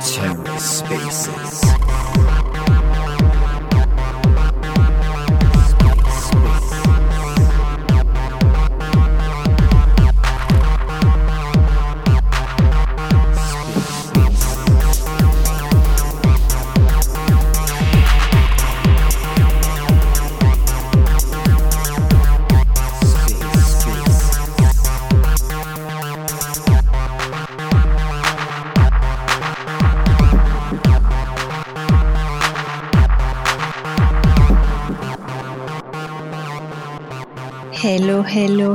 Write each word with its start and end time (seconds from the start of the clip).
TerraSpaces. 0.00 1.60
Hello, 1.64 2.35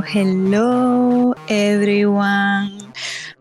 hello, 0.00 1.34
everyone. 1.48 2.92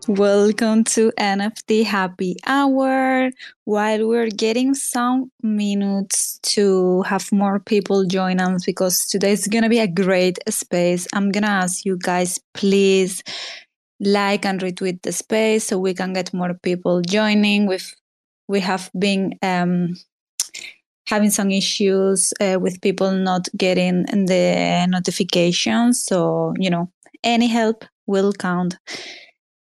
Welcome 0.08 0.84
to 0.86 1.14
NFT 1.18 1.86
Happy 1.86 2.36
Hour. 2.46 3.30
While 3.64 4.08
we're 4.08 4.30
getting 4.30 4.74
some 4.74 5.32
minutes 5.42 6.40
to 6.56 7.04
have 7.04 7.32
more 7.32 7.60
people 7.60 8.06
join 8.06 8.42
us, 8.42 8.66
because 8.66 9.06
today 9.08 9.32
is 9.32 9.48
going 9.48 9.64
to 9.64 9.70
be 9.70 9.80
a 9.80 9.88
great 9.88 10.40
space, 10.50 11.08
I'm 11.14 11.32
going 11.32 11.44
to 11.44 11.50
ask 11.50 11.86
you 11.86 11.98
guys, 11.98 12.40
please 12.54 13.24
like 14.02 14.46
and 14.46 14.60
retweet 14.60 15.04
the 15.04 15.14
space 15.14 15.68
so 15.68 15.78
we 15.78 15.94
can 15.94 16.12
get 16.12 16.34
more 16.34 16.54
people 16.56 17.02
joining. 17.02 17.66
We've, 17.66 17.96
we 18.50 18.60
have 18.60 18.90
been 18.98 19.36
um, 19.42 19.96
having 21.12 21.30
some 21.30 21.52
issues 21.52 22.34
uh, 22.40 22.58
with 22.60 22.82
people 22.82 23.12
not 23.12 23.48
getting 23.58 24.06
the 24.06 24.88
notifications. 24.90 26.04
So, 26.06 26.54
you 26.58 26.70
know, 26.70 26.90
any 27.24 27.48
help 27.48 27.84
will 28.08 28.32
count. 28.34 28.78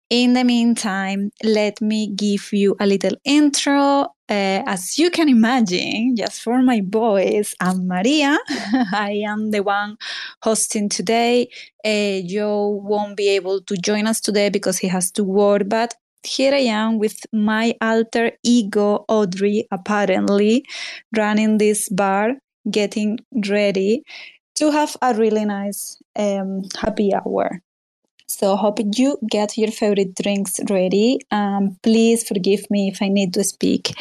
In 0.09 0.33
the 0.33 0.43
meantime, 0.43 1.31
let 1.43 1.81
me 1.81 2.07
give 2.07 2.51
you 2.51 2.75
a 2.79 2.85
little 2.85 3.15
intro. 3.23 4.07
Uh, 4.29 4.63
as 4.65 4.97
you 4.97 5.09
can 5.09 5.29
imagine, 5.29 6.15
just 6.17 6.41
for 6.41 6.61
my 6.61 6.81
voice, 6.85 7.53
I'm 7.61 7.87
Maria. 7.87 8.37
I 8.93 9.23
am 9.25 9.51
the 9.51 9.61
one 9.61 9.97
hosting 10.41 10.89
today. 10.89 11.49
Uh, 11.83 12.27
Joe 12.27 12.81
won't 12.83 13.15
be 13.15 13.29
able 13.29 13.61
to 13.61 13.75
join 13.77 14.07
us 14.07 14.19
today 14.21 14.49
because 14.49 14.77
he 14.77 14.87
has 14.87 15.11
to 15.11 15.23
work, 15.23 15.63
but 15.67 15.95
here 16.23 16.53
I 16.53 16.65
am 16.69 16.99
with 16.99 17.25
my 17.31 17.75
alter 17.81 18.31
ego, 18.43 19.05
Audrey, 19.07 19.67
apparently 19.71 20.65
running 21.15 21.57
this 21.57 21.89
bar, 21.89 22.35
getting 22.69 23.19
ready 23.47 24.03
to 24.55 24.71
have 24.71 24.95
a 25.01 25.13
really 25.15 25.45
nice 25.45 26.01
um, 26.15 26.63
happy 26.79 27.13
hour. 27.13 27.61
So, 28.27 28.55
hope 28.55 28.79
you 28.95 29.17
get 29.29 29.57
your 29.57 29.71
favorite 29.71 30.15
drinks 30.15 30.59
ready. 30.69 31.19
Um, 31.31 31.77
please 31.83 32.25
forgive 32.25 32.69
me 32.71 32.87
if 32.87 33.01
I 33.01 33.09
need 33.09 33.33
to 33.33 33.43
speak, 33.43 33.91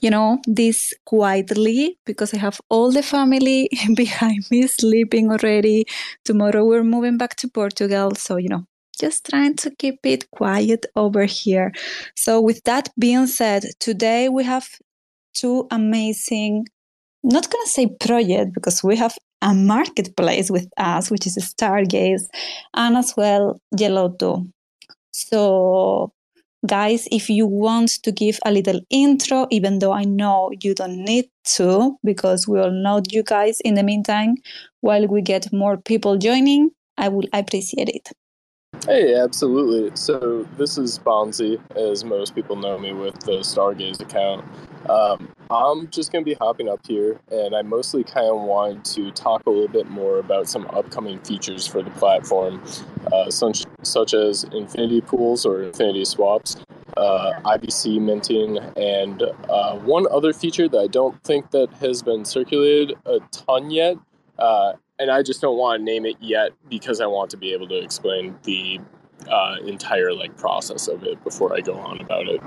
you 0.00 0.10
know, 0.10 0.40
this 0.46 0.92
quietly 1.04 1.96
because 2.04 2.34
I 2.34 2.38
have 2.38 2.60
all 2.70 2.90
the 2.90 3.04
family 3.04 3.70
behind 3.94 4.50
me 4.50 4.66
sleeping 4.66 5.30
already. 5.30 5.86
Tomorrow 6.24 6.64
we're 6.64 6.82
moving 6.82 7.18
back 7.18 7.36
to 7.36 7.48
Portugal. 7.48 8.16
So, 8.16 8.36
you 8.36 8.48
know, 8.48 8.66
just 9.02 9.26
trying 9.28 9.56
to 9.56 9.70
keep 9.82 9.98
it 10.04 10.30
quiet 10.30 10.86
over 10.96 11.24
here. 11.24 11.72
So, 12.16 12.40
with 12.40 12.62
that 12.64 12.88
being 12.98 13.26
said, 13.26 13.64
today 13.80 14.28
we 14.28 14.44
have 14.44 14.68
two 15.34 15.66
amazing, 15.70 16.66
not 17.24 17.50
gonna 17.50 17.66
say 17.66 17.88
project 18.00 18.54
because 18.54 18.82
we 18.84 18.96
have 18.96 19.14
a 19.42 19.52
marketplace 19.54 20.50
with 20.50 20.68
us, 20.76 21.10
which 21.10 21.26
is 21.26 21.36
Stargaze, 21.36 22.26
and 22.74 22.96
as 22.96 23.14
well 23.16 23.60
Gelotto. 23.76 24.48
So, 25.12 26.12
guys, 26.66 27.08
if 27.10 27.28
you 27.28 27.46
want 27.46 27.90
to 28.04 28.12
give 28.12 28.38
a 28.46 28.52
little 28.52 28.80
intro, 28.90 29.46
even 29.50 29.80
though 29.80 29.92
I 29.92 30.04
know 30.04 30.52
you 30.62 30.74
don't 30.74 31.04
need 31.04 31.26
to, 31.56 31.98
because 32.04 32.46
we 32.46 32.60
all 32.60 32.70
know 32.70 33.02
you 33.10 33.24
guys 33.24 33.60
in 33.60 33.74
the 33.74 33.82
meantime, 33.82 34.36
while 34.80 35.06
we 35.08 35.22
get 35.22 35.52
more 35.52 35.76
people 35.76 36.16
joining, 36.18 36.70
I 36.96 37.08
will 37.08 37.28
appreciate 37.32 37.88
it. 37.88 38.08
Hey, 38.84 39.14
absolutely. 39.14 39.94
So 39.94 40.44
this 40.58 40.76
is 40.76 40.98
Bonzi, 40.98 41.60
as 41.76 42.02
most 42.02 42.34
people 42.34 42.56
know 42.56 42.76
me 42.76 42.92
with 42.92 43.14
the 43.20 43.38
Stargaze 43.38 44.00
account. 44.00 44.44
Um, 44.90 45.32
I'm 45.52 45.88
just 45.90 46.10
going 46.10 46.24
to 46.24 46.28
be 46.28 46.34
hopping 46.34 46.68
up 46.68 46.84
here, 46.84 47.20
and 47.30 47.54
I 47.54 47.62
mostly 47.62 48.02
kind 48.02 48.26
of 48.26 48.40
wanted 48.40 48.84
to 48.86 49.12
talk 49.12 49.46
a 49.46 49.50
little 49.50 49.68
bit 49.68 49.88
more 49.88 50.18
about 50.18 50.48
some 50.48 50.66
upcoming 50.72 51.20
features 51.20 51.64
for 51.64 51.80
the 51.80 51.92
platform, 51.92 52.60
uh, 53.12 53.30
such, 53.30 53.62
such 53.84 54.14
as 54.14 54.42
infinity 54.52 55.00
pools 55.00 55.46
or 55.46 55.62
infinity 55.62 56.04
swaps, 56.04 56.56
uh, 56.96 57.34
IBC 57.44 58.00
minting, 58.00 58.58
and 58.76 59.22
uh, 59.48 59.78
one 59.78 60.08
other 60.10 60.32
feature 60.32 60.68
that 60.68 60.78
I 60.78 60.88
don't 60.88 61.22
think 61.22 61.52
that 61.52 61.72
has 61.74 62.02
been 62.02 62.24
circulated 62.24 62.98
a 63.06 63.20
ton 63.30 63.70
yet, 63.70 63.96
uh, 64.40 64.72
and 64.98 65.10
I 65.10 65.22
just 65.22 65.40
don't 65.40 65.56
want 65.56 65.80
to 65.80 65.84
name 65.84 66.06
it 66.06 66.16
yet 66.20 66.52
because 66.68 67.00
I 67.00 67.06
want 67.06 67.30
to 67.30 67.36
be 67.36 67.52
able 67.52 67.68
to 67.68 67.78
explain 67.78 68.36
the 68.42 68.80
uh, 69.28 69.56
entire 69.64 70.12
like 70.12 70.36
process 70.36 70.88
of 70.88 71.04
it 71.04 71.22
before 71.24 71.54
I 71.54 71.60
go 71.60 71.74
on 71.74 72.00
about 72.00 72.28
it. 72.28 72.40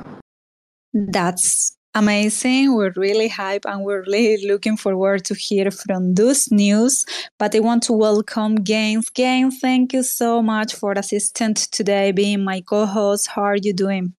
That's 0.94 1.75
amazing. 1.94 2.75
We're 2.75 2.94
really 2.95 3.29
hyped 3.29 3.66
and 3.66 3.84
we're 3.84 4.03
really 4.03 4.45
looking 4.45 4.78
forward 4.78 5.25
to 5.25 5.34
hear 5.34 5.72
from 5.72 6.13
those 6.13 6.51
news. 6.51 7.05
But 7.39 7.55
I 7.55 7.59
want 7.59 7.84
to 7.84 7.94
welcome 7.94 8.59
Gainzz. 8.59 9.11
Gainzz, 9.13 9.55
thank 9.61 9.94
you 9.94 10.03
so 10.03 10.41
much 10.41 10.75
for 10.75 10.94
assistant 10.94 11.57
today, 11.72 12.11
being 12.11 12.44
my 12.44 12.61
co-host. 12.61 13.28
How 13.28 13.44
are 13.44 13.57
you 13.57 13.73
doing? 13.73 14.13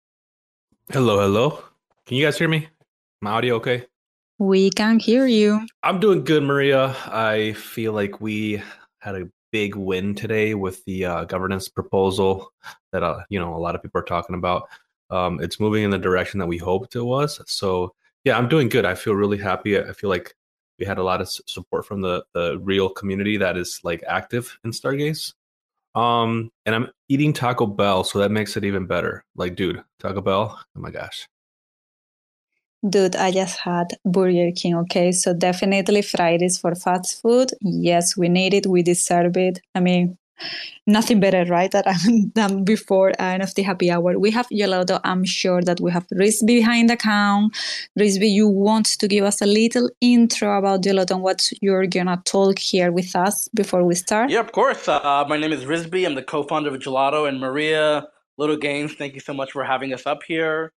Hello, 0.91 1.21
hello. 1.21 1.63
Can 2.07 2.17
you 2.17 2.25
guys 2.25 2.39
hear 2.39 2.49
me? 2.49 2.69
My 3.21 3.33
audio 3.33 3.57
okay? 3.57 3.87
We 4.39 4.71
can't 4.71 5.01
hear 5.01 5.27
you. 5.27 5.67
I'm 5.83 5.99
doing 5.99 6.23
good, 6.23 6.43
Maria. 6.43 6.95
I 7.07 7.55
feel 7.55 7.93
like 7.93 8.21
we 8.21 8.63
had 8.99 9.15
a 9.15 9.29
big 9.51 9.77
win 9.77 10.15
today 10.15 10.55
with 10.55 10.85
the 10.85 11.07
uh, 11.07 11.25
governance 11.25 11.69
proposal 11.69 12.53
that 12.93 13.03
uh, 13.03 13.21
you 13.31 13.39
know 13.39 13.55
a 13.55 13.59
lot 13.59 13.75
of 13.75 13.83
people 13.83 14.01
are 14.01 14.05
talking 14.05 14.37
about. 14.37 14.69
Um, 15.09 15.41
it's 15.41 15.59
moving 15.59 15.85
in 15.85 15.91
the 15.91 15.99
direction 15.99 16.39
that 16.41 16.47
we 16.47 16.59
hoped 16.59 16.97
it 16.97 17.03
was. 17.03 17.41
So 17.47 17.95
yeah, 18.25 18.37
I'm 18.37 18.49
doing 18.49 18.69
good. 18.69 18.85
I 18.85 18.95
feel 18.95 19.15
really 19.15 19.39
happy. 19.39 19.79
I 19.79 19.93
feel 19.93 20.11
like 20.11 20.35
we 20.79 20.85
had 20.85 20.99
a 20.99 21.03
lot 21.03 21.23
of 21.23 21.31
support 21.31 21.87
from 21.87 22.03
the 22.03 22.23
the 22.35 22.59
real 22.59 22.91
community 22.91 23.39
that 23.39 23.57
is 23.57 23.81
like 23.85 24.05
active 24.07 24.59
in 24.65 24.71
Stargaze. 24.71 25.33
Um, 25.95 26.51
and 26.67 26.75
I'm 26.75 26.89
eating 27.09 27.33
Taco 27.33 27.65
Bell, 27.65 28.05
so 28.05 28.19
that 28.19 28.31
makes 28.31 28.55
it 28.59 28.65
even 28.65 28.87
better. 28.87 29.25
Like, 29.35 29.57
dude, 29.57 29.83
Taco 29.99 30.21
Bell. 30.21 30.61
Oh 30.77 30.81
my 30.81 30.91
gosh. 30.91 31.27
Dude, 32.89 33.17
I 33.17 33.31
just 33.31 33.59
had 33.59 33.97
Burger 34.05 34.51
King, 34.55 34.77
okay? 34.77 35.11
So 35.13 35.35
definitely 35.35 36.03
Fridays 36.03 36.59
for 36.59 36.75
fast 36.75 37.21
food. 37.21 37.51
Yes, 37.61 38.17
we 38.17 38.29
need 38.29 38.55
it. 38.55 38.67
We 38.67 38.83
deserve 38.83 39.37
it. 39.37 39.61
I 39.75 39.81
mean, 39.81 40.19
nothing 40.87 41.21
better, 41.21 41.45
right? 41.47 41.71
That 41.71 41.87
I'm 41.87 42.29
done 42.35 42.65
before 42.65 43.13
NFT 43.19 43.65
happy 43.65 43.91
hour. 43.91 44.19
We 44.19 44.31
have 44.31 44.47
Gelotto. 44.49 45.01
I'm 45.05 45.25
sure 45.25 45.63
that 45.63 45.81
we 45.81 45.91
have 45.91 46.07
Rizby 46.11 46.57
behind 46.57 46.91
the 46.91 46.97
count. 46.97 47.57
Rizby, 47.97 48.29
you 48.29 48.49
want 48.49 48.87
to 48.87 49.09
give 49.09 49.25
us 49.25 49.41
a 49.41 49.47
little 49.47 49.91
intro 50.01 50.59
about 50.59 50.83
Gelotto 50.83 51.13
and 51.13 51.23
what 51.23 51.51
you're 51.61 51.87
gonna 51.87 52.23
talk 52.25 52.59
here 52.59 52.93
with 52.93 53.17
us 53.17 53.49
before 53.55 53.85
we 53.85 53.95
start? 53.95 54.31
Yeah, 54.31 54.41
of 54.41 54.53
course. 54.53 54.89
Uh, 54.89 55.25
my 55.29 55.37
name 55.37 55.53
is 55.53 55.67
Rizby. 55.67 56.05
I'm 56.05 56.15
the 56.15 56.23
co-founder 56.23 56.75
of 56.75 56.81
Gelotto, 56.81 57.29
and 57.29 57.41
Maria 57.41 58.09
Little 58.37 58.57
Games. 58.57 58.95
Thank 58.95 59.15
you 59.15 59.21
so 59.21 59.33
much 59.33 59.53
for 59.53 59.65
having 59.65 59.93
us 59.93 60.07
up 60.07 60.23
here. 60.23 60.73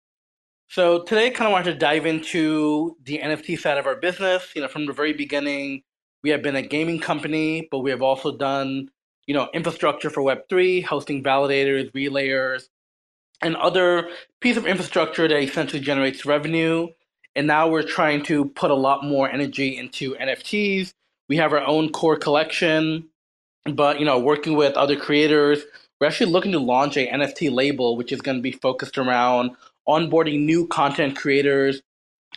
So 0.70 1.04
today, 1.04 1.30
kind 1.32 1.48
of 1.48 1.54
wanted 1.54 1.72
to 1.72 1.78
dive 1.78 2.06
into 2.06 2.98
the 3.04 3.20
NFT 3.20 3.58
side 3.58 3.78
of 3.78 3.88
our 3.88 3.96
business. 3.96 4.52
You 4.54 4.62
know, 4.62 4.68
from 4.68 4.86
the 4.86 4.94
very 4.94 5.14
beginning, 5.14 5.84
we 6.24 6.30
have 6.32 6.42
been 6.42 6.58
a 6.58 6.62
gaming 6.62 7.00
company, 7.00 7.70
but 7.72 7.80
we 7.80 7.90
have 7.90 8.02
also 8.02 8.36
done, 8.36 8.90
you 9.28 9.34
know, 9.34 9.50
infrastructure 9.54 10.10
for 10.10 10.22
Web 10.22 10.40
three, 10.50 10.82
hosting 10.82 11.24
validators, 11.24 11.92
relayers, 11.94 12.68
and 13.42 13.56
other 13.56 14.10
piece 14.42 14.58
of 14.58 14.68
infrastructure 14.68 15.28
that 15.28 15.42
essentially 15.42 15.82
generates 15.82 16.26
revenue. 16.26 16.88
And 17.36 17.48
now 17.48 17.70
we're 17.70 17.84
trying 17.84 18.24
to 18.24 18.46
put 18.46 18.70
a 18.70 18.76
lot 18.76 19.06
more 19.06 19.30
energy 19.30 19.78
into 19.78 20.16
NFTs. 20.16 20.92
We 21.30 21.38
have 21.38 21.54
our 21.54 21.66
own 21.66 21.90
core 21.92 22.18
collection, 22.18 23.08
but 23.66 24.00
you 24.00 24.06
know, 24.06 24.20
working 24.20 24.56
with 24.58 24.74
other 24.74 24.98
creators, 24.98 25.62
we're 26.02 26.08
actually 26.08 26.32
looking 26.32 26.52
to 26.52 26.60
launch 26.60 26.98
a 26.98 27.08
NFT 27.08 27.52
label, 27.52 27.96
which 27.96 28.12
is 28.12 28.22
going 28.22 28.38
to 28.38 28.44
be 28.44 28.52
focused 28.52 28.98
around 28.98 29.52
onboarding 29.88 30.42
new 30.42 30.68
content 30.68 31.16
creators 31.16 31.82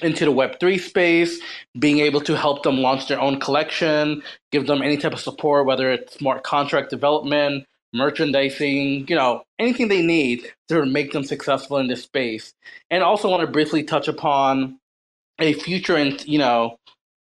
into 0.03 0.25
the 0.25 0.33
Web3 0.33 0.81
space, 0.81 1.41
being 1.79 1.99
able 1.99 2.21
to 2.23 2.37
help 2.37 2.63
them 2.63 2.79
launch 2.79 3.09
their 3.09 3.21
own 3.21 3.39
collection, 3.41 4.23
give 4.51 4.67
them 4.67 4.83
any 4.83 4.97
type 4.97 5.13
of 5.13 5.21
support, 5.21 5.67
whether 5.67 5.91
it's 5.91 6.15
smart 6.15 6.43
contract 6.43 6.91
development, 6.91 7.65
merchandising, 7.93 9.07
you 9.09 9.17
know, 9.17 9.43
anything 9.59 9.89
they 9.89 10.03
need 10.03 10.53
to 10.69 10.85
make 10.87 11.13
them 11.13 11.25
successful 11.25 11.77
in 11.79 11.89
this 11.89 12.03
space. 12.03 12.55
And 12.91 13.03
also 13.03 13.29
want 13.29 13.43
to 13.43 13.47
briefly 13.47 13.83
touch 13.83 14.09
upon 14.09 14.79
a 15.39 15.55
future 15.55 15.97
and, 15.97 16.25
you 16.27 16.39
know, 16.39 16.77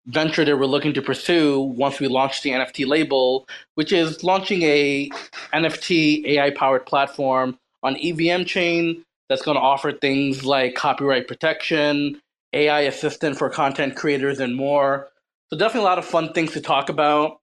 venture 0.08 0.46
that 0.46 0.58
we're 0.58 0.66
looking 0.66 0.94
to 0.94 1.02
pursue 1.02 1.60
once 1.60 2.00
we 2.00 2.08
launch 2.08 2.42
the 2.42 2.52
NFT 2.52 2.88
label, 2.88 3.48
which 3.76 3.92
is 3.92 4.24
launching 4.24 4.64
a 4.64 5.10
NFT 5.54 6.26
AI 6.26 6.52
powered 6.52 6.86
platform 6.86 7.58
on 7.84 7.98
EVM 7.98 8.44
chain 8.44 9.04
that's 9.30 9.42
going 9.42 9.56
to 9.56 9.62
offer 9.62 9.92
things 9.92 10.46
like 10.46 10.76
copyright 10.76 11.28
protection, 11.28 12.22
AI 12.54 12.82
assistant 12.82 13.38
for 13.38 13.50
content 13.50 13.96
creators, 13.96 14.40
and 14.40 14.56
more. 14.56 15.10
So 15.50 15.58
definitely 15.58 15.82
a 15.82 15.90
lot 15.90 16.00
of 16.00 16.06
fun 16.06 16.34
things 16.34 16.54
to 16.54 16.62
talk 16.62 16.90
about. 16.90 17.40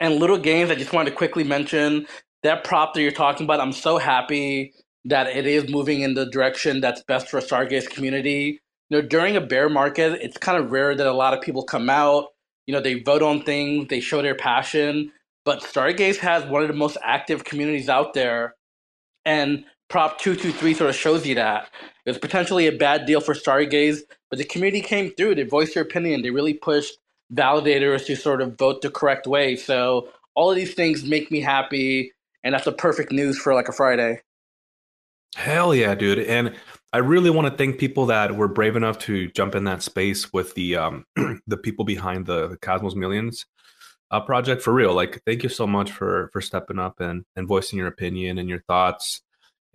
And 0.00 0.16
little 0.16 0.38
games, 0.38 0.70
I 0.70 0.74
just 0.74 0.92
wanted 0.92 1.10
to 1.10 1.16
quickly 1.16 1.44
mention 1.44 2.06
that 2.42 2.64
prop 2.64 2.94
that 2.94 3.02
you're 3.02 3.12
talking 3.12 3.44
about. 3.44 3.60
I'm 3.60 3.72
so 3.72 3.98
happy 3.98 4.74
that 5.06 5.28
it 5.28 5.46
is 5.46 5.70
moving 5.70 6.00
in 6.00 6.14
the 6.14 6.26
direction 6.26 6.80
that's 6.80 7.02
best 7.04 7.28
for 7.28 7.40
Stargaze 7.40 7.88
community. 7.88 8.60
You 8.90 9.00
know, 9.00 9.08
during 9.08 9.36
a 9.36 9.40
bear 9.40 9.68
market, 9.68 10.20
it's 10.22 10.36
kind 10.36 10.62
of 10.62 10.70
rare 10.70 10.94
that 10.94 11.06
a 11.06 11.12
lot 11.12 11.34
of 11.34 11.40
people 11.40 11.64
come 11.64 11.88
out. 11.88 12.26
You 12.66 12.74
know, 12.74 12.80
they 12.80 13.00
vote 13.00 13.22
on 13.22 13.42
things, 13.42 13.88
they 13.88 14.00
show 14.00 14.20
their 14.22 14.34
passion. 14.34 15.12
But 15.44 15.62
Stargaze 15.62 16.18
has 16.18 16.44
one 16.44 16.62
of 16.62 16.68
the 16.68 16.74
most 16.74 16.98
active 17.02 17.44
communities 17.44 17.88
out 17.88 18.14
there. 18.14 18.54
And 19.24 19.64
Prop 19.88 20.18
223 20.18 20.74
sort 20.74 20.90
of 20.90 20.96
shows 20.96 21.26
you 21.26 21.34
that. 21.36 21.70
It 22.04 22.10
was 22.10 22.18
potentially 22.18 22.66
a 22.66 22.72
bad 22.72 23.06
deal 23.06 23.20
for 23.20 23.34
Stargaze, 23.34 24.00
but 24.30 24.38
the 24.38 24.44
community 24.44 24.80
came 24.80 25.12
through. 25.12 25.36
They 25.36 25.44
voiced 25.44 25.74
their 25.74 25.82
opinion. 25.82 26.22
They 26.22 26.30
really 26.30 26.54
pushed 26.54 26.98
validators 27.32 28.06
to 28.06 28.16
sort 28.16 28.40
of 28.40 28.58
vote 28.58 28.82
the 28.82 28.90
correct 28.90 29.26
way. 29.26 29.56
So 29.56 30.08
all 30.34 30.50
of 30.50 30.56
these 30.56 30.74
things 30.74 31.04
make 31.04 31.30
me 31.30 31.40
happy, 31.40 32.12
and 32.44 32.54
that's 32.54 32.64
the 32.64 32.72
perfect 32.72 33.12
news 33.12 33.38
for 33.38 33.54
like 33.54 33.68
a 33.68 33.72
Friday. 33.72 34.20
Hell 35.34 35.74
yeah, 35.74 35.94
dude! 35.94 36.20
And 36.20 36.56
I 36.92 36.98
really 36.98 37.30
want 37.30 37.46
to 37.48 37.56
thank 37.56 37.78
people 37.78 38.06
that 38.06 38.36
were 38.36 38.48
brave 38.48 38.76
enough 38.76 38.98
to 39.00 39.28
jump 39.32 39.54
in 39.54 39.64
that 39.64 39.82
space 39.82 40.32
with 40.32 40.54
the 40.54 40.76
um 40.76 41.04
the 41.46 41.56
people 41.56 41.84
behind 41.84 42.26
the, 42.26 42.56
Cosmos 42.62 42.94
Millions 42.94 43.44
uh, 44.10 44.20
project 44.20 44.62
for 44.62 44.72
real. 44.72 44.94
Like, 44.94 45.20
thank 45.26 45.42
you 45.42 45.48
so 45.48 45.66
much 45.66 45.90
for 45.90 46.30
for 46.32 46.40
stepping 46.40 46.78
up 46.78 47.00
and 47.00 47.24
and 47.34 47.48
voicing 47.48 47.78
your 47.78 47.88
opinion 47.88 48.38
and 48.38 48.48
your 48.48 48.62
thoughts. 48.62 49.22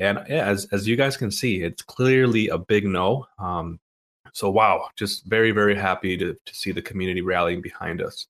And 0.01 0.19
yeah, 0.27 0.47
as 0.47 0.67
as 0.71 0.87
you 0.87 0.95
guys 0.95 1.15
can 1.15 1.31
see, 1.31 1.61
it's 1.61 1.83
clearly 1.83 2.47
a 2.47 2.57
big 2.57 2.85
no. 2.85 3.27
Um, 3.37 3.79
so 4.33 4.49
wow, 4.49 4.89
just 4.97 5.25
very 5.25 5.51
very 5.51 5.75
happy 5.75 6.17
to 6.17 6.33
to 6.33 6.55
see 6.55 6.71
the 6.71 6.81
community 6.81 7.21
rallying 7.21 7.61
behind 7.61 8.01
us. 8.01 8.27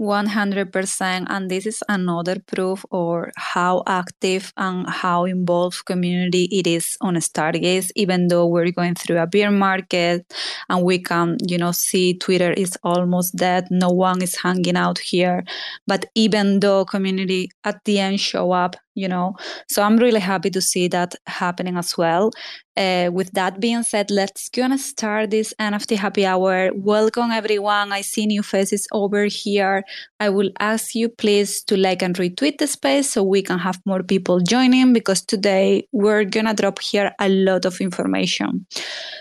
100% 0.00 1.26
and 1.28 1.50
this 1.50 1.66
is 1.66 1.82
another 1.88 2.36
proof 2.48 2.84
or 2.90 3.30
how 3.36 3.84
active 3.86 4.52
and 4.56 4.88
how 4.90 5.24
involved 5.24 5.84
community 5.84 6.48
it 6.50 6.66
is 6.66 6.96
on 7.00 7.14
stargaze 7.14 7.90
even 7.94 8.26
though 8.26 8.44
we're 8.44 8.72
going 8.72 8.96
through 8.96 9.18
a 9.18 9.26
bear 9.26 9.52
market 9.52 10.26
and 10.68 10.84
we 10.84 10.98
can 10.98 11.36
you 11.46 11.56
know 11.56 11.70
see 11.70 12.18
twitter 12.18 12.52
is 12.52 12.76
almost 12.82 13.36
dead 13.36 13.68
no 13.70 13.88
one 13.88 14.20
is 14.20 14.36
hanging 14.42 14.76
out 14.76 14.98
here 14.98 15.44
but 15.86 16.06
even 16.16 16.58
though 16.58 16.84
community 16.84 17.48
at 17.62 17.78
the 17.84 18.00
end 18.00 18.18
show 18.18 18.50
up 18.50 18.74
you 18.94 19.08
know? 19.08 19.34
So 19.68 19.82
i'm 19.82 19.96
really 19.96 20.20
happy 20.20 20.50
to 20.50 20.60
see 20.60 20.88
that 20.88 21.14
happening 21.26 21.76
as 21.76 21.96
well. 21.96 22.30
Uh, 22.76 23.08
with 23.12 23.30
that 23.34 23.60
being 23.60 23.84
said 23.84 24.10
let's 24.10 24.48
gonna 24.48 24.78
start 24.78 25.30
this 25.30 25.54
nft 25.60 25.96
happy 25.96 26.26
hour. 26.26 26.70
Welcome 26.74 27.30
everyone. 27.30 27.92
I 27.92 28.00
see 28.00 28.26
new 28.26 28.42
faces 28.42 28.86
over 28.92 29.24
here. 29.26 29.84
I 30.18 30.28
will 30.28 30.50
ask 30.58 30.94
you 30.94 31.08
please 31.08 31.62
to 31.64 31.76
like 31.76 32.02
and 32.02 32.16
retweet 32.16 32.58
the 32.58 32.66
space 32.66 33.12
so 33.12 33.22
we 33.22 33.42
can 33.42 33.58
have 33.60 33.80
more 33.86 34.02
people 34.02 34.40
joining 34.40 34.92
because 34.92 35.22
today 35.22 35.86
we're 35.92 36.24
gonna 36.24 36.54
drop 36.54 36.80
here 36.80 37.12
a 37.20 37.28
lot 37.28 37.64
of 37.64 37.80
information. 37.80 38.66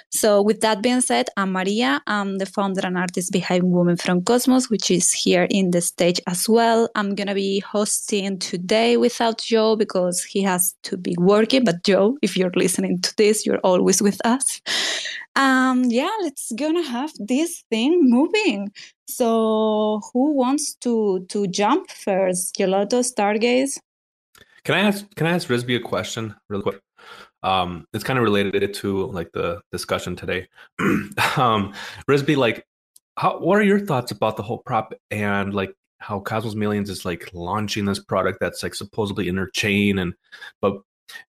So 0.09 0.41
with 0.41 0.61
that 0.61 0.81
being 0.81 1.01
said 1.01 1.29
i'm 1.37 1.51
maria. 1.51 2.01
I'm 2.07 2.37
the 2.39 2.47
founder 2.47 2.81
and 2.83 2.97
artist 2.97 3.31
behind 3.31 3.63
women 3.63 3.97
from 3.97 4.23
cosmos 4.23 4.69
which 4.69 4.89
is 4.89 5.11
here 5.11 5.47
in 5.49 5.71
the 5.71 5.81
stage 5.81 6.19
as 6.27 6.49
well. 6.49 6.89
I'm 6.95 7.13
gonna 7.13 7.35
be 7.35 7.59
hosting 7.59 8.39
today 8.39 8.97
without 8.97 9.39
joe 9.39 9.62
Joe 9.63 9.75
because 9.75 10.23
he 10.23 10.41
has 10.43 10.75
to 10.83 10.97
be 10.97 11.15
working. 11.17 11.63
But 11.63 11.83
Joe, 11.83 12.17
if 12.21 12.37
you're 12.37 12.51
listening 12.55 13.01
to 13.01 13.15
this, 13.17 13.45
you're 13.45 13.63
always 13.63 14.01
with 14.01 14.19
us. 14.25 14.61
Um, 15.35 15.85
yeah, 15.85 16.11
let's 16.21 16.51
gonna 16.55 16.83
have 16.83 17.11
this 17.19 17.63
thing 17.69 18.01
moving. 18.03 18.71
So, 19.07 20.01
who 20.11 20.33
wants 20.33 20.75
to 20.83 21.25
to 21.29 21.47
jump 21.47 21.89
first? 21.89 22.55
Gelotto, 22.55 23.01
Stargaze. 23.01 23.79
Can 24.65 24.75
I 24.75 24.81
ask? 24.87 25.15
Can 25.15 25.27
I 25.27 25.31
ask 25.31 25.49
Rizby 25.49 25.75
a 25.75 25.79
question 25.79 26.35
real 26.49 26.61
quick? 26.61 26.79
Um, 27.43 27.85
it's 27.93 28.05
kind 28.05 28.19
of 28.19 28.23
related 28.23 28.73
to 28.81 29.07
like 29.17 29.31
the 29.33 29.61
discussion 29.71 30.15
today. 30.15 30.47
um, 31.37 31.73
Rizby, 32.07 32.35
like, 32.37 32.65
how, 33.17 33.39
what 33.39 33.57
are 33.59 33.67
your 33.67 33.79
thoughts 33.79 34.11
about 34.11 34.37
the 34.37 34.43
whole 34.43 34.61
prop 34.65 34.93
and 35.11 35.53
like 35.53 35.75
how 36.03 36.19
Cosmos 36.19 36.55
Millions 36.55 36.89
is 36.89 37.05
like 37.05 37.29
launching 37.33 37.85
this 37.85 37.99
product 37.99 38.39
that's 38.39 38.61
like 38.61 38.75
supposedly 38.75 39.27
interchain 39.27 40.01
and 40.01 40.13
but 40.61 40.81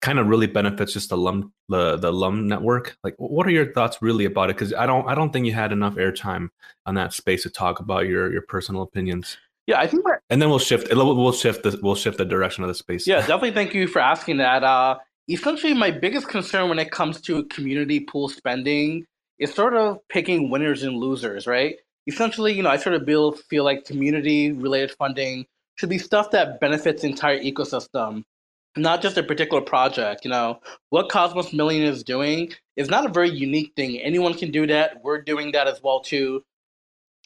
kind 0.02 0.20
of 0.20 0.28
really 0.28 0.48
benefits 0.48 0.94
just 0.94 1.10
the 1.10 1.18
lum 1.18 1.52
the 1.70 1.98
the 1.98 2.12
lum 2.12 2.48
network. 2.48 2.98
Like, 3.04 3.16
what 3.18 3.46
are 3.48 3.52
your 3.52 3.74
thoughts 3.74 4.02
really 4.02 4.26
about 4.26 4.50
it? 4.50 4.56
Because 4.56 4.74
I 4.74 4.86
don't 4.86 5.08
I 5.08 5.16
don't 5.16 5.32
think 5.32 5.46
you 5.46 5.54
had 5.54 5.72
enough 5.72 5.96
airtime 5.96 6.50
on 6.86 6.96
that 6.96 7.14
space 7.14 7.44
to 7.44 7.50
talk 7.50 7.80
about 7.80 8.08
your 8.08 8.32
your 8.32 8.44
personal 8.44 8.82
opinions. 8.82 9.38
Yeah, 9.68 9.80
I 9.80 9.88
think, 9.88 10.04
and 10.30 10.42
then 10.42 10.50
we'll 10.50 10.60
shift. 10.60 10.88
We'll 10.92 11.32
shift 11.32 11.64
the 11.64 11.80
we'll 11.82 11.96
shift 11.96 12.18
the 12.18 12.26
direction 12.26 12.64
of 12.64 12.68
the 12.68 12.74
space. 12.74 13.06
Yeah, 13.06 13.20
definitely. 13.20 13.52
Thank 13.52 13.74
you 13.74 13.88
for 13.88 14.00
asking 14.00 14.38
that. 14.38 14.64
Uh, 14.64 14.98
essentially, 15.30 15.74
my 15.74 15.92
biggest 15.92 16.28
concern 16.28 16.68
when 16.70 16.80
it 16.80 16.92
comes 16.92 17.22
to 17.22 17.46
community 17.46 18.00
pool 18.00 18.28
spending 18.28 19.06
is 19.38 19.54
sort 19.54 19.76
of 19.76 20.00
picking 20.10 20.50
winners 20.50 20.84
and 20.84 20.98
losers, 20.98 21.48
right? 21.48 21.76
Essentially, 22.08 22.54
you 22.54 22.64
know, 22.64 22.70
I 22.70 22.78
sort 22.78 22.96
of 22.96 23.06
feel, 23.06 23.34
feel 23.34 23.64
like 23.64 23.86
community 23.86 24.52
related 24.52 24.92
funding 24.92 25.46
should 25.76 25.90
be 25.90 25.98
stuff 25.98 26.32
that 26.32 26.60
benefits 26.60 27.02
the 27.02 27.10
entire 27.10 27.40
ecosystem, 27.40 28.24
not 28.78 29.02
just 29.02 29.18
a 29.18 29.24
particular 29.24 29.62
project. 29.62 30.24
You 30.24 30.32
know, 30.32 30.60
what 30.90 31.10
Cosmos 31.10 31.54
Million 31.54 31.84
is 31.84 32.04
doing 32.04 32.52
is 32.76 32.90
not 32.90 33.06
a 33.06 33.10
very 33.10 33.30
unique 33.30 33.74
thing. 33.76 34.00
Anyone 34.00 34.34
can 34.34 34.52
do 34.52 34.68
that. 34.68 35.04
We're 35.04 35.22
doing 35.22 35.52
that 35.54 35.68
as 35.68 35.82
well 35.82 36.02
too. 36.02 36.44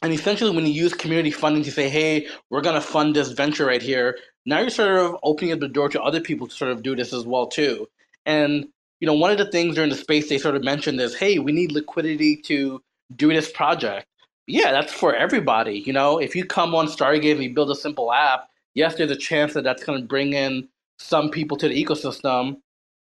And 0.01 0.13
essentially, 0.13 0.53
when 0.55 0.65
you 0.65 0.73
use 0.73 0.93
community 0.93 1.31
funding 1.31 1.63
to 1.63 1.71
say, 1.71 1.89
"Hey, 1.89 2.27
we're 2.49 2.61
going 2.61 2.75
to 2.75 2.81
fund 2.81 3.15
this 3.15 3.31
venture 3.31 3.65
right 3.65 3.81
here," 3.81 4.17
now 4.45 4.59
you're 4.59 4.69
sort 4.69 4.97
of 4.99 5.15
opening 5.23 5.53
up 5.53 5.59
the 5.59 5.69
door 5.69 5.89
to 5.89 6.01
other 6.01 6.19
people 6.19 6.47
to 6.47 6.55
sort 6.55 6.71
of 6.71 6.83
do 6.83 6.95
this 6.95 7.13
as 7.13 7.25
well 7.25 7.47
too. 7.47 7.87
And 8.25 8.67
you 8.99 9.07
know, 9.07 9.13
one 9.13 9.31
of 9.31 9.37
the 9.37 9.49
things 9.51 9.75
during 9.75 9.89
the 9.89 9.95
space 9.95 10.29
they 10.29 10.37
sort 10.37 10.55
of 10.55 10.63
mentioned 10.63 10.99
is, 10.99 11.15
"Hey, 11.15 11.39
we 11.39 11.51
need 11.51 11.71
liquidity 11.71 12.37
to 12.43 12.81
do 13.15 13.33
this 13.33 13.51
project." 13.51 14.07
Yeah, 14.47 14.71
that's 14.71 14.93
for 14.93 15.15
everybody. 15.15 15.79
You 15.79 15.93
know, 15.93 16.19
if 16.19 16.35
you 16.35 16.45
come 16.45 16.75
on 16.75 16.87
Stargaze 16.87 17.33
and 17.33 17.43
you 17.43 17.53
build 17.53 17.71
a 17.71 17.75
simple 17.75 18.11
app, 18.11 18.49
yes, 18.75 18.95
there's 18.95 19.11
a 19.11 19.15
chance 19.15 19.53
that 19.53 19.63
that's 19.63 19.83
going 19.83 19.99
to 19.99 20.07
bring 20.07 20.33
in 20.33 20.67
some 20.99 21.29
people 21.29 21.57
to 21.57 21.67
the 21.67 21.83
ecosystem, 21.83 22.57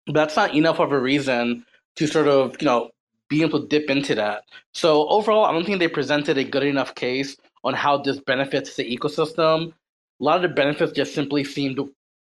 but 0.06 0.14
that's 0.14 0.36
not 0.36 0.54
enough 0.54 0.78
of 0.78 0.92
a 0.92 1.00
reason 1.00 1.64
to 1.96 2.06
sort 2.06 2.28
of, 2.28 2.56
you 2.60 2.66
know, 2.66 2.90
be 3.28 3.42
able 3.42 3.60
to 3.60 3.68
dip 3.68 3.88
into 3.88 4.14
that. 4.14 4.44
So 4.74 5.08
overall, 5.08 5.44
I 5.44 5.52
don't 5.52 5.64
think 5.64 5.78
they 5.78 5.88
presented 5.88 6.36
a 6.36 6.44
good 6.44 6.64
enough 6.64 6.94
case 6.94 7.36
on 7.64 7.74
how 7.74 7.98
this 7.98 8.20
benefits 8.20 8.76
the 8.76 8.96
ecosystem. 8.96 9.72
A 10.20 10.24
lot 10.24 10.36
of 10.36 10.42
the 10.42 10.48
benefits 10.48 10.92
just 10.92 11.14
simply 11.14 11.44
seemed 11.44 11.78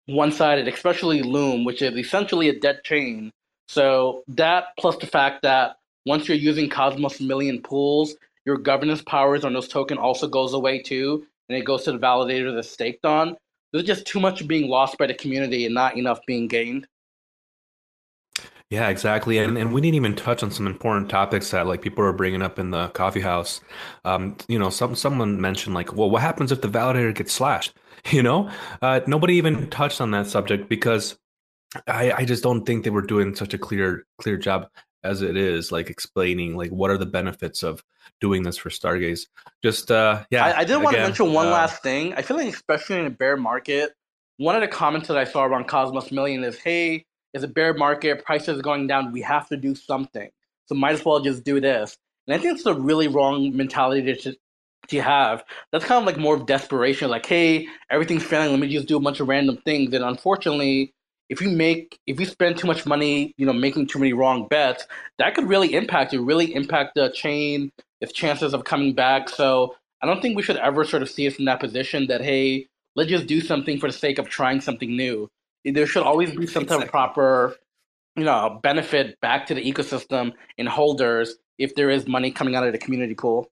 one-sided, 0.06 0.68
especially 0.68 1.22
Lum, 1.22 1.64
which 1.64 1.82
is 1.82 1.96
essentially 1.96 2.48
a 2.48 2.58
dead 2.58 2.84
chain. 2.84 3.32
So 3.68 4.22
that 4.28 4.68
plus 4.78 4.96
the 4.96 5.06
fact 5.06 5.42
that 5.42 5.76
once 6.06 6.28
you're 6.28 6.36
using 6.36 6.68
Cosmos 6.68 7.20
Million 7.20 7.62
pools, 7.62 8.14
your 8.44 8.56
governance 8.56 9.02
powers 9.02 9.44
on 9.44 9.52
those 9.52 9.68
token 9.68 9.98
also 9.98 10.26
goes 10.28 10.54
away 10.54 10.82
too, 10.82 11.26
and 11.48 11.58
it 11.58 11.64
goes 11.64 11.84
to 11.84 11.92
the 11.92 11.98
validator 11.98 12.54
that's 12.54 12.70
staked 12.70 13.04
on. 13.04 13.36
There's 13.72 13.84
just 13.84 14.06
too 14.06 14.20
much 14.20 14.46
being 14.46 14.68
lost 14.68 14.98
by 14.98 15.06
the 15.06 15.14
community 15.14 15.66
and 15.66 15.74
not 15.74 15.96
enough 15.96 16.20
being 16.26 16.48
gained. 16.48 16.86
Yeah, 18.70 18.88
exactly. 18.88 19.38
And 19.38 19.58
and 19.58 19.72
we 19.72 19.80
didn't 19.80 19.96
even 19.96 20.14
touch 20.14 20.44
on 20.44 20.52
some 20.52 20.68
important 20.68 21.10
topics 21.10 21.50
that 21.50 21.66
like 21.66 21.82
people 21.82 22.04
are 22.04 22.12
bringing 22.12 22.40
up 22.40 22.58
in 22.58 22.70
the 22.70 22.88
coffee 22.90 23.20
house. 23.20 23.60
Um, 24.04 24.36
you 24.46 24.60
know, 24.60 24.70
some 24.70 24.94
someone 24.94 25.40
mentioned 25.40 25.74
like, 25.74 25.94
well, 25.96 26.08
what 26.08 26.22
happens 26.22 26.52
if 26.52 26.60
the 26.60 26.68
validator 26.68 27.14
gets 27.14 27.32
slashed? 27.32 27.74
You 28.10 28.22
know, 28.22 28.48
uh, 28.80 29.00
nobody 29.06 29.34
even 29.34 29.68
touched 29.68 30.00
on 30.00 30.10
that 30.12 30.26
subject 30.26 30.70
because 30.70 31.18
I 31.86 32.12
I 32.12 32.24
just 32.24 32.42
don't 32.42 32.64
think 32.64 32.82
they 32.82 32.88
were 32.90 33.02
doing 33.02 33.34
such 33.34 33.52
a 33.52 33.58
clear 33.58 34.06
clear 34.16 34.38
job 34.38 34.68
as 35.04 35.20
it 35.20 35.36
is, 35.36 35.70
like 35.70 35.90
explaining 35.90 36.56
like 36.56 36.70
what 36.70 36.90
are 36.90 36.96
the 36.96 37.04
benefits 37.04 37.62
of 37.62 37.84
doing 38.20 38.42
this 38.42 38.56
for 38.56 38.70
Stargaze. 38.70 39.26
Just 39.62 39.90
uh 39.90 40.24
yeah. 40.30 40.44
I, 40.44 40.58
I 40.60 40.64
did 40.64 40.72
again, 40.72 40.82
want 40.82 40.96
to 40.96 41.02
mention 41.02 41.32
one 41.32 41.48
uh, 41.48 41.52
last 41.52 41.82
thing. 41.82 42.14
I 42.14 42.22
feel 42.22 42.36
like 42.36 42.52
especially 42.52 42.98
in 42.98 43.06
a 43.06 43.10
bear 43.10 43.36
market, 43.36 43.92
one 44.36 44.54
of 44.54 44.62
the 44.62 44.68
comments 44.68 45.08
that 45.08 45.18
I 45.18 45.24
saw 45.24 45.44
around 45.44 45.68
Cosmos 45.68 46.10
Million 46.10 46.44
is, 46.44 46.58
hey, 46.58 47.04
it's 47.34 47.44
a 47.44 47.48
bear 47.48 47.74
market, 47.74 48.24
prices 48.24 48.58
are 48.58 48.62
going 48.62 48.86
down, 48.86 49.12
we 49.12 49.20
have 49.22 49.48
to 49.48 49.56
do 49.56 49.74
something. 49.74 50.30
so 50.66 50.74
might 50.74 50.92
as 50.92 51.04
well 51.04 51.20
just 51.20 51.44
do 51.44 51.60
this. 51.60 51.96
And 52.26 52.34
I 52.34 52.38
think 52.38 52.56
it's 52.56 52.66
a 52.66 52.74
really 52.74 53.08
wrong 53.08 53.56
mentality 53.56 54.14
to, 54.14 54.34
to 54.88 55.02
have. 55.02 55.44
That's 55.72 55.84
kind 55.84 56.00
of 56.00 56.06
like 56.06 56.16
more 56.16 56.36
of 56.36 56.46
desperation, 56.46 57.10
like, 57.10 57.26
hey, 57.26 57.68
everything's 57.90 58.24
failing, 58.24 58.50
let 58.50 58.60
me 58.60 58.68
just 58.68 58.88
do 58.88 58.96
a 58.96 59.00
bunch 59.00 59.20
of 59.20 59.28
random 59.28 59.58
things. 59.64 59.92
And 59.94 60.04
unfortunately, 60.04 60.94
if 61.30 61.40
you 61.40 61.48
make 61.48 61.98
if 62.06 62.20
you 62.20 62.26
spend 62.26 62.58
too 62.58 62.66
much 62.66 62.84
money, 62.84 63.32
you 63.38 63.46
know, 63.46 63.52
making 63.52 63.86
too 63.86 64.00
many 64.00 64.12
wrong 64.12 64.48
bets, 64.48 64.86
that 65.18 65.34
could 65.34 65.48
really 65.48 65.74
impact 65.74 66.12
you, 66.12 66.22
really 66.22 66.54
impact 66.54 66.96
the 66.96 67.08
chain, 67.10 67.70
its 68.00 68.12
chances 68.12 68.52
of 68.52 68.64
coming 68.64 68.92
back. 68.92 69.28
So 69.28 69.76
I 70.02 70.06
don't 70.06 70.20
think 70.20 70.36
we 70.36 70.42
should 70.42 70.56
ever 70.56 70.84
sort 70.84 71.02
of 71.02 71.08
see 71.08 71.26
us 71.28 71.36
in 71.36 71.44
that 71.44 71.60
position 71.60 72.08
that 72.08 72.20
hey, 72.20 72.66
let's 72.96 73.08
just 73.08 73.26
do 73.26 73.40
something 73.40 73.78
for 73.78 73.86
the 73.86 73.96
sake 73.96 74.18
of 74.18 74.28
trying 74.28 74.60
something 74.60 74.94
new. 74.94 75.28
There 75.64 75.86
should 75.86 76.02
always 76.02 76.34
be 76.34 76.46
some 76.46 76.66
type 76.66 76.82
of 76.82 76.88
proper, 76.88 77.54
you 78.16 78.24
know, 78.24 78.58
benefit 78.62 79.20
back 79.20 79.46
to 79.46 79.54
the 79.54 79.62
ecosystem 79.62 80.32
and 80.58 80.68
holders 80.68 81.36
if 81.58 81.74
there 81.76 81.90
is 81.90 82.08
money 82.08 82.32
coming 82.32 82.56
out 82.56 82.66
of 82.66 82.72
the 82.72 82.78
community 82.78 83.14
pool. 83.14 83.48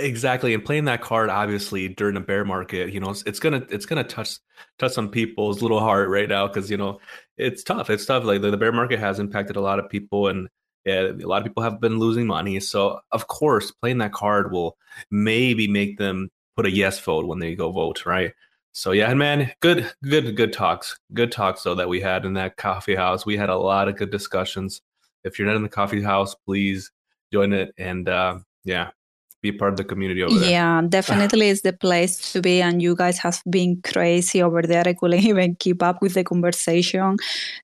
Exactly, 0.00 0.54
and 0.54 0.64
playing 0.64 0.86
that 0.86 1.02
card 1.02 1.28
obviously 1.30 1.88
during 1.88 2.16
a 2.16 2.20
bear 2.20 2.44
market, 2.44 2.92
you 2.92 3.00
know, 3.00 3.10
it's, 3.10 3.22
it's 3.24 3.38
gonna 3.38 3.66
it's 3.70 3.86
gonna 3.86 4.04
touch 4.04 4.38
touch 4.78 4.92
some 4.92 5.10
people's 5.10 5.62
little 5.62 5.80
heart 5.80 6.08
right 6.08 6.28
now 6.28 6.46
because 6.46 6.70
you 6.70 6.76
know 6.76 7.00
it's 7.36 7.62
tough. 7.62 7.90
It's 7.90 8.06
tough. 8.06 8.24
Like 8.24 8.40
the, 8.40 8.50
the 8.50 8.56
bear 8.56 8.72
market 8.72 8.98
has 8.98 9.18
impacted 9.18 9.56
a 9.56 9.60
lot 9.60 9.78
of 9.78 9.90
people, 9.90 10.28
and 10.28 10.48
yeah, 10.84 11.02
a 11.02 11.26
lot 11.26 11.38
of 11.38 11.44
people 11.44 11.62
have 11.62 11.80
been 11.80 11.98
losing 11.98 12.26
money. 12.26 12.60
So 12.60 13.00
of 13.12 13.26
course, 13.28 13.70
playing 13.70 13.98
that 13.98 14.12
card 14.12 14.52
will 14.52 14.76
maybe 15.10 15.68
make 15.68 15.98
them 15.98 16.30
put 16.56 16.66
a 16.66 16.70
yes 16.70 16.98
vote 17.00 17.26
when 17.26 17.38
they 17.38 17.54
go 17.54 17.70
vote, 17.70 18.06
right? 18.06 18.32
So 18.72 18.92
yeah, 18.92 19.12
man, 19.14 19.52
good, 19.60 19.90
good, 20.04 20.36
good 20.36 20.52
talks, 20.52 20.98
good 21.12 21.32
talks 21.32 21.62
though 21.64 21.74
that 21.74 21.88
we 21.88 22.00
had 22.00 22.24
in 22.24 22.34
that 22.34 22.56
coffee 22.56 22.94
house. 22.94 23.26
We 23.26 23.36
had 23.36 23.50
a 23.50 23.56
lot 23.58 23.88
of 23.88 23.96
good 23.96 24.10
discussions. 24.10 24.80
If 25.24 25.38
you're 25.38 25.48
not 25.48 25.56
in 25.56 25.62
the 25.62 25.68
coffee 25.68 26.02
house, 26.02 26.34
please 26.46 26.90
join 27.32 27.52
it 27.52 27.74
and 27.78 28.08
uh, 28.08 28.38
yeah, 28.64 28.90
be 29.42 29.52
part 29.52 29.72
of 29.72 29.76
the 29.76 29.84
community 29.84 30.22
over 30.22 30.38
there. 30.38 30.50
Yeah, 30.50 30.82
definitely 30.88 31.48
is 31.48 31.62
the 31.62 31.72
place 31.72 32.32
to 32.32 32.40
be. 32.40 32.60
And 32.60 32.82
you 32.82 32.94
guys 32.94 33.18
have 33.18 33.42
been 33.48 33.80
crazy 33.82 34.42
over 34.42 34.62
there. 34.62 34.82
I 34.86 34.94
couldn't 34.94 35.24
even 35.24 35.56
keep 35.56 35.82
up 35.82 36.02
with 36.02 36.14
the 36.14 36.24
conversation. 36.24 37.16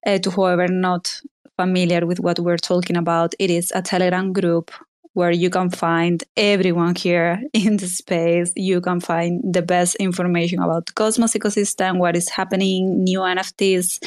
Uh, 0.06 0.18
to 0.18 0.30
whoever 0.30 0.68
not 0.68 1.20
familiar 1.56 2.06
with 2.06 2.20
what 2.20 2.38
we're 2.38 2.58
talking 2.58 2.96
about, 2.96 3.34
it 3.38 3.50
is 3.50 3.72
a 3.74 3.82
Telegram 3.82 4.32
group 4.32 4.70
where 5.16 5.30
you 5.30 5.48
can 5.48 5.70
find 5.70 6.22
everyone 6.36 6.94
here 6.94 7.40
in 7.54 7.78
the 7.78 7.86
space. 7.86 8.52
You 8.54 8.82
can 8.82 9.00
find 9.00 9.40
the 9.42 9.62
best 9.62 9.94
information 9.96 10.58
about 10.58 10.94
Cosmos 10.94 11.32
ecosystem, 11.32 11.96
what 11.96 12.16
is 12.16 12.28
happening, 12.28 13.02
new 13.02 13.20
NFTs, 13.20 13.98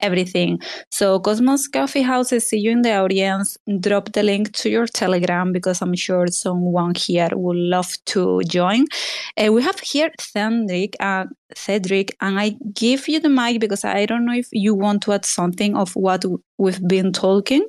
everything. 0.00 0.58
So 0.90 1.20
Cosmos 1.20 1.68
Coffee 1.68 2.02
Houses, 2.02 2.48
see 2.48 2.58
you 2.58 2.72
in 2.72 2.82
the 2.82 2.96
audience. 2.96 3.56
Drop 3.78 4.10
the 4.12 4.24
link 4.24 4.52
to 4.54 4.68
your 4.68 4.88
Telegram 4.88 5.52
because 5.52 5.80
I'm 5.80 5.94
sure 5.94 6.26
someone 6.26 6.96
here 6.96 7.30
would 7.32 7.56
love 7.56 7.92
to 8.06 8.40
join. 8.48 8.86
Uh, 9.36 9.52
we 9.52 9.62
have 9.62 9.78
here 9.78 10.10
Cedric, 10.18 10.96
uh, 10.98 11.26
Cedric, 11.54 12.16
and 12.20 12.40
I 12.40 12.56
give 12.74 13.06
you 13.06 13.20
the 13.20 13.28
mic 13.28 13.60
because 13.60 13.84
I 13.84 14.06
don't 14.06 14.26
know 14.26 14.34
if 14.34 14.48
you 14.50 14.74
want 14.74 15.02
to 15.02 15.12
add 15.12 15.24
something 15.24 15.76
of 15.76 15.94
what 15.94 16.24
we've 16.58 16.88
been 16.88 17.12
talking. 17.12 17.64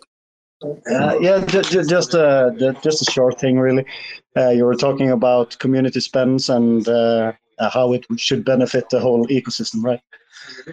Uh, 0.61 1.17
yeah, 1.21 1.45
just 1.45 1.71
just 1.71 2.13
uh, 2.13 2.51
just 2.83 3.07
a 3.07 3.11
short 3.11 3.39
thing, 3.39 3.59
really. 3.59 3.85
Uh, 4.35 4.49
you 4.49 4.65
were 4.65 4.75
talking 4.75 5.09
about 5.09 5.57
community 5.59 6.01
spends 6.01 6.49
and 6.49 6.87
uh, 6.87 7.31
how 7.71 7.93
it 7.93 8.05
should 8.17 8.43
benefit 8.43 8.89
the 8.89 8.99
whole 8.99 9.25
ecosystem, 9.27 9.83
right? 9.83 10.01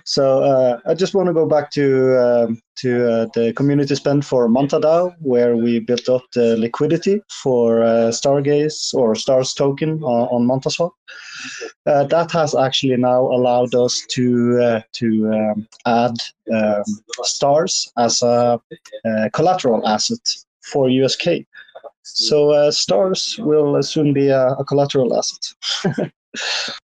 So 0.04 0.42
uh, 0.42 0.80
I 0.86 0.94
just 0.94 1.14
want 1.14 1.26
to 1.28 1.32
go 1.32 1.46
back 1.46 1.70
to 1.72 2.16
um, 2.18 2.62
to 2.76 3.10
uh, 3.10 3.26
the 3.34 3.52
community 3.54 3.94
spend 3.94 4.24
for 4.24 4.48
MantaDAO, 4.48 5.14
where 5.20 5.56
we 5.56 5.80
built 5.80 6.08
up 6.08 6.22
the 6.34 6.56
liquidity 6.56 7.20
for 7.42 7.82
uh, 7.82 8.10
Stargaze 8.10 8.94
or 8.94 9.14
Stars 9.14 9.54
token 9.54 10.02
on, 10.02 10.28
on 10.28 10.46
MantaSwap. 10.46 10.90
Uh, 11.86 12.04
that 12.04 12.30
has 12.32 12.54
actually 12.54 12.96
now 12.96 13.20
allowed 13.20 13.74
us 13.74 14.04
to 14.10 14.60
uh, 14.60 14.80
to 14.92 15.32
um, 15.32 15.68
add 15.86 16.16
um, 16.52 16.84
Stars 17.22 17.90
as 17.96 18.22
a, 18.22 18.60
collateral 19.32 19.86
asset 19.86 20.20
for 20.62 20.88
USK. 20.88 21.46
So 22.02 22.50
uh, 22.50 22.70
Stars 22.70 23.36
will 23.40 23.82
soon 23.82 24.12
be 24.12 24.28
a, 24.28 24.48
a 24.48 24.64
collateral 24.64 25.16
asset. 25.16 26.12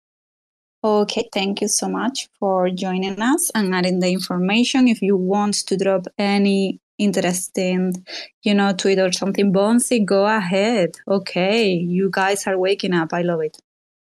Okay, 0.85 1.29
thank 1.33 1.61
you 1.61 1.69
so 1.69 1.89
much 1.89 2.29
for 2.41 2.69
joining 2.69 3.23
us 3.23 3.53
and 3.55 3.73
adding 3.73 4.01
the 4.01 4.11
information. 4.11 4.89
If 4.89 5.01
you 5.01 5.17
want 5.17 5.55
to 5.67 5.77
drop 5.77 6.09
any 6.19 6.81
interesting, 6.99 8.05
you 8.43 8.53
know, 8.53 8.73
tweet 8.73 8.99
or 8.99 9.13
something 9.13 9.53
Bonzi, 9.53 10.05
go 10.05 10.27
ahead. 10.27 10.97
Okay, 11.07 11.71
you 11.71 12.11
guys 12.11 12.49
are 12.49 12.59
waking 12.59 12.95
up. 12.95 13.13
I 13.13 13.23
love 13.23 13.43
it. 13.43 13.59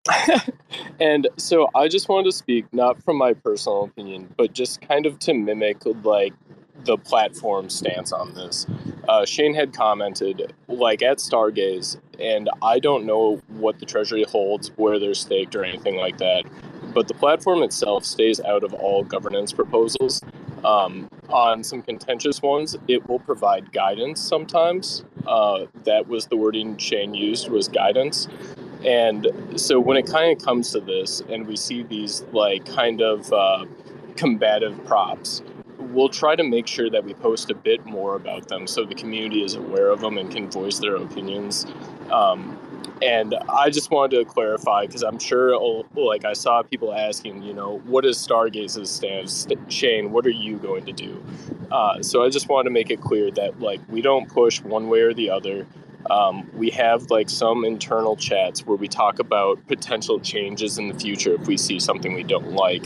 and 1.01 1.27
so 1.35 1.69
I 1.75 1.89
just 1.89 2.07
wanted 2.07 2.31
to 2.31 2.37
speak 2.37 2.65
not 2.71 3.03
from 3.03 3.17
my 3.17 3.33
personal 3.33 3.83
opinion, 3.83 4.33
but 4.37 4.53
just 4.53 4.79
kind 4.79 5.05
of 5.05 5.19
to 5.19 5.33
mimic 5.33 5.81
like 6.05 6.33
the 6.85 6.97
platform 6.97 7.69
stance 7.69 8.13
on 8.13 8.35
this. 8.35 8.65
Uh, 9.09 9.25
Shane 9.25 9.53
had 9.53 9.73
commented, 9.73 10.53
like 10.69 11.01
at 11.01 11.17
Stargaze, 11.17 11.99
and 12.19 12.49
I 12.61 12.79
don't 12.79 13.05
know 13.05 13.41
what 13.49 13.79
the 13.79 13.85
Treasury 13.85 14.23
holds, 14.23 14.69
where 14.77 14.97
they're 14.97 15.13
staked, 15.13 15.55
or 15.55 15.65
anything 15.65 15.97
like 15.97 16.19
that 16.19 16.45
but 16.99 17.07
the 17.07 17.13
platform 17.13 17.63
itself 17.63 18.03
stays 18.03 18.41
out 18.41 18.61
of 18.61 18.73
all 18.73 19.05
governance 19.05 19.53
proposals. 19.53 20.21
Um, 20.65 21.09
on 21.29 21.63
some 21.63 21.81
contentious 21.81 22.41
ones, 22.41 22.75
it 22.89 23.07
will 23.07 23.19
provide 23.19 23.71
guidance 23.71 24.19
sometimes. 24.19 25.05
Uh, 25.25 25.67
that 25.85 26.09
was 26.09 26.25
the 26.25 26.35
wording 26.35 26.75
Shane 26.75 27.13
used 27.13 27.47
was 27.47 27.69
guidance. 27.69 28.27
And 28.83 29.29
so 29.55 29.79
when 29.79 29.95
it 29.95 30.07
kind 30.07 30.37
of 30.37 30.45
comes 30.45 30.73
to 30.73 30.81
this, 30.81 31.21
and 31.29 31.47
we 31.47 31.55
see 31.55 31.83
these 31.83 32.23
like 32.33 32.65
kind 32.65 33.01
of 33.01 33.31
uh, 33.31 33.63
combative 34.17 34.85
props, 34.85 35.41
we'll 35.79 36.09
try 36.09 36.35
to 36.35 36.43
make 36.43 36.67
sure 36.67 36.89
that 36.89 37.03
we 37.03 37.13
post 37.13 37.49
a 37.49 37.55
bit 37.55 37.85
more 37.85 38.15
about 38.15 38.47
them 38.47 38.67
so 38.67 38.85
the 38.85 38.95
community 38.95 39.43
is 39.43 39.55
aware 39.55 39.89
of 39.89 40.01
them 40.01 40.17
and 40.17 40.31
can 40.31 40.49
voice 40.49 40.79
their 40.79 40.95
opinions. 40.95 41.65
Um, 42.11 42.57
and 43.01 43.35
I 43.49 43.69
just 43.69 43.91
wanted 43.91 44.17
to 44.17 44.25
clarify 44.25 44.85
because 44.85 45.03
I'm 45.03 45.19
sure, 45.19 45.53
oh, 45.55 45.85
like, 45.95 46.25
I 46.25 46.33
saw 46.33 46.63
people 46.63 46.93
asking, 46.93 47.43
you 47.43 47.53
know, 47.53 47.79
what 47.85 48.05
is 48.05 48.17
Stargaze's 48.17 48.89
stance? 48.89 49.47
Shane, 49.69 50.11
what 50.11 50.25
are 50.25 50.31
you 50.31 50.57
going 50.57 50.85
to 50.85 50.91
do? 50.91 51.23
Uh, 51.71 52.01
so 52.01 52.23
I 52.23 52.29
just 52.29 52.49
wanted 52.49 52.65
to 52.65 52.71
make 52.71 52.89
it 52.89 52.99
clear 52.99 53.31
that, 53.31 53.61
like, 53.61 53.79
we 53.87 54.01
don't 54.01 54.27
push 54.27 54.61
one 54.61 54.89
way 54.89 54.99
or 55.01 55.13
the 55.13 55.29
other. 55.29 55.65
Um, 56.09 56.49
we 56.53 56.69
have 56.71 57.09
like 57.11 57.29
some 57.29 57.65
internal 57.65 58.15
chats 58.15 58.65
where 58.65 58.77
we 58.77 58.87
talk 58.87 59.19
about 59.19 59.65
potential 59.67 60.19
changes 60.19 60.77
in 60.77 60.87
the 60.87 60.93
future 60.93 61.35
if 61.35 61.47
we 61.47 61.57
see 61.57 61.79
something 61.79 62.13
we 62.13 62.23
don't 62.23 62.53
like. 62.53 62.83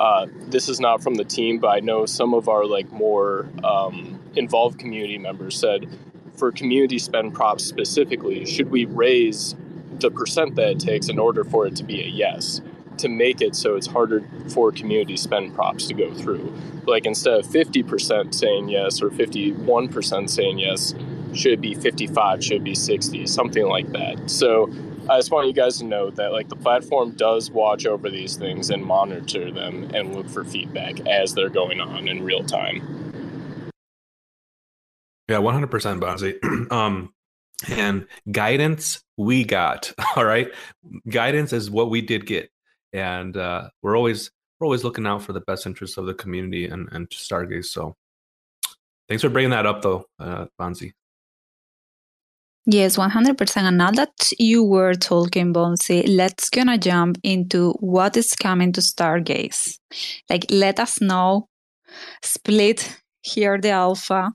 Uh, 0.00 0.26
this 0.48 0.68
is 0.68 0.80
not 0.80 1.02
from 1.02 1.14
the 1.14 1.24
team, 1.24 1.58
but 1.58 1.68
I 1.68 1.80
know 1.80 2.06
some 2.06 2.34
of 2.34 2.48
our 2.48 2.64
like 2.64 2.90
more 2.90 3.48
um, 3.62 4.20
involved 4.34 4.78
community 4.78 5.18
members 5.18 5.58
said 5.58 5.86
for 6.36 6.50
community 6.50 6.98
spend 6.98 7.34
props 7.34 7.64
specifically, 7.64 8.44
should 8.44 8.70
we 8.70 8.84
raise 8.84 9.54
the 10.00 10.10
percent 10.10 10.56
that 10.56 10.70
it 10.70 10.80
takes 10.80 11.08
in 11.08 11.18
order 11.18 11.44
for 11.44 11.66
it 11.66 11.76
to 11.76 11.84
be 11.84 12.02
a 12.02 12.06
yes? 12.06 12.60
To 12.98 13.08
make 13.08 13.40
it 13.40 13.54
so 13.56 13.76
it's 13.76 13.86
harder 13.86 14.22
for 14.48 14.72
community 14.72 15.16
spend 15.16 15.54
props 15.54 15.86
to 15.88 15.94
go 15.94 16.12
through. 16.14 16.52
Like 16.86 17.06
instead 17.06 17.40
of 17.40 17.46
50% 17.46 18.34
saying 18.34 18.68
yes 18.68 19.02
or 19.02 19.10
51% 19.10 20.30
saying 20.30 20.58
yes, 20.58 20.94
should 21.34 21.60
be 21.60 21.74
55, 21.74 22.44
should 22.44 22.64
be 22.64 22.74
60, 22.74 23.26
something 23.26 23.66
like 23.66 23.90
that. 23.92 24.30
So 24.30 24.70
I 25.08 25.18
just 25.18 25.30
want 25.30 25.46
you 25.46 25.52
guys 25.52 25.78
to 25.78 25.84
know 25.84 26.10
that 26.10 26.32
like 26.32 26.48
the 26.48 26.56
platform 26.56 27.12
does 27.12 27.50
watch 27.50 27.84
over 27.84 28.08
these 28.08 28.36
things 28.36 28.70
and 28.70 28.84
monitor 28.84 29.50
them 29.50 29.90
and 29.94 30.14
look 30.14 30.28
for 30.28 30.44
feedback 30.44 31.06
as 31.06 31.34
they're 31.34 31.50
going 31.50 31.80
on 31.80 32.08
in 32.08 32.24
real 32.24 32.44
time. 32.44 33.02
Yeah, 35.28 35.38
100% 35.38 36.00
Bonzi. 36.00 36.70
um, 36.72 37.12
and 37.68 38.06
guidance 38.30 39.02
we 39.16 39.44
got. 39.44 39.92
All 40.16 40.24
right. 40.24 40.48
Guidance 41.08 41.52
is 41.52 41.70
what 41.70 41.90
we 41.90 42.00
did 42.00 42.26
get. 42.26 42.50
And 42.94 43.36
uh, 43.36 43.68
we're 43.82 43.96
always 43.96 44.30
we're 44.58 44.66
always 44.66 44.84
looking 44.84 45.06
out 45.06 45.22
for 45.22 45.32
the 45.32 45.40
best 45.40 45.66
interests 45.66 45.98
of 45.98 46.06
the 46.06 46.14
community 46.14 46.66
and, 46.66 46.88
and 46.92 47.08
Stargaze. 47.10 47.66
So 47.66 47.96
thanks 49.08 49.22
for 49.22 49.28
bringing 49.28 49.50
that 49.50 49.66
up 49.66 49.82
though, 49.82 50.06
uh, 50.18 50.46
Bonzi. 50.58 50.92
Yes, 52.66 52.96
100%. 52.96 53.56
And 53.58 53.76
now 53.76 53.90
that 53.90 54.32
you 54.38 54.64
were 54.64 54.94
talking, 54.94 55.52
Bonzi, 55.52 56.04
let's 56.08 56.48
gonna 56.48 56.78
jump 56.78 57.18
into 57.22 57.72
what 57.80 58.16
is 58.16 58.32
coming 58.32 58.72
to 58.72 58.80
Stargaze. 58.80 59.78
Like, 60.30 60.46
let 60.48 60.80
us 60.80 60.98
know, 60.98 61.48
split 62.22 62.96
here 63.20 63.60
the 63.60 63.70
alpha, 63.70 64.32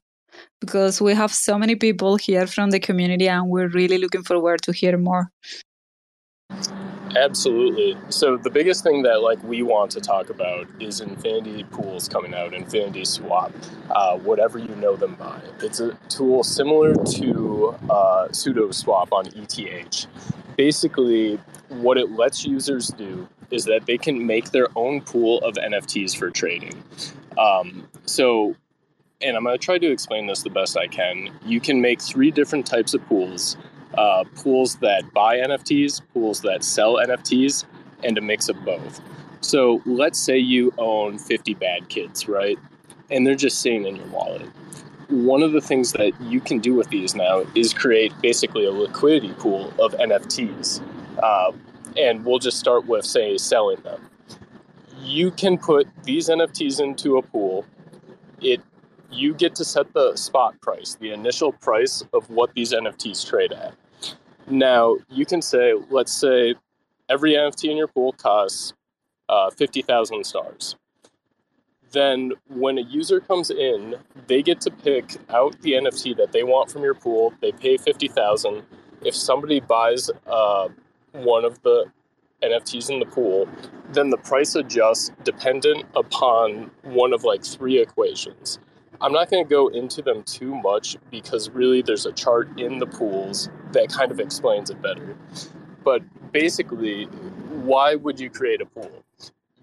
because 0.61 1.01
we 1.01 1.15
have 1.15 1.33
so 1.33 1.57
many 1.57 1.75
people 1.75 2.17
here 2.17 2.45
from 2.45 2.69
the 2.69 2.79
community 2.79 3.27
and 3.27 3.49
we're 3.49 3.69
really 3.69 3.97
looking 3.97 4.23
forward 4.23 4.61
to 4.63 4.73
hear 4.73 4.97
more. 4.97 5.31
Absolutely. 7.15 7.97
So 8.09 8.37
the 8.37 8.49
biggest 8.49 8.83
thing 8.83 9.03
that 9.03 9.21
like 9.21 9.41
we 9.43 9.63
want 9.63 9.91
to 9.91 10.01
talk 10.01 10.29
about 10.29 10.67
is 10.79 11.01
Infinity 11.01 11.63
Pools 11.65 12.07
coming 12.07 12.33
out, 12.33 12.53
Infinity 12.53 13.05
Swap, 13.05 13.51
uh, 13.89 14.17
whatever 14.17 14.59
you 14.59 14.75
know 14.75 14.95
them 14.95 15.15
by. 15.15 15.41
It's 15.61 15.79
a 15.79 15.97
tool 16.09 16.43
similar 16.43 16.93
to 16.93 17.75
uh, 17.89 18.27
Sudo 18.29 18.73
Swap 18.73 19.11
on 19.11 19.27
ETH. 19.35 20.05
Basically, 20.55 21.39
what 21.69 21.97
it 21.97 22.11
lets 22.11 22.45
users 22.45 22.89
do 22.89 23.27
is 23.51 23.65
that 23.65 23.85
they 23.85 23.97
can 23.97 24.25
make 24.25 24.51
their 24.51 24.67
own 24.75 25.01
pool 25.01 25.39
of 25.39 25.55
NFTs 25.55 26.15
for 26.15 26.29
trading. 26.29 26.83
Um, 27.37 27.87
so, 28.05 28.55
and 29.21 29.35
I'm 29.35 29.43
going 29.43 29.57
to 29.57 29.63
try 29.63 29.77
to 29.77 29.91
explain 29.91 30.27
this 30.27 30.43
the 30.43 30.49
best 30.49 30.77
I 30.77 30.87
can. 30.87 31.31
You 31.45 31.59
can 31.59 31.81
make 31.81 32.01
three 32.01 32.31
different 32.31 32.65
types 32.65 32.93
of 32.93 33.03
pools 33.07 33.57
uh, 33.99 34.23
pools 34.33 34.75
that 34.77 35.13
buy 35.13 35.37
NFTs, 35.37 36.01
pools 36.13 36.39
that 36.41 36.63
sell 36.63 36.95
NFTs, 36.95 37.65
and 38.01 38.17
a 38.17 38.21
mix 38.21 38.47
of 38.47 38.63
both. 38.63 39.01
So 39.41 39.81
let's 39.85 40.17
say 40.17 40.37
you 40.37 40.73
own 40.77 41.17
50 41.17 41.53
bad 41.55 41.89
kids, 41.89 42.29
right? 42.29 42.57
And 43.11 43.27
they're 43.27 43.35
just 43.35 43.61
sitting 43.61 43.85
in 43.85 43.97
your 43.97 44.07
wallet. 44.07 44.47
One 45.09 45.43
of 45.43 45.51
the 45.51 45.59
things 45.59 45.91
that 45.93 46.13
you 46.21 46.39
can 46.39 46.59
do 46.59 46.73
with 46.75 46.89
these 46.89 47.13
now 47.13 47.43
is 47.55 47.73
create 47.73 48.13
basically 48.21 48.65
a 48.65 48.71
liquidity 48.71 49.33
pool 49.33 49.73
of 49.79 49.91
NFTs. 49.93 50.81
Uh, 51.21 51.51
and 51.97 52.23
we'll 52.23 52.39
just 52.39 52.57
start 52.57 52.85
with, 52.85 53.03
say, 53.03 53.37
selling 53.37 53.81
them. 53.81 54.09
You 55.01 55.31
can 55.31 55.57
put 55.57 55.87
these 56.03 56.29
NFTs 56.29 56.79
into 56.79 57.17
a 57.17 57.21
pool. 57.21 57.65
It 58.39 58.61
you 59.11 59.33
get 59.33 59.55
to 59.55 59.65
set 59.65 59.91
the 59.93 60.15
spot 60.15 60.61
price, 60.61 60.95
the 61.01 61.11
initial 61.11 61.51
price 61.51 62.03
of 62.13 62.29
what 62.29 62.53
these 62.53 62.73
NFTs 62.73 63.27
trade 63.27 63.51
at. 63.51 63.73
Now, 64.49 64.97
you 65.09 65.25
can 65.25 65.41
say, 65.41 65.73
let's 65.91 66.11
say 66.11 66.55
every 67.07 67.33
NFT 67.33 67.69
in 67.69 67.77
your 67.77 67.87
pool 67.87 68.13
costs 68.13 68.73
uh, 69.29 69.51
50,000 69.51 70.25
stars. 70.25 70.75
Then, 71.91 72.33
when 72.47 72.77
a 72.77 72.81
user 72.81 73.19
comes 73.19 73.51
in, 73.51 73.95
they 74.27 74.41
get 74.41 74.61
to 74.61 74.71
pick 74.71 75.17
out 75.29 75.59
the 75.61 75.73
NFT 75.73 76.17
that 76.17 76.31
they 76.31 76.43
want 76.43 76.71
from 76.71 76.83
your 76.83 76.93
pool. 76.95 77.33
They 77.41 77.51
pay 77.51 77.77
50,000. 77.77 78.63
If 79.03 79.15
somebody 79.15 79.59
buys 79.59 80.09
uh, 80.27 80.69
one 81.11 81.45
of 81.45 81.61
the 81.61 81.85
NFTs 82.43 82.89
in 82.89 82.99
the 82.99 83.05
pool, 83.05 83.47
then 83.91 84.09
the 84.09 84.17
price 84.17 84.55
adjusts 84.55 85.11
dependent 85.23 85.85
upon 85.95 86.71
one 86.83 87.13
of 87.13 87.23
like 87.23 87.43
three 87.43 87.79
equations. 87.79 88.59
I'm 89.01 89.13
not 89.13 89.29
going 89.29 89.43
to 89.43 89.49
go 89.49 89.67
into 89.67 90.01
them 90.01 90.23
too 90.23 90.55
much 90.55 90.97
because 91.09 91.49
really 91.49 91.81
there's 91.81 92.05
a 92.05 92.11
chart 92.11 92.59
in 92.59 92.79
the 92.79 92.85
pools 92.85 93.49
that 93.71 93.89
kind 93.89 94.11
of 94.11 94.19
explains 94.19 94.69
it 94.69 94.81
better. 94.81 95.15
But 95.83 96.01
basically, 96.31 97.05
why 97.63 97.95
would 97.95 98.19
you 98.19 98.29
create 98.29 98.61
a 98.61 98.65
pool? 98.65 99.03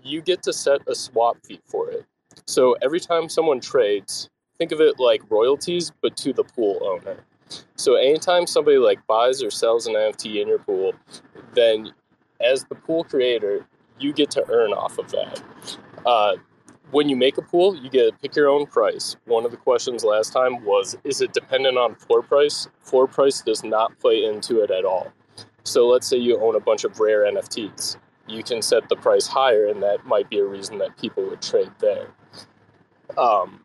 You 0.03 0.23
get 0.23 0.43
to 0.45 0.53
set 0.53 0.81
a 0.89 0.95
swap 0.95 1.37
fee 1.45 1.61
for 1.67 1.91
it. 1.91 2.07
So 2.47 2.77
every 2.83 3.01
time 3.01 3.29
someone 3.29 3.61
trades, 3.61 4.31
think 4.59 4.73
of 4.73 4.81
it 4.81 4.99
like 4.99 5.23
royalties, 5.31 5.93
but 6.01 6.17
to 6.19 6.33
the 6.33 6.45
pool 6.45 6.79
owner. 6.83 7.19
So 7.77 7.95
anytime 7.95 8.47
somebody 8.47 8.79
like 8.79 9.07
buys 9.07 9.43
or 9.43 9.51
sells 9.51 9.87
an 9.87 9.95
NFT 9.95 10.41
in 10.41 10.49
your 10.49 10.59
pool, 10.59 10.95
then 11.55 11.93
as 12.41 12.65
the 12.65 12.75
pool 12.75 13.05
creator, 13.05 13.67
you 13.99 14.13
get 14.13 14.31
to 14.33 14.45
earn 14.51 14.73
off 14.73 14.99
of 14.99 15.11
that. 15.11 15.43
Uh, 16.05 16.37
when 16.91 17.09
you 17.09 17.17
make 17.17 17.37
a 17.39 17.43
pool, 17.43 17.77
you 17.77 17.91
get 17.91 18.11
to 18.11 18.13
pick 18.21 18.37
your 18.37 18.49
own 18.49 18.67
price. 18.67 19.17
One 19.25 19.45
of 19.45 19.51
the 19.51 19.57
questions 19.57 20.05
last 20.05 20.33
time 20.33 20.65
was 20.65 20.97
Is 21.05 21.21
it 21.21 21.33
dependent 21.33 21.77
on 21.79 21.95
floor 21.95 22.23
price? 22.23 22.69
Floor 22.81 23.07
price 23.07 23.41
does 23.41 23.65
not 23.65 23.99
play 23.99 24.25
into 24.25 24.63
it 24.63 24.71
at 24.71 24.85
all. 24.85 25.13
So 25.65 25.89
let's 25.89 26.07
say 26.07 26.17
you 26.17 26.41
own 26.41 26.55
a 26.55 26.61
bunch 26.61 26.85
of 26.85 26.99
rare 27.01 27.31
NFTs. 27.31 27.97
You 28.29 28.43
can 28.43 28.63
set 28.63 28.89
the 28.89 28.97
price 28.97 29.27
higher, 29.27 29.67
and 29.67 29.83
that 29.83 30.07
might 30.07 30.31
be 30.31 30.39
a 30.39 30.45
reason 30.45 30.79
that 30.79 30.97
people 30.97 31.25
would 31.25 31.43
trade 31.43 31.71
there. 31.81 32.09
Um, 33.19 33.65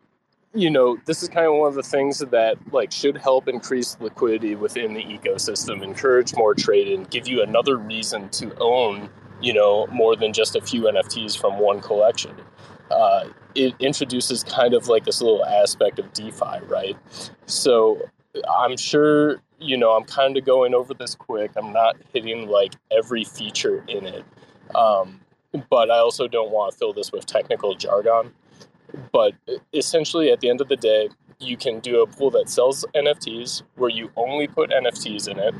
you 0.53 0.69
know, 0.69 0.97
this 1.05 1.23
is 1.23 1.29
kind 1.29 1.47
of 1.47 1.53
one 1.53 1.69
of 1.69 1.75
the 1.75 1.83
things 1.83 2.19
that 2.19 2.57
like 2.73 2.91
should 2.91 3.17
help 3.17 3.47
increase 3.47 3.97
liquidity 3.99 4.55
within 4.55 4.93
the 4.93 5.03
ecosystem, 5.03 5.83
encourage 5.83 6.35
more 6.35 6.53
trade, 6.53 6.87
and 6.87 7.09
give 7.09 7.27
you 7.27 7.41
another 7.41 7.77
reason 7.77 8.29
to 8.29 8.53
own, 8.59 9.09
you 9.41 9.53
know, 9.53 9.87
more 9.87 10.15
than 10.15 10.33
just 10.33 10.55
a 10.55 10.61
few 10.61 10.83
NFTs 10.83 11.39
from 11.39 11.59
one 11.59 11.79
collection 11.81 12.35
uh, 12.91 13.29
it 13.55 13.73
introduces 13.79 14.43
kind 14.43 14.73
of 14.73 14.87
like 14.87 15.05
this 15.05 15.21
little 15.21 15.45
aspect 15.45 15.99
of 15.99 16.11
DeFi, 16.13 16.59
right? 16.67 16.97
So 17.45 18.01
I'm 18.49 18.77
sure, 18.77 19.41
you 19.59 19.77
know, 19.77 19.91
I'm 19.91 20.03
kind 20.03 20.37
of 20.37 20.45
going 20.45 20.73
over 20.73 20.93
this 20.93 21.15
quick. 21.15 21.51
I'm 21.55 21.73
not 21.73 21.97
hitting 22.13 22.47
like 22.47 22.73
every 22.91 23.23
feature 23.23 23.83
in 23.87 24.05
it. 24.05 24.25
Um, 24.75 25.19
but 25.69 25.91
I 25.91 25.97
also 25.97 26.27
don't 26.27 26.51
want 26.51 26.71
to 26.71 26.77
fill 26.77 26.93
this 26.93 27.11
with 27.11 27.25
technical 27.25 27.75
jargon. 27.75 28.33
But 29.11 29.33
essentially, 29.73 30.31
at 30.31 30.39
the 30.39 30.49
end 30.49 30.61
of 30.61 30.67
the 30.67 30.75
day, 30.75 31.09
you 31.39 31.57
can 31.57 31.79
do 31.79 32.01
a 32.01 32.07
pool 32.07 32.29
that 32.31 32.49
sells 32.49 32.85
NFTs 32.95 33.63
where 33.75 33.89
you 33.89 34.11
only 34.15 34.47
put 34.47 34.69
NFTs 34.69 35.27
in 35.27 35.39
it. 35.39 35.55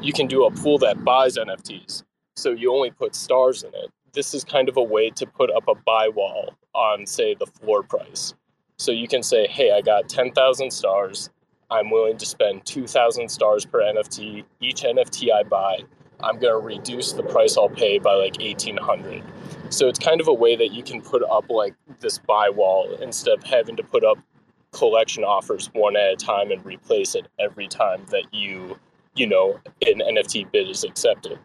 You 0.00 0.12
can 0.12 0.26
do 0.26 0.46
a 0.46 0.50
pool 0.50 0.78
that 0.78 1.04
buys 1.04 1.36
NFTs. 1.36 2.04
So 2.36 2.50
you 2.50 2.72
only 2.72 2.90
put 2.90 3.14
stars 3.14 3.62
in 3.62 3.70
it 3.74 3.90
this 4.16 4.34
is 4.34 4.42
kind 4.42 4.68
of 4.68 4.76
a 4.76 4.82
way 4.82 5.10
to 5.10 5.26
put 5.26 5.50
up 5.54 5.68
a 5.68 5.74
buy 5.74 6.08
wall 6.08 6.54
on, 6.74 7.06
say, 7.06 7.34
the 7.34 7.46
floor 7.46 7.84
price. 7.84 8.34
So 8.78 8.90
you 8.90 9.06
can 9.06 9.22
say, 9.22 9.46
hey, 9.46 9.70
I 9.70 9.82
got 9.82 10.08
10,000 10.08 10.72
stars. 10.72 11.30
I'm 11.70 11.90
willing 11.90 12.16
to 12.16 12.26
spend 12.26 12.64
2,000 12.64 13.28
stars 13.28 13.64
per 13.64 13.80
NFT. 13.80 14.44
Each 14.60 14.82
NFT 14.82 15.32
I 15.32 15.42
buy, 15.42 15.80
I'm 16.20 16.38
going 16.38 16.58
to 16.58 16.66
reduce 16.66 17.12
the 17.12 17.22
price 17.22 17.58
I'll 17.58 17.68
pay 17.68 17.98
by 17.98 18.14
like 18.14 18.40
1,800. 18.40 19.22
So 19.68 19.86
it's 19.86 19.98
kind 19.98 20.20
of 20.20 20.28
a 20.28 20.34
way 20.34 20.56
that 20.56 20.72
you 20.72 20.82
can 20.82 21.02
put 21.02 21.22
up 21.22 21.50
like 21.50 21.74
this 22.00 22.18
buy 22.18 22.48
wall 22.48 22.96
instead 23.00 23.36
of 23.36 23.44
having 23.44 23.76
to 23.76 23.82
put 23.82 24.02
up 24.02 24.18
collection 24.72 25.24
offers 25.24 25.70
one 25.74 25.96
at 25.96 26.12
a 26.12 26.16
time 26.16 26.50
and 26.50 26.64
replace 26.64 27.14
it 27.14 27.26
every 27.38 27.68
time 27.68 28.04
that 28.10 28.24
you, 28.32 28.78
you 29.14 29.26
know, 29.26 29.58
an 29.86 30.00
NFT 30.00 30.50
bid 30.52 30.70
is 30.70 30.84
accepted. 30.84 31.38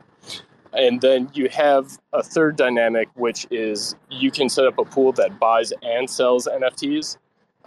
And 0.74 1.02
then 1.02 1.30
you 1.34 1.50
have 1.50 1.98
a 2.14 2.24
third 2.24 2.56
dynamic, 2.56 3.10
which 3.16 3.46
is 3.52 3.96
you 4.10 4.32
can 4.32 4.50
set 4.50 4.66
up 4.66 4.78
a 4.78 4.86
pool 4.86 5.12
that 5.14 5.40
buys 5.40 5.74
and 5.82 6.10
sells 6.10 6.48
NFTs. 6.48 7.18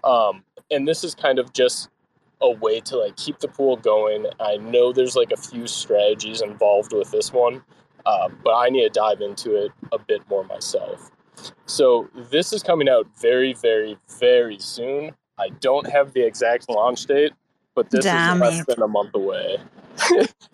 Um, 0.03 0.43
and 0.71 0.89
this 0.89 1.05
is 1.05 1.15
kind 1.15 1.39
of 1.39 1.53
just 1.53 1.89
a 2.41 2.51
way 2.51 2.81
to 2.81 2.97
like 2.97 3.17
keep 3.17 3.39
the 3.39 3.49
pool 3.49 3.77
going. 3.77 4.27
I 4.41 4.57
know 4.57 4.93
there's 4.93 5.17
like 5.17 5.33
a 5.33 5.37
few 5.37 5.67
strategies 5.67 6.41
involved 6.41 6.93
with 6.93 7.11
this 7.11 7.33
one, 7.33 7.63
uh, 8.07 8.29
but 8.43 8.55
I 8.55 8.69
need 8.69 8.83
to 8.83 8.91
dive 8.91 9.21
into 9.21 9.55
it 9.57 9.73
a 9.93 9.99
bit 9.99 10.23
more 10.29 10.45
myself. 10.45 11.11
So 11.67 12.09
this 12.31 12.53
is 12.53 12.63
coming 12.63 12.89
out 12.89 13.07
very, 13.21 13.55
very, 13.55 13.99
very 14.19 14.59
soon. 14.59 15.13
I 15.39 15.49
don't 15.61 15.91
have 15.91 16.13
the 16.13 16.25
exact 16.25 16.69
launch 16.71 17.07
date, 17.07 17.33
but 17.75 17.91
this 17.91 18.05
Damn 18.05 18.37
is 18.37 18.41
less 18.41 18.61
it. 18.61 18.67
than 18.67 18.83
a 18.83 18.89
month 18.89 19.15
away. 19.15 19.59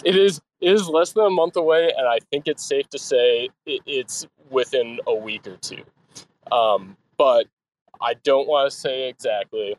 it 0.04 0.16
is 0.16 0.40
is 0.60 0.88
less 0.88 1.12
than 1.12 1.26
a 1.26 1.30
month 1.30 1.56
away, 1.56 1.92
and 1.96 2.06
I 2.06 2.18
think 2.30 2.46
it's 2.46 2.64
safe 2.64 2.88
to 2.90 2.98
say 2.98 3.48
it's 3.66 4.26
within 4.50 5.00
a 5.06 5.14
week 5.14 5.46
or 5.46 5.56
two. 5.56 5.82
Um, 6.52 6.96
but 7.16 7.46
I 8.00 8.14
don't 8.24 8.48
want 8.48 8.70
to 8.70 8.76
say 8.76 9.08
exactly. 9.08 9.76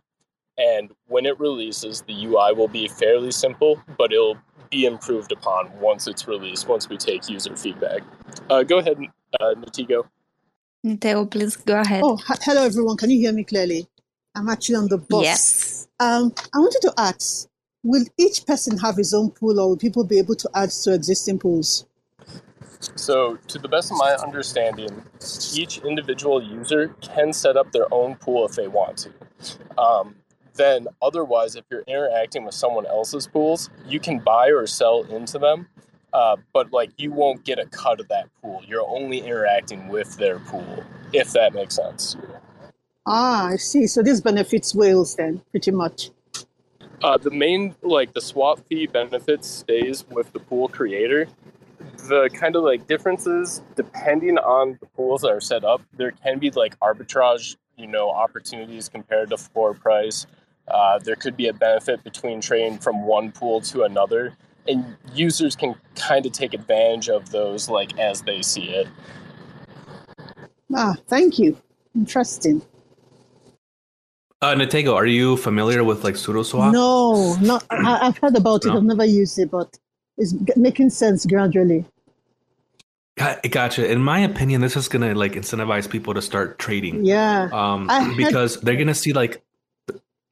And 0.58 0.92
when 1.08 1.26
it 1.26 1.40
releases, 1.40 2.02
the 2.02 2.26
UI 2.26 2.54
will 2.54 2.68
be 2.68 2.88
fairly 2.88 3.32
simple, 3.32 3.82
but 3.98 4.12
it'll 4.12 4.38
be 4.70 4.86
improved 4.86 5.32
upon 5.32 5.72
once 5.80 6.08
it's 6.08 6.28
released, 6.28 6.68
once 6.68 6.88
we 6.90 6.98
take 6.98 7.30
user 7.30 7.56
feedback. 7.56 8.02
Uh, 8.50 8.64
go 8.64 8.78
ahead, 8.80 8.98
uh, 9.40 9.54
Nitego. 9.56 10.04
Nitego, 10.86 11.30
please 11.30 11.56
go 11.56 11.80
ahead. 11.80 12.02
Oh, 12.04 12.18
hello, 12.26 12.64
everyone. 12.64 12.98
Can 12.98 13.10
you 13.10 13.20
hear 13.20 13.34
me 13.34 13.44
clearly? 13.44 13.88
I'm 14.36 14.50
actually 14.50 14.76
on 14.76 14.88
the 14.88 14.98
bus. 14.98 15.24
Yes. 15.24 15.88
Um, 16.00 16.34
I 16.54 16.60
wanted 16.60 16.82
to 16.82 16.94
ask 16.98 17.48
Will 17.84 18.06
each 18.18 18.46
person 18.46 18.78
have 18.78 18.96
his 18.96 19.14
own 19.14 19.32
pool, 19.32 19.60
or 19.60 19.70
will 19.70 19.78
people 19.78 20.04
be 20.04 20.20
able 20.20 20.36
to 20.36 20.50
add 20.54 20.70
to 20.70 20.94
existing 20.94 21.40
pools? 21.40 21.86
So, 22.96 23.38
to 23.48 23.60
the 23.60 23.68
best 23.68 23.92
of 23.92 23.98
my 23.98 24.16
understanding, 24.16 25.04
each 25.54 25.80
individual 25.80 26.42
user 26.42 26.90
can 27.02 27.34
set 27.34 27.58
up 27.58 27.72
their 27.72 27.92
own 27.94 28.16
pool 28.16 28.46
if 28.46 28.54
they 28.54 28.68
want 28.68 28.98
to. 28.98 29.82
Um, 29.82 30.16
then, 30.56 30.88
otherwise, 31.02 31.56
if 31.56 31.66
you're 31.70 31.84
interacting 31.88 32.46
with 32.46 32.56
someone 32.56 32.86
else's 32.86 33.28
pools, 33.28 33.70
you 33.88 34.00
can 34.00 34.20
buy 34.20 34.48
or 34.50 34.68
sell 34.68 35.04
into 35.04 35.40
them, 35.40 35.68
uh, 36.14 36.38
but 36.54 36.72
like 36.72 36.92
you 36.98 37.12
won't 37.12 37.44
get 37.46 37.60
a 37.60 37.66
cut 37.68 38.00
of 38.00 38.08
that 38.10 38.30
pool. 38.42 38.62
You're 38.68 38.88
only 38.88 39.20
interacting 39.20 39.88
with 39.88 40.18
their 40.18 40.40
pool, 40.40 40.84
if 41.14 41.32
that 41.34 41.54
makes 41.54 41.76
sense. 41.76 42.18
Ah, 43.06 43.48
I 43.48 43.56
see. 43.56 43.88
So 43.88 44.04
this 44.04 44.22
benefits 44.22 44.76
whales 44.76 45.16
then, 45.16 45.42
pretty 45.52 45.72
much. 45.72 46.12
Uh, 47.04 47.18
the 47.18 47.32
main 47.32 47.76
like 47.82 48.14
the 48.14 48.22
swap 48.22 48.60
fee 48.68 48.86
benefit 48.88 49.44
stays 49.44 50.06
with 50.10 50.32
the 50.34 50.40
pool 50.40 50.68
creator. 50.68 51.28
The 52.08 52.30
kind 52.34 52.56
of 52.56 52.64
like 52.64 52.88
differences 52.88 53.62
depending 53.76 54.38
on 54.38 54.78
the 54.80 54.86
pools 54.88 55.22
that 55.22 55.32
are 55.32 55.42
set 55.42 55.64
up, 55.64 55.82
there 55.98 56.12
can 56.12 56.40
be 56.40 56.52
like 56.52 56.80
arbitrage, 56.80 57.56
you 57.78 57.88
know, 57.88 58.10
opportunities 58.10 58.90
compared 58.90 59.30
to 59.32 59.38
floor 59.38 59.74
price. 59.74 60.28
Uh, 60.68 61.00
there 61.00 61.16
could 61.16 61.36
be 61.36 61.48
a 61.48 61.54
benefit 61.54 62.04
between 62.04 62.40
trading 62.40 62.78
from 62.78 63.06
one 63.06 63.32
pool 63.32 63.62
to 63.62 63.84
another. 63.84 64.34
and 64.68 64.96
users 65.14 65.56
can 65.56 65.76
kind 65.96 66.26
of 66.26 66.32
take 66.32 66.54
advantage 66.54 67.10
of 67.10 67.32
those 67.32 67.70
like 67.70 67.98
as 68.00 68.22
they 68.22 68.42
see 68.42 68.70
it. 68.70 68.88
Ah, 70.74 70.96
thank 71.08 71.40
you. 71.40 71.58
Interesting. 71.96 72.62
Uh, 74.44 74.56
Nitego, 74.56 74.96
are 74.96 75.06
you 75.06 75.38
familiar 75.38 75.84
with 75.84 76.04
like 76.04 76.16
SudoSwap? 76.16 76.72
No, 76.74 77.36
not. 77.36 77.64
I, 77.70 78.08
I've 78.08 78.18
heard 78.18 78.36
about 78.36 78.66
No? 78.66 78.72
it. 78.74 78.78
I've 78.78 78.84
never 78.84 79.06
used 79.06 79.38
it, 79.38 79.52
but 79.52 79.78
it's 80.18 80.34
making 80.56 80.90
sense 80.90 81.26
gradually. 81.28 81.86
Gotcha. 83.18 83.86
In 83.92 84.02
my 84.02 84.20
opinion, 84.22 84.62
this 84.62 84.76
is 84.76 84.88
gonna 84.88 85.14
like 85.14 85.34
incentivize 85.34 85.88
people 85.88 86.16
to 86.16 86.24
start 86.24 86.58
trading. 86.58 87.06
Yeah. 87.06 87.50
Um, 87.54 87.88
had- 87.88 88.18
because 88.18 88.60
they're 88.62 88.78
gonna 88.78 88.96
see 88.96 89.14
like. 89.14 89.44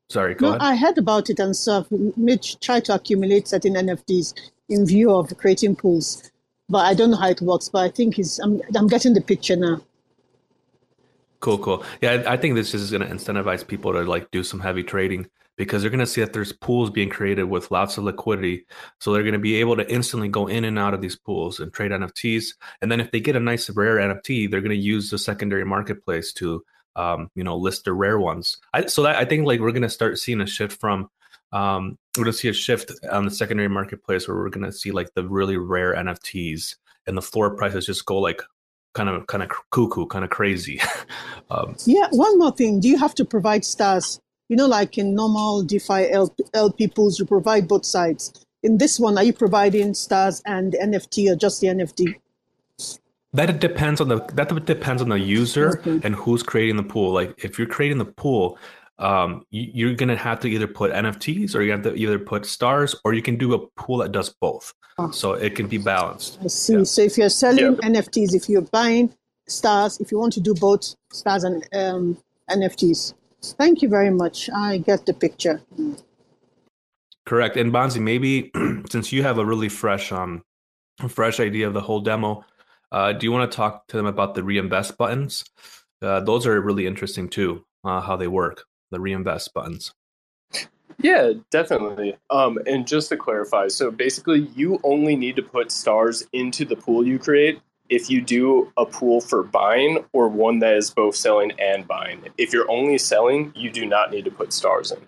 Sorry, 0.09 0.33
go 0.33 0.47
No, 0.49 0.55
ahead. 0.55 0.61
I 0.63 0.75
heard 0.75 0.97
about 0.97 1.29
it 1.29 1.39
and 1.39 1.55
so 1.55 1.85
I've 1.91 2.17
made, 2.17 2.41
try 2.61 2.79
to 2.79 2.95
accumulate 2.95 3.47
certain 3.47 3.75
NFTs 3.75 4.33
in 4.67 4.87
view 4.87 5.11
of 5.11 5.37
creating 5.37 5.75
pools. 5.75 6.31
But 6.67 6.79
I 6.79 6.95
don't 6.95 7.11
know 7.11 7.17
how 7.17 7.29
it 7.29 7.41
works. 7.41 7.69
But 7.69 7.83
I 7.83 7.89
think 7.89 8.17
it's, 8.17 8.39
I'm, 8.39 8.59
I'm 8.75 8.87
getting 8.87 9.13
the 9.13 9.21
picture 9.21 9.55
now. 9.55 9.81
Cool, 11.39 11.57
cool. 11.59 11.83
Yeah, 12.01 12.23
I 12.27 12.35
think 12.35 12.55
this 12.55 12.73
is 12.73 12.91
going 12.91 13.01
to 13.01 13.07
incentivize 13.07 13.65
people 13.65 13.93
to 13.93 14.01
like 14.01 14.29
do 14.31 14.43
some 14.43 14.59
heavy 14.59 14.83
trading 14.83 15.27
because 15.55 15.81
they're 15.81 15.91
going 15.91 15.99
to 15.99 16.05
see 16.05 16.21
that 16.21 16.33
there's 16.33 16.53
pools 16.53 16.89
being 16.89 17.09
created 17.09 17.43
with 17.43 17.69
lots 17.69 17.97
of 17.97 18.05
liquidity. 18.05 18.65
So 18.99 19.11
they're 19.11 19.23
going 19.23 19.33
to 19.33 19.39
be 19.39 19.55
able 19.55 19.75
to 19.75 19.91
instantly 19.91 20.27
go 20.29 20.47
in 20.47 20.63
and 20.63 20.79
out 20.79 20.93
of 20.93 21.01
these 21.01 21.17
pools 21.17 21.59
and 21.59 21.71
trade 21.71 21.91
NFTs. 21.91 22.55
And 22.81 22.91
then 22.91 23.01
if 23.01 23.11
they 23.11 23.19
get 23.19 23.35
a 23.35 23.41
nice 23.41 23.69
rare 23.69 23.97
NFT, 23.97 24.49
they're 24.49 24.61
going 24.61 24.69
to 24.71 24.77
use 24.77 25.09
the 25.09 25.17
secondary 25.17 25.65
marketplace 25.65 26.31
to, 26.33 26.63
um, 26.95 27.29
you 27.35 27.43
know, 27.43 27.57
list 27.57 27.85
the 27.85 27.93
rare 27.93 28.19
ones. 28.19 28.57
I, 28.73 28.85
so 28.85 29.03
that, 29.03 29.17
I 29.17 29.25
think 29.25 29.45
like 29.45 29.59
we're 29.59 29.71
going 29.71 29.81
to 29.81 29.89
start 29.89 30.17
seeing 30.17 30.39
a 30.39 30.47
shift 30.47 30.79
from, 30.79 31.09
um, 31.51 31.97
we're 32.17 32.23
going 32.23 32.33
to 32.33 32.39
see 32.39 32.49
a 32.49 32.53
shift 32.53 32.93
on 33.11 33.25
the 33.25 33.31
secondary 33.31 33.69
marketplace 33.69 34.27
where 34.27 34.37
we're 34.37 34.49
going 34.49 34.65
to 34.65 34.71
see 34.71 34.91
like 34.91 35.13
the 35.13 35.27
really 35.27 35.57
rare 35.57 35.93
NFTs 35.93 36.75
and 37.05 37.17
the 37.17 37.21
floor 37.21 37.55
prices 37.55 37.85
just 37.85 38.05
go 38.05 38.17
like 38.17 38.41
kind 38.93 39.09
of 39.09 39.27
kind 39.27 39.43
of 39.43 39.49
cuckoo, 39.71 40.05
kind 40.07 40.23
of 40.23 40.31
crazy. 40.31 40.81
um, 41.51 41.75
Yeah. 41.85 42.07
One 42.11 42.37
more 42.37 42.51
thing. 42.51 42.79
Do 42.79 42.87
you 42.87 42.97
have 42.97 43.15
to 43.15 43.25
provide 43.25 43.65
stars? 43.65 44.19
You 44.49 44.55
know, 44.57 44.67
like 44.67 44.97
in 44.97 45.13
normal 45.13 45.61
DeFi 45.63 46.11
LP, 46.11 46.43
LP 46.53 46.87
pools, 46.87 47.19
you 47.19 47.25
provide 47.25 47.67
both 47.67 47.85
sides. 47.85 48.33
In 48.63 48.77
this 48.77 48.99
one, 48.99 49.17
are 49.17 49.23
you 49.23 49.31
providing 49.33 49.93
stars 49.93 50.41
and 50.45 50.73
NFT 50.73 51.31
or 51.31 51.35
just 51.35 51.61
the 51.61 51.67
NFT? 51.67 52.15
That 53.33 53.59
depends 53.59 54.01
on 54.01 54.07
the 54.07 54.21
that 54.33 54.65
depends 54.65 55.01
on 55.03 55.09
the 55.09 55.19
user 55.19 55.77
Okay. 55.79 55.99
and 56.03 56.15
who's 56.15 56.41
creating 56.41 56.77
the 56.77 56.83
pool. 56.83 57.11
Like 57.13 57.43
if 57.43 57.59
you're 57.59 57.67
creating 57.67 57.99
the 57.99 58.05
pool, 58.05 58.57
um, 58.99 59.45
you, 59.49 59.71
you're 59.73 59.95
gonna 59.95 60.15
have 60.15 60.39
to 60.41 60.47
either 60.47 60.67
put 60.67 60.91
NFTs 60.91 61.55
or 61.55 61.61
you 61.61 61.71
have 61.71 61.83
to 61.83 61.95
either 61.95 62.19
put 62.19 62.45
stars, 62.45 62.95
or 63.03 63.13
you 63.13 63.21
can 63.21 63.37
do 63.37 63.53
a 63.53 63.67
pool 63.79 63.97
that 63.97 64.11
does 64.11 64.29
both. 64.29 64.73
Ah. 64.97 65.09
So 65.11 65.33
it 65.33 65.55
can 65.55 65.67
be 65.67 65.77
balanced. 65.77 66.39
I 66.43 66.47
see. 66.47 66.73
Yeah. 66.73 66.83
So 66.83 67.01
if 67.01 67.17
you're 67.17 67.29
selling 67.29 67.77
Yeah. 67.81 67.89
NFTs, 67.89 68.35
if 68.35 68.49
you're 68.49 68.61
buying 68.61 69.13
stars, 69.47 69.99
if 69.99 70.11
you 70.11 70.19
want 70.19 70.33
to 70.33 70.41
do 70.41 70.53
both 70.53 70.95
stars 71.11 71.43
and 71.43 71.65
um, 71.73 72.17
NFTs. 72.49 73.13
Thank 73.41 73.81
you 73.81 73.89
very 73.89 74.09
much. 74.09 74.49
I 74.49 74.79
get 74.79 75.05
the 75.05 75.13
picture. 75.13 75.61
Correct. 77.25 77.57
And 77.57 77.71
Bonzi, 77.71 78.01
maybe 78.01 78.51
since 78.89 79.11
you 79.11 79.23
have 79.23 79.37
a 79.37 79.45
really 79.45 79.69
fresh 79.69 80.11
um 80.11 80.43
fresh 81.07 81.39
idea 81.39 81.67
of 81.67 81.73
the 81.73 81.81
whole 81.81 82.01
demo, 82.01 82.43
uh, 82.91 83.13
do 83.13 83.25
you 83.25 83.31
want 83.31 83.49
to 83.49 83.55
talk 83.55 83.87
to 83.87 83.97
them 83.97 84.05
about 84.05 84.35
the 84.35 84.43
reinvest 84.43 84.97
buttons? 84.97 85.45
Uh, 86.01 86.19
those 86.19 86.45
are 86.45 86.59
really 86.59 86.85
interesting 86.85 87.29
too. 87.29 87.63
Uh, 87.85 88.01
how 88.01 88.17
they 88.17 88.27
work, 88.27 88.65
the 88.91 88.99
reinvest 88.99 89.53
buttons. 89.53 89.93
Yeah, 91.01 91.33
definitely. 91.49 92.17
Um, 92.29 92.59
and 92.67 92.85
just 92.85 93.09
to 93.09 93.17
clarify, 93.17 93.69
so 93.69 93.89
basically, 93.89 94.49
you 94.55 94.79
only 94.83 95.15
need 95.15 95.37
to 95.37 95.41
put 95.41 95.71
stars 95.71 96.27
into 96.33 96.65
the 96.65 96.75
pool 96.75 97.07
you 97.07 97.17
create 97.17 97.61
if 97.87 98.09
you 98.09 98.21
do 98.21 98.71
a 98.77 98.85
pool 98.85 99.21
for 99.21 99.43
buying 99.43 100.05
or 100.13 100.27
one 100.27 100.59
that 100.59 100.75
is 100.75 100.91
both 100.91 101.15
selling 101.15 101.51
and 101.59 101.87
buying. 101.87 102.27
If 102.37 102.53
you're 102.53 102.69
only 102.69 102.97
selling, 102.97 103.51
you 103.55 103.71
do 103.71 103.85
not 103.85 104.11
need 104.11 104.25
to 104.25 104.31
put 104.31 104.53
stars 104.53 104.91
in. 104.91 104.99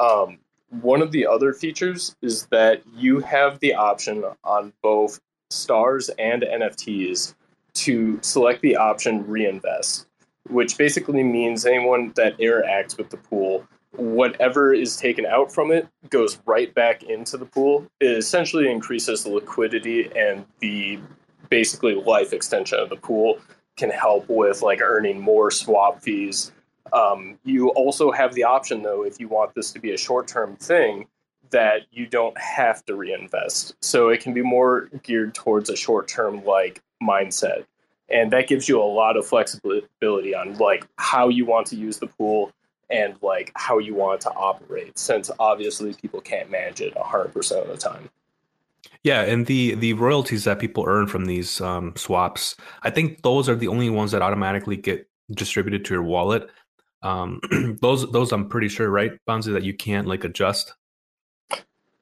Um, 0.00 0.38
one 0.80 1.00
of 1.00 1.12
the 1.12 1.26
other 1.26 1.52
features 1.52 2.16
is 2.20 2.46
that 2.46 2.82
you 2.94 3.20
have 3.20 3.60
the 3.60 3.74
option 3.74 4.24
on 4.42 4.72
both 4.82 5.20
stars 5.50 6.10
and 6.18 6.42
NFTs 6.42 7.34
to 7.74 8.18
select 8.22 8.60
the 8.62 8.76
option 8.76 9.26
reinvest, 9.26 10.06
which 10.48 10.76
basically 10.76 11.22
means 11.22 11.64
anyone 11.64 12.12
that 12.16 12.38
interacts 12.38 12.98
with 12.98 13.10
the 13.10 13.16
pool 13.16 13.66
whatever 13.96 14.72
is 14.72 14.96
taken 14.96 15.24
out 15.26 15.52
from 15.52 15.70
it 15.70 15.88
goes 16.10 16.38
right 16.46 16.74
back 16.74 17.02
into 17.04 17.36
the 17.36 17.46
pool. 17.46 17.86
It 18.00 18.16
essentially 18.16 18.70
increases 18.70 19.24
the 19.24 19.30
liquidity 19.30 20.10
and 20.16 20.44
the 20.60 20.98
basically 21.48 21.94
life 21.94 22.32
extension 22.32 22.78
of 22.78 22.88
the 22.88 22.96
pool 22.96 23.38
can 23.76 23.90
help 23.90 24.26
with 24.28 24.62
like 24.62 24.80
earning 24.80 25.20
more 25.20 25.50
swap 25.50 26.02
fees. 26.02 26.52
Um, 26.92 27.38
you 27.44 27.68
also 27.70 28.12
have 28.12 28.34
the 28.34 28.44
option 28.44 28.82
though, 28.82 29.04
if 29.04 29.18
you 29.20 29.28
want 29.28 29.54
this 29.54 29.72
to 29.72 29.80
be 29.80 29.92
a 29.92 29.98
short 29.98 30.26
term 30.28 30.56
thing, 30.56 31.06
that 31.50 31.82
you 31.92 32.06
don't 32.06 32.36
have 32.38 32.84
to 32.86 32.96
reinvest. 32.96 33.76
So 33.80 34.08
it 34.08 34.20
can 34.20 34.32
be 34.32 34.42
more 34.42 34.88
geared 35.02 35.34
towards 35.34 35.70
a 35.70 35.76
short 35.76 36.08
term 36.08 36.44
like 36.44 36.82
mindset. 37.02 37.64
And 38.08 38.30
that 38.32 38.48
gives 38.48 38.68
you 38.68 38.80
a 38.80 38.84
lot 38.84 39.16
of 39.16 39.26
flexibility 39.26 40.34
on 40.34 40.56
like 40.58 40.86
how 40.96 41.28
you 41.28 41.46
want 41.46 41.66
to 41.68 41.76
use 41.76 41.98
the 41.98 42.06
pool 42.06 42.52
and 42.90 43.16
like 43.22 43.50
how 43.54 43.78
you 43.78 43.94
want 43.94 44.20
to 44.22 44.30
operate 44.30 44.98
since 44.98 45.30
obviously 45.38 45.94
people 45.94 46.20
can't 46.20 46.50
manage 46.50 46.80
it 46.80 46.94
100% 46.94 47.62
of 47.62 47.68
the 47.68 47.76
time 47.76 48.10
Yeah, 49.02 49.22
and 49.22 49.46
the 49.46 49.74
the 49.74 49.94
royalties 49.94 50.44
that 50.44 50.58
people 50.58 50.84
earn 50.86 51.06
from 51.06 51.24
these 51.24 51.60
um, 51.60 51.94
swaps, 51.96 52.56
I 52.82 52.90
think 52.90 53.22
those 53.22 53.48
are 53.48 53.56
the 53.56 53.68
only 53.68 53.90
ones 53.90 54.12
that 54.12 54.22
automatically 54.22 54.76
get 54.76 55.08
distributed 55.30 55.84
to 55.86 55.94
your 55.94 56.02
wallet. 56.02 56.48
Um, 57.02 57.40
those 57.80 58.10
those 58.12 58.32
I'm 58.32 58.48
pretty 58.48 58.68
sure, 58.68 58.90
right, 58.90 59.12
Bonzi, 59.26 59.52
that 59.54 59.62
you 59.62 59.74
can't 59.74 60.06
like 60.06 60.24
adjust. 60.24 60.74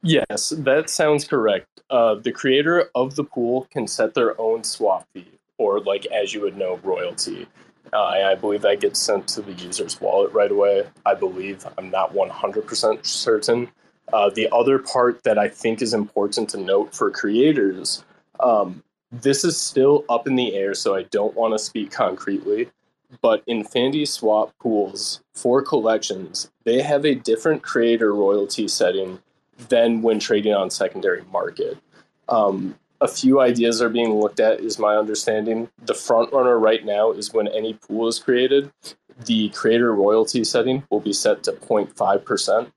yes 0.03 0.53
that 0.59 0.91
sounds 0.91 1.25
correct 1.25 1.69
uh, 1.91 2.17
the 2.17 2.33
creator 2.33 2.91
of 2.95 3.15
the 3.15 3.25
pool 3.25 3.69
can 3.71 3.87
set 3.87 4.15
their 4.15 4.39
own 4.41 4.65
swap 4.65 5.07
fee 5.13 5.39
or 5.63 5.81
like 5.81 6.07
as 6.07 6.35
you 6.35 6.41
would 6.41 6.57
know 6.57 6.79
royalty. 6.83 7.47
Uh, 7.93 8.05
i 8.05 8.35
believe 8.35 8.63
that 8.63 8.81
gets 8.81 8.99
sent 8.99 9.29
to 9.29 9.43
the 9.43 9.53
user's 9.53 10.01
wallet 10.01 10.33
right 10.33 10.51
away. 10.51 10.87
I 11.07 11.15
believe 11.15 11.67
i'm 11.79 11.91
not 11.91 12.15
100% 12.15 13.05
certain. 13.07 13.71
Uh, 14.13 14.31
the 14.31 14.49
other 14.53 14.79
part 14.79 15.23
that 15.25 15.39
i 15.39 15.49
think 15.49 15.81
is 15.81 15.95
important 15.95 16.49
to 16.51 16.59
note 16.59 16.95
for 16.95 17.11
creators 17.11 18.05
um, 18.41 18.83
this 19.11 19.45
is 19.45 19.57
still 19.59 20.05
up 20.09 20.27
in 20.27 20.35
the 20.37 20.55
air 20.55 20.75
so 20.75 20.95
i 20.95 21.03
don't 21.05 21.35
want 21.35 21.55
to 21.55 21.59
speak 21.59 21.91
concretely 21.91 22.69
but 23.21 23.43
Infinity 23.47 24.07
Swap 24.07 24.57
pools 24.59 25.21
for 25.35 25.63
collections, 25.63 26.51
they 26.65 26.81
have 26.81 27.05
a 27.05 27.15
different 27.15 27.63
creator 27.63 28.15
royalty 28.15 28.69
setting 28.69 29.21
than 29.69 30.03
when 30.03 30.19
trading 30.19 30.55
on 30.55 30.71
secondary 30.71 31.23
market. 31.31 31.79
Um, 32.29 32.79
a 33.03 33.09
few 33.09 33.41
ideas 33.41 33.83
are 33.83 33.89
being 33.89 34.15
looked 34.15 34.39
at, 34.39 34.61
is 34.61 34.79
my 34.79 34.97
understanding. 34.97 35.69
The 35.85 35.95
front 35.95 36.33
runner 36.33 36.57
right 36.59 36.85
now 36.85 37.11
is 37.11 37.33
when 37.33 37.49
any 37.49 37.75
pool 37.75 38.07
is 38.07 38.21
created, 38.21 38.71
the 39.27 39.49
creator 39.51 39.93
royalty 39.93 40.45
setting 40.45 40.85
will 40.89 41.01
be 41.01 41.13
set 41.13 41.43
to 41.43 41.53
0.5%. 41.53 42.71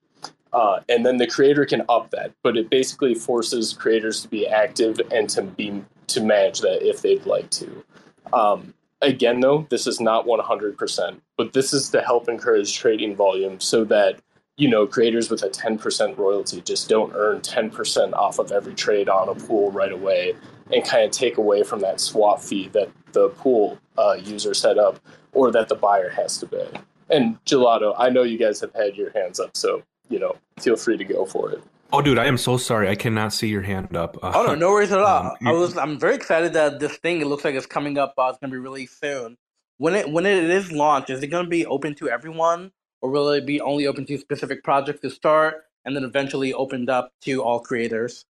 Uh, 0.52 0.80
and 0.88 1.06
then 1.06 1.18
the 1.18 1.28
creator 1.28 1.64
can 1.64 1.82
up 1.88 2.10
that, 2.10 2.32
but 2.42 2.56
it 2.56 2.68
basically 2.68 3.14
forces 3.14 3.72
creators 3.72 4.22
to 4.22 4.28
be 4.28 4.48
active 4.48 5.00
and 5.12 5.28
to 5.30 5.42
be 5.42 5.84
to 6.08 6.20
manage 6.20 6.60
that 6.60 6.86
if 6.86 7.02
they'd 7.02 7.26
like 7.26 7.50
to. 7.50 7.84
Um, 8.32 8.74
again, 9.02 9.40
though, 9.40 9.66
this 9.70 9.86
is 9.86 10.00
not 10.00 10.26
100%, 10.26 11.20
but 11.36 11.52
this 11.52 11.72
is 11.72 11.90
to 11.90 12.00
help 12.00 12.28
encourage 12.28 12.76
trading 12.76 13.14
volume 13.14 13.60
so 13.60 13.84
that 13.84 14.20
you 14.56 14.68
know 14.68 14.86
creators 14.86 15.30
with 15.30 15.42
a 15.42 15.48
10% 15.48 16.16
royalty 16.16 16.60
just 16.62 16.88
don't 16.88 17.12
earn 17.14 17.40
10% 17.40 18.12
off 18.14 18.38
of 18.38 18.52
every 18.52 18.74
trade 18.74 19.08
on 19.08 19.28
a 19.28 19.34
pool 19.34 19.70
right 19.70 19.92
away 19.92 20.34
and 20.72 20.84
kind 20.84 21.04
of 21.04 21.10
take 21.10 21.36
away 21.36 21.62
from 21.62 21.80
that 21.80 22.00
swap 22.00 22.40
fee 22.40 22.68
that 22.68 22.88
the 23.12 23.28
pool 23.30 23.78
uh, 23.98 24.16
user 24.22 24.54
set 24.54 24.78
up 24.78 24.98
or 25.32 25.50
that 25.52 25.68
the 25.68 25.74
buyer 25.74 26.08
has 26.08 26.38
to 26.38 26.46
pay. 26.46 26.68
And 27.10 27.42
Gelotto, 27.44 27.94
I 27.98 28.08
know 28.08 28.22
you 28.22 28.38
guys 28.38 28.60
have 28.60 28.74
had 28.74 28.96
your 28.96 29.10
hands 29.10 29.38
up, 29.38 29.56
so 29.56 29.82
you 30.08 30.18
know 30.18 30.36
feel 30.58 30.76
free 30.76 30.96
to 30.96 31.04
go 31.04 31.24
for 31.24 31.52
it. 31.52 31.62
Oh, 31.92 32.02
dude, 32.02 32.18
I 32.18 32.26
am 32.26 32.36
so 32.36 32.56
sorry. 32.56 32.88
I 32.88 32.96
cannot 32.96 33.32
see 33.32 33.46
your 33.46 33.62
hand 33.62 33.96
up. 33.96 34.16
Uh, 34.20 34.32
Oh 34.34 34.44
no, 34.44 34.54
no 34.56 34.70
worries 34.70 34.90
at 34.90 34.98
all. 34.98 35.36
Um, 35.40 35.46
I 35.46 35.52
was, 35.52 35.78
I'm 35.78 36.00
very 36.00 36.16
excited 36.16 36.52
that 36.54 36.80
this 36.80 36.96
thing 36.96 37.20
it 37.20 37.28
looks 37.28 37.44
like 37.44 37.54
it's 37.54 37.64
coming 37.66 37.96
up. 37.96 38.14
Uh, 38.18 38.26
it's 38.30 38.38
gonna 38.38 38.50
be 38.50 38.58
released 38.58 38.98
soon. 39.00 39.36
When 39.78 39.94
it 39.94 40.10
when 40.10 40.26
it 40.26 40.44
is 40.50 40.72
launched, 40.72 41.10
is 41.10 41.22
it 41.22 41.28
gonna 41.28 41.48
be 41.48 41.64
open 41.64 41.94
to 41.96 42.08
everyone, 42.08 42.72
or 43.06 43.10
will 43.10 43.28
it 43.28 43.46
be 43.46 43.60
only 43.60 43.86
open 43.86 44.04
to 44.04 44.18
specific 44.18 44.64
projects 44.64 45.00
to 45.00 45.08
start, 45.08 45.66
and 45.84 45.94
then 45.94 46.02
eventually 46.02 46.52
opened 46.52 46.90
up 46.90 47.12
to 47.20 47.40
all 47.40 47.60
creators? 47.60 48.24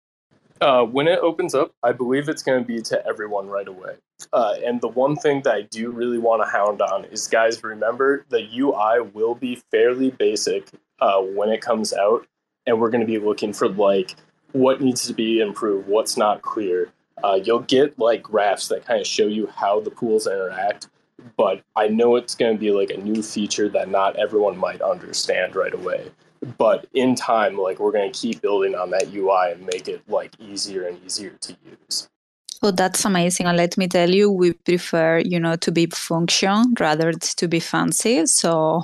Uh, 0.60 0.82
when 0.82 1.06
it 1.06 1.20
opens 1.20 1.54
up, 1.54 1.72
I 1.84 1.92
believe 1.92 2.28
it's 2.28 2.42
going 2.42 2.60
to 2.60 2.66
be 2.66 2.82
to 2.82 3.06
everyone 3.06 3.46
right 3.46 3.68
away. 3.68 3.94
Uh, 4.32 4.54
and 4.64 4.80
the 4.80 4.88
one 4.88 5.14
thing 5.14 5.42
that 5.42 5.54
I 5.54 5.62
do 5.62 5.92
really 5.92 6.18
want 6.18 6.42
to 6.42 6.50
hound 6.50 6.82
on 6.82 7.04
is, 7.04 7.28
guys, 7.28 7.62
remember 7.62 8.26
the 8.30 8.48
UI 8.58 9.08
will 9.14 9.37
be 9.37 9.62
fairly 9.70 10.10
basic 10.10 10.66
uh, 11.00 11.20
when 11.20 11.50
it 11.50 11.60
comes 11.60 11.92
out, 11.92 12.26
and 12.66 12.80
we're 12.80 12.90
going 12.90 13.00
to 13.00 13.06
be 13.06 13.18
looking 13.18 13.52
for 13.52 13.68
like 13.68 14.16
what 14.50 14.80
needs 14.80 15.06
to 15.06 15.14
be 15.14 15.38
improved, 15.38 15.87
what's 15.87 16.16
not 16.16 16.42
clear. 16.42 16.88
Uh, 17.22 17.38
you'll 17.44 17.60
get 17.60 17.96
like 17.96 18.24
graphs 18.24 18.66
that 18.68 18.84
kind 18.84 19.00
of 19.00 19.06
show 19.06 19.26
you 19.26 19.46
how 19.46 19.78
the 19.78 19.90
pools 19.90 20.26
interact, 20.26 20.88
but 21.37 21.62
I 21.76 21.88
know 21.88 22.16
it's 22.16 22.34
going 22.34 22.54
to 22.54 22.60
be 22.60 22.70
like 22.70 22.90
a 22.90 22.98
new 22.98 23.22
feature 23.22 23.68
that 23.70 23.88
not 23.88 24.16
everyone 24.16 24.56
might 24.56 24.80
understand 24.80 25.56
right 25.56 25.74
away. 25.74 26.10
But 26.58 26.87
in 26.92 27.14
time, 27.14 27.56
like 27.56 27.78
we're 27.78 27.92
going 27.92 28.12
to 28.12 28.18
keep 28.18 28.42
building 28.42 28.74
on 28.74 28.90
that 28.90 29.12
UI 29.14 29.52
and 29.52 29.66
make 29.66 29.88
it 29.88 30.02
like 30.08 30.32
easier 30.38 30.87
and 30.87 31.02
easier 31.04 31.30
to 31.30 31.56
use. 31.64 32.08
Oh, 32.62 32.70
that's 32.70 33.04
amazing. 33.04 33.46
And 33.46 33.56
let 33.56 33.76
me 33.76 33.88
tell 33.88 34.10
you, 34.10 34.30
we 34.30 34.52
prefer, 34.52 35.18
you 35.18 35.38
know, 35.38 35.56
to 35.56 35.72
be 35.72 35.87
function 35.87 36.74
rather 36.78 37.12
to 37.12 37.48
be 37.48 37.60
fancy. 37.60 38.26
So 38.26 38.82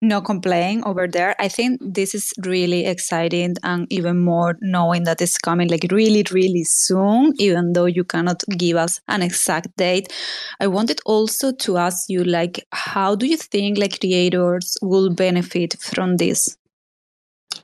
no 0.00 0.20
complaint 0.20 0.84
over 0.86 1.06
there. 1.06 1.34
I 1.38 1.48
think 1.48 1.80
this 1.80 2.14
is 2.14 2.32
really 2.44 2.86
exciting 2.86 3.56
and 3.62 3.86
even 3.90 4.20
more 4.20 4.56
knowing 4.60 5.04
that 5.04 5.20
it's 5.20 5.38
coming 5.38 5.68
like 5.68 5.86
really, 5.90 6.24
really 6.30 6.64
soon, 6.64 7.34
even 7.38 7.72
though 7.72 7.86
you 7.86 8.04
cannot 8.04 8.42
give 8.56 8.76
us 8.76 9.00
an 9.08 9.22
exact 9.22 9.76
date. 9.76 10.12
I 10.60 10.66
wanted 10.66 11.00
also 11.06 11.52
to 11.52 11.78
ask 11.78 12.08
you 12.08 12.24
like 12.24 12.66
how 12.72 13.14
do 13.14 13.26
you 13.26 13.36
think 13.36 13.78
like 13.78 14.00
creators 14.00 14.76
will 14.82 15.10
benefit 15.10 15.76
from 15.80 16.16
this? 16.16 16.56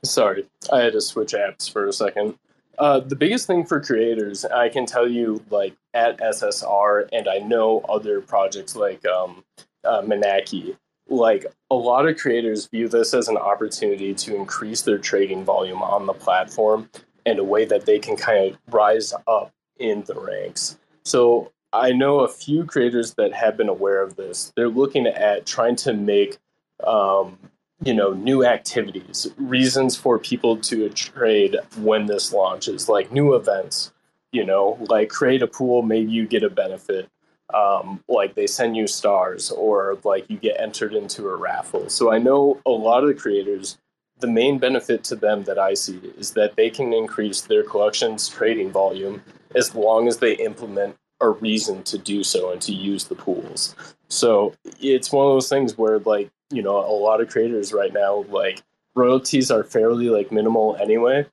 Sorry, 0.03 0.45
I 0.71 0.81
had 0.81 0.93
to 0.93 1.01
switch 1.01 1.33
apps 1.33 1.71
for 1.71 1.87
a 1.87 1.93
second. 1.93 2.35
Uh, 2.77 3.01
the 3.01 3.15
biggest 3.15 3.45
thing 3.45 3.65
for 3.65 3.81
creators, 3.81 4.45
I 4.45 4.69
can 4.69 4.85
tell 4.85 5.07
you, 5.07 5.43
like 5.49 5.75
at 5.93 6.17
SSR, 6.19 7.09
and 7.11 7.27
I 7.27 7.39
know 7.39 7.81
other 7.89 8.21
projects 8.21 8.75
like 8.75 9.05
um, 9.05 9.43
uh, 9.83 10.01
Manaki, 10.01 10.77
like 11.09 11.45
a 11.71 11.75
lot 11.75 12.07
of 12.07 12.17
creators 12.17 12.67
view 12.67 12.87
this 12.87 13.13
as 13.13 13.27
an 13.27 13.37
opportunity 13.37 14.13
to 14.13 14.35
increase 14.35 14.81
their 14.83 14.97
trading 14.97 15.43
volume 15.43 15.81
on 15.81 16.05
the 16.05 16.13
platform 16.13 16.89
in 17.25 17.39
a 17.39 17.43
way 17.43 17.65
that 17.65 17.85
they 17.85 17.99
can 17.99 18.15
kind 18.15 18.51
of 18.51 18.73
rise 18.73 19.13
up 19.27 19.51
in 19.77 20.03
the 20.03 20.15
ranks. 20.15 20.77
So 21.03 21.51
I 21.71 21.91
know 21.91 22.21
a 22.21 22.27
few 22.27 22.65
creators 22.65 23.13
that 23.15 23.33
have 23.33 23.57
been 23.57 23.69
aware 23.69 24.01
of 24.01 24.15
this. 24.15 24.51
They're 24.55 24.69
looking 24.69 25.07
at 25.07 25.45
trying 25.45 25.75
to 25.77 25.93
make 25.93 26.37
um, 26.85 27.37
you 27.83 27.93
know 27.93 28.13
new 28.13 28.45
activities, 28.45 29.27
reasons 29.37 29.95
for 29.95 30.19
people 30.19 30.57
to 30.57 30.89
trade 30.89 31.57
when 31.77 32.07
this 32.07 32.33
launches, 32.33 32.89
like 32.89 33.11
new 33.11 33.33
events. 33.33 33.93
You 34.31 34.45
know, 34.45 34.77
like 34.89 35.09
create 35.09 35.41
a 35.41 35.47
pool, 35.47 35.81
maybe 35.81 36.11
you 36.11 36.27
get 36.27 36.43
a 36.43 36.51
benefit 36.51 37.09
um, 37.53 38.03
like 38.07 38.35
they 38.35 38.47
send 38.47 38.77
you 38.77 38.87
stars 38.87 39.51
or 39.51 39.97
like 40.03 40.29
you 40.29 40.37
get 40.37 40.59
entered 40.59 40.93
into 40.93 41.27
a 41.27 41.35
raffle. 41.35 41.89
So 41.89 42.11
I 42.11 42.19
know 42.19 42.59
a 42.65 42.71
lot 42.71 43.03
of 43.03 43.09
the 43.09 43.15
creators, 43.15 43.77
the 44.19 44.27
main 44.27 44.59
benefit 44.59 45.03
to 45.05 45.15
them 45.15 45.43
that 45.43 45.57
I 45.57 45.73
see 45.73 45.99
is 46.17 46.31
that 46.31 46.55
they 46.55 46.69
can 46.69 46.93
increase 46.93 47.41
their 47.41 47.63
collection's 47.63 48.27
trading 48.27 48.71
volume 48.71 49.23
as 49.55 49.73
long 49.73 50.07
as 50.07 50.17
they 50.17 50.33
implement 50.33 50.95
a 51.21 51.29
reason 51.29 51.83
to 51.83 51.97
do 51.97 52.23
so 52.23 52.51
and 52.51 52.61
to 52.61 52.73
use 52.73 53.05
the 53.05 53.15
pools. 53.15 53.75
So 54.07 54.53
it's 54.79 55.11
one 55.11 55.25
of 55.25 55.33
those 55.33 55.49
things 55.49 55.77
where 55.77 55.99
like, 55.99 56.29
you 56.51 56.61
know, 56.61 56.77
a 56.77 56.91
lot 56.91 57.21
of 57.21 57.29
creators 57.29 57.73
right 57.73 57.93
now, 57.93 58.25
like 58.29 58.61
royalties 58.95 59.51
are 59.51 59.63
fairly 59.63 60.09
like 60.09 60.31
minimal 60.31 60.77
anyway. 60.79 61.25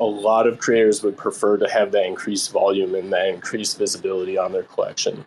A 0.00 0.04
lot 0.04 0.46
of 0.46 0.58
creators 0.58 1.02
would 1.02 1.16
prefer 1.16 1.56
to 1.56 1.68
have 1.68 1.92
that 1.92 2.06
increased 2.06 2.52
volume 2.52 2.94
and 2.94 3.12
that 3.12 3.28
increased 3.28 3.78
visibility 3.78 4.36
on 4.36 4.52
their 4.52 4.64
collection. 4.64 5.24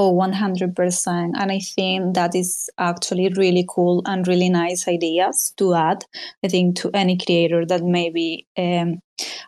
Oh, 0.00 0.12
100%. 0.12 1.34
And 1.36 1.50
I 1.50 1.58
think 1.58 2.14
that 2.14 2.36
is 2.36 2.70
actually 2.78 3.30
really 3.30 3.66
cool 3.68 4.00
and 4.06 4.28
really 4.28 4.48
nice 4.48 4.86
ideas 4.86 5.52
to 5.56 5.74
add, 5.74 6.04
I 6.44 6.48
think, 6.48 6.76
to 6.76 6.90
any 6.94 7.18
creator 7.18 7.66
that 7.66 7.82
maybe 7.82 8.46
um, 8.56 9.00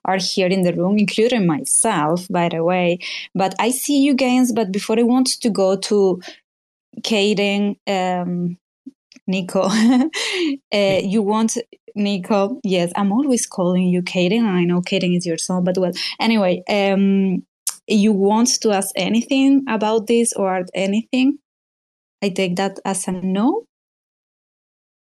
are 0.05 0.19
here 0.19 0.49
in 0.49 0.63
the 0.63 0.75
room, 0.75 0.99
including 0.99 1.47
myself, 1.47 2.27
by 2.29 2.49
the 2.49 2.65
way. 2.65 2.99
But 3.33 3.55
I 3.61 3.71
see 3.71 4.03
you 4.03 4.15
guys. 4.15 4.51
But 4.51 4.73
before 4.73 4.99
I 4.99 5.05
want 5.05 5.29
to 5.41 5.51
go 5.51 5.77
to 5.77 6.21
Cayden, 7.05 7.77
um, 7.87 8.59
Nico, 9.29 9.63
uh, 10.75 11.01
you 11.05 11.23
want 11.23 11.59
Nico? 11.95 12.59
Yes, 12.65 12.93
I'm 12.97 13.13
always 13.13 13.47
calling 13.47 13.85
you 13.89 14.03
Cayden. 14.03 14.47
I 14.47 14.65
know 14.65 14.81
Cayden 14.81 15.15
is 15.15 15.27
your 15.27 15.39
son, 15.39 15.63
but 15.63 15.79
well, 15.79 15.93
anyway, 16.21 16.65
um, 16.69 17.45
you 17.95 18.13
want 18.13 18.61
to 18.61 18.73
ask 18.73 18.91
anything 18.97 19.65
about 19.69 20.07
this 20.07 20.33
or 20.33 20.65
anything, 20.75 21.39
I 22.23 22.29
take 22.29 22.57
that 22.57 22.79
as 22.85 23.09
a 23.09 23.13
no. 23.13 23.65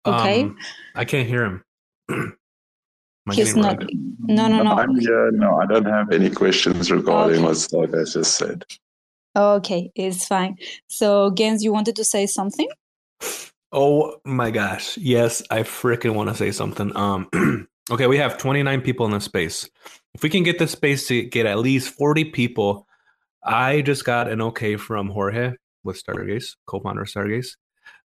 Okay. 0.06 0.42
Um, 0.42 0.56
I 0.94 1.04
can't 1.04 1.28
hear 1.28 1.44
him. 1.44 1.64
He's 3.32 3.54
not. 3.54 3.82
No, 4.18 4.48
no, 4.48 4.62
no. 4.62 4.72
I'm 4.72 4.98
here. 4.98 5.30
No, 5.30 5.60
I 5.60 5.66
don't 5.66 5.84
have 5.86 6.10
any 6.10 6.28
questions 6.28 6.90
regarding 6.90 7.36
okay. 7.36 7.44
what 7.44 7.54
Stargaze 7.54 8.14
just 8.14 8.36
said. 8.36 8.64
Okay, 9.36 9.90
it's 9.94 10.26
fine. 10.26 10.56
So, 10.88 11.30
Gainzz, 11.30 11.62
you 11.62 11.72
wanted 11.72 11.96
to 11.96 12.04
say 12.04 12.26
something? 12.26 12.68
Oh 13.70 14.16
my 14.24 14.50
gosh. 14.50 14.98
Yes, 14.98 15.42
I 15.50 15.60
freaking 15.60 16.14
want 16.14 16.28
to 16.28 16.34
say 16.34 16.50
something. 16.50 16.94
Um 16.96 17.28
okay, 17.90 18.06
we 18.06 18.18
have 18.18 18.36
29 18.36 18.82
people 18.82 19.06
in 19.06 19.12
this 19.12 19.24
space. 19.24 19.68
If 20.14 20.22
we 20.22 20.28
can 20.28 20.42
get 20.42 20.58
this 20.58 20.72
space 20.72 21.06
to 21.08 21.22
get 21.22 21.46
at 21.46 21.58
least 21.58 21.94
40 21.94 22.26
people, 22.26 22.86
I 23.42 23.80
just 23.80 24.04
got 24.04 24.28
an 24.28 24.40
okay 24.42 24.76
from 24.76 25.08
Jorge 25.08 25.54
with 25.84 26.02
Stargaze, 26.02 26.56
co-founder 26.66 27.02
of 27.02 27.08
Stargaze, 27.08 27.56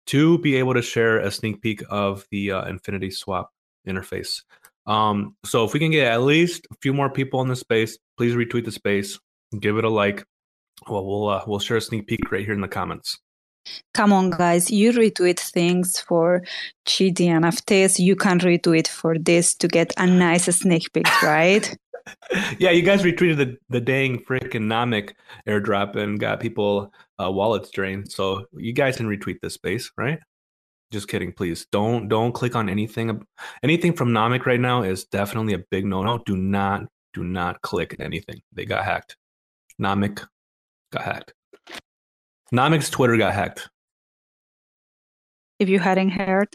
to 0.07 0.37
be 0.39 0.55
able 0.55 0.73
to 0.73 0.81
share 0.81 1.19
a 1.19 1.29
sneak 1.29 1.61
peek 1.61 1.83
of 1.89 2.25
the 2.31 2.51
uh, 2.51 2.65
Infinity 2.65 3.11
Swap 3.11 3.51
interface. 3.87 4.43
Um, 4.87 5.35
so 5.45 5.65
if 5.65 5.73
we 5.73 5.79
can 5.79 5.91
get 5.91 6.11
at 6.11 6.21
least 6.21 6.67
a 6.71 6.75
few 6.81 6.93
more 6.93 7.09
people 7.09 7.41
in 7.41 7.47
the 7.47 7.55
space, 7.55 7.97
please 8.17 8.33
retweet 8.33 8.65
the 8.65 8.71
space, 8.71 9.19
give 9.59 9.77
it 9.77 9.85
a 9.85 9.89
like. 9.89 10.25
Well, 10.87 11.05
we'll 11.05 11.29
uh, 11.29 11.43
we'll 11.45 11.59
share 11.59 11.77
a 11.77 11.81
sneak 11.81 12.07
peek 12.07 12.31
right 12.31 12.43
here 12.43 12.53
in 12.53 12.61
the 12.61 12.67
comments. 12.67 13.19
Come 13.93 14.13
on, 14.13 14.31
guys! 14.31 14.71
You 14.71 14.93
retweet 14.93 15.39
things 15.39 15.99
for 15.99 16.41
cheaty 16.87 17.27
NFTs. 17.27 17.99
You 17.99 18.15
can 18.15 18.39
retweet 18.39 18.87
for 18.87 19.17
this 19.19 19.53
to 19.55 19.67
get 19.67 19.93
a 19.97 20.07
nice 20.07 20.45
sneak 20.45 20.91
peek, 20.93 21.21
right? 21.21 21.77
yeah, 22.59 22.71
you 22.71 22.81
guys 22.81 23.03
retweeted 23.03 23.37
the, 23.37 23.57
the 23.69 23.81
dang 23.81 24.19
freaking 24.19 24.67
Nomic 24.67 25.13
airdrop 25.47 25.95
and 25.95 26.19
got 26.19 26.39
people 26.39 26.91
uh, 27.21 27.31
wallets 27.31 27.69
drained. 27.69 28.11
So 28.11 28.45
you 28.53 28.73
guys 28.73 28.97
can 28.97 29.07
retweet 29.07 29.39
this 29.41 29.53
space, 29.53 29.91
right? 29.97 30.19
Just 30.91 31.07
kidding, 31.07 31.31
please. 31.31 31.67
Don't 31.71 32.07
don't 32.07 32.31
click 32.31 32.55
on 32.55 32.67
anything. 32.67 33.21
Anything 33.61 33.93
from 33.93 34.09
Nomic 34.09 34.45
right 34.45 34.59
now 34.59 34.81
is 34.81 35.05
definitely 35.05 35.53
a 35.53 35.59
big 35.69 35.85
no 35.85 36.03
no. 36.03 36.19
Do 36.25 36.35
not 36.35 36.85
do 37.13 37.23
not 37.23 37.61
click 37.61 37.95
anything. 37.99 38.41
They 38.53 38.65
got 38.65 38.85
hacked. 38.85 39.15
Nomic 39.79 40.25
got 40.91 41.03
hacked. 41.03 41.33
Nomic's 42.53 42.89
Twitter 42.89 43.17
got 43.17 43.33
hacked. 43.33 43.69
If 45.59 45.69
you 45.69 45.79
hadn't 45.79 46.09
heard, 46.09 46.47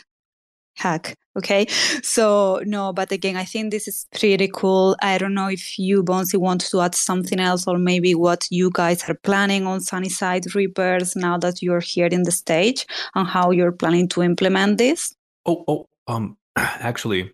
hack 0.76 1.16
okay? 1.36 1.66
So 2.02 2.62
no 2.64 2.92
but 2.92 3.12
again 3.12 3.36
i 3.36 3.44
think 3.44 3.70
this 3.70 3.88
is 3.88 4.06
pretty 4.16 4.48
cool. 4.52 4.96
I 5.02 5.18
don't 5.18 5.34
know 5.34 5.48
if 5.48 5.78
you 5.78 6.02
bonzi 6.02 6.38
want 6.38 6.60
to 6.70 6.80
add 6.80 6.94
something 6.94 7.40
else 7.40 7.66
or 7.66 7.78
maybe 7.78 8.14
what 8.14 8.46
you 8.50 8.70
guys 8.72 9.08
are 9.08 9.14
planning 9.14 9.66
on 9.66 9.80
sunnyside 9.80 10.54
reapers 10.54 11.16
now 11.16 11.38
that 11.38 11.62
you're 11.62 11.80
here 11.80 12.06
in 12.06 12.22
the 12.22 12.30
stage 12.30 12.86
and 13.14 13.26
how 13.26 13.50
you're 13.50 13.72
planning 13.72 14.08
to 14.08 14.22
implement 14.22 14.78
this. 14.78 15.14
Oh 15.46 15.64
oh 15.68 15.88
um 16.06 16.36
actually 16.56 17.32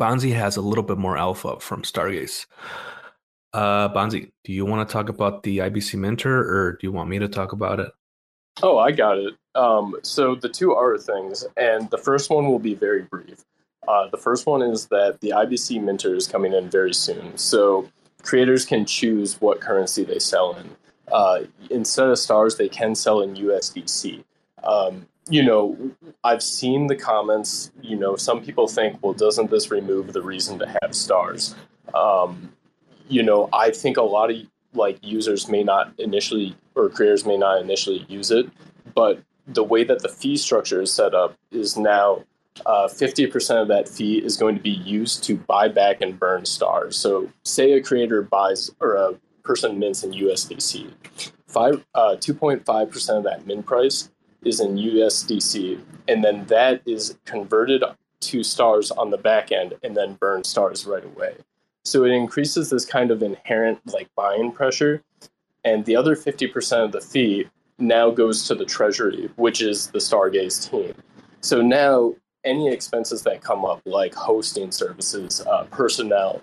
bonzi 0.00 0.34
has 0.34 0.56
a 0.56 0.62
little 0.62 0.84
bit 0.84 0.98
more 0.98 1.16
alpha 1.16 1.60
from 1.60 1.82
stargaze. 1.82 2.46
Uh 3.52 3.88
bonzi 3.88 4.30
do 4.44 4.52
you 4.52 4.64
want 4.64 4.88
to 4.88 4.92
talk 4.92 5.08
about 5.08 5.42
the 5.42 5.58
ibc 5.58 5.94
minter 5.94 6.38
or 6.38 6.72
do 6.72 6.86
you 6.86 6.92
want 6.92 7.10
me 7.10 7.18
to 7.18 7.28
talk 7.28 7.52
about 7.52 7.80
it? 7.80 7.90
Oh, 8.62 8.78
I 8.78 8.90
got 8.90 9.18
it. 9.18 9.34
Um, 9.58 9.96
so 10.02 10.36
the 10.36 10.48
two 10.48 10.72
are 10.72 10.96
things, 10.96 11.44
and 11.56 11.90
the 11.90 11.98
first 11.98 12.30
one 12.30 12.46
will 12.46 12.60
be 12.60 12.74
very 12.74 13.02
brief. 13.02 13.44
Uh, 13.88 14.06
the 14.08 14.16
first 14.16 14.46
one 14.46 14.62
is 14.62 14.86
that 14.86 15.20
the 15.20 15.30
IBC 15.30 15.82
Minter 15.82 16.14
is 16.14 16.28
coming 16.28 16.52
in 16.52 16.70
very 16.70 16.94
soon, 16.94 17.36
so 17.36 17.88
creators 18.22 18.64
can 18.64 18.86
choose 18.86 19.40
what 19.40 19.60
currency 19.60 20.04
they 20.04 20.20
sell 20.20 20.54
in. 20.54 20.70
Uh, 21.10 21.40
instead 21.70 22.08
of 22.08 22.18
stars, 22.18 22.56
they 22.56 22.68
can 22.68 22.94
sell 22.94 23.20
in 23.20 23.34
USDC. 23.34 24.22
Um, 24.62 25.08
you 25.28 25.42
know, 25.42 25.76
I've 26.22 26.42
seen 26.42 26.86
the 26.86 26.96
comments. 26.96 27.72
You 27.82 27.96
know, 27.96 28.14
some 28.14 28.44
people 28.44 28.68
think, 28.68 29.02
well, 29.02 29.12
doesn't 29.12 29.50
this 29.50 29.72
remove 29.72 30.12
the 30.12 30.22
reason 30.22 30.60
to 30.60 30.78
have 30.82 30.94
stars? 30.94 31.56
Um, 31.94 32.52
you 33.08 33.24
know, 33.24 33.48
I 33.52 33.70
think 33.72 33.96
a 33.96 34.02
lot 34.02 34.30
of 34.30 34.36
like 34.74 34.98
users 35.02 35.48
may 35.48 35.64
not 35.64 35.92
initially 35.98 36.54
or 36.76 36.88
creators 36.90 37.26
may 37.26 37.36
not 37.36 37.60
initially 37.60 38.06
use 38.08 38.30
it, 38.30 38.48
but 38.94 39.20
the 39.48 39.64
way 39.64 39.84
that 39.84 40.02
the 40.02 40.08
fee 40.08 40.36
structure 40.36 40.82
is 40.82 40.92
set 40.92 41.14
up 41.14 41.34
is 41.50 41.76
now 41.76 42.24
uh, 42.66 42.88
50% 42.88 43.62
of 43.62 43.68
that 43.68 43.88
fee 43.88 44.18
is 44.18 44.36
going 44.36 44.56
to 44.56 44.62
be 44.62 44.70
used 44.70 45.24
to 45.24 45.36
buy 45.36 45.68
back 45.68 46.00
and 46.00 46.18
burn 46.18 46.44
stars. 46.44 46.96
So, 46.96 47.30
say 47.44 47.72
a 47.72 47.82
creator 47.82 48.22
buys 48.22 48.70
or 48.80 48.94
a 48.94 49.14
person 49.44 49.78
mints 49.78 50.04
in 50.04 50.12
USDC, 50.12 50.90
five 51.46 51.84
uh, 51.94 52.16
2.5% 52.18 53.16
of 53.16 53.24
that 53.24 53.46
mint 53.46 53.64
price 53.64 54.10
is 54.44 54.60
in 54.60 54.76
USDC, 54.76 55.80
and 56.06 56.24
then 56.24 56.44
that 56.46 56.82
is 56.86 57.16
converted 57.24 57.82
to 58.20 58.42
stars 58.42 58.90
on 58.90 59.10
the 59.10 59.16
back 59.16 59.52
end 59.52 59.74
and 59.82 59.96
then 59.96 60.14
burn 60.14 60.44
stars 60.44 60.86
right 60.86 61.04
away. 61.04 61.36
So 61.84 62.04
it 62.04 62.10
increases 62.10 62.70
this 62.70 62.84
kind 62.84 63.10
of 63.10 63.22
inherent 63.22 63.80
like 63.86 64.08
buying 64.14 64.52
pressure. 64.52 65.02
And 65.64 65.84
the 65.84 65.96
other 65.96 66.14
50% 66.14 66.84
of 66.84 66.92
the 66.92 67.00
fee 67.00 67.46
now 67.78 68.10
goes 68.10 68.46
to 68.48 68.54
the 68.54 68.64
treasury, 68.64 69.30
which 69.36 69.62
is 69.62 69.88
the 69.88 69.98
Stargaze 69.98 70.70
team. 70.70 70.94
So 71.40 71.62
now 71.62 72.14
any 72.44 72.72
expenses 72.72 73.22
that 73.22 73.42
come 73.42 73.64
up, 73.64 73.80
like 73.84 74.14
hosting 74.14 74.72
services, 74.72 75.44
uh, 75.46 75.64
personnel, 75.64 76.42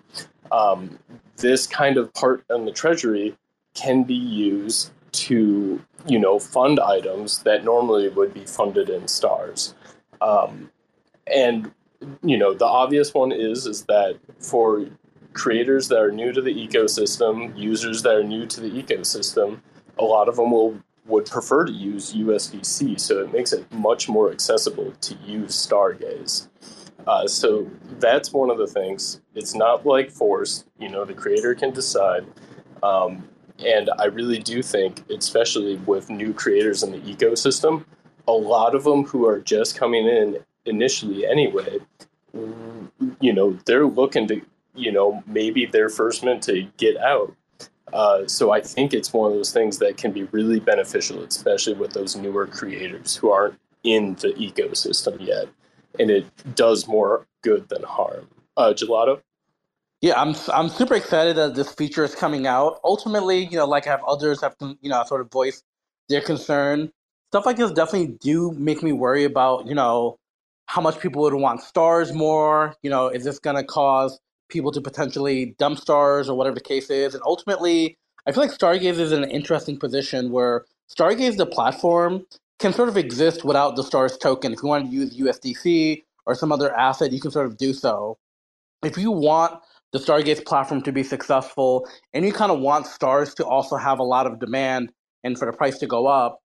um, 0.51 0.97
this 1.37 1.67
kind 1.67 1.97
of 1.97 2.13
part 2.13 2.43
in 2.49 2.65
the 2.65 2.71
treasury 2.71 3.35
can 3.73 4.03
be 4.03 4.13
used 4.13 4.91
to, 5.11 5.81
you 6.07 6.19
know, 6.19 6.39
fund 6.39 6.79
items 6.79 7.43
that 7.43 7.63
normally 7.63 8.09
would 8.09 8.33
be 8.33 8.45
funded 8.45 8.89
in 8.89 9.07
stars. 9.07 9.73
Um, 10.21 10.69
and 11.27 11.71
you 12.23 12.37
know, 12.37 12.53
the 12.53 12.65
obvious 12.65 13.13
one 13.13 13.31
is 13.31 13.65
is 13.65 13.83
that 13.85 14.19
for 14.39 14.85
creators 15.33 15.87
that 15.89 15.99
are 15.99 16.11
new 16.11 16.31
to 16.31 16.41
the 16.41 16.53
ecosystem, 16.53 17.57
users 17.57 18.01
that 18.03 18.15
are 18.15 18.23
new 18.23 18.45
to 18.45 18.61
the 18.61 18.69
ecosystem, 18.69 19.59
a 19.99 20.03
lot 20.03 20.29
of 20.29 20.35
them 20.35 20.51
will 20.51 20.77
would 21.05 21.25
prefer 21.25 21.65
to 21.65 21.71
use 21.71 22.13
USDC, 22.13 22.99
so 22.99 23.21
it 23.21 23.31
makes 23.31 23.53
it 23.53 23.71
much 23.71 24.09
more 24.09 24.31
accessible 24.31 24.91
to 25.01 25.15
use 25.25 25.51
Stargaze. 25.51 26.47
Uh, 27.07 27.27
so 27.27 27.69
that's 27.99 28.33
one 28.33 28.49
of 28.49 28.57
the 28.57 28.67
things. 28.67 29.21
It's 29.35 29.53
not 29.53 29.85
like 29.85 30.11
Force, 30.11 30.65
You 30.79 30.89
know, 30.89 31.05
the 31.05 31.13
creator 31.13 31.53
can 31.53 31.71
decide. 31.71 32.25
Um, 32.81 33.27
and 33.63 33.89
I 33.99 34.05
really 34.05 34.39
do 34.39 34.61
think, 34.63 35.03
especially 35.11 35.77
with 35.77 36.09
new 36.09 36.33
creators 36.33 36.83
in 36.83 36.91
the 36.91 36.99
ecosystem, 36.99 37.85
a 38.27 38.31
lot 38.31 38.75
of 38.75 38.83
them 38.83 39.03
who 39.03 39.27
are 39.27 39.39
just 39.39 39.77
coming 39.77 40.07
in 40.07 40.39
initially 40.65 41.25
anyway, 41.25 41.77
you 43.19 43.33
know, 43.33 43.57
they're 43.65 43.85
looking 43.85 44.27
to, 44.27 44.41
you 44.73 44.91
know, 44.91 45.23
maybe 45.27 45.65
their 45.65 45.89
first 45.89 46.23
mint 46.23 46.43
to 46.43 46.63
get 46.77 46.97
out. 46.97 47.33
Uh, 47.95 48.27
so 48.27 48.51
I 48.51 48.59
think 48.59 48.93
it's 48.93 49.13
one 49.13 49.31
of 49.31 49.37
those 49.37 49.53
things 49.53 49.77
that 49.77 49.95
can 49.95 50.11
be 50.11 50.23
really 50.23 50.59
beneficial, 50.59 51.23
especially 51.23 51.75
with 51.75 51.93
those 51.93 52.13
newer 52.17 52.45
creators 52.45 53.15
who 53.15 53.31
aren't 53.31 53.57
in 53.85 54.15
the 54.15 54.33
ecosystem 54.33 55.25
yet, 55.25 55.47
and 55.97 56.11
it 56.11 56.25
does 56.55 56.89
more 56.89 57.25
good 57.41 57.69
than 57.69 57.83
harm. 57.83 58.27
Uh, 58.57 58.73
Gelotto. 58.73 59.21
Yeah, 60.01 60.19
I'm 60.21 60.35
I'm 60.53 60.67
super 60.67 60.95
excited 60.95 61.37
that 61.37 61.55
this 61.55 61.71
feature 61.71 62.03
is 62.03 62.13
coming 62.13 62.45
out. 62.45 62.81
Ultimately, 62.83 63.45
you 63.45 63.57
know, 63.57 63.65
like 63.65 63.87
I 63.87 63.91
have 63.91 64.03
others 64.05 64.41
have 64.41 64.55
you 64.59 64.89
know 64.89 65.01
sort 65.05 65.21
of 65.21 65.31
voiced 65.31 65.63
their 66.09 66.21
concern. 66.21 66.91
Stuff 67.31 67.45
like 67.45 67.55
this 67.55 67.71
definitely 67.71 68.17
do 68.19 68.51
make 68.51 68.83
me 68.83 68.91
worry 68.91 69.23
about 69.23 69.67
you 69.67 69.73
know 69.73 70.17
how 70.65 70.81
much 70.81 70.99
people 70.99 71.21
would 71.21 71.33
want 71.33 71.61
stars 71.61 72.11
more. 72.11 72.75
You 72.83 72.89
know, 72.89 73.07
is 73.07 73.23
this 73.23 73.39
going 73.39 73.55
to 73.55 73.63
cause 73.63 74.19
people 74.49 74.71
to 74.71 74.81
potentially 74.81 75.55
dump 75.57 75.79
stars 75.79 76.29
or 76.29 76.37
whatever 76.37 76.55
the 76.55 76.61
case 76.61 76.89
is? 76.89 77.13
And 77.13 77.23
ultimately, 77.25 77.97
I 78.27 78.31
feel 78.31 78.43
like 78.43 78.51
Stargaze 78.51 78.99
is 78.99 79.11
in 79.11 79.23
an 79.23 79.29
interesting 79.29 79.77
position 79.77 80.31
where 80.31 80.65
Stargaze, 80.89 81.37
the 81.37 81.45
platform, 81.45 82.25
can 82.59 82.73
sort 82.73 82.89
of 82.89 82.97
exist 82.97 83.43
without 83.43 83.75
the 83.75 83.83
stars 83.83 84.17
token. 84.17 84.53
If 84.53 84.63
you 84.63 84.69
want 84.69 84.85
to 84.85 84.91
use 84.91 85.17
USDC 85.17 86.03
or 86.25 86.35
some 86.35 86.51
other 86.51 86.75
asset, 86.75 87.11
you 87.11 87.19
can 87.19 87.31
sort 87.31 87.45
of 87.47 87.57
do 87.57 87.73
so. 87.73 88.17
If 88.83 88.97
you 88.97 89.11
want 89.11 89.61
the 89.91 89.99
Stargaze 89.99 90.45
platform 90.45 90.81
to 90.83 90.91
be 90.91 91.03
successful 91.03 91.87
and 92.13 92.25
you 92.25 92.33
kind 92.33 92.51
of 92.51 92.59
want 92.59 92.87
stars 92.87 93.33
to 93.35 93.45
also 93.45 93.77
have 93.77 93.99
a 93.99 94.03
lot 94.03 94.27
of 94.27 94.39
demand 94.39 94.91
and 95.23 95.37
for 95.37 95.45
the 95.45 95.55
price 95.55 95.77
to 95.79 95.87
go 95.87 96.07
up, 96.07 96.41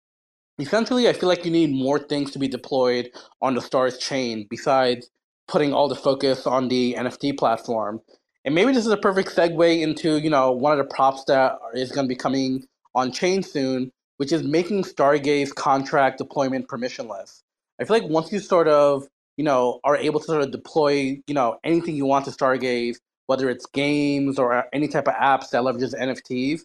essentially, 0.58 1.08
I 1.08 1.12
feel 1.12 1.28
like 1.28 1.44
you 1.44 1.50
need 1.50 1.70
more 1.70 1.98
things 1.98 2.30
to 2.32 2.38
be 2.38 2.48
deployed 2.48 3.10
on 3.40 3.54
the 3.54 3.60
Stars 3.60 3.98
chain 3.98 4.46
besides 4.48 5.10
putting 5.50 5.74
all 5.74 5.88
the 5.88 5.96
focus 5.96 6.46
on 6.46 6.68
the 6.68 6.94
NFT 6.98 7.36
platform. 7.36 8.00
And 8.44 8.54
maybe 8.54 8.72
this 8.72 8.86
is 8.86 8.92
a 8.92 8.96
perfect 8.96 9.34
segue 9.34 9.82
into 9.82 10.18
you 10.18 10.30
know 10.30 10.52
one 10.52 10.72
of 10.72 10.78
the 10.78 10.94
props 10.94 11.24
that 11.24 11.58
is 11.74 11.92
going 11.92 12.06
to 12.06 12.08
be 12.08 12.16
coming 12.16 12.64
on 12.94 13.12
chain 13.12 13.42
soon, 13.42 13.90
which 14.16 14.32
is 14.32 14.42
making 14.42 14.84
Stargaze 14.84 15.54
contract 15.54 16.18
deployment 16.18 16.68
permissionless. 16.68 17.42
I 17.80 17.84
feel 17.84 17.98
like 17.98 18.08
once 18.08 18.32
you 18.32 18.38
sort 18.38 18.68
of 18.68 19.06
you 19.36 19.44
know 19.44 19.80
are 19.84 19.96
able 19.96 20.20
to 20.20 20.26
sort 20.26 20.42
of 20.42 20.52
deploy 20.52 21.20
you 21.26 21.34
know 21.34 21.58
anything 21.64 21.96
you 21.96 22.06
want 22.06 22.24
to 22.26 22.30
Stargaze, 22.30 22.96
whether 23.26 23.50
it's 23.50 23.66
games 23.66 24.38
or 24.38 24.64
any 24.72 24.88
type 24.88 25.08
of 25.08 25.14
apps 25.14 25.50
that 25.50 25.62
leverages 25.62 25.94
NFTs, 25.94 26.60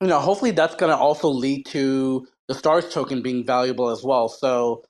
you 0.00 0.08
know 0.08 0.18
hopefully 0.18 0.50
that's 0.50 0.74
going 0.74 0.90
to 0.90 0.96
also 0.96 1.28
lead 1.28 1.66
to 1.66 2.26
the 2.48 2.54
stars 2.54 2.92
token 2.92 3.22
being 3.22 3.44
valuable 3.44 3.88
as 3.88 4.02
well. 4.02 4.28
So, 4.28 4.84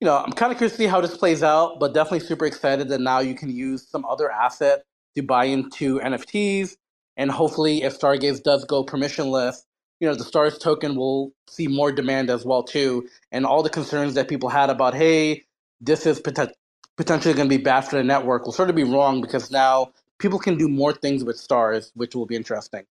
you 0.00 0.06
know, 0.06 0.18
I'm 0.18 0.32
kind 0.32 0.52
of 0.52 0.58
curious 0.58 0.74
to 0.74 0.78
see 0.78 0.88
how 0.88 1.02
this 1.02 1.18
plays 1.18 1.42
out, 1.42 1.80
but 1.80 1.94
definitely 1.94 2.20
super 2.20 2.46
excited 2.46 2.88
that 2.90 3.00
now 3.02 3.20
you 3.20 3.34
can 3.34 3.50
use 3.50 3.88
some 3.88 4.06
other 4.06 4.30
asset 4.30 4.84
to 5.16 5.24
buy 5.24 5.46
into 5.46 6.00
NFTs. 6.00 6.76
And 7.16 7.32
hopefully, 7.32 7.82
if 7.82 7.98
Stargaze 8.00 8.42
does 8.44 8.64
go 8.64 8.84
permissionless, 8.86 9.64
you 10.00 10.08
know, 10.08 10.14
the 10.14 10.24
stars 10.24 10.58
token 10.58 10.96
will 10.96 11.32
see 11.50 11.68
more 11.68 11.92
demand 11.92 12.30
as 12.30 12.46
well 12.46 12.62
too. 12.62 13.08
And 13.32 13.46
all 13.46 13.64
the 13.64 13.70
concerns 13.70 14.14
that 14.14 14.28
people 14.28 14.50
had 14.50 14.70
about, 14.70 14.94
hey, 14.94 15.44
this 15.82 16.06
is 16.06 16.20
pot- 16.20 16.52
potentially 16.96 17.34
going 17.34 17.50
to 17.50 17.58
be 17.58 17.62
bad 17.62 17.82
for 17.82 17.96
the 17.96 18.04
network 18.04 18.46
will 18.46 18.52
sort 18.54 18.70
of 18.70 18.76
be 18.76 18.84
wrong 18.84 19.20
because 19.22 19.50
now 19.50 19.92
people 20.20 20.38
can 20.38 20.58
do 20.58 20.68
more 20.68 20.94
things 20.94 21.24
with 21.24 21.38
stars, 21.38 21.92
which 21.96 22.14
will 22.14 22.26
be 22.28 22.36
interesting. 22.36 22.84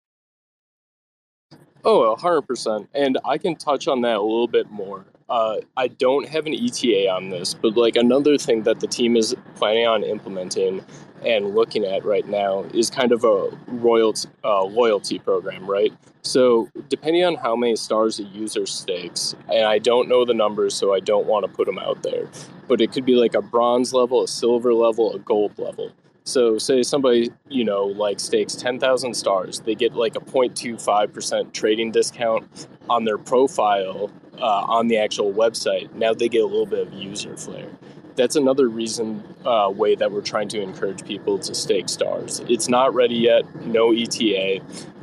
Oh, 1.84 2.16
100%. 2.18 2.88
And 2.94 3.18
I 3.24 3.38
can 3.38 3.56
touch 3.56 3.88
on 3.88 4.02
that 4.02 4.16
a 4.16 4.22
little 4.22 4.48
bit 4.48 4.70
more. 4.70 5.06
Uh, 5.32 5.62
I 5.78 5.88
don't 5.88 6.28
have 6.28 6.44
an 6.44 6.52
ETA 6.52 7.08
on 7.08 7.30
this, 7.30 7.54
but 7.54 7.74
like 7.74 7.96
another 7.96 8.36
thing 8.36 8.64
that 8.64 8.80
the 8.80 8.86
team 8.86 9.16
is 9.16 9.34
planning 9.54 9.86
on 9.86 10.04
implementing 10.04 10.84
and 11.24 11.54
looking 11.54 11.86
at 11.86 12.04
right 12.04 12.28
now 12.28 12.64
is 12.74 12.90
kind 12.90 13.12
of 13.12 13.24
a 13.24 13.48
royalty 13.66 14.28
uh, 14.44 14.62
loyalty 14.64 15.18
program, 15.18 15.64
right? 15.64 15.90
So 16.20 16.68
depending 16.90 17.24
on 17.24 17.36
how 17.36 17.56
many 17.56 17.76
stars 17.76 18.20
a 18.20 18.24
user 18.24 18.66
stakes, 18.66 19.34
and 19.50 19.64
I 19.64 19.78
don't 19.78 20.06
know 20.06 20.26
the 20.26 20.34
numbers, 20.34 20.74
so 20.74 20.92
I 20.92 21.00
don't 21.00 21.26
want 21.26 21.46
to 21.46 21.50
put 21.50 21.64
them 21.64 21.78
out 21.78 22.02
there, 22.02 22.28
but 22.68 22.82
it 22.82 22.92
could 22.92 23.06
be 23.06 23.14
like 23.14 23.34
a 23.34 23.40
bronze 23.40 23.94
level, 23.94 24.22
a 24.22 24.28
silver 24.28 24.74
level, 24.74 25.14
a 25.14 25.18
gold 25.18 25.58
level. 25.58 25.92
So, 26.24 26.56
say 26.58 26.82
somebody, 26.82 27.30
you 27.48 27.64
know, 27.64 27.84
like 27.84 28.20
stakes 28.20 28.54
10,000 28.54 29.14
stars, 29.14 29.60
they 29.60 29.74
get 29.74 29.94
like 29.94 30.14
a 30.14 30.20
0.25% 30.20 31.52
trading 31.52 31.90
discount 31.90 32.68
on 32.88 33.04
their 33.04 33.18
profile 33.18 34.10
uh, 34.38 34.64
on 34.66 34.88
the 34.88 34.98
actual 34.98 35.32
website. 35.32 35.92
Now 35.94 36.14
they 36.14 36.28
get 36.28 36.42
a 36.42 36.46
little 36.46 36.66
bit 36.66 36.86
of 36.86 36.92
user 36.92 37.36
flair. 37.36 37.68
That's 38.14 38.36
another 38.36 38.68
reason, 38.68 39.22
uh, 39.44 39.72
way 39.74 39.94
that 39.94 40.12
we're 40.12 40.20
trying 40.20 40.48
to 40.48 40.60
encourage 40.60 41.04
people 41.04 41.38
to 41.38 41.54
stake 41.54 41.88
stars. 41.88 42.40
It's 42.48 42.68
not 42.68 42.94
ready 42.94 43.16
yet, 43.16 43.42
no 43.64 43.92
ETA, 43.92 44.60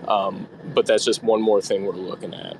um, 0.07 0.47
but 0.73 0.85
that's 0.85 1.03
just 1.03 1.23
one 1.23 1.41
more 1.41 1.61
thing 1.61 1.85
we're 1.85 1.93
looking 1.93 2.33
at. 2.33 2.57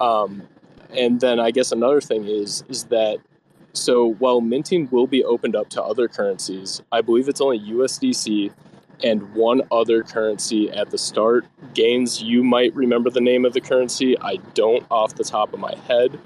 Um, 0.00 0.48
and 0.90 1.20
then 1.20 1.38
I 1.38 1.50
guess 1.50 1.70
another 1.72 2.00
thing 2.00 2.24
is 2.24 2.64
is 2.68 2.84
that 2.84 3.18
so 3.72 4.14
while 4.14 4.40
minting 4.40 4.88
will 4.90 5.06
be 5.06 5.22
opened 5.24 5.56
up 5.56 5.68
to 5.70 5.82
other 5.82 6.08
currencies, 6.08 6.82
I 6.90 7.00
believe 7.00 7.28
it's 7.28 7.40
only 7.40 7.60
USDC 7.60 8.52
and 9.02 9.34
one 9.34 9.62
other 9.70 10.02
currency 10.02 10.70
at 10.70 10.90
the 10.90 10.98
start. 10.98 11.46
Gainzz, 11.74 12.22
you 12.22 12.42
might 12.44 12.74
remember 12.74 13.10
the 13.10 13.20
name 13.20 13.44
of 13.44 13.52
the 13.52 13.60
currency. 13.60 14.18
I 14.18 14.36
don't 14.54 14.84
off 14.90 15.14
the 15.14 15.24
top 15.24 15.52
of 15.54 15.60
my 15.60 15.74
head. 15.86 16.18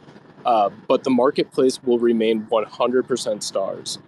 Uh, 0.44 0.70
but 0.88 1.04
the 1.04 1.10
marketplace 1.10 1.82
will 1.82 1.98
remain 1.98 2.42
100% 2.46 3.42
stars. 3.42 3.98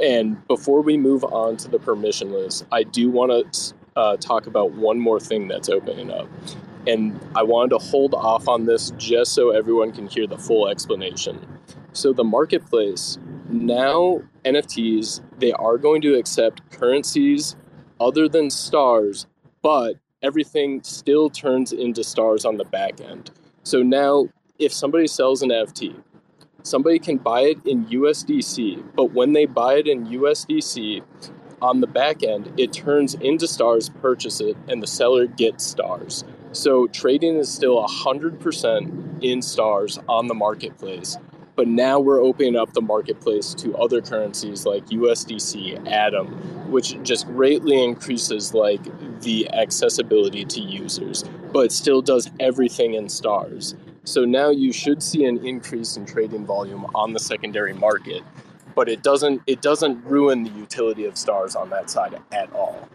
And 0.00 0.46
before 0.46 0.82
we 0.82 0.96
move 0.96 1.24
on 1.24 1.56
to 1.58 1.68
the 1.68 1.78
permission 1.78 2.32
list, 2.32 2.64
I 2.70 2.82
do 2.82 3.10
want 3.10 3.52
to 3.52 3.74
uh, 3.96 4.16
talk 4.18 4.46
about 4.46 4.72
one 4.72 5.00
more 5.00 5.18
thing 5.18 5.48
that's 5.48 5.68
opening 5.68 6.10
up. 6.10 6.28
And 6.86 7.18
I 7.34 7.42
wanted 7.42 7.70
to 7.70 7.78
hold 7.78 8.14
off 8.14 8.46
on 8.46 8.66
this 8.66 8.90
just 8.96 9.32
so 9.32 9.50
everyone 9.50 9.90
can 9.90 10.06
hear 10.06 10.26
the 10.26 10.38
full 10.38 10.68
explanation. 10.68 11.55
So 11.96 12.12
the 12.12 12.24
marketplace 12.24 13.18
now 13.48 14.20
NFTs 14.44 15.22
they 15.38 15.52
are 15.52 15.78
going 15.78 16.02
to 16.02 16.14
accept 16.14 16.70
currencies 16.70 17.56
other 17.98 18.28
than 18.28 18.50
stars, 18.50 19.26
but 19.62 19.94
everything 20.22 20.82
still 20.82 21.30
turns 21.30 21.72
into 21.72 22.04
stars 22.04 22.44
on 22.44 22.58
the 22.58 22.64
back 22.64 23.00
end. 23.00 23.30
So 23.62 23.82
now 23.82 24.28
if 24.58 24.74
somebody 24.74 25.06
sells 25.06 25.40
an 25.40 25.48
NFT, 25.48 26.02
somebody 26.62 26.98
can 26.98 27.16
buy 27.16 27.42
it 27.42 27.66
in 27.66 27.86
USDC, 27.86 28.94
but 28.94 29.12
when 29.12 29.32
they 29.32 29.46
buy 29.46 29.74
it 29.74 29.86
in 29.86 30.06
USDC, 30.06 31.02
on 31.62 31.80
the 31.80 31.86
back 31.86 32.22
end, 32.22 32.52
it 32.58 32.74
turns 32.74 33.14
into 33.14 33.48
stars, 33.48 33.88
purchase 33.88 34.42
it, 34.42 34.54
and 34.68 34.82
the 34.82 34.86
seller 34.86 35.26
gets 35.26 35.64
stars. 35.64 36.24
So 36.52 36.86
trading 36.88 37.36
is 37.36 37.50
still 37.50 37.82
100% 37.82 39.24
in 39.24 39.40
stars 39.40 39.98
on 40.08 40.26
the 40.26 40.34
marketplace, 40.34 41.16
but 41.56 41.66
now 41.66 41.98
we're 41.98 42.20
opening 42.20 42.54
up 42.54 42.74
the 42.74 42.82
marketplace 42.82 43.54
to 43.54 43.74
other 43.76 44.02
currencies 44.02 44.66
like 44.66 44.86
USDC, 44.86 45.90
Atom, 45.90 46.28
which 46.70 47.02
just 47.02 47.26
greatly 47.26 47.82
increases 47.82 48.52
like 48.52 48.80
the 49.22 49.50
accessibility 49.50 50.44
to 50.44 50.60
users, 50.60 51.24
but 51.52 51.72
still 51.72 52.02
does 52.02 52.30
everything 52.38 52.94
in 52.94 53.08
stars. 53.08 53.74
So 54.04 54.24
now 54.24 54.50
you 54.50 54.72
should 54.72 55.02
see 55.02 55.24
an 55.24 55.44
increase 55.44 55.96
in 55.96 56.04
trading 56.04 56.44
volume 56.44 56.84
on 56.94 57.14
the 57.14 57.18
secondary 57.18 57.72
market, 57.72 58.22
but 58.74 58.88
it 58.88 59.02
doesn't 59.02 59.42
it 59.46 59.62
doesn't 59.62 60.04
ruin 60.04 60.44
the 60.44 60.50
utility 60.50 61.06
of 61.06 61.16
stars 61.16 61.56
on 61.56 61.70
that 61.70 61.90
side 61.90 62.20
at 62.32 62.52
all. 62.52 62.88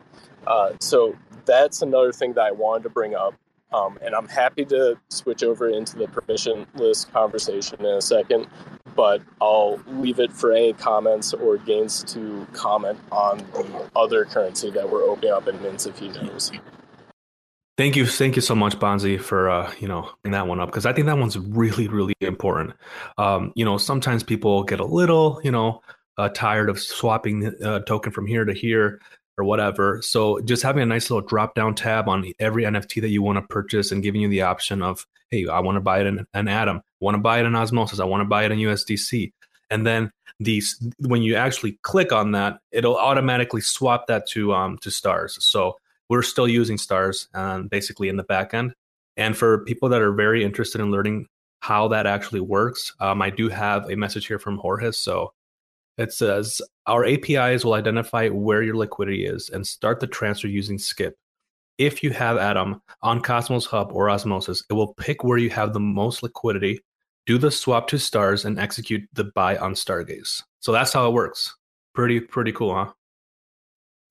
Uh, 0.48 0.74
so 0.80 1.16
that's 1.46 1.82
another 1.82 2.14
thing 2.14 2.34
that 2.34 2.44
I 2.44 2.52
wanted 2.52 2.84
to 2.84 2.90
bring 2.90 3.16
up. 3.16 3.34
Um, 3.74 3.98
and 4.02 4.14
I'm 4.14 4.28
happy 4.28 4.66
to 4.66 4.98
switch 5.10 5.44
over 5.44 5.70
into 5.70 5.98
the 5.98 6.06
permissionless 6.06 7.10
conversation 7.12 7.80
in 7.80 7.86
a 7.86 8.02
second, 8.02 8.48
but 8.96 9.22
I'll 9.40 9.82
leave 9.88 10.20
it 10.20 10.32
for 10.32 10.52
any 10.52 10.74
comments 10.74 11.34
or 11.34 11.58
Gainzz 11.58 12.06
to 12.14 12.46
comment 12.54 13.00
on 13.12 13.38
the 13.38 13.90
other 13.96 14.26
currency 14.26 14.72
that 14.72 14.90
we're 14.90 15.04
opening 15.04 15.32
up 15.32 15.48
in 15.48 15.62
Mints 15.62 15.86
if 15.86 15.98
he 16.00 16.10
knows. 16.10 16.52
Thank 17.78 17.96
you, 17.96 18.06
thank 18.06 18.36
you 18.36 18.42
so 18.42 18.54
much, 18.54 18.78
Bonzi, 18.78 19.20
for 19.20 19.50
uh, 19.50 19.74
you 19.80 19.88
know 19.88 20.12
bringing 20.22 20.34
that 20.34 20.48
one 20.48 20.60
up 20.60 20.70
because 20.70 20.86
I 20.86 20.94
think 20.94 21.08
that 21.08 21.18
one's 21.18 21.38
really, 21.38 21.88
really 21.88 22.14
important. 22.20 22.74
Um, 23.18 23.54
you 23.56 23.66
know, 23.66 23.78
sometimes 23.78 24.22
people 24.24 24.64
get 24.64 24.80
a 24.80 24.86
little, 24.86 25.40
you 25.44 25.52
know, 25.52 25.82
uh, 26.18 26.30
tired 26.30 26.70
of 26.70 26.80
swapping 26.80 27.40
the 27.40 27.68
uh, 27.68 27.80
token 27.80 28.12
from 28.12 28.28
here 28.28 28.46
to 28.46 28.54
here 28.54 29.00
or 29.42 29.44
whatever. 29.44 30.02
So 30.04 30.40
just 30.42 30.62
having 30.62 30.84
a 30.84 30.86
nice 30.86 31.10
little 31.10 31.28
drop 31.28 31.56
down 31.56 31.74
tab 31.74 32.08
on 32.08 32.32
every 32.40 32.64
NFT 32.64 33.02
that 33.02 33.10
you 33.10 33.24
want 33.24 33.38
to 33.38 33.42
purchase 33.42 33.92
and 33.92 34.04
giving 34.04 34.22
you 34.22 34.28
the 34.28 34.44
option 34.44 34.84
of, 34.84 35.08
hey, 35.32 35.48
I 35.48 35.60
want 35.60 35.78
to 35.78 35.82
buy 35.82 36.02
it 36.02 36.06
in 36.06 36.26
an 36.34 36.48
Atom, 36.48 36.82
want 37.00 37.16
to 37.16 37.22
buy 37.22 37.40
it 37.40 37.46
in 37.46 37.56
Osmosis, 37.56 38.00
I 38.00 38.06
want 38.06 38.22
to 38.22 38.26
buy 38.26 38.46
it 38.46 38.52
in 38.52 38.60
USDC. 38.60 39.34
And 39.72 39.88
then 39.88 40.12
these 40.40 40.80
when 41.00 41.24
you 41.24 41.36
actually 41.36 41.80
click 41.82 42.12
on 42.12 42.32
that, 42.34 42.60
it'll 42.72 42.98
automatically 42.98 43.62
swap 43.62 44.08
that 44.08 44.28
to 44.30 44.54
um 44.54 44.78
to 44.80 44.92
stars. 44.92 45.44
So 45.44 45.78
we're 46.10 46.22
still 46.22 46.48
using 46.48 46.78
stars 46.78 47.28
um, 47.34 47.68
basically 47.68 48.10
in 48.10 48.18
the 48.18 48.24
back 48.24 48.54
end. 48.54 48.74
And 49.18 49.36
for 49.36 49.64
people 49.66 49.90
that 49.90 50.02
are 50.02 50.14
very 50.14 50.44
interested 50.44 50.82
in 50.82 50.92
learning 50.92 51.28
how 51.62 51.88
that 51.90 52.06
actually 52.06 52.42
works, 52.42 52.94
um, 53.00 53.22
I 53.22 53.30
do 53.30 53.50
have 53.50 53.90
a 53.90 53.96
message 53.96 54.28
here 54.28 54.40
from 54.40 54.58
Jorge. 54.58 54.92
So 54.92 55.32
it 56.02 56.14
says 56.14 56.62
our 56.88 57.06
APIs 57.06 57.64
will 57.64 57.74
identify 57.74 58.28
where 58.30 58.64
your 58.64 58.76
liquidity 58.76 59.26
is 59.26 59.50
and 59.50 59.66
start 59.66 60.00
the 60.00 60.08
transfer 60.08 60.48
using 60.48 60.78
Skip. 60.78 61.16
If 61.78 62.04
you 62.04 62.12
have 62.12 62.38
Atom 62.38 62.82
on 63.02 63.22
Cosmos 63.22 63.66
Hub 63.66 63.92
or 63.92 64.10
Osmosis, 64.10 64.64
it 64.70 64.74
will 64.74 64.94
pick 64.96 65.24
where 65.24 65.38
you 65.38 65.50
have 65.50 65.74
the 65.74 65.80
most 65.80 66.22
liquidity, 66.22 66.80
do 67.26 67.38
the 67.38 67.52
swap 67.52 67.88
to 67.88 67.98
stars, 67.98 68.46
and 68.46 68.60
execute 68.60 69.08
the 69.14 69.26
buy 69.26 69.58
on 69.58 69.74
Stargaze. 69.74 70.44
So 70.60 70.72
that's 70.72 70.94
how 70.94 71.08
it 71.08 71.14
works. 71.14 71.56
Pretty 71.94 72.20
pretty 72.20 72.52
cool, 72.52 72.74
huh? 72.74 72.92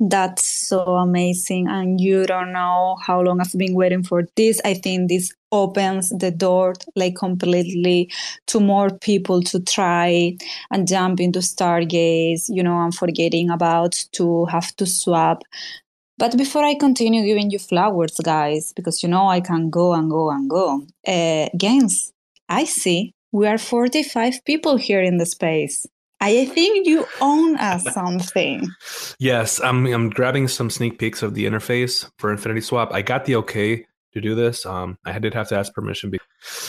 That's 0.01 0.47
so 0.47 0.97
amazing. 0.97 1.69
And 1.69 2.01
you 2.01 2.25
don't 2.25 2.53
know 2.53 2.97
how 3.03 3.21
long 3.21 3.39
I've 3.41 3.53
been 3.53 3.75
waiting 3.75 4.03
for 4.03 4.25
this. 4.35 4.59
I 4.65 4.73
think 4.73 5.11
this 5.11 5.31
opens 5.53 6.09
the 6.09 6.31
door 6.31 6.75
like 6.97 7.17
completely 7.17 8.11
to 8.47 8.61
more 8.61 8.89
people 8.89 9.43
to 9.43 9.61
try 9.61 10.37
and 10.71 10.89
jump 10.89 11.21
into 11.21 11.41
Stargaze. 11.41 12.45
You 12.49 12.63
know, 12.63 12.77
I'm 12.77 12.93
forgetting 12.93 13.51
about 13.51 13.93
to 14.13 14.47
have 14.47 14.75
to 14.77 14.87
swap. 14.87 15.43
But 16.17 16.37
before 16.39 16.65
I 16.65 16.75
continue 16.77 17.23
giving 17.25 17.51
you 17.51 17.59
flowers, 17.59 18.17
guys, 18.25 18.73
because 18.75 19.03
you 19.03 19.09
know 19.09 19.29
I 19.29 19.41
can 19.41 19.69
go 19.69 19.93
and 19.93 20.11
go 20.11 20.31
and 20.31 20.49
go. 20.49 20.87
Uh, 21.07 21.49
Gainzz, 21.57 22.13
I 22.49 22.65
see 22.65 23.13
we 23.33 23.47
are 23.47 23.59
45 23.59 24.45
people 24.45 24.77
here 24.77 25.03
in 25.03 25.19
the 25.19 25.27
space. 25.27 25.87
I 26.21 26.45
think 26.47 26.87
you 26.87 27.07
own 27.21 27.57
us 27.57 27.85
something. 27.95 28.69
Yes, 29.19 29.61
I'm. 29.61 29.87
I'm 29.87 30.11
grabbing 30.11 30.49
some 30.49 30.69
sneak 30.69 30.99
peeks 30.99 31.23
of 31.23 31.35
the 31.35 31.47
interface 31.47 32.11
for 32.19 32.31
Infinity 32.31 32.61
Swap. 32.61 32.93
I 32.93 33.01
got 33.03 33.25
the 33.25 33.37
okay 33.37 33.87
to 34.13 34.21
do 34.21 34.35
this. 34.35 34.67
Um, 34.67 34.99
I 35.05 35.19
did 35.19 35.33
have 35.35 35.49
to 35.49 35.57
ask 35.57 35.73
permission. 35.73 36.13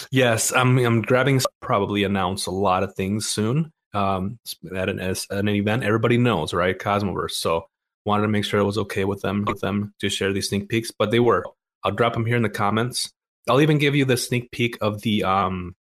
Yes, 0.09 0.53
I'm. 0.53 0.77
I'm 0.77 1.01
grabbing. 1.01 1.41
Probably 1.61 2.03
announce 2.03 2.45
a 2.45 2.51
lot 2.51 2.83
of 2.83 2.95
things 2.95 3.27
soon. 3.27 3.73
Um, 3.93 4.39
at 4.73 4.87
an 4.87 4.99
at 5.01 5.25
an 5.29 5.49
event, 5.49 5.83
everybody 5.83 6.17
knows, 6.17 6.53
right? 6.53 6.77
Cosmoverse. 6.77 7.31
So 7.31 7.65
wanted 8.05 8.23
to 8.23 8.29
make 8.29 8.45
sure 8.45 8.59
it 8.59 8.65
was 8.65 8.77
okay 8.77 9.05
with 9.05 9.21
them 9.21 9.43
with 9.45 9.59
them 9.59 9.93
to 9.99 10.09
share 10.09 10.31
these 10.31 10.49
sneak 10.49 10.69
peeks, 10.69 10.91
but 10.91 11.11
they 11.11 11.19
were. 11.19 11.43
I'll 11.83 11.91
drop 11.91 12.13
them 12.13 12.25
here 12.25 12.37
in 12.37 12.43
the 12.43 12.49
comments. 12.49 13.11
I'll 13.49 13.61
even 13.61 13.79
give 13.79 13.95
you 13.95 14.05
the 14.05 14.17
sneak 14.17 14.51
peek 14.51 14.77
of 14.81 15.01
the 15.01 15.23
um 15.23 15.75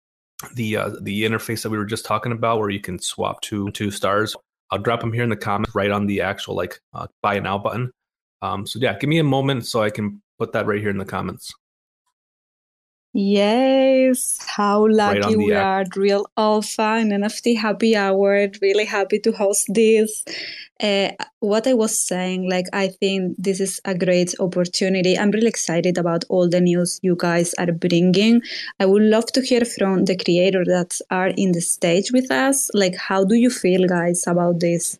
the 0.55 0.77
uh, 0.77 0.91
the 1.01 1.23
interface 1.23 1.63
that 1.63 1.69
we 1.69 1.77
were 1.77 1.85
just 1.85 2.05
talking 2.05 2.31
about, 2.31 2.59
where 2.59 2.69
you 2.69 2.79
can 2.79 2.99
swap 2.99 3.41
two 3.41 3.71
two 3.71 3.91
stars. 3.91 4.35
I'll 4.71 4.79
drop 4.79 5.01
them 5.01 5.13
here 5.13 5.23
in 5.23 5.29
the 5.29 5.35
comments, 5.35 5.75
right 5.75 5.91
on 5.91 6.07
the 6.07 6.21
actual 6.21 6.55
like 6.55 6.79
uh, 6.93 7.07
buy 7.21 7.39
now 7.39 7.57
button. 7.57 7.91
Um, 8.41 8.65
so 8.65 8.79
yeah, 8.79 8.97
give 8.97 9.09
me 9.09 9.19
a 9.19 9.23
moment 9.23 9.65
so 9.65 9.81
I 9.81 9.89
can 9.89 10.21
put 10.39 10.53
that 10.53 10.65
right 10.65 10.79
here 10.79 10.89
in 10.89 10.97
the 10.97 11.05
comments. 11.05 11.53
Yes, 13.13 14.37
how 14.47 14.87
lucky 14.87 15.21
on 15.21 15.31
the 15.33 15.37
we 15.37 15.53
app. 15.53 15.65
are. 15.65 15.99
Real 15.99 16.25
Alpha 16.37 16.81
and 16.81 17.11
NFT 17.11 17.57
Happy 17.57 17.93
Hour. 17.93 18.47
Really 18.61 18.85
happy 18.85 19.19
to 19.19 19.33
host 19.33 19.65
this. 19.73 20.23
Uh, 20.81 21.11
what 21.41 21.67
I 21.67 21.73
was 21.73 21.97
saying, 21.99 22.49
like, 22.49 22.67
I 22.71 22.87
think 22.87 23.35
this 23.37 23.59
is 23.59 23.81
a 23.83 23.93
great 23.93 24.33
opportunity. 24.39 25.17
I'm 25.17 25.31
really 25.31 25.49
excited 25.49 25.97
about 25.97 26.23
all 26.29 26.47
the 26.47 26.61
news 26.61 27.01
you 27.03 27.17
guys 27.19 27.53
are 27.55 27.73
bringing. 27.73 28.41
I 28.79 28.85
would 28.85 29.03
love 29.03 29.25
to 29.33 29.41
hear 29.41 29.65
from 29.65 30.05
the 30.05 30.15
creators 30.15 30.67
that 30.67 30.97
are 31.11 31.33
in 31.35 31.51
the 31.51 31.61
stage 31.61 32.13
with 32.13 32.31
us. 32.31 32.71
Like, 32.73 32.95
how 32.95 33.25
do 33.25 33.35
you 33.35 33.49
feel, 33.49 33.87
guys, 33.87 34.25
about 34.25 34.61
this? 34.61 34.97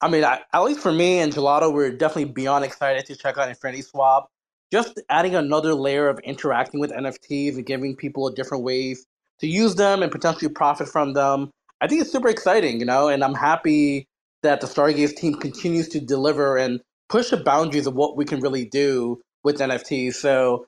I 0.00 0.08
mean, 0.08 0.24
I, 0.24 0.40
at 0.52 0.62
least 0.62 0.80
for 0.80 0.92
me 0.92 1.18
and 1.18 1.32
Gelotto, 1.32 1.72
we're 1.72 1.90
definitely 1.90 2.32
beyond 2.32 2.64
excited 2.64 3.04
to 3.06 3.16
check 3.16 3.36
out 3.36 3.48
Infinity 3.48 3.82
Swap. 3.82 4.31
Just 4.72 4.98
adding 5.10 5.34
another 5.34 5.74
layer 5.74 6.08
of 6.08 6.18
interacting 6.20 6.80
with 6.80 6.90
NFTs 6.90 7.56
and 7.56 7.66
giving 7.66 7.94
people 7.94 8.26
a 8.26 8.34
different 8.34 8.64
ways 8.64 9.06
to 9.40 9.46
use 9.46 9.74
them 9.74 10.02
and 10.02 10.10
potentially 10.10 10.50
profit 10.50 10.88
from 10.88 11.12
them. 11.12 11.50
I 11.82 11.86
think 11.86 12.00
it's 12.00 12.10
super 12.10 12.28
exciting, 12.28 12.80
you 12.80 12.86
know, 12.86 13.08
and 13.08 13.22
I'm 13.22 13.34
happy 13.34 14.06
that 14.42 14.62
the 14.62 14.66
Stargaze 14.66 15.14
team 15.14 15.34
continues 15.34 15.88
to 15.88 16.00
deliver 16.00 16.56
and 16.56 16.80
push 17.10 17.28
the 17.28 17.36
boundaries 17.36 17.86
of 17.86 17.94
what 17.94 18.16
we 18.16 18.24
can 18.24 18.40
really 18.40 18.64
do 18.64 19.20
with 19.44 19.58
NFTs. 19.58 20.14
So, 20.14 20.64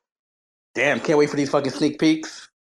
damn, 0.75 1.01
can't 1.01 1.19
wait 1.19 1.31
for 1.31 1.37
these 1.37 1.49
fucking 1.49 1.73
sneak 1.73 1.99
peeks. 1.99 2.51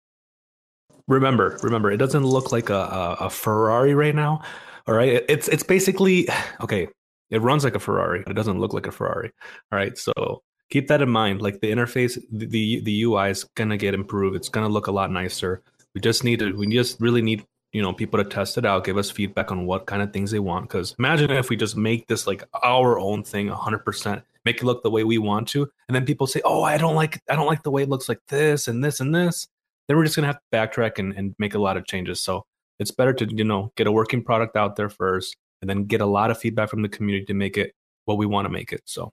Remember, 1.08 1.58
remember, 1.62 1.90
it 1.90 1.98
doesn't 1.98 2.24
look 2.24 2.52
like 2.52 2.70
a, 2.70 2.74
a, 2.74 3.16
a 3.20 3.30
Ferrari 3.30 3.94
right 3.94 4.14
now. 4.14 4.40
All 4.86 4.94
right, 4.94 5.22
it's 5.28 5.48
it's 5.48 5.62
basically 5.62 6.26
okay. 6.62 6.88
It 7.30 7.42
runs 7.42 7.64
like 7.64 7.74
a 7.74 7.80
Ferrari. 7.80 8.22
It 8.26 8.34
doesn't 8.34 8.60
look 8.60 8.72
like 8.72 8.86
a 8.86 8.92
Ferrari. 8.92 9.30
All 9.72 9.78
right, 9.78 9.98
so 9.98 10.42
keep 10.70 10.88
that 10.88 11.02
in 11.02 11.10
mind. 11.10 11.42
Like 11.42 11.60
the 11.60 11.70
interface, 11.70 12.20
the 12.30 12.80
the, 12.80 13.02
UI 13.02 13.30
is 13.30 13.44
gonna 13.54 13.76
get 13.76 13.94
improved. 13.94 14.36
It's 14.36 14.48
gonna 14.48 14.68
look 14.68 14.86
a 14.86 14.92
lot 14.92 15.10
nicer. 15.10 15.62
We 15.94 16.00
just 16.00 16.24
need 16.24 16.40
to. 16.40 16.52
We 16.52 16.66
just 16.66 17.00
really 17.00 17.22
need 17.22 17.44
you 17.72 17.82
know 17.82 17.92
people 17.92 18.22
to 18.22 18.28
test 18.28 18.56
it 18.58 18.64
out, 18.64 18.84
give 18.84 18.96
us 18.96 19.10
feedback 19.10 19.50
on 19.50 19.66
what 19.66 19.86
kind 19.86 20.02
of 20.02 20.12
things 20.12 20.30
they 20.30 20.38
want. 20.38 20.68
Because 20.68 20.94
imagine 20.98 21.30
if 21.30 21.50
we 21.50 21.56
just 21.56 21.76
make 21.76 22.06
this 22.06 22.26
like 22.26 22.44
our 22.62 22.98
own 22.98 23.22
thing, 23.22 23.48
hundred 23.48 23.84
percent, 23.84 24.22
make 24.44 24.58
it 24.58 24.64
look 24.64 24.82
the 24.82 24.90
way 24.90 25.04
we 25.04 25.18
want 25.18 25.48
to, 25.48 25.68
and 25.88 25.94
then 25.94 26.06
people 26.06 26.26
say, 26.26 26.40
"Oh, 26.44 26.62
I 26.62 26.78
don't 26.78 26.94
like, 26.94 27.20
I 27.28 27.36
don't 27.36 27.46
like 27.46 27.62
the 27.62 27.70
way 27.70 27.82
it 27.82 27.88
looks 27.88 28.08
like 28.08 28.20
this 28.28 28.68
and 28.68 28.82
this 28.82 29.00
and 29.00 29.14
this." 29.14 29.48
Then 29.86 29.96
we're 29.96 30.04
just 30.04 30.16
gonna 30.16 30.28
have 30.28 30.38
to 30.38 30.56
backtrack 30.56 30.98
and, 30.98 31.12
and 31.12 31.34
make 31.38 31.54
a 31.54 31.58
lot 31.58 31.76
of 31.76 31.86
changes. 31.86 32.22
So 32.22 32.46
it's 32.78 32.90
better 32.90 33.12
to 33.12 33.26
you 33.28 33.44
know 33.44 33.72
get 33.76 33.86
a 33.86 33.92
working 33.92 34.22
product 34.22 34.56
out 34.56 34.76
there 34.76 34.88
first, 34.88 35.36
and 35.60 35.68
then 35.68 35.84
get 35.84 36.00
a 36.00 36.06
lot 36.06 36.30
of 36.30 36.38
feedback 36.38 36.70
from 36.70 36.82
the 36.82 36.88
community 36.88 37.26
to 37.26 37.34
make 37.34 37.56
it 37.58 37.74
what 38.04 38.18
we 38.18 38.26
want 38.26 38.46
to 38.46 38.50
make 38.50 38.72
it. 38.72 38.82
So 38.84 39.12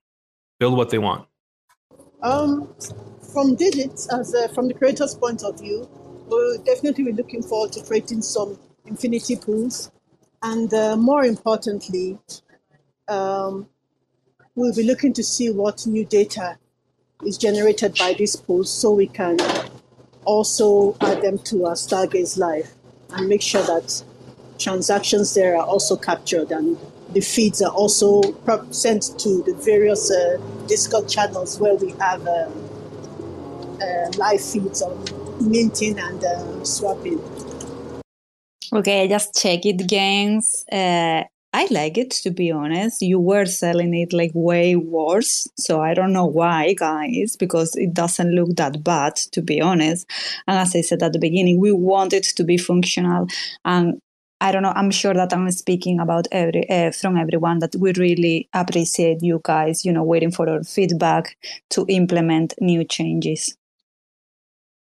build 0.60 0.78
what 0.78 0.90
they 0.90 1.00
want. 1.00 1.28
Um, 2.24 2.74
from 3.34 3.56
digits, 3.56 4.08
as 4.14 4.36
uh, 4.36 4.48
from 4.50 4.68
the 4.68 4.74
creator's 4.74 5.16
point 5.16 5.44
of 5.44 5.60
view, 5.60 5.90
we'll 6.28 6.62
definitely 6.64 7.06
be 7.06 7.14
looking 7.14 7.42
forward 7.42 7.72
to 7.74 7.84
creating 7.84 8.22
some 8.22 8.60
infinity 8.86 9.36
pools, 9.36 9.92
and 10.44 10.72
uh, 10.74 10.96
more 10.96 11.24
importantly, 11.26 12.20
um, 13.08 13.68
we'll 14.56 14.76
be 14.76 14.84
looking 14.84 15.14
to 15.14 15.24
see 15.24 15.50
what 15.50 15.86
new 15.88 16.06
data 16.06 16.58
is 17.26 17.38
generated 17.38 17.96
by 17.98 18.14
these 18.14 18.36
pools, 18.36 18.72
so 18.72 18.92
we 18.92 19.08
can 19.08 19.38
also 20.26 20.96
add 21.02 21.22
them 21.22 21.40
to 21.40 21.66
our 21.66 21.74
Stargaze 21.74 22.38
Live 22.38 22.72
and 23.14 23.28
make 23.28 23.42
sure 23.42 23.64
that 23.64 24.04
transactions 24.60 25.34
there 25.34 25.58
are 25.58 25.66
also 25.66 25.96
captured 25.96 26.52
and 26.52 26.78
the 27.14 27.22
feeds 27.22 27.62
are 27.62 27.72
also 27.72 28.22
sent 28.72 29.20
to 29.20 29.44
the 29.44 29.54
various 29.64 30.12
uh, 30.12 30.38
Discord 30.68 31.10
channels 31.10 31.60
where 31.60 31.76
we 31.76 31.92
have 32.00 32.26
uh, 32.26 32.50
uh, 33.82 34.12
live 34.18 34.42
feeds 34.42 34.82
on 34.82 35.04
minting 35.42 36.00
and 36.00 36.24
uh, 36.24 36.64
swapping. 36.64 37.20
Okay, 38.74 39.04
I 39.04 39.08
just 39.08 39.36
check 39.36 39.66
it, 39.66 39.80
Gainzz. 39.80 40.64
Uh, 40.72 41.26
I 41.54 41.68
like 41.70 41.98
it 41.98 42.12
to 42.12 42.32
be 42.32 42.52
honest. 42.52 43.02
You 43.02 43.20
were 43.20 43.46
selling 43.46 43.94
it 43.94 44.14
like 44.14 44.32
way 44.34 44.78
worse, 44.78 45.50
so 45.58 45.82
I 45.82 45.94
don't 45.94 46.14
know 46.14 46.26
why, 46.26 46.74
guys, 46.74 47.36
because 47.36 47.76
it 47.76 47.94
doesn't 47.94 48.34
look 48.34 48.56
that 48.56 48.84
bad 48.84 49.18
to 49.34 49.42
be 49.42 49.60
honest. 49.60 50.10
And 50.48 50.58
as 50.58 50.74
I 50.76 50.82
said 50.82 51.04
at 51.04 51.12
the 51.12 51.20
beginning, 51.20 51.60
we 51.60 51.74
want 51.74 52.14
it 52.14 52.24
to 52.24 52.44
be 52.46 52.58
functional. 52.58 53.28
And 53.66 54.00
I 54.42 54.52
don't 54.52 54.64
know. 54.64 54.74
I'm 54.76 54.90
sure 54.90 55.14
that 55.14 55.32
I'm 55.34 55.50
speaking 55.52 56.00
about 56.00 56.28
every 56.32 56.68
uh, 56.68 56.92
from 56.92 57.16
everyone 57.16 57.60
that 57.60 57.76
we 57.76 57.94
really 57.94 58.50
appreciate 58.54 59.22
you 59.22 59.40
guys. 59.44 59.86
You 59.86 59.94
know, 59.94 60.04
waiting 60.04 60.32
for 60.32 60.50
our 60.50 60.64
feedback 60.64 61.38
to 61.70 61.86
implement 61.88 62.56
new 62.60 62.84
changes. 62.84 63.56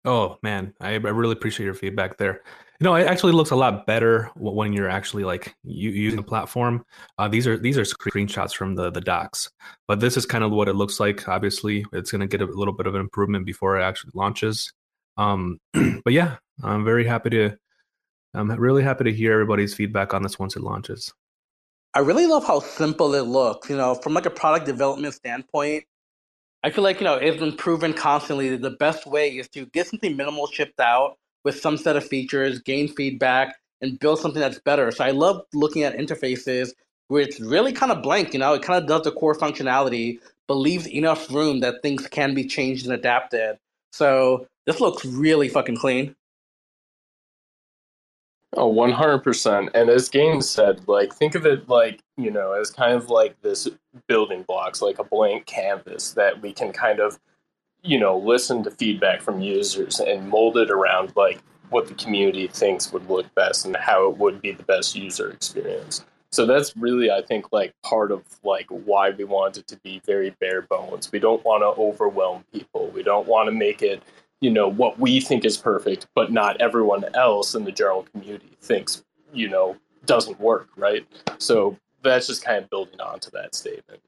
Oh 0.06 0.38
man, 0.42 0.72
I, 0.80 0.92
I 0.92 0.96
really 0.96 1.32
appreciate 1.32 1.66
your 1.66 1.74
feedback 1.74 2.16
there. 2.16 2.42
No, 2.80 2.94
it 2.94 3.06
actually 3.06 3.32
looks 3.32 3.50
a 3.50 3.56
lot 3.56 3.86
better 3.86 4.30
when 4.34 4.72
you're 4.72 4.88
actually 4.88 5.24
like 5.24 5.54
using 5.62 6.16
the 6.16 6.22
platform. 6.22 6.84
Uh, 7.18 7.28
these 7.28 7.46
are 7.46 7.58
these 7.58 7.76
are 7.76 7.82
screenshots 7.82 8.54
from 8.54 8.74
the 8.74 8.90
the 8.90 9.00
docs, 9.00 9.50
but 9.86 10.00
this 10.00 10.16
is 10.16 10.24
kind 10.26 10.42
of 10.42 10.52
what 10.52 10.68
it 10.68 10.74
looks 10.74 10.98
like. 11.00 11.28
Obviously, 11.28 11.84
it's 11.92 12.10
going 12.10 12.20
to 12.20 12.26
get 12.26 12.40
a 12.40 12.46
little 12.46 12.74
bit 12.74 12.86
of 12.86 12.94
an 12.94 13.00
improvement 13.02 13.44
before 13.44 13.78
it 13.78 13.82
actually 13.82 14.12
launches. 14.14 14.72
Um, 15.18 15.58
but 15.72 16.12
yeah, 16.14 16.36
I'm 16.62 16.84
very 16.84 17.06
happy 17.06 17.30
to. 17.30 17.56
I'm 18.34 18.50
really 18.50 18.82
happy 18.82 19.04
to 19.04 19.12
hear 19.12 19.32
everybody's 19.32 19.74
feedback 19.74 20.12
on 20.12 20.22
this 20.22 20.38
once 20.38 20.56
it 20.56 20.62
launches. 20.62 21.12
I 21.94 22.00
really 22.00 22.26
love 22.26 22.44
how 22.44 22.58
simple 22.60 23.14
it 23.14 23.22
looks. 23.22 23.70
You 23.70 23.76
know, 23.76 23.94
from 23.94 24.14
like 24.14 24.26
a 24.26 24.30
product 24.30 24.66
development 24.66 25.14
standpoint, 25.14 25.84
I 26.64 26.70
feel 26.70 26.82
like 26.82 27.00
you 27.00 27.04
know 27.04 27.14
it's 27.14 27.38
been 27.38 27.56
proven 27.56 27.92
constantly 27.92 28.48
that 28.50 28.62
the 28.62 28.70
best 28.70 29.06
way 29.06 29.28
is 29.30 29.48
to 29.50 29.66
get 29.66 29.86
something 29.86 30.16
minimal 30.16 30.46
shipped 30.48 30.80
out 30.80 31.16
with 31.44 31.60
some 31.60 31.76
set 31.76 31.96
of 31.96 32.06
features, 32.06 32.58
gain 32.60 32.88
feedback, 32.88 33.56
and 33.80 33.98
build 33.98 34.18
something 34.18 34.40
that's 34.40 34.58
better. 34.60 34.90
So 34.90 35.04
I 35.04 35.10
love 35.10 35.42
looking 35.52 35.82
at 35.82 35.96
interfaces 35.96 36.72
where 37.08 37.22
it's 37.22 37.38
really 37.38 37.72
kind 37.72 37.92
of 37.92 38.02
blank. 38.02 38.32
You 38.32 38.40
know, 38.40 38.54
it 38.54 38.62
kind 38.62 38.82
of 38.82 38.88
does 38.88 39.02
the 39.02 39.12
core 39.12 39.36
functionality, 39.36 40.18
but 40.48 40.54
leaves 40.54 40.88
enough 40.88 41.30
room 41.30 41.60
that 41.60 41.82
things 41.82 42.06
can 42.08 42.34
be 42.34 42.46
changed 42.46 42.86
and 42.86 42.94
adapted. 42.94 43.58
So 43.92 44.46
this 44.66 44.80
looks 44.80 45.04
really 45.04 45.48
fucking 45.48 45.76
clean. 45.76 46.16
Oh, 48.56 48.72
100%. 48.72 49.70
And 49.74 49.90
as 49.90 50.08
Gainzz 50.08 50.44
said, 50.44 50.86
like, 50.86 51.12
think 51.12 51.34
of 51.34 51.44
it 51.44 51.68
like, 51.68 52.00
you 52.16 52.30
know, 52.30 52.52
as 52.52 52.70
kind 52.70 52.94
of 52.94 53.10
like 53.10 53.40
this 53.42 53.68
building 54.06 54.44
blocks, 54.46 54.80
like 54.80 54.98
a 54.98 55.04
blank 55.04 55.46
canvas 55.46 56.12
that 56.12 56.40
we 56.40 56.52
can 56.52 56.72
kind 56.72 57.00
of, 57.00 57.18
you 57.82 57.98
know, 57.98 58.16
listen 58.16 58.62
to 58.62 58.70
feedback 58.70 59.22
from 59.22 59.40
users 59.40 59.98
and 59.98 60.28
mold 60.28 60.56
it 60.56 60.70
around 60.70 61.12
like 61.16 61.40
what 61.70 61.88
the 61.88 61.94
community 61.94 62.46
thinks 62.46 62.92
would 62.92 63.08
look 63.10 63.32
best 63.34 63.66
and 63.66 63.76
how 63.76 64.08
it 64.08 64.18
would 64.18 64.40
be 64.40 64.52
the 64.52 64.62
best 64.62 64.94
user 64.94 65.30
experience. 65.30 66.04
So 66.30 66.46
that's 66.46 66.76
really, 66.76 67.10
I 67.10 67.22
think, 67.22 67.52
like 67.52 67.74
part 67.82 68.12
of 68.12 68.22
like 68.44 68.66
why 68.68 69.10
we 69.10 69.24
want 69.24 69.56
it 69.56 69.66
to 69.68 69.76
be 69.78 70.00
very 70.04 70.30
bare 70.40 70.62
bones. 70.62 71.10
We 71.10 71.18
don't 71.18 71.44
want 71.44 71.62
to 71.62 71.80
overwhelm 71.80 72.44
people. 72.52 72.88
We 72.88 73.02
don't 73.02 73.26
want 73.26 73.48
to 73.48 73.52
make 73.52 73.82
it 73.82 74.02
you 74.40 74.50
know 74.50 74.68
what 74.68 74.98
we 74.98 75.20
think 75.20 75.44
is 75.44 75.56
perfect 75.56 76.06
but 76.14 76.32
not 76.32 76.60
everyone 76.60 77.04
else 77.14 77.54
in 77.54 77.64
the 77.64 77.72
general 77.72 78.02
community 78.12 78.56
thinks 78.60 79.04
you 79.32 79.48
know 79.48 79.76
doesn't 80.06 80.38
work 80.40 80.68
right? 80.76 81.06
So 81.38 81.76
that's 82.02 82.26
just 82.26 82.44
kind 82.44 82.62
of 82.62 82.70
building 82.70 83.00
on 83.00 83.20
to 83.20 83.30
that 83.32 83.54
statement. 83.54 84.00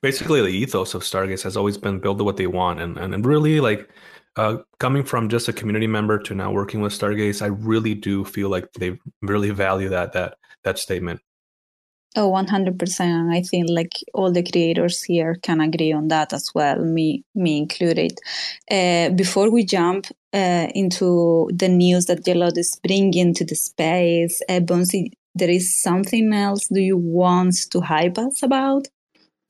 Basically 0.00 0.40
the 0.40 0.48
ethos 0.48 0.94
of 0.94 1.02
stargaze 1.02 1.42
has 1.42 1.56
always 1.56 1.78
been 1.78 2.00
build 2.00 2.20
what 2.20 2.36
they 2.36 2.46
want 2.46 2.80
and 2.80 2.98
and 2.98 3.24
really 3.24 3.60
like 3.60 3.88
uh, 4.36 4.56
coming 4.78 5.04
from 5.04 5.28
just 5.28 5.48
a 5.48 5.52
community 5.52 5.86
member 5.86 6.18
to 6.18 6.34
now 6.34 6.50
working 6.50 6.80
with 6.80 6.98
stargaze 6.98 7.42
i 7.42 7.46
really 7.46 7.94
do 7.94 8.24
feel 8.24 8.48
like 8.48 8.66
they 8.72 8.98
really 9.20 9.50
value 9.50 9.90
that 9.90 10.14
that 10.14 10.38
that 10.64 10.78
statement 10.78 11.20
Oh, 12.14 12.30
100%. 12.30 13.32
I 13.32 13.40
think 13.40 13.68
like 13.70 13.94
all 14.12 14.30
the 14.30 14.42
creators 14.42 15.02
here 15.02 15.36
can 15.42 15.60
agree 15.60 15.92
on 15.92 16.08
that 16.08 16.32
as 16.34 16.50
well, 16.54 16.78
me, 16.78 17.24
me 17.34 17.56
included. 17.56 18.18
Uh, 18.70 19.08
before 19.10 19.50
we 19.50 19.64
jump 19.64 20.06
uh, 20.34 20.68
into 20.74 21.48
the 21.54 21.68
news 21.68 22.06
that 22.06 22.24
Gelotto 22.24 22.58
is 22.58 22.78
bringing 22.84 23.32
to 23.34 23.44
the 23.46 23.54
space, 23.54 24.42
uh, 24.48 24.60
there 25.34 25.50
is 25.50 25.80
something 25.82 26.34
else 26.34 26.68
do 26.68 26.80
you 26.80 26.98
want 26.98 27.54
to 27.70 27.80
hype 27.80 28.18
us 28.18 28.42
about? 28.42 28.88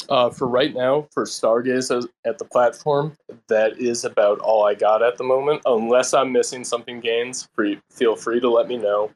Uh, 0.09 0.31
for 0.31 0.47
right 0.47 0.75
now, 0.75 1.07
for 1.13 1.25
Stargaze 1.25 2.07
at 2.25 2.39
the 2.39 2.45
platform, 2.45 3.17
that 3.49 3.79
is 3.79 4.05
about 4.05 4.39
all 4.41 4.65
I 4.65 4.75
got 4.75 5.03
at 5.03 5.17
the 5.17 5.25
moment. 5.25 5.63
Unless 5.65 6.15
I'm 6.15 6.33
missing 6.33 6.65
something, 6.65 7.01
Gainzz, 7.01 7.49
free, 7.55 7.81
feel 7.91 8.17
free 8.17 8.41
to 8.41 8.51
let 8.51 8.69
me 8.69 8.77
know. 8.77 9.11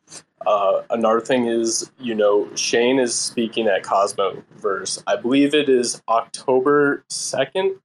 Uh, 0.47 0.83
another 0.91 1.21
thing 1.21 1.47
is, 1.47 1.91
you 1.99 2.15
know, 2.15 2.49
Shane 2.55 3.01
is 3.01 3.15
speaking 3.15 3.67
at 3.67 3.83
Cosmoverse. 3.83 5.03
I 5.07 5.17
believe 5.17 5.55
it 5.55 5.69
is 5.69 6.01
October 6.09 7.05
2nd. 7.11 7.81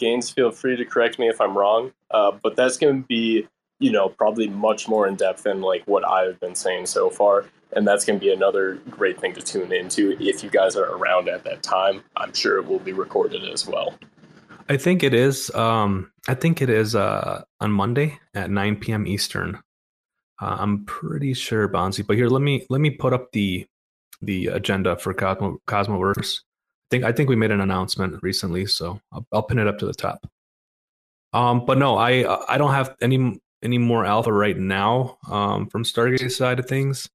Gainzz, 0.00 0.34
feel 0.34 0.50
free 0.50 0.76
to 0.76 0.84
correct 0.84 1.18
me 1.18 1.28
if 1.28 1.40
I'm 1.40 1.56
wrong. 1.56 1.92
Uh, 2.10 2.32
but 2.42 2.56
that's 2.56 2.78
going 2.78 3.02
to 3.02 3.06
be, 3.06 3.46
you 3.78 3.92
know, 3.92 4.08
probably 4.08 4.48
much 4.48 4.88
more 4.88 5.06
in 5.06 5.14
depth 5.14 5.44
than 5.44 5.60
like 5.60 5.84
what 5.86 6.04
I've 6.04 6.40
been 6.40 6.56
saying 6.56 6.86
so 6.86 7.10
far. 7.10 7.44
And 7.72 7.86
that's 7.86 8.04
going 8.04 8.18
to 8.18 8.24
be 8.24 8.32
another 8.32 8.74
great 8.90 9.20
thing 9.20 9.32
to 9.34 9.42
tune 9.42 9.72
into 9.72 10.16
if 10.18 10.42
you 10.42 10.50
guys 10.50 10.74
are 10.74 10.96
around 10.96 11.28
at 11.28 11.44
that 11.44 11.62
time. 11.62 12.02
I'm 12.16 12.34
sure 12.34 12.58
it 12.58 12.66
will 12.66 12.80
be 12.80 12.92
recorded 12.92 13.44
as 13.44 13.68
well. 13.68 13.94
I 14.68 14.76
think 14.76 15.04
it 15.04 15.14
is. 15.14 15.54
Um, 15.54 16.10
I 16.26 16.34
think 16.34 16.60
it 16.60 16.70
is 16.70 16.96
uh, 16.96 17.42
on 17.60 17.70
Monday 17.70 18.18
at 18.34 18.50
9 18.50 18.76
p.m. 18.76 19.06
Eastern. 19.06 19.60
Uh, 20.40 20.56
I'm 20.58 20.84
pretty 20.84 21.34
sure 21.34 21.68
Bonzi, 21.68 22.06
but 22.06 22.16
here 22.16 22.28
let 22.28 22.42
me 22.42 22.66
let 22.70 22.80
me 22.80 22.90
put 22.90 23.12
up 23.12 23.32
the 23.32 23.66
the 24.22 24.48
agenda 24.48 24.96
for 24.96 25.12
Cosmo 25.12 25.60
Cosmoverse. 25.66 26.40
I 26.40 26.86
think 26.90 27.04
I 27.04 27.12
think 27.12 27.28
we 27.28 27.36
made 27.36 27.50
an 27.50 27.60
announcement 27.60 28.22
recently, 28.22 28.66
so 28.66 29.00
I'll, 29.12 29.26
I'll 29.32 29.42
pin 29.42 29.58
it 29.58 29.68
up 29.68 29.78
to 29.78 29.86
the 29.86 29.94
top. 29.94 30.26
Um, 31.32 31.64
but 31.66 31.78
no, 31.78 31.96
I 31.96 32.24
I 32.48 32.58
don't 32.58 32.72
have 32.72 32.96
any 33.00 33.40
any 33.62 33.78
more 33.78 34.04
alpha 34.04 34.32
right 34.32 34.56
now 34.56 35.18
um, 35.28 35.68
from 35.68 35.84
Stargaze 35.84 36.32
side 36.32 36.58
of 36.58 36.66
things, 36.66 37.08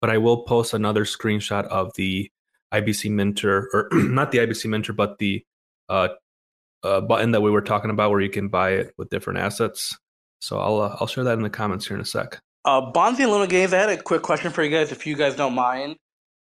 but 0.00 0.10
I 0.10 0.18
will 0.18 0.42
post 0.42 0.72
another 0.72 1.04
screenshot 1.04 1.64
of 1.66 1.92
the 1.96 2.30
IBC 2.72 3.10
Minter, 3.10 3.68
or 3.72 3.88
not 3.92 4.30
the 4.30 4.38
IBC 4.38 4.66
Minter, 4.66 4.92
but 4.92 5.18
the 5.18 5.44
uh, 5.88 6.08
uh, 6.82 7.00
button 7.00 7.32
that 7.32 7.40
we 7.40 7.50
were 7.50 7.60
talking 7.60 7.90
about 7.90 8.10
where 8.10 8.20
you 8.20 8.30
can 8.30 8.48
buy 8.48 8.70
it 8.70 8.94
with 8.96 9.10
different 9.10 9.40
assets. 9.40 9.98
So 10.40 10.58
I'll 10.60 10.80
uh, 10.80 10.96
I'll 11.00 11.06
share 11.06 11.24
that 11.24 11.34
in 11.34 11.42
the 11.42 11.50
comments 11.50 11.86
here 11.86 11.96
in 11.96 12.00
a 12.00 12.06
sec. 12.06 12.40
Uh, 12.68 12.82
Bonzi 12.92 13.20
and 13.20 13.32
Luna 13.32 13.46
Games, 13.46 13.72
I 13.72 13.78
had 13.78 13.88
a 13.88 13.96
quick 13.96 14.20
question 14.20 14.52
for 14.52 14.62
you 14.62 14.68
guys, 14.68 14.92
if 14.92 15.06
you 15.06 15.16
guys 15.16 15.34
don't 15.34 15.54
mind. 15.54 15.96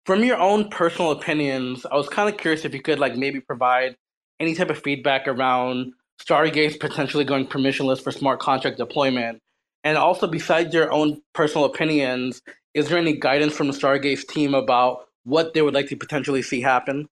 From 0.07 0.23
your 0.23 0.37
own 0.37 0.69
personal 0.69 1.11
opinions, 1.11 1.85
I 1.85 1.97
was 1.97 2.09
kind 2.09 2.33
of 2.33 2.39
curious 2.39 2.65
if 2.65 2.73
you 2.73 2.81
could 2.81 3.01
like 3.01 3.17
maybe 3.17 3.41
provide 3.41 3.97
any 4.39 4.55
type 4.55 4.71
of 4.71 4.79
feedback 4.79 5.27
around 5.27 5.95
Stargaze 6.25 6.79
potentially 6.79 7.25
going 7.25 7.49
permissionless 7.49 8.01
for 8.01 8.13
smart 8.13 8.39
contract 8.39 8.79
deployment. 8.79 9.41
And 9.83 9.99
also, 9.99 10.29
besides 10.29 10.73
your 10.73 10.93
own 10.93 11.21
personal 11.33 11.65
opinions, 11.65 12.41
is 12.73 12.89
there 12.89 12.99
any 12.99 13.17
guidance 13.17 13.57
from 13.57 13.67
the 13.67 13.73
Stargaze 13.73 14.25
team 14.25 14.55
about 14.55 15.09
what 15.25 15.55
they 15.55 15.63
would 15.63 15.75
like 15.75 15.89
to 15.89 15.97
potentially 15.97 16.43
see 16.43 16.61
happen? 16.61 17.09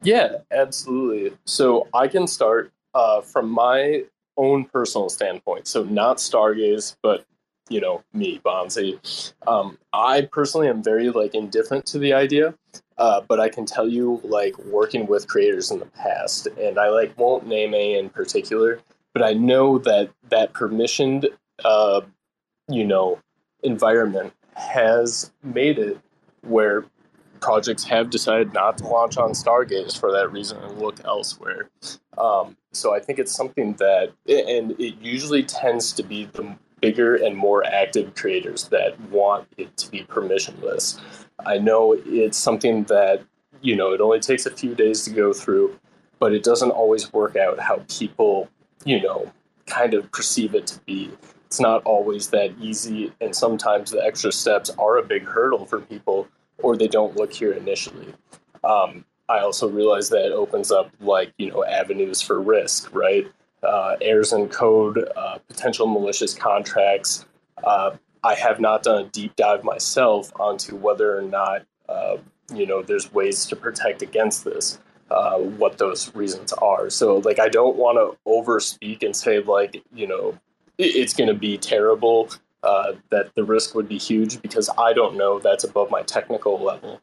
Yeah, 0.00 0.38
absolutely. 0.50 1.36
So 1.44 1.88
I 1.92 2.08
can 2.08 2.26
start 2.26 2.72
uh, 2.94 3.20
from 3.20 3.50
my 3.50 4.04
own 4.38 4.64
personal 4.64 5.10
standpoint. 5.10 5.66
So 5.66 5.84
not 5.84 6.16
Stargaze, 6.16 6.96
but 7.02 7.26
you 7.68 7.80
know 7.80 8.02
me, 8.14 8.40
Bonzi. 8.44 9.32
Um, 9.46 9.76
I 9.92 10.22
personally 10.32 10.68
am 10.68 10.82
very 10.82 11.10
like 11.10 11.34
indifferent 11.34 11.84
to 11.86 11.98
the 11.98 12.14
idea, 12.14 12.54
uh, 12.96 13.20
but 13.28 13.40
I 13.40 13.50
can 13.50 13.66
tell 13.66 13.86
you 13.88 14.20
like 14.24 14.56
working 14.58 15.06
with 15.06 15.28
creators 15.28 15.70
in 15.70 15.78
the 15.78 15.86
past, 15.86 16.46
and 16.58 16.78
I 16.78 16.88
like 16.88 17.18
won't 17.18 17.46
name 17.46 17.74
a 17.74 17.98
in 17.98 18.08
particular, 18.08 18.80
but 19.12 19.22
I 19.22 19.34
know 19.34 19.78
that 19.78 20.10
that 20.30 20.54
permissioned, 20.54 21.26
uh, 21.64 22.00
you 22.68 22.84
know, 22.84 23.18
environment 23.62 24.32
has 24.54 25.30
made 25.42 25.78
it 25.78 25.98
where 26.42 26.84
projects 27.40 27.84
have 27.84 28.10
decided 28.10 28.52
not 28.52 28.78
to 28.78 28.86
launch 28.86 29.16
on 29.16 29.30
Stargaze 29.30 29.98
for 29.98 30.12
that 30.12 30.32
reason 30.32 30.58
and 30.62 30.78
look 30.78 31.04
elsewhere. 31.04 31.70
Um, 32.16 32.56
so 32.72 32.94
I 32.94 33.00
think 33.00 33.18
it's 33.18 33.34
something 33.34 33.74
that, 33.74 34.12
and 34.28 34.72
it 34.80 34.96
usually 35.00 35.42
tends 35.42 35.92
to 35.92 36.02
be 36.02 36.26
the 36.26 36.56
bigger 36.80 37.16
and 37.16 37.36
more 37.36 37.64
active 37.66 38.14
creators 38.14 38.68
that 38.68 39.00
want 39.10 39.48
it 39.56 39.76
to 39.76 39.90
be 39.90 40.02
permissionless. 40.04 41.00
I 41.44 41.58
know 41.58 41.96
it's 42.06 42.38
something 42.38 42.84
that, 42.84 43.22
you 43.60 43.74
know, 43.74 43.92
it 43.92 44.00
only 44.00 44.20
takes 44.20 44.46
a 44.46 44.50
few 44.50 44.74
days 44.74 45.04
to 45.04 45.10
go 45.10 45.32
through, 45.32 45.78
but 46.18 46.32
it 46.32 46.42
doesn't 46.42 46.70
always 46.70 47.12
work 47.12 47.36
out 47.36 47.58
how 47.58 47.84
people, 47.88 48.48
you 48.84 49.00
know, 49.02 49.30
kind 49.66 49.94
of 49.94 50.10
perceive 50.12 50.54
it 50.54 50.66
to 50.68 50.80
be. 50.80 51.10
It's 51.46 51.60
not 51.60 51.82
always 51.84 52.28
that 52.28 52.52
easy, 52.60 53.12
and 53.20 53.34
sometimes 53.34 53.90
the 53.90 54.04
extra 54.04 54.30
steps 54.30 54.70
are 54.78 54.98
a 54.98 55.02
big 55.02 55.24
hurdle 55.24 55.64
for 55.64 55.80
people 55.80 56.28
or 56.62 56.76
they 56.76 56.88
don't 56.88 57.16
look 57.16 57.32
here 57.32 57.52
initially. 57.52 58.14
Um, 58.64 59.04
I 59.28 59.40
also 59.40 59.68
realize 59.68 60.08
that 60.10 60.26
it 60.26 60.32
opens 60.32 60.70
up 60.70 60.90
like 61.00 61.32
you 61.38 61.50
know 61.50 61.64
avenues 61.64 62.22
for 62.22 62.40
risk, 62.40 62.94
right? 62.94 63.30
Uh, 63.62 63.96
errors 64.00 64.32
in 64.32 64.48
code, 64.48 65.08
uh, 65.16 65.38
potential 65.48 65.86
malicious 65.86 66.34
contracts. 66.34 67.26
Uh, 67.62 67.90
I 68.24 68.34
have 68.34 68.60
not 68.60 68.82
done 68.82 69.04
a 69.04 69.08
deep 69.08 69.36
dive 69.36 69.64
myself 69.64 70.32
onto 70.40 70.76
whether 70.76 71.16
or 71.16 71.22
not 71.22 71.64
uh, 71.88 72.16
you 72.52 72.66
know 72.66 72.82
there's 72.82 73.12
ways 73.12 73.46
to 73.46 73.56
protect 73.56 74.02
against 74.02 74.44
this. 74.44 74.78
Uh, 75.10 75.38
what 75.38 75.78
those 75.78 76.14
reasons 76.14 76.52
are. 76.52 76.90
So, 76.90 77.16
like, 77.24 77.38
I 77.38 77.48
don't 77.48 77.76
want 77.76 77.96
to 77.96 78.18
overspeak 78.30 79.02
and 79.02 79.16
say 79.16 79.40
like 79.40 79.82
you 79.94 80.06
know 80.06 80.38
it's 80.76 81.14
going 81.14 81.28
to 81.28 81.34
be 81.34 81.56
terrible 81.58 82.30
uh, 82.62 82.92
that 83.10 83.34
the 83.34 83.44
risk 83.44 83.74
would 83.74 83.88
be 83.88 83.98
huge 83.98 84.42
because 84.42 84.70
I 84.78 84.92
don't 84.92 85.16
know 85.16 85.38
that's 85.38 85.64
above 85.64 85.90
my 85.90 86.02
technical 86.02 86.62
level. 86.62 87.00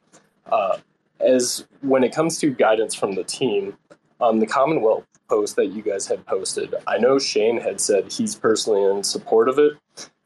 Uh, 0.51 0.77
as 1.19 1.65
when 1.81 2.03
it 2.03 2.13
comes 2.13 2.37
to 2.39 2.51
guidance 2.51 2.93
from 2.93 3.15
the 3.15 3.23
team, 3.23 3.77
on 4.19 4.39
the 4.39 4.47
Commonwealth 4.47 5.05
post 5.29 5.55
that 5.55 5.67
you 5.67 5.81
guys 5.81 6.07
had 6.07 6.25
posted, 6.25 6.73
I 6.87 6.97
know 6.97 7.19
Shane 7.19 7.59
had 7.59 7.81
said 7.81 8.11
he's 8.11 8.35
personally 8.35 8.83
in 8.83 9.03
support 9.03 9.49
of 9.49 9.59
it. 9.59 9.73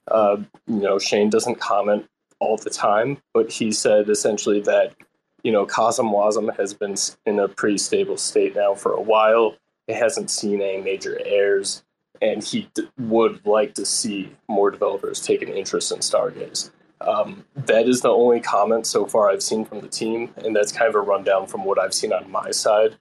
Uh, 0.09 0.37
you 0.67 0.81
know, 0.81 0.99
Shane 0.99 1.29
doesn't 1.29 1.59
comment 1.59 2.07
all 2.39 2.57
the 2.57 2.69
time, 2.69 3.17
but 3.33 3.51
he 3.51 3.71
said 3.71 4.09
essentially 4.09 4.61
that 4.61 4.95
you 5.43 5.51
know 5.51 5.65
CosmWasm 5.65 6.55
has 6.57 6.73
been 6.73 6.95
in 7.25 7.39
a 7.39 7.47
pretty 7.47 7.77
stable 7.77 8.17
state 8.17 8.55
now 8.55 8.73
for 8.73 8.93
a 8.93 9.01
while. 9.01 9.55
It 9.87 9.95
hasn't 9.95 10.29
seen 10.29 10.61
any 10.61 10.81
major 10.81 11.19
errors, 11.25 11.83
and 12.21 12.43
he 12.43 12.69
d- 12.73 12.87
would 12.97 13.45
like 13.45 13.73
to 13.75 13.85
see 13.85 14.35
more 14.47 14.71
developers 14.71 15.19
take 15.19 15.41
an 15.41 15.49
interest 15.49 15.91
in 15.91 15.99
Stargaze. 15.99 16.71
Um, 17.01 17.45
that 17.55 17.87
is 17.87 18.01
the 18.01 18.09
only 18.09 18.41
comment 18.41 18.85
so 18.85 19.05
far 19.05 19.29
I've 19.29 19.43
seen 19.43 19.63
from 19.63 19.79
the 19.81 19.87
team, 19.87 20.33
and 20.43 20.55
that's 20.55 20.71
kind 20.71 20.89
of 20.89 20.95
a 20.95 21.01
rundown 21.01 21.47
from 21.47 21.63
what 21.63 21.79
I've 21.79 21.93
seen 21.93 22.11
on 22.11 22.29
my 22.29 22.51
side. 22.51 22.95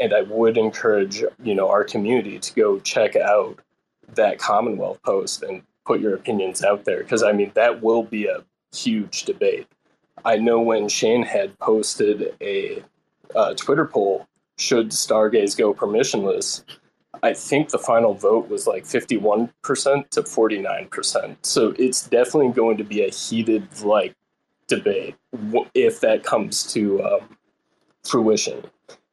And 0.00 0.14
I 0.14 0.22
would 0.22 0.56
encourage 0.56 1.22
you 1.42 1.54
know 1.54 1.68
our 1.68 1.84
community 1.84 2.38
to 2.38 2.54
go 2.54 2.78
check 2.80 3.14
out 3.14 3.60
that 4.14 4.38
Commonwealth 4.38 5.02
post 5.02 5.42
and 5.42 5.62
put 5.84 6.00
your 6.00 6.14
opinions 6.14 6.62
out 6.62 6.84
there 6.84 6.98
because 6.98 7.22
I 7.22 7.32
mean 7.32 7.52
that 7.54 7.82
will 7.82 8.02
be 8.02 8.26
a 8.26 8.42
huge 8.74 9.24
debate. 9.24 9.66
I 10.24 10.36
know 10.36 10.60
when 10.60 10.88
Shane 10.88 11.22
had 11.22 11.58
posted 11.58 12.34
a 12.40 12.82
uh, 13.34 13.54
Twitter 13.54 13.86
poll, 13.86 14.26
should 14.58 14.90
Stargaze 14.90 15.56
go 15.56 15.74
permissionless? 15.74 16.62
I 17.22 17.34
think 17.34 17.70
the 17.70 17.78
final 17.78 18.14
vote 18.14 18.48
was 18.48 18.66
like 18.66 18.84
51% 18.84 19.50
to 20.10 20.22
49%. 20.22 21.36
So 21.42 21.74
it's 21.78 22.08
definitely 22.08 22.52
going 22.52 22.78
to 22.78 22.84
be 22.84 23.04
a 23.04 23.10
heated 23.10 23.68
like 23.82 24.14
debate 24.66 25.14
if 25.74 26.00
that 26.00 26.24
comes 26.24 26.64
to 26.72 27.02
um, 27.04 27.36
fruition. 28.04 28.64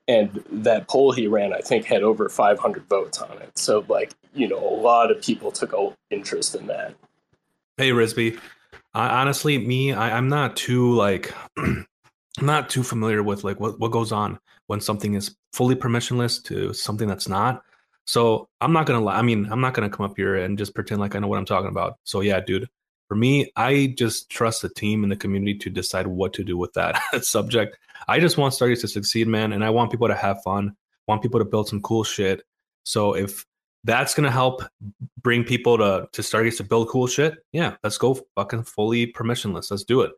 And 0.08 0.44
that 0.52 0.88
poll 0.88 1.12
he 1.12 1.28
ran, 1.28 1.54
I 1.54 1.60
think, 1.60 1.86
had 1.86 2.02
over 2.02 2.30
500 2.30 2.90
votes 2.90 3.20
on 3.22 3.38
it. 3.44 3.56
So, 3.60 3.86
like, 3.88 4.12
you 4.34 4.48
know, 4.48 4.58
a 4.58 4.74
lot 4.82 5.12
of 5.12 5.22
people 5.22 5.52
took 5.52 5.72
an 5.74 5.94
interest 6.10 6.56
in 6.56 6.66
that. 6.66 6.96
Hey, 7.78 7.92
Risby. 7.92 8.40
I, 8.96 9.22
honestly, 9.22 9.60
me, 9.60 9.94
I, 9.94 10.18
I'm 10.18 10.28
not 10.28 10.56
too 10.56 10.94
like, 10.96 11.32
not 12.42 12.72
too 12.72 12.82
familiar 12.82 13.22
with 13.22 13.44
like 13.44 13.60
what, 13.60 13.80
what 13.80 13.92
goes 13.92 14.12
on 14.12 14.40
when 14.66 14.82
something 14.82 15.14
is 15.14 15.36
fully 15.54 15.76
permissionless 15.76 16.44
to 16.46 16.74
something 16.74 17.08
that's 17.08 17.28
not. 17.28 17.64
So 18.10 18.50
I'm 18.60 18.74
not 18.74 18.88
gonna 18.88 19.02
lie. 19.02 19.20
I 19.20 19.22
mean, 19.22 19.48
I'm 19.52 19.62
not 19.62 19.76
gonna 19.76 19.88
come 19.88 20.04
up 20.04 20.18
here 20.18 20.36
and 20.36 20.58
just 20.58 20.74
pretend 20.74 21.00
like 21.00 21.14
I 21.14 21.20
know 21.20 21.28
what 21.28 21.38
I'm 21.38 21.46
talking 21.46 21.70
about. 21.70 22.00
So 22.06 22.22
yeah, 22.22 22.40
dude. 22.40 22.68
For 23.08 23.14
me, 23.14 23.52
I 23.56 23.94
just 24.00 24.32
trust 24.32 24.64
the 24.64 24.70
team 24.70 25.04
and 25.04 25.12
the 25.12 25.16
community 25.16 25.56
to 25.60 25.70
decide 25.70 26.08
what 26.08 26.34
to 26.34 26.44
do 26.44 26.58
with 26.58 26.74
that 26.74 27.00
subject. 27.24 27.78
I 28.08 28.20
just 28.20 28.36
want 28.36 28.56
Stargaze 28.56 28.82
to 28.82 28.88
succeed, 28.88 29.28
man, 29.28 29.54
and 29.54 29.64
I 29.64 29.70
want 29.70 29.92
people 29.92 30.08
to 30.08 30.16
have 30.16 30.42
fun. 30.42 30.76
Want 31.08 31.22
people 31.22 31.40
to 31.40 31.46
build 31.46 31.68
some 31.68 31.82
cool 31.82 32.04
shit. 32.04 32.42
So 32.84 33.16
if 33.16 33.46
that's 33.84 34.16
gonna 34.16 34.32
help 34.32 34.64
bring 35.22 35.44
people 35.44 35.78
to 35.78 36.10
to 36.12 36.22
Stargaze 36.24 36.58
to 36.58 36.64
build 36.64 36.90
cool 36.90 37.06
shit. 37.06 37.36
Yeah, 37.52 37.76
let's 37.84 38.00
go 38.00 38.20
fucking 38.34 38.64
fully 38.64 39.14
permissionless. 39.14 39.70
Let's 39.70 39.84
do 39.84 40.02
it. 40.02 40.14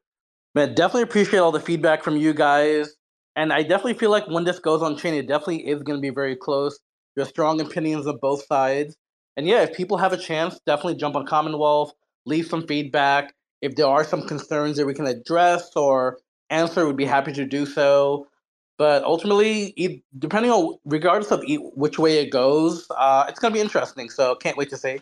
Man, 0.55 0.75
definitely 0.75 1.03
appreciate 1.03 1.39
all 1.39 1.51
the 1.51 1.59
feedback 1.59 2.03
from 2.03 2.15
you 2.15 2.33
guys. 2.33 2.95
And 3.35 3.51
I 3.51 3.63
definitely 3.63 3.95
feel 3.95 4.11
like 4.11 4.29
when 4.29 4.45
this 4.45 4.59
goes 4.59 4.81
on 4.81 4.95
chain, 4.95 5.13
it 5.13 5.27
definitely 5.27 5.67
is 5.67 5.83
going 5.83 5.97
to 5.97 6.01
be 6.01 6.09
very 6.09 6.37
close. 6.37 6.79
There's 7.15 7.29
strong 7.29 7.61
opinions 7.61 8.05
of 8.05 8.19
both 8.21 8.45
sides. 8.45 8.95
And 9.37 9.47
yeah, 9.47 9.61
if 9.63 9.73
people 9.73 9.97
have 9.97 10.13
a 10.13 10.17
chance, 10.17 10.59
definitely 10.65 10.95
jump 10.95 11.15
on 11.15 11.25
Commonwealth, 11.25 11.93
leave 12.25 12.47
some 12.47 12.67
feedback. 12.67 13.33
If 13.61 13.75
there 13.75 13.87
are 13.87 14.03
some 14.03 14.27
concerns 14.27 14.77
that 14.77 14.85
we 14.85 14.93
can 14.93 15.07
address 15.07 15.75
or 15.75 16.19
answer, 16.49 16.85
we'd 16.85 16.97
be 16.97 17.05
happy 17.05 17.31
to 17.33 17.45
do 17.45 17.65
so. 17.65 18.27
But 18.77 19.03
ultimately, 19.03 20.03
depending 20.17 20.51
on 20.51 20.77
regardless 20.85 21.31
of 21.31 21.43
which 21.75 21.99
way 21.99 22.17
it 22.17 22.31
goes, 22.31 22.87
uh, 22.97 23.25
it's 23.29 23.39
going 23.39 23.53
to 23.53 23.55
be 23.55 23.61
interesting. 23.61 24.09
So 24.09 24.35
can't 24.35 24.57
wait 24.57 24.69
to 24.69 24.77
see. 24.77 24.99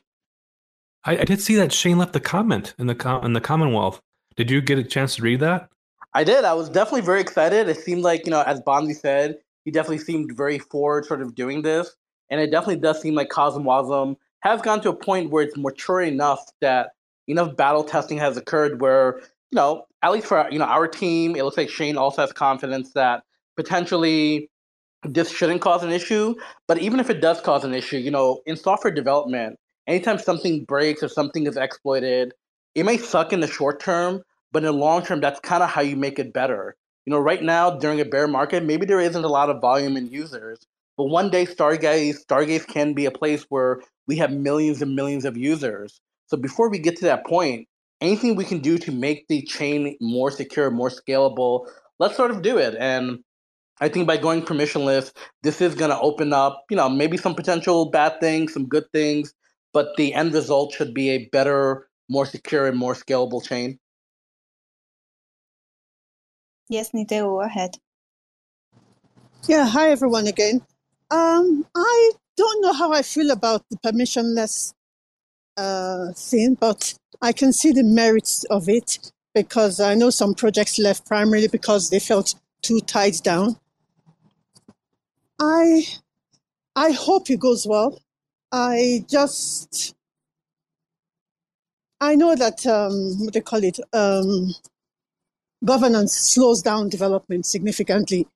I, 1.05 1.19
I, 1.19 1.23
did 1.23 1.39
see 1.39 1.55
that 1.55 1.71
Shane 1.71 1.97
left 1.97 2.13
a 2.15 2.19
comment 2.19 2.73
in 2.77 2.87
the 2.87 2.95
com- 2.95 3.23
in 3.23 3.31
the 3.31 3.39
Commonwealth. 3.39 4.01
Did 4.35 4.51
you 4.51 4.59
get 4.59 4.77
a 4.77 4.83
chance 4.83 5.15
to 5.15 5.21
read 5.21 5.39
that? 5.39 5.69
I 6.13 6.25
did. 6.25 6.43
I 6.43 6.53
was 6.53 6.67
definitely 6.69 7.01
very 7.01 7.21
excited. 7.21 7.69
It 7.69 7.77
seemed 7.77 8.01
like 8.01 8.25
you 8.25 8.31
know, 8.31 8.41
as 8.41 8.59
Bonzi 8.61 8.95
said, 8.95 9.37
he 9.69 9.71
definitely 9.71 9.99
seemed 9.99 10.35
very 10.35 10.57
forward, 10.57 11.05
sort 11.05 11.21
of 11.21 11.35
doing 11.35 11.61
this, 11.61 11.95
and 12.31 12.41
it 12.41 12.49
definitely 12.49 12.77
does 12.77 12.99
seem 12.99 13.13
like 13.13 13.29
CosmWasm 13.29 14.15
has 14.39 14.63
gone 14.63 14.81
to 14.81 14.89
a 14.89 14.95
point 14.95 15.29
where 15.29 15.43
it's 15.43 15.55
mature 15.55 16.01
enough 16.01 16.39
that 16.59 16.89
enough 17.27 17.55
battle 17.55 17.83
testing 17.83 18.17
has 18.17 18.35
occurred 18.35 18.81
where 18.81 19.19
you 19.51 19.55
know, 19.55 19.85
at 20.01 20.11
least 20.11 20.25
for 20.25 20.47
you 20.49 20.57
know 20.57 20.65
our 20.65 20.87
team, 20.87 21.35
it 21.35 21.43
looks 21.43 21.55
like 21.55 21.69
Shane 21.69 21.97
also 21.97 22.23
has 22.23 22.33
confidence 22.33 22.93
that 22.93 23.21
potentially 23.55 24.49
this 25.03 25.29
shouldn't 25.29 25.61
cause 25.61 25.83
an 25.83 25.91
issue. 25.91 26.33
But 26.67 26.79
even 26.79 26.99
if 26.99 27.11
it 27.11 27.21
does 27.21 27.39
cause 27.39 27.63
an 27.63 27.75
issue, 27.75 27.97
you 27.97 28.09
know, 28.09 28.41
in 28.47 28.57
software 28.57 28.91
development, 28.91 29.59
anytime 29.85 30.17
something 30.17 30.65
breaks 30.65 31.03
or 31.03 31.09
something 31.09 31.45
is 31.45 31.57
exploited, 31.57 32.33
it 32.73 32.85
may 32.85 32.97
suck 32.97 33.33
in 33.33 33.39
the 33.39 33.47
short 33.47 33.79
term, 33.79 34.23
but 34.51 34.63
in 34.63 34.65
the 34.65 34.73
long 34.73 35.05
term, 35.05 35.21
that's 35.21 35.39
kind 35.39 35.61
of 35.61 35.69
how 35.69 35.81
you 35.81 35.95
make 35.95 36.17
it 36.17 36.33
better. 36.33 36.75
You 37.05 37.11
know, 37.11 37.19
right 37.19 37.41
now 37.41 37.71
during 37.71 37.99
a 37.99 38.05
bear 38.05 38.27
market, 38.27 38.63
maybe 38.63 38.85
there 38.85 38.99
isn't 38.99 39.23
a 39.23 39.27
lot 39.27 39.49
of 39.49 39.61
volume 39.61 39.97
in 39.97 40.07
users, 40.07 40.59
but 40.97 41.05
one 41.05 41.29
day 41.29 41.45
Stargaze, 41.45 42.25
Stargaze 42.25 42.67
can 42.67 42.93
be 42.93 43.05
a 43.05 43.11
place 43.11 43.45
where 43.49 43.81
we 44.07 44.17
have 44.17 44.31
millions 44.31 44.81
and 44.81 44.95
millions 44.95 45.25
of 45.25 45.37
users. 45.37 46.01
So 46.27 46.37
before 46.37 46.69
we 46.69 46.79
get 46.79 46.97
to 46.97 47.05
that 47.05 47.25
point, 47.25 47.67
anything 48.01 48.35
we 48.35 48.45
can 48.45 48.59
do 48.59 48.77
to 48.77 48.91
make 48.91 49.27
the 49.27 49.41
chain 49.43 49.95
more 50.01 50.29
secure, 50.29 50.69
more 50.69 50.89
scalable, 50.89 51.67
let's 51.99 52.15
sort 52.15 52.31
of 52.31 52.41
do 52.41 52.57
it. 52.57 52.75
And 52.79 53.19
I 53.81 53.87
think 53.89 54.07
by 54.07 54.17
going 54.17 54.43
permissionless, 54.43 55.13
this 55.41 55.61
is 55.61 55.75
going 55.75 55.91
to 55.91 55.99
open 55.99 56.33
up, 56.33 56.65
you 56.69 56.77
know, 56.77 56.89
maybe 56.89 57.17
some 57.17 57.33
potential 57.33 57.89
bad 57.89 58.19
things, 58.19 58.53
some 58.53 58.67
good 58.67 58.85
things, 58.91 59.33
but 59.73 59.95
the 59.97 60.13
end 60.13 60.33
result 60.33 60.73
should 60.73 60.93
be 60.93 61.09
a 61.11 61.29
better, 61.31 61.87
more 62.09 62.25
secure, 62.25 62.67
and 62.67 62.77
more 62.77 62.93
scalable 62.93 63.43
chain. 63.43 63.79
Yes, 66.69 66.93
Nite, 66.93 67.09
go 67.09 67.41
ahead. 67.41 67.77
Yeah, 69.47 69.67
hi 69.67 69.89
everyone 69.89 70.27
again. 70.27 70.61
Um, 71.09 71.65
I 71.75 72.11
don't 72.37 72.61
know 72.61 72.73
how 72.73 72.93
I 72.93 73.01
feel 73.01 73.31
about 73.31 73.63
the 73.71 73.77
permissionless 73.77 74.73
uh, 75.57 76.13
thing, 76.13 76.55
but 76.59 76.93
I 77.21 77.31
can 77.31 77.53
see 77.53 77.71
the 77.71 77.83
merits 77.83 78.43
of 78.51 78.69
it 78.69 79.11
because 79.33 79.79
I 79.79 79.95
know 79.95 80.11
some 80.11 80.35
projects 80.35 80.77
left 80.77 81.07
primarily 81.07 81.47
because 81.47 81.89
they 81.89 81.99
felt 81.99 82.35
too 82.61 82.81
tied 82.81 83.15
down. 83.23 83.57
I 85.39 85.85
I 86.75 86.91
hope 86.91 87.31
it 87.31 87.39
goes 87.39 87.65
well. 87.65 87.99
I 88.51 89.05
just 89.09 89.95
I 91.99 92.15
know 92.15 92.35
that 92.35 92.65
um, 92.67 93.25
what 93.25 93.33
they 93.33 93.41
call 93.41 93.63
it 93.63 93.79
um, 93.93 94.53
governance 95.63 96.13
slows 96.13 96.61
down 96.61 96.89
development 96.89 97.45
significantly, 97.45 98.27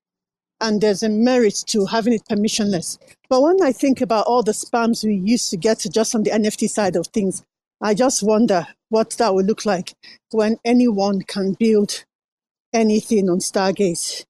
and 0.62 0.82
there's 0.82 1.04
a 1.04 1.10
merit 1.10 1.64
to 1.68 1.86
having 1.86 2.14
it 2.14 2.24
permissionless. 2.30 2.98
But 3.30 3.42
when 3.42 3.62
I 3.62 3.72
think 3.72 4.02
about 4.02 4.28
all 4.28 4.44
the 4.44 4.52
spams 4.52 5.04
we 5.04 5.16
used 5.16 5.50
to 5.50 5.58
get 5.58 5.86
just 5.92 6.16
on 6.16 6.24
the 6.24 6.32
NFT 6.32 6.70
side 6.70 6.96
of 6.96 7.08
things, 7.08 7.44
I 7.82 7.94
just 7.94 8.24
wonder 8.24 8.68
what 8.90 9.12
that 9.12 9.34
would 9.34 9.46
look 9.46 9.66
like 9.66 9.94
when 10.32 10.58
anyone 10.64 11.22
can 11.22 11.54
build 11.54 12.06
anything 12.72 13.30
on 13.30 13.40
Stargaze. 13.40 14.26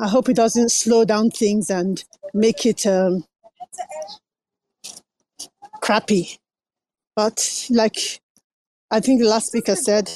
I 0.00 0.08
hope 0.08 0.28
it 0.28 0.36
doesn't 0.36 0.70
slow 0.70 1.04
down 1.04 1.30
things 1.30 1.70
and 1.70 2.02
make 2.34 2.66
it 2.66 2.86
um, 2.86 3.24
crappy. 5.80 6.38
But 7.14 7.66
like 7.70 8.20
I 8.90 9.00
think 9.00 9.20
the 9.20 9.28
last 9.28 9.46
speaker 9.46 9.76
said, 9.76 10.10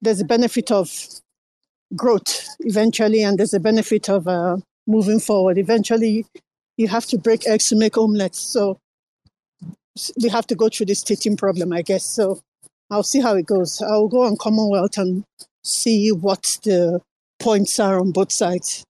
there's 0.00 0.20
a 0.20 0.24
benefit 0.24 0.70
of 0.70 0.90
growth 1.96 2.46
eventually, 2.60 3.22
and 3.22 3.38
there's 3.38 3.54
a 3.54 3.60
benefit 3.60 4.08
of 4.08 4.26
uh, 4.26 4.56
moving 4.86 5.20
forward. 5.20 5.58
Eventually, 5.58 6.26
you 6.76 6.88
have 6.88 7.06
to 7.06 7.18
break 7.18 7.46
eggs 7.46 7.68
to 7.68 7.76
make 7.76 7.96
omelets. 7.96 8.38
So 8.38 8.78
we 10.22 10.28
have 10.28 10.46
to 10.48 10.54
go 10.54 10.68
through 10.68 10.86
this 10.86 11.02
teaching 11.02 11.36
problem, 11.36 11.72
I 11.72 11.82
guess. 11.82 12.04
So 12.04 12.40
I'll 12.90 13.02
see 13.02 13.20
how 13.20 13.36
it 13.36 13.46
goes. 13.46 13.80
I'll 13.80 14.08
go 14.08 14.22
on 14.22 14.36
Commonwealth 14.36 14.98
and 14.98 15.24
see 15.62 16.10
what 16.10 16.58
the 16.64 17.00
points 17.38 17.78
are 17.78 18.00
on 18.00 18.12
both 18.12 18.32
sides. 18.32 18.84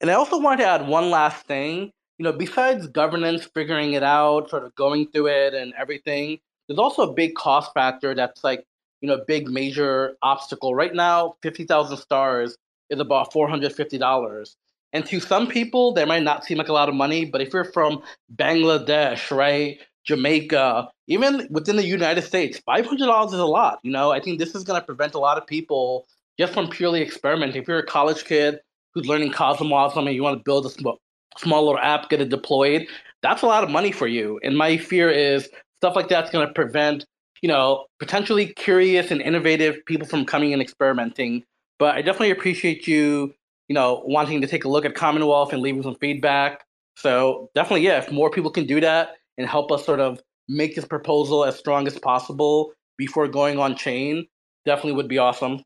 And 0.00 0.10
I 0.10 0.14
also 0.14 0.38
want 0.38 0.60
to 0.60 0.66
add 0.66 0.86
one 0.86 1.10
last 1.10 1.46
thing. 1.46 1.90
You 2.18 2.24
know, 2.24 2.32
besides 2.32 2.86
governance 2.86 3.48
figuring 3.54 3.94
it 3.94 4.02
out, 4.02 4.50
sort 4.50 4.64
of 4.64 4.74
going 4.74 5.08
through 5.08 5.28
it 5.28 5.54
and 5.54 5.72
everything, 5.78 6.38
there's 6.66 6.78
also 6.78 7.10
a 7.10 7.12
big 7.12 7.34
cost 7.34 7.72
factor 7.72 8.14
that's 8.14 8.44
like, 8.44 8.64
you 9.00 9.08
know, 9.08 9.22
big 9.26 9.48
major 9.48 10.16
obstacle. 10.22 10.74
Right 10.74 10.94
now, 10.94 11.36
50,000 11.42 11.96
stars 11.96 12.56
is 12.90 13.00
about 13.00 13.32
$450. 13.32 14.56
And 14.92 15.04
to 15.06 15.20
some 15.20 15.46
people, 15.46 15.92
that 15.94 16.08
might 16.08 16.22
not 16.22 16.44
seem 16.44 16.58
like 16.58 16.68
a 16.68 16.72
lot 16.72 16.88
of 16.88 16.94
money, 16.94 17.26
but 17.26 17.40
if 17.40 17.52
you're 17.52 17.64
from 17.64 18.02
Bangladesh, 18.34 19.30
right, 19.36 19.78
Jamaica, 20.04 20.88
even 21.06 21.46
within 21.50 21.76
the 21.76 21.84
United 21.84 22.22
States, 22.22 22.60
$500 22.66 23.26
is 23.26 23.32
a 23.34 23.44
lot. 23.44 23.80
You 23.82 23.92
know, 23.92 24.10
I 24.10 24.20
think 24.20 24.38
this 24.38 24.54
is 24.54 24.64
going 24.64 24.80
to 24.80 24.86
prevent 24.86 25.14
a 25.14 25.18
lot 25.18 25.36
of 25.36 25.46
people 25.46 26.06
just 26.38 26.54
from 26.54 26.68
purely 26.68 27.02
experimenting. 27.02 27.60
If 27.60 27.68
you're 27.68 27.78
a 27.78 27.86
college 27.86 28.24
kid 28.24 28.60
who's 28.94 29.06
learning 29.06 29.32
CosmWasm 29.32 29.98
and 29.98 30.14
you 30.14 30.22
want 30.22 30.38
to 30.38 30.42
build 30.42 30.64
a 30.64 30.70
small 30.70 31.64
little 31.66 31.78
app, 31.78 32.08
get 32.08 32.22
it 32.22 32.30
deployed, 32.30 32.86
that's 33.20 33.42
a 33.42 33.46
lot 33.46 33.64
of 33.64 33.70
money 33.70 33.92
for 33.92 34.06
you. 34.06 34.40
And 34.42 34.56
my 34.56 34.78
fear 34.78 35.10
is 35.10 35.50
stuff 35.76 35.94
like 35.94 36.08
that's 36.08 36.30
going 36.30 36.46
to 36.46 36.54
prevent 36.54 37.04
you 37.42 37.48
know, 37.48 37.86
potentially 37.98 38.46
curious 38.46 39.10
and 39.10 39.20
innovative 39.20 39.84
people 39.86 40.06
from 40.06 40.24
coming 40.24 40.52
and 40.52 40.62
experimenting. 40.62 41.44
But 41.78 41.94
I 41.94 42.02
definitely 42.02 42.30
appreciate 42.30 42.86
you, 42.86 43.34
you 43.68 43.74
know, 43.74 44.02
wanting 44.04 44.40
to 44.40 44.46
take 44.46 44.64
a 44.64 44.68
look 44.68 44.84
at 44.84 44.94
Commonwealth 44.94 45.52
and 45.52 45.62
leaving 45.62 45.82
some 45.82 45.96
feedback. 45.96 46.64
So 46.96 47.50
definitely, 47.54 47.82
yeah, 47.86 47.98
if 47.98 48.10
more 48.10 48.30
people 48.30 48.50
can 48.50 48.66
do 48.66 48.80
that 48.80 49.10
and 49.36 49.46
help 49.46 49.70
us 49.70 49.84
sort 49.84 50.00
of 50.00 50.20
make 50.48 50.74
this 50.74 50.84
proposal 50.84 51.44
as 51.44 51.56
strong 51.56 51.86
as 51.86 51.98
possible 51.98 52.72
before 52.96 53.28
going 53.28 53.58
on 53.58 53.76
chain, 53.76 54.26
definitely 54.66 54.94
would 54.94 55.08
be 55.08 55.18
awesome. 55.18 55.62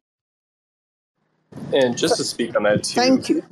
And 1.72 1.96
just 1.96 2.16
to 2.16 2.24
speak 2.24 2.54
on 2.56 2.64
that 2.64 2.84
too. 2.84 2.94
Thank 2.94 3.28
you. 3.28 3.42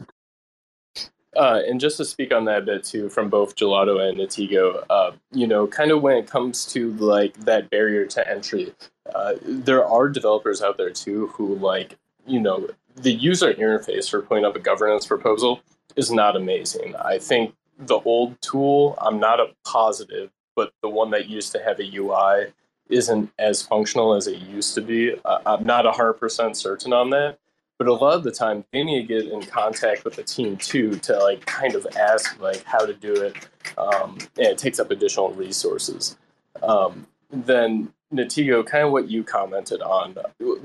Uh, 1.36 1.60
and 1.66 1.80
just 1.80 1.96
to 1.96 2.04
speak 2.04 2.34
on 2.34 2.44
that 2.44 2.58
a 2.58 2.62
bit 2.62 2.84
too, 2.84 3.08
from 3.08 3.28
both 3.28 3.54
Gelotto 3.54 4.00
and 4.00 4.18
Nitego, 4.18 4.84
uh, 4.90 5.12
you 5.30 5.46
know, 5.46 5.66
kind 5.66 5.92
of 5.92 6.02
when 6.02 6.16
it 6.16 6.28
comes 6.28 6.64
to 6.66 6.92
like 6.94 7.34
that 7.40 7.70
barrier 7.70 8.04
to 8.06 8.28
entry, 8.28 8.74
uh, 9.14 9.34
there 9.42 9.84
are 9.84 10.08
developers 10.08 10.60
out 10.60 10.76
there 10.76 10.90
too 10.90 11.28
who 11.28 11.54
like, 11.56 11.96
you 12.26 12.40
know, 12.40 12.68
the 12.96 13.12
user 13.12 13.54
interface 13.54 14.10
for 14.10 14.22
putting 14.22 14.44
up 14.44 14.56
a 14.56 14.60
governance 14.60 15.06
proposal 15.06 15.60
is 15.94 16.10
not 16.10 16.34
amazing. 16.34 16.96
I 16.96 17.18
think 17.18 17.54
the 17.78 18.00
old 18.00 18.40
tool, 18.42 18.98
I'm 19.00 19.20
not 19.20 19.38
a 19.38 19.54
positive, 19.64 20.30
but 20.56 20.72
the 20.82 20.88
one 20.88 21.10
that 21.10 21.28
used 21.28 21.52
to 21.52 21.62
have 21.62 21.78
a 21.78 21.96
UI 21.96 22.52
isn't 22.88 23.30
as 23.38 23.62
functional 23.62 24.14
as 24.14 24.26
it 24.26 24.38
used 24.38 24.74
to 24.74 24.80
be. 24.80 25.14
Uh, 25.24 25.38
I'm 25.46 25.64
not 25.64 25.84
100% 25.84 26.56
certain 26.56 26.92
on 26.92 27.10
that 27.10 27.38
but 27.80 27.88
a 27.88 27.94
lot 27.94 28.14
of 28.14 28.24
the 28.24 28.30
time 28.30 28.62
they 28.74 28.84
need 28.84 29.08
to 29.08 29.22
get 29.22 29.32
in 29.32 29.40
contact 29.40 30.04
with 30.04 30.14
the 30.14 30.22
team 30.22 30.54
too 30.58 30.96
to 30.96 31.16
like 31.16 31.46
kind 31.46 31.74
of 31.74 31.86
ask 31.98 32.38
like 32.38 32.62
how 32.64 32.84
to 32.84 32.92
do 32.92 33.14
it 33.14 33.48
um, 33.78 34.18
and 34.36 34.48
it 34.48 34.58
takes 34.58 34.78
up 34.78 34.90
additional 34.90 35.32
resources. 35.32 36.18
Um, 36.62 37.06
then 37.30 37.90
Nitego 38.12 38.66
kind 38.66 38.84
of 38.84 38.92
what 38.92 39.08
you 39.08 39.24
commented 39.24 39.80
on 39.80 40.14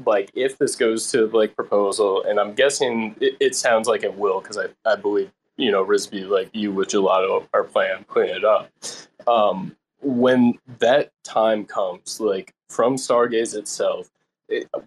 like 0.06 0.30
if 0.34 0.58
this 0.58 0.76
goes 0.76 1.10
to 1.12 1.28
like 1.28 1.56
proposal 1.56 2.24
and 2.24 2.40
i'm 2.40 2.56
guessing 2.56 3.16
it, 3.22 3.38
it 3.40 3.56
sounds 3.56 3.88
like 3.88 4.04
it 4.04 4.16
will 4.18 4.42
because 4.42 4.58
I, 4.58 4.66
I 4.84 4.96
believe 4.96 5.32
you 5.56 5.72
know 5.72 5.86
risby 5.86 6.28
like 6.28 6.50
you 6.54 6.74
with 6.74 6.90
Gelotto 6.90 7.48
are 7.54 7.64
planning 7.64 8.04
putting 8.04 8.36
it 8.36 8.44
up. 8.44 8.70
Um, 9.26 9.78
when 10.02 10.60
that 10.80 11.12
time 11.24 11.64
comes 11.64 12.20
like 12.20 12.54
from 12.68 12.96
stargaze 12.96 13.56
itself 13.56 14.10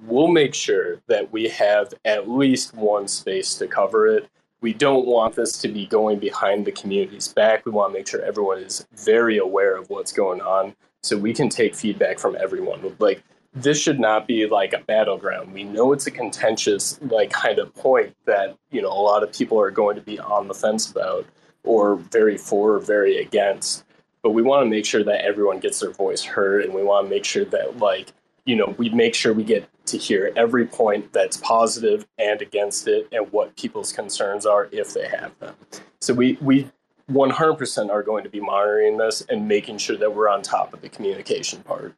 we'll 0.02 0.28
make 0.28 0.54
sure 0.54 1.00
that 1.06 1.32
we 1.32 1.48
have 1.48 1.92
at 2.04 2.28
least 2.28 2.74
one 2.74 3.08
space 3.08 3.54
to 3.56 3.66
cover 3.66 4.06
it. 4.06 4.28
We 4.60 4.72
don't 4.72 5.06
want 5.06 5.36
this 5.36 5.58
to 5.58 5.68
be 5.68 5.86
going 5.86 6.18
behind 6.18 6.64
the 6.64 6.72
community's 6.72 7.28
back. 7.28 7.64
We 7.64 7.72
want 7.72 7.92
to 7.92 7.98
make 7.98 8.08
sure 8.08 8.22
everyone 8.22 8.58
is 8.58 8.86
very 8.94 9.38
aware 9.38 9.76
of 9.76 9.88
what's 9.88 10.12
going 10.12 10.40
on 10.40 10.74
so 11.02 11.16
we 11.16 11.32
can 11.32 11.48
take 11.48 11.74
feedback 11.74 12.18
from 12.18 12.36
everyone. 12.40 12.96
Like, 12.98 13.22
this 13.54 13.80
should 13.80 14.00
not 14.00 14.26
be 14.26 14.46
like 14.46 14.72
a 14.72 14.80
battleground. 14.80 15.52
We 15.52 15.64
know 15.64 15.92
it's 15.92 16.06
a 16.06 16.10
contentious, 16.10 17.00
like, 17.02 17.30
kind 17.30 17.58
of 17.58 17.74
point 17.74 18.14
that, 18.24 18.56
you 18.70 18.82
know, 18.82 18.88
a 18.88 19.00
lot 19.00 19.22
of 19.22 19.32
people 19.32 19.60
are 19.60 19.70
going 19.70 19.96
to 19.96 20.02
be 20.02 20.18
on 20.18 20.48
the 20.48 20.54
fence 20.54 20.90
about 20.90 21.24
or 21.64 21.96
very 21.96 22.36
for 22.36 22.74
or 22.74 22.78
very 22.80 23.18
against. 23.18 23.84
But 24.22 24.30
we 24.30 24.42
want 24.42 24.64
to 24.64 24.70
make 24.70 24.84
sure 24.84 25.04
that 25.04 25.24
everyone 25.24 25.60
gets 25.60 25.80
their 25.80 25.92
voice 25.92 26.22
heard 26.24 26.64
and 26.64 26.74
we 26.74 26.82
want 26.82 27.06
to 27.06 27.10
make 27.10 27.24
sure 27.24 27.44
that, 27.46 27.78
like, 27.78 28.12
you 28.48 28.56
know, 28.56 28.74
we 28.78 28.88
make 28.88 29.14
sure 29.14 29.34
we 29.34 29.44
get 29.44 29.68
to 29.84 29.98
hear 29.98 30.32
every 30.34 30.64
point 30.64 31.12
that's 31.12 31.36
positive 31.36 32.06
and 32.18 32.40
against 32.40 32.88
it 32.88 33.06
and 33.12 33.30
what 33.30 33.54
people's 33.56 33.92
concerns 33.92 34.46
are 34.46 34.70
if 34.72 34.94
they 34.94 35.06
have 35.06 35.38
them. 35.38 35.54
So 36.00 36.14
we, 36.14 36.38
we 36.40 36.70
100% 37.10 37.90
are 37.90 38.02
going 38.02 38.24
to 38.24 38.30
be 38.30 38.40
monitoring 38.40 38.96
this 38.96 39.20
and 39.28 39.46
making 39.46 39.76
sure 39.76 39.98
that 39.98 40.14
we're 40.14 40.30
on 40.30 40.40
top 40.40 40.72
of 40.72 40.80
the 40.80 40.88
communication 40.88 41.62
part. 41.62 41.94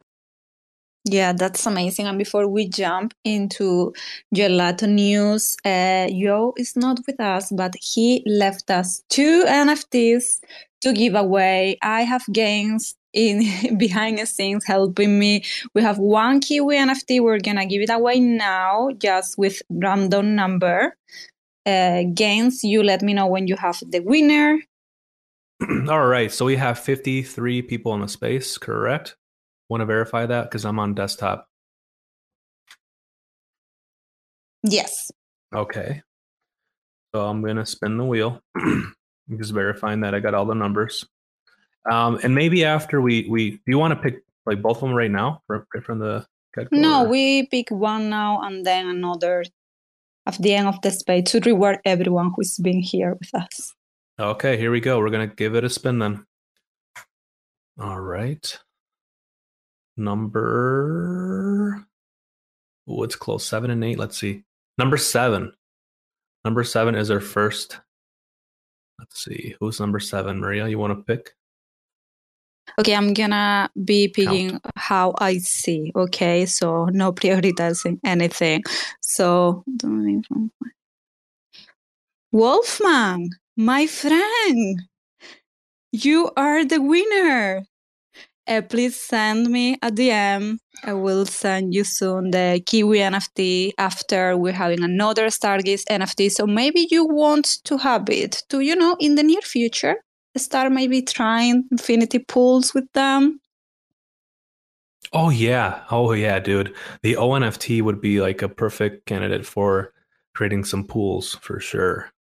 Yeah, 1.04 1.32
that's 1.32 1.64
amazing. 1.66 2.08
And 2.08 2.18
before 2.18 2.48
we 2.48 2.68
jump 2.68 3.14
into 3.24 3.94
Gelotto 4.34 4.88
news, 4.88 5.56
uh, 5.64 6.08
is 6.58 6.76
not 6.76 6.98
with 7.06 7.20
us, 7.20 7.50
but 7.52 7.74
he 7.80 8.24
left 8.26 8.70
us 8.70 9.04
two 9.08 9.44
NFTs 9.46 10.40
to 10.80 10.92
give 10.92 11.14
away. 11.14 11.78
I 11.80 12.02
have 12.02 12.22
Gainzz 12.24 12.94
in 13.12 13.76
behind 13.78 14.18
the 14.18 14.26
scenes 14.26 14.64
helping 14.64 15.18
me. 15.18 15.44
We 15.74 15.82
have 15.82 15.98
one 15.98 16.40
Kiwi 16.40 16.76
NFT. 16.76 17.20
We're 17.20 17.40
gonna 17.40 17.66
give 17.66 17.82
it 17.82 17.90
away 17.90 18.20
now, 18.20 18.90
just 18.98 19.38
with 19.38 19.62
random 19.70 20.34
number. 20.34 20.96
Uh, 21.66 22.04
Gainzz, 22.14 22.62
you 22.62 22.82
let 22.82 23.02
me 23.02 23.14
know 23.14 23.26
when 23.26 23.46
you 23.46 23.56
have 23.56 23.82
the 23.86 24.00
winner. 24.00 24.58
All 25.88 26.06
right, 26.06 26.32
so 26.32 26.46
we 26.46 26.56
have 26.56 26.78
53 26.78 27.62
people 27.62 27.94
in 27.94 28.00
the 28.00 28.08
space, 28.08 28.56
correct? 28.56 29.16
Want 29.68 29.82
to 29.82 29.86
verify 29.86 30.26
that 30.26 30.44
because 30.44 30.64
I'm 30.64 30.78
on 30.78 30.94
desktop. 30.94 31.46
Yes. 34.62 35.10
Okay. 35.54 36.02
So 37.14 37.26
I'm 37.26 37.42
gonna 37.42 37.66
spin 37.66 37.98
the 37.98 38.04
wheel, 38.04 38.40
just 39.38 39.52
verifying 39.52 40.00
that 40.00 40.14
I 40.14 40.20
got 40.20 40.34
all 40.34 40.46
the 40.46 40.54
numbers. 40.54 41.06
Um, 41.90 42.18
and 42.22 42.34
maybe 42.34 42.64
after 42.64 43.00
we 43.00 43.26
we 43.28 43.52
do 43.52 43.60
you 43.66 43.78
want 43.78 43.94
to 43.94 44.00
pick 44.00 44.22
like 44.46 44.60
both 44.60 44.78
of 44.78 44.82
them 44.82 44.92
right 44.92 45.10
now 45.10 45.42
right 45.48 45.62
from 45.84 45.98
the 45.98 46.26
No, 46.72 47.04
or? 47.04 47.08
we 47.08 47.46
pick 47.46 47.70
one 47.70 48.10
now 48.10 48.40
and 48.42 48.66
then 48.66 48.86
another 48.88 49.44
at 50.26 50.36
the 50.38 50.54
end 50.54 50.68
of 50.68 50.80
the 50.82 50.90
space 50.90 51.30
to 51.30 51.40
reward 51.40 51.78
everyone 51.84 52.32
who's 52.36 52.58
been 52.58 52.80
here 52.80 53.16
with 53.18 53.34
us. 53.34 53.74
Okay, 54.18 54.58
here 54.58 54.70
we 54.70 54.80
go. 54.80 54.98
We're 54.98 55.10
gonna 55.10 55.26
give 55.26 55.54
it 55.54 55.64
a 55.64 55.70
spin 55.70 55.98
then. 55.98 56.26
All 57.80 58.00
right. 58.00 58.58
Number 59.96 61.86
oh, 62.86 63.02
it's 63.02 63.16
close. 63.16 63.44
Seven 63.46 63.70
and 63.70 63.82
eight. 63.84 63.98
Let's 63.98 64.18
see. 64.18 64.44
Number 64.76 64.96
seven. 64.98 65.52
Number 66.44 66.64
seven 66.64 66.94
is 66.94 67.10
our 67.10 67.20
first. 67.20 67.80
Let's 68.98 69.24
see. 69.24 69.54
Who's 69.60 69.80
number 69.80 70.00
seven? 70.00 70.40
Maria, 70.40 70.68
you 70.68 70.78
want 70.78 70.96
to 70.96 71.02
pick? 71.02 71.34
Okay, 72.78 72.94
I'm 72.94 73.12
gonna 73.14 73.70
be 73.84 74.08
picking 74.08 74.50
Count. 74.50 74.66
how 74.76 75.14
I 75.18 75.38
see. 75.38 75.92
Okay, 75.94 76.46
so 76.46 76.86
no 76.86 77.12
prioritizing 77.20 77.98
anything. 78.04 78.62
So 79.00 79.64
Wolfman, 82.32 83.30
my 83.56 83.86
friend, 83.86 84.82
you 85.92 86.30
are 86.36 86.64
the 86.64 86.80
winner. 86.80 87.64
Uh, 88.46 88.62
please 88.62 88.96
send 88.96 89.48
me 89.48 89.74
a 89.82 89.90
DM. 89.90 90.58
I 90.82 90.92
will 90.94 91.26
send 91.26 91.74
you 91.74 91.84
soon 91.84 92.30
the 92.30 92.60
Kiwi 92.66 92.98
NFT 92.98 93.72
after 93.78 94.36
we're 94.36 94.52
having 94.52 94.82
another 94.82 95.26
Stargaze 95.26 95.84
NFT. 95.90 96.30
So 96.32 96.46
maybe 96.46 96.88
you 96.90 97.04
want 97.04 97.58
to 97.64 97.76
have 97.78 98.08
it 98.08 98.42
to, 98.48 98.60
you 98.60 98.74
know, 98.74 98.96
in 98.98 99.14
the 99.14 99.22
near 99.22 99.42
future 99.42 99.96
start 100.36 100.72
maybe 100.72 101.02
trying 101.02 101.64
infinity 101.70 102.18
pools 102.20 102.74
with 102.74 102.90
them? 102.92 103.40
Oh 105.12 105.30
yeah. 105.30 105.82
Oh 105.90 106.12
yeah, 106.12 106.38
dude. 106.38 106.74
The 107.02 107.14
ONFT 107.14 107.82
would 107.82 108.00
be 108.00 108.20
like 108.20 108.42
a 108.42 108.48
perfect 108.48 109.06
candidate 109.06 109.44
for 109.44 109.92
creating 110.34 110.64
some 110.64 110.84
pools 110.84 111.34
for 111.36 111.58
sure. 111.58 112.12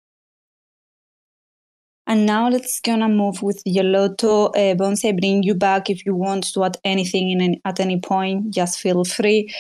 And 2.07 2.26
now 2.26 2.49
let's 2.49 2.80
gonna 2.80 3.07
move 3.07 3.43
with 3.43 3.62
Gelotto. 3.68 4.47
Uh, 4.49 4.74
Bonzi, 4.76 5.10
I 5.10 5.12
bring 5.12 5.43
you 5.43 5.53
back 5.53 5.91
if 5.91 6.03
you 6.07 6.16
want 6.16 6.51
to 6.53 6.64
add 6.64 6.78
anything 6.84 7.30
in 7.30 7.41
any, 7.41 7.62
at 7.66 7.80
any 7.80 7.99
point. 7.99 8.49
Just 8.49 8.80
feel 8.80 9.03
free. 9.03 9.53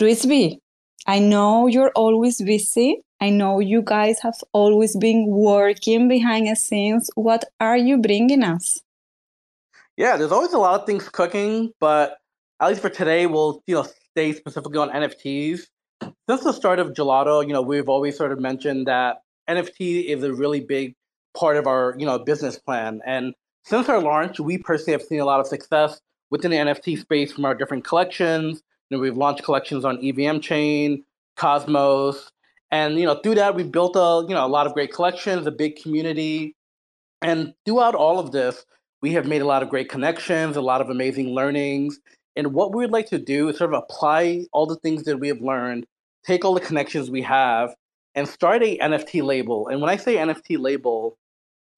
Risby, 0.00 0.58
I 1.08 1.18
know 1.18 1.66
you're 1.66 1.90
always 1.96 2.40
busy, 2.40 3.02
I 3.22 3.30
know 3.30 3.60
you 3.60 3.82
guys 3.82 4.18
have 4.22 4.34
always 4.52 4.96
been 4.96 5.28
working 5.28 6.08
behind 6.08 6.48
the 6.48 6.56
scenes. 6.56 7.08
What 7.14 7.44
are 7.60 7.76
you 7.76 7.98
bringing 7.98 8.42
us? 8.42 8.80
Yeah, 9.96 10.16
there's 10.16 10.32
always 10.32 10.52
a 10.52 10.58
lot 10.58 10.80
of 10.80 10.86
things 10.86 11.08
cooking, 11.08 11.72
but 11.78 12.18
at 12.58 12.68
least 12.70 12.80
for 12.80 12.88
today, 12.88 13.26
we'll 13.26 13.62
you 13.68 13.76
know 13.76 13.86
stay 14.10 14.32
specifically 14.32 14.78
on 14.78 14.90
NFTs. 14.90 15.68
Since 16.28 16.42
the 16.42 16.52
start 16.52 16.80
of 16.80 16.94
Gelotto, 16.94 17.46
you 17.46 17.52
know 17.52 17.62
we've 17.62 17.88
always 17.88 18.18
sort 18.18 18.32
of 18.32 18.40
mentioned 18.40 18.88
that 18.88 19.22
NFT 19.48 20.06
is 20.06 20.24
a 20.24 20.34
really 20.34 20.58
big 20.58 20.96
part 21.38 21.56
of 21.56 21.68
our 21.68 21.94
you 21.96 22.06
know 22.06 22.18
business 22.18 22.58
plan, 22.58 23.02
and 23.06 23.34
since 23.64 23.88
our 23.88 24.00
launch, 24.00 24.40
we 24.40 24.58
personally 24.58 24.98
have 24.98 25.02
seen 25.02 25.20
a 25.20 25.24
lot 25.24 25.38
of 25.38 25.46
success 25.46 26.00
within 26.30 26.50
the 26.50 26.56
NFT 26.56 26.98
space 26.98 27.32
from 27.32 27.44
our 27.44 27.54
different 27.54 27.84
collections. 27.84 28.64
You 28.90 28.96
know, 28.96 29.00
we've 29.00 29.16
launched 29.16 29.44
collections 29.44 29.84
on 29.84 30.04
EVM 30.04 30.40
Chain, 30.40 31.04
Cosmos, 31.36 32.31
and 32.72 32.98
you 32.98 33.06
know, 33.06 33.14
through 33.16 33.36
that, 33.36 33.54
we've 33.54 33.70
built 33.70 33.94
a 33.96 34.24
you 34.28 34.34
know 34.34 34.44
a 34.44 34.48
lot 34.48 34.66
of 34.66 34.74
great 34.74 34.92
collections, 34.92 35.46
a 35.46 35.52
big 35.52 35.76
community, 35.76 36.56
and 37.20 37.54
throughout 37.64 37.94
all 37.94 38.18
of 38.18 38.32
this, 38.32 38.64
we 39.02 39.12
have 39.12 39.26
made 39.26 39.42
a 39.42 39.46
lot 39.46 39.62
of 39.62 39.68
great 39.68 39.88
connections, 39.88 40.56
a 40.56 40.62
lot 40.62 40.80
of 40.80 40.90
amazing 40.90 41.28
learnings. 41.34 42.00
And 42.34 42.54
what 42.54 42.74
we 42.74 42.82
would 42.82 42.90
like 42.90 43.08
to 43.10 43.18
do 43.18 43.48
is 43.50 43.58
sort 43.58 43.74
of 43.74 43.82
apply 43.82 44.46
all 44.52 44.66
the 44.66 44.76
things 44.76 45.04
that 45.04 45.18
we 45.18 45.28
have 45.28 45.42
learned, 45.42 45.86
take 46.24 46.44
all 46.44 46.54
the 46.54 46.60
connections 46.60 47.10
we 47.10 47.20
have, 47.22 47.74
and 48.14 48.26
start 48.26 48.62
a 48.62 48.78
NFT 48.78 49.22
label. 49.22 49.68
And 49.68 49.80
when 49.80 49.90
I 49.90 49.96
say 49.96 50.16
NFT 50.16 50.58
label, 50.58 51.18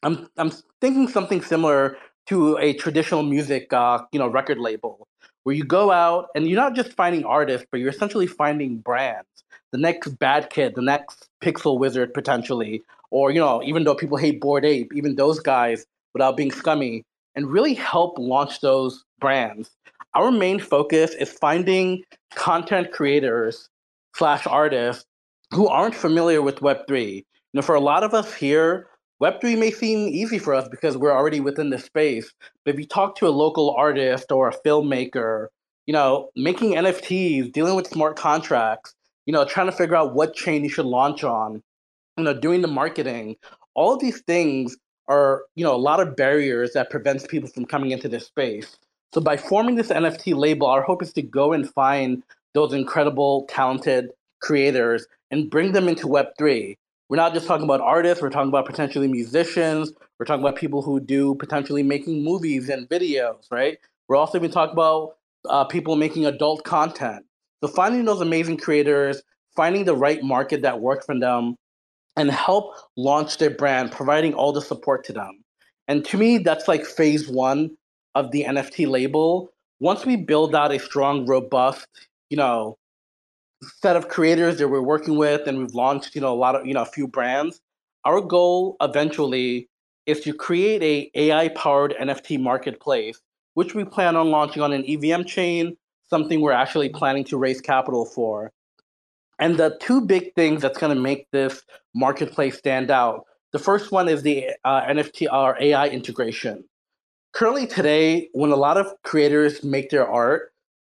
I'm 0.03 0.29
I'm 0.37 0.53
thinking 0.81 1.09
something 1.09 1.43
similar 1.43 1.97
to 2.27 2.57
a 2.59 2.73
traditional 2.75 3.23
music, 3.23 3.73
uh, 3.73 3.99
you 4.13 4.19
know, 4.19 4.29
record 4.29 4.59
label, 4.59 5.09
where 5.43 5.55
you 5.55 5.65
go 5.65 5.91
out 5.91 6.29
and 6.35 6.47
you're 6.47 6.61
not 6.61 6.75
just 6.75 6.93
finding 6.93 7.25
artists, 7.25 7.67
but 7.71 7.81
you're 7.81 7.91
essentially 7.91 8.27
finding 8.27 8.79
brands. 8.79 9.44
The 9.75 9.81
next 9.81 10.21
bad 10.21 10.51
kid, 10.51 10.77
the 10.77 10.83
next 10.83 11.29
pixel 11.43 11.81
wizard 11.81 12.15
potentially, 12.15 12.85
or 13.11 13.33
you 13.33 13.41
know, 13.41 13.61
even 13.65 13.83
though 13.83 13.97
people 13.97 14.17
hate 14.17 14.41
Bored 14.41 14.65
Ape, 14.65 14.93
even 14.95 15.17
those 15.17 15.41
guys 15.41 15.85
without 16.13 16.37
being 16.37 16.53
scummy, 16.53 17.03
and 17.35 17.51
really 17.51 17.75
help 17.75 18.17
launch 18.17 18.61
those 18.61 19.05
brands. 19.19 19.73
Our 20.15 20.31
main 20.31 20.61
focus 20.61 21.15
is 21.15 21.33
finding 21.33 22.05
content 22.37 22.93
creators 22.93 23.69
slash 24.15 24.47
artists 24.47 25.07
who 25.51 25.67
aren't 25.67 25.97
familiar 25.97 26.41
with 26.41 26.61
Web3. 26.61 27.17
You 27.17 27.25
know, 27.55 27.63
for 27.63 27.75
a 27.75 27.81
lot 27.81 28.05
of 28.05 28.15
us 28.15 28.33
here, 28.33 28.87
Web3 29.21 29.59
may 29.59 29.73
seem 29.73 30.07
easy 30.07 30.39
for 30.39 30.55
us 30.55 30.69
because 30.69 30.97
we're 30.97 31.11
already 31.11 31.41
within 31.41 31.71
the 31.71 31.81
space. 31.81 32.33
But 32.65 32.75
if 32.75 32.81
you 32.81 32.87
talk 32.87 33.17
to 33.17 33.27
a 33.27 33.35
local 33.43 33.75
artist 33.75 34.31
or 34.31 34.49
a 34.49 34.57
filmmaker, 34.57 35.49
you 35.87 35.93
know, 35.93 36.31
making 36.37 36.75
NFTs, 36.75 37.51
dealing 37.51 37.75
with 37.75 37.89
smart 37.89 38.15
contracts, 38.15 38.95
you 39.27 39.33
know, 39.33 39.45
trying 39.45 39.67
to 39.67 39.73
figure 39.73 39.97
out 39.97 40.15
what 40.15 40.35
chain 40.35 40.65
you 40.65 40.71
should 40.71 40.87
launch 40.87 41.25
on, 41.25 41.63
you 42.17 42.25
know, 42.25 42.35
doing 42.35 42.63
the 42.63 42.69
marketing, 42.69 43.37
all 43.75 43.97
these 43.97 44.21
things 44.23 44.77
are, 45.09 45.43
you 45.55 45.65
know, 45.65 45.75
a 45.75 45.77
lot 45.77 46.01
of 46.01 46.17
barriers 46.17 46.73
that 46.73 46.91
prevents 46.91 47.27
people 47.27 47.49
from 47.49 47.65
coming 47.67 47.91
into 47.91 48.09
this 48.09 48.27
space. 48.27 48.79
So 49.13 49.21
by 49.21 49.37
forming 49.37 49.77
this 49.77 49.89
NFT 49.89 50.35
label, 50.35 50.67
our 50.67 50.83
hope 50.83 51.03
is 51.03 51.13
to 51.15 51.23
go 51.23 51.53
and 51.53 51.71
find 51.71 52.23
those 52.55 52.73
incredible, 52.73 53.47
talented 53.49 54.11
creators 54.41 55.07
and 55.31 55.51
bring 55.51 55.73
them 55.73 55.89
into 55.89 56.07
Web3 56.07 56.77
we're 57.09 57.17
not 57.17 57.35
just 57.35 57.47
talking 57.47 57.65
about 57.65 57.81
artists, 57.81 58.23
we're 58.23 58.31
talking 58.31 58.49
about 58.49 58.67
potentially 58.67 59.09
musicians, 59.09 59.93
we're 60.19 60.27
talking 60.27 60.43
about 60.43 60.57
people 60.57 60.83
who 60.83 61.01
do 61.01 61.35
potentially 61.35 61.83
making 61.83 62.25
movies 62.25 62.69
and 62.69 62.89
videos, 62.89 63.51
right? 63.51 63.79
We're 64.09 64.17
also 64.17 64.39
even 64.39 64.51
talking 64.51 64.73
about 64.73 65.17
uh, 65.49 65.65
people 65.65 65.97
making 65.97 66.27
adult 66.27 66.65
content. 66.65 67.25
So 67.63 67.69
finding 67.69 68.05
those 68.05 68.21
amazing 68.21 68.59
creators, 68.59 69.23
finding 69.57 69.85
the 69.85 69.97
right 69.97 70.23
market 70.23 70.63
that 70.63 70.81
works 70.81 71.07
for 71.07 71.19
them, 71.19 71.57
and 72.17 72.31
help 72.31 72.75
launch 72.97 73.39
their 73.39 73.51
brand, 73.51 73.93
providing 73.93 74.35
all 74.35 74.53
the 74.53 74.63
support 74.63 75.05
to 75.05 75.13
them. 75.13 75.43
And 75.89 76.05
to 76.07 76.17
me, 76.17 76.39
that's 76.39 76.69
like 76.69 76.85
phase 76.85 77.29
one 77.29 77.77
of 78.15 78.31
the 78.31 78.45
NFT 78.45 78.89
label. 78.89 79.51
Once 79.81 80.07
we 80.07 80.17
build 80.17 80.55
out 80.55 80.73
a 80.73 80.79
strong, 80.79 81.27
robust, 81.27 81.87
you 82.31 82.37
know, 82.37 82.79
set 83.65 83.97
of 83.97 84.09
creators 84.09 84.59
that 84.59 84.69
we're 84.69 84.83
working 84.83 85.17
with 85.17 85.47
and 85.47 85.59
we've 85.59 85.75
launched 85.75 86.15
you 86.15 86.21
know 86.21 86.33
a 86.33 86.37
lot 86.37 86.55
of 86.55 86.67
you 86.67 86.75
know 86.75 86.83
a 86.83 86.87
few 86.87 87.07
brands 87.09 87.61
our 88.05 88.21
goal 88.21 88.77
eventually 88.81 89.69
is 90.07 90.21
to 90.21 90.33
create 90.33 90.83
a 90.83 91.11
ai 91.15 91.49
powered 91.49 91.95
nft 92.01 92.41
marketplace 92.41 93.21
which 93.55 93.75
we 93.75 93.85
plan 93.85 94.17
on 94.17 94.31
launching 94.31 94.63
on 94.63 94.73
an 94.73 94.83
evm 94.83 95.27
chain 95.27 95.77
something 96.15 96.41
we're 96.41 96.53
actually 96.65 96.89
planning 96.89 97.25
to 97.25 97.37
raise 97.37 97.61
capital 97.61 98.05
for 98.05 98.53
and 99.39 99.57
the 99.57 99.77
two 99.81 100.01
big 100.01 100.35
things 100.35 100.63
that's 100.63 100.79
going 100.79 100.95
to 100.95 101.01
make 101.01 101.27
this 101.31 101.63
marketplace 101.95 102.57
stand 102.57 102.91
out 102.91 103.25
the 103.53 103.59
first 103.59 103.93
one 103.93 104.09
is 104.09 104.23
the 104.23 104.51
uh, 104.65 104.83
nft 104.83 105.33
or 105.33 105.57
ai 105.61 105.89
integration 105.89 106.65
currently 107.33 107.67
today 107.67 108.29
when 108.33 108.51
a 108.51 108.57
lot 108.67 108.77
of 108.77 108.87
creators 109.03 109.65
make 109.65 109.91
their 109.91 110.09
art 110.09 110.53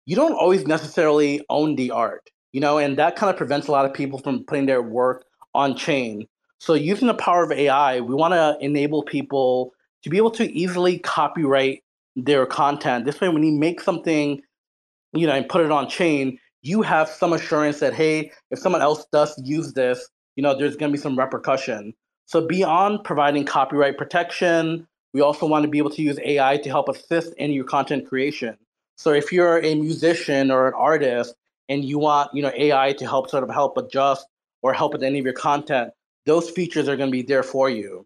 you 0.05 0.15
don't 0.15 0.33
always 0.33 0.67
necessarily 0.67 1.43
own 1.49 1.75
the 1.75 1.91
art 1.91 2.29
you 2.57 2.61
know, 2.61 2.77
and 2.77 2.97
that 2.97 3.15
kind 3.15 3.29
of 3.29 3.37
prevents 3.37 3.67
a 3.67 3.71
lot 3.71 3.85
of 3.85 3.93
people 3.93 4.19
from 4.19 4.43
putting 4.45 4.65
their 4.65 4.81
work 4.81 5.25
on 5.53 5.75
chain. 5.75 6.27
So 6.59 6.73
using 6.73 7.07
the 7.07 7.13
power 7.13 7.43
of 7.43 7.51
AI, 7.51 7.99
we 7.99 8.15
want 8.15 8.33
to 8.33 8.57
enable 8.65 9.03
people 9.03 9.73
to 10.03 10.09
be 10.09 10.17
able 10.17 10.31
to 10.31 10.51
easily 10.51 10.99
copyright 10.99 11.83
their 12.15 12.47
content. 12.47 13.05
This 13.05 13.21
way, 13.21 13.29
when 13.29 13.43
you 13.43 13.51
make 13.51 13.81
something, 13.81 14.41
you 15.13 15.27
know, 15.27 15.33
and 15.33 15.47
put 15.47 15.63
it 15.63 15.71
on 15.71 15.89
chain, 15.89 16.39
you 16.61 16.81
have 16.81 17.07
some 17.07 17.33
assurance 17.33 17.79
that 17.79 17.93
hey, 17.93 18.31
if 18.51 18.59
someone 18.59 18.81
else 18.81 19.05
does 19.11 19.39
use 19.43 19.73
this, 19.73 20.07
you 20.35 20.43
know, 20.43 20.57
there's 20.57 20.75
going 20.75 20.91
to 20.91 20.97
be 20.97 21.01
some 21.01 21.17
repercussion. 21.17 21.93
So 22.25 22.45
beyond 22.45 23.03
providing 23.03 23.45
copyright 23.45 23.97
protection, 23.97 24.87
we 25.13 25.21
also 25.21 25.47
want 25.47 25.63
to 25.63 25.69
be 25.69 25.77
able 25.77 25.89
to 25.91 26.01
use 26.01 26.19
AI 26.23 26.57
to 26.57 26.69
help 26.69 26.89
assist 26.89 27.33
in 27.37 27.51
your 27.51 27.63
content 27.63 28.07
creation. 28.07 28.57
So 28.97 29.13
if 29.13 29.31
you're 29.31 29.59
a 29.63 29.75
musician 29.75 30.51
or 30.51 30.67
an 30.67 30.73
artist 30.75 31.35
and 31.69 31.85
you 31.85 31.99
want 31.99 32.31
you 32.33 32.41
know 32.41 32.51
AI 32.55 32.93
to 32.93 33.05
help 33.05 33.29
sort 33.29 33.43
of 33.43 33.49
help 33.49 33.77
adjust 33.77 34.27
or 34.61 34.73
help 34.73 34.93
with 34.93 35.03
any 35.03 35.19
of 35.19 35.25
your 35.25 35.33
content, 35.33 35.91
those 36.25 36.49
features 36.49 36.89
are 36.89 36.97
going 36.97 37.09
to 37.09 37.11
be 37.11 37.21
there 37.21 37.43
for 37.43 37.69
you. 37.69 38.05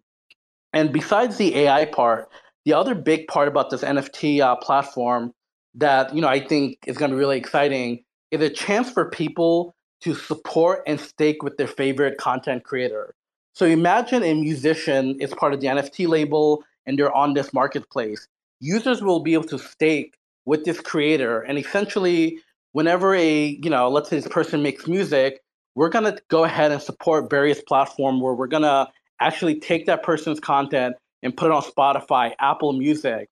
And 0.73 0.93
besides 0.93 1.37
the 1.37 1.55
AI 1.55 1.85
part, 1.85 2.29
the 2.65 2.73
other 2.73 2.93
big 2.93 3.27
part 3.27 3.47
about 3.47 3.69
this 3.69 3.81
NFT 3.81 4.41
uh, 4.41 4.55
platform 4.57 5.33
that 5.75 6.13
you 6.13 6.21
know 6.21 6.27
I 6.27 6.39
think 6.39 6.77
is 6.85 6.97
going 6.97 7.11
to 7.11 7.15
be 7.15 7.19
really 7.19 7.37
exciting 7.37 8.03
is 8.31 8.41
a 8.41 8.49
chance 8.49 8.89
for 8.89 9.09
people 9.09 9.75
to 10.01 10.15
support 10.15 10.81
and 10.87 10.99
stake 10.99 11.43
with 11.43 11.57
their 11.57 11.67
favorite 11.67 12.17
content 12.17 12.63
creator. 12.63 13.13
So 13.53 13.65
imagine 13.65 14.23
a 14.23 14.33
musician 14.33 15.19
is 15.19 15.33
part 15.33 15.53
of 15.53 15.61
the 15.61 15.67
NFT 15.67 16.07
label 16.07 16.63
and 16.85 16.97
they're 16.97 17.15
on 17.15 17.33
this 17.33 17.53
marketplace. 17.53 18.27
Users 18.59 19.01
will 19.01 19.19
be 19.19 19.33
able 19.33 19.43
to 19.45 19.59
stake 19.59 20.15
with 20.45 20.65
this 20.65 20.79
creator 20.79 21.41
and 21.41 21.57
essentially 21.57 22.39
whenever 22.71 23.13
a 23.13 23.59
you 23.61 23.69
know 23.69 23.89
let's 23.89 24.09
say 24.09 24.15
this 24.17 24.27
person 24.27 24.63
makes 24.63 24.87
music 24.87 25.39
we're 25.75 25.89
going 25.89 26.03
to 26.03 26.19
go 26.29 26.43
ahead 26.43 26.71
and 26.71 26.81
support 26.81 27.29
various 27.29 27.61
platforms 27.61 28.21
where 28.21 28.33
we're 28.33 28.47
going 28.47 28.63
to 28.63 28.87
actually 29.19 29.59
take 29.59 29.85
that 29.85 30.03
person's 30.03 30.39
content 30.39 30.95
and 31.21 31.37
put 31.37 31.47
it 31.47 31.51
on 31.51 31.61
spotify 31.61 32.33
apple 32.39 32.73
music 32.73 33.29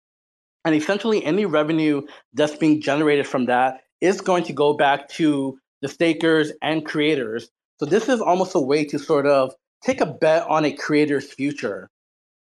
and 0.66 0.76
essentially 0.76 1.24
any 1.24 1.46
revenue 1.46 2.02
that's 2.34 2.56
being 2.56 2.82
generated 2.82 3.28
from 3.28 3.46
that 3.46 3.82
is 4.02 4.22
going 4.22 4.44
to 4.44 4.54
go 4.54 4.74
back 4.74 5.10
to 5.10 5.58
the 5.82 5.88
stakers 5.88 6.52
and 6.62 6.86
creators. 6.86 7.50
So 7.80 7.86
this 7.86 8.10
is 8.10 8.22
almost 8.22 8.56
a 8.56 8.60
way 8.60 8.84
to 8.86 9.00
sort 9.00 9.26
of 9.26 9.54
take 9.84 10.02
a 10.02 10.06
bet 10.06 10.44
on 10.48 10.66
a 10.66 10.72
creator's 10.72 11.32
future. 11.32 11.90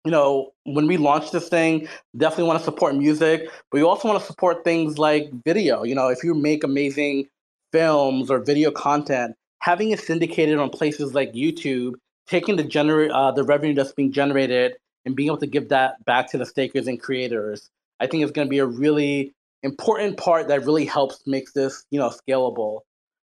You 0.04 0.10
know, 0.10 0.50
when 0.64 0.86
we 0.86 0.96
launch 0.96 1.30
this 1.30 1.48
thing, 1.48 1.88
definitely 2.16 2.44
want 2.44 2.58
to 2.58 2.64
support 2.64 2.94
music, 2.94 3.48
but 3.70 3.78
you 3.78 3.88
also 3.88 4.06
want 4.06 4.20
to 4.20 4.26
support 4.26 4.62
things 4.62 4.98
like 4.98 5.30
video. 5.44 5.82
You 5.82 5.94
know, 5.94 6.08
if 6.08 6.22
you 6.22 6.34
make 6.34 6.62
amazing 6.62 7.26
films 7.72 8.30
or 8.30 8.38
video 8.38 8.70
content, 8.70 9.34
having 9.60 9.90
it 9.90 10.00
syndicated 10.00 10.58
on 10.58 10.68
places 10.68 11.14
like 11.14 11.32
YouTube, 11.32 11.94
taking 12.26 12.56
the 12.56 12.64
gener- 12.64 13.10
uh, 13.12 13.32
the 13.32 13.44
revenue 13.44 13.74
that's 13.74 13.92
being 13.92 14.12
generated 14.12 14.74
and 15.06 15.16
being 15.16 15.28
able 15.28 15.38
to 15.38 15.46
give 15.46 15.70
that 15.70 16.04
back 16.04 16.30
to 16.30 16.38
the 16.38 16.46
stakers 16.46 16.86
and 16.86 17.00
creators, 17.00 17.70
I 18.01 18.07
think 18.07 18.24
is 18.24 18.30
going 18.30 18.47
to 18.47 18.51
be 18.51 18.59
a 18.59 18.66
really 18.66 19.34
important 19.62 20.16
part 20.16 20.49
that 20.49 20.64
really 20.64 20.84
helps 20.84 21.22
make 21.26 21.53
this, 21.53 21.84
you 21.90 21.99
know, 21.99 22.11
scalable. 22.11 22.80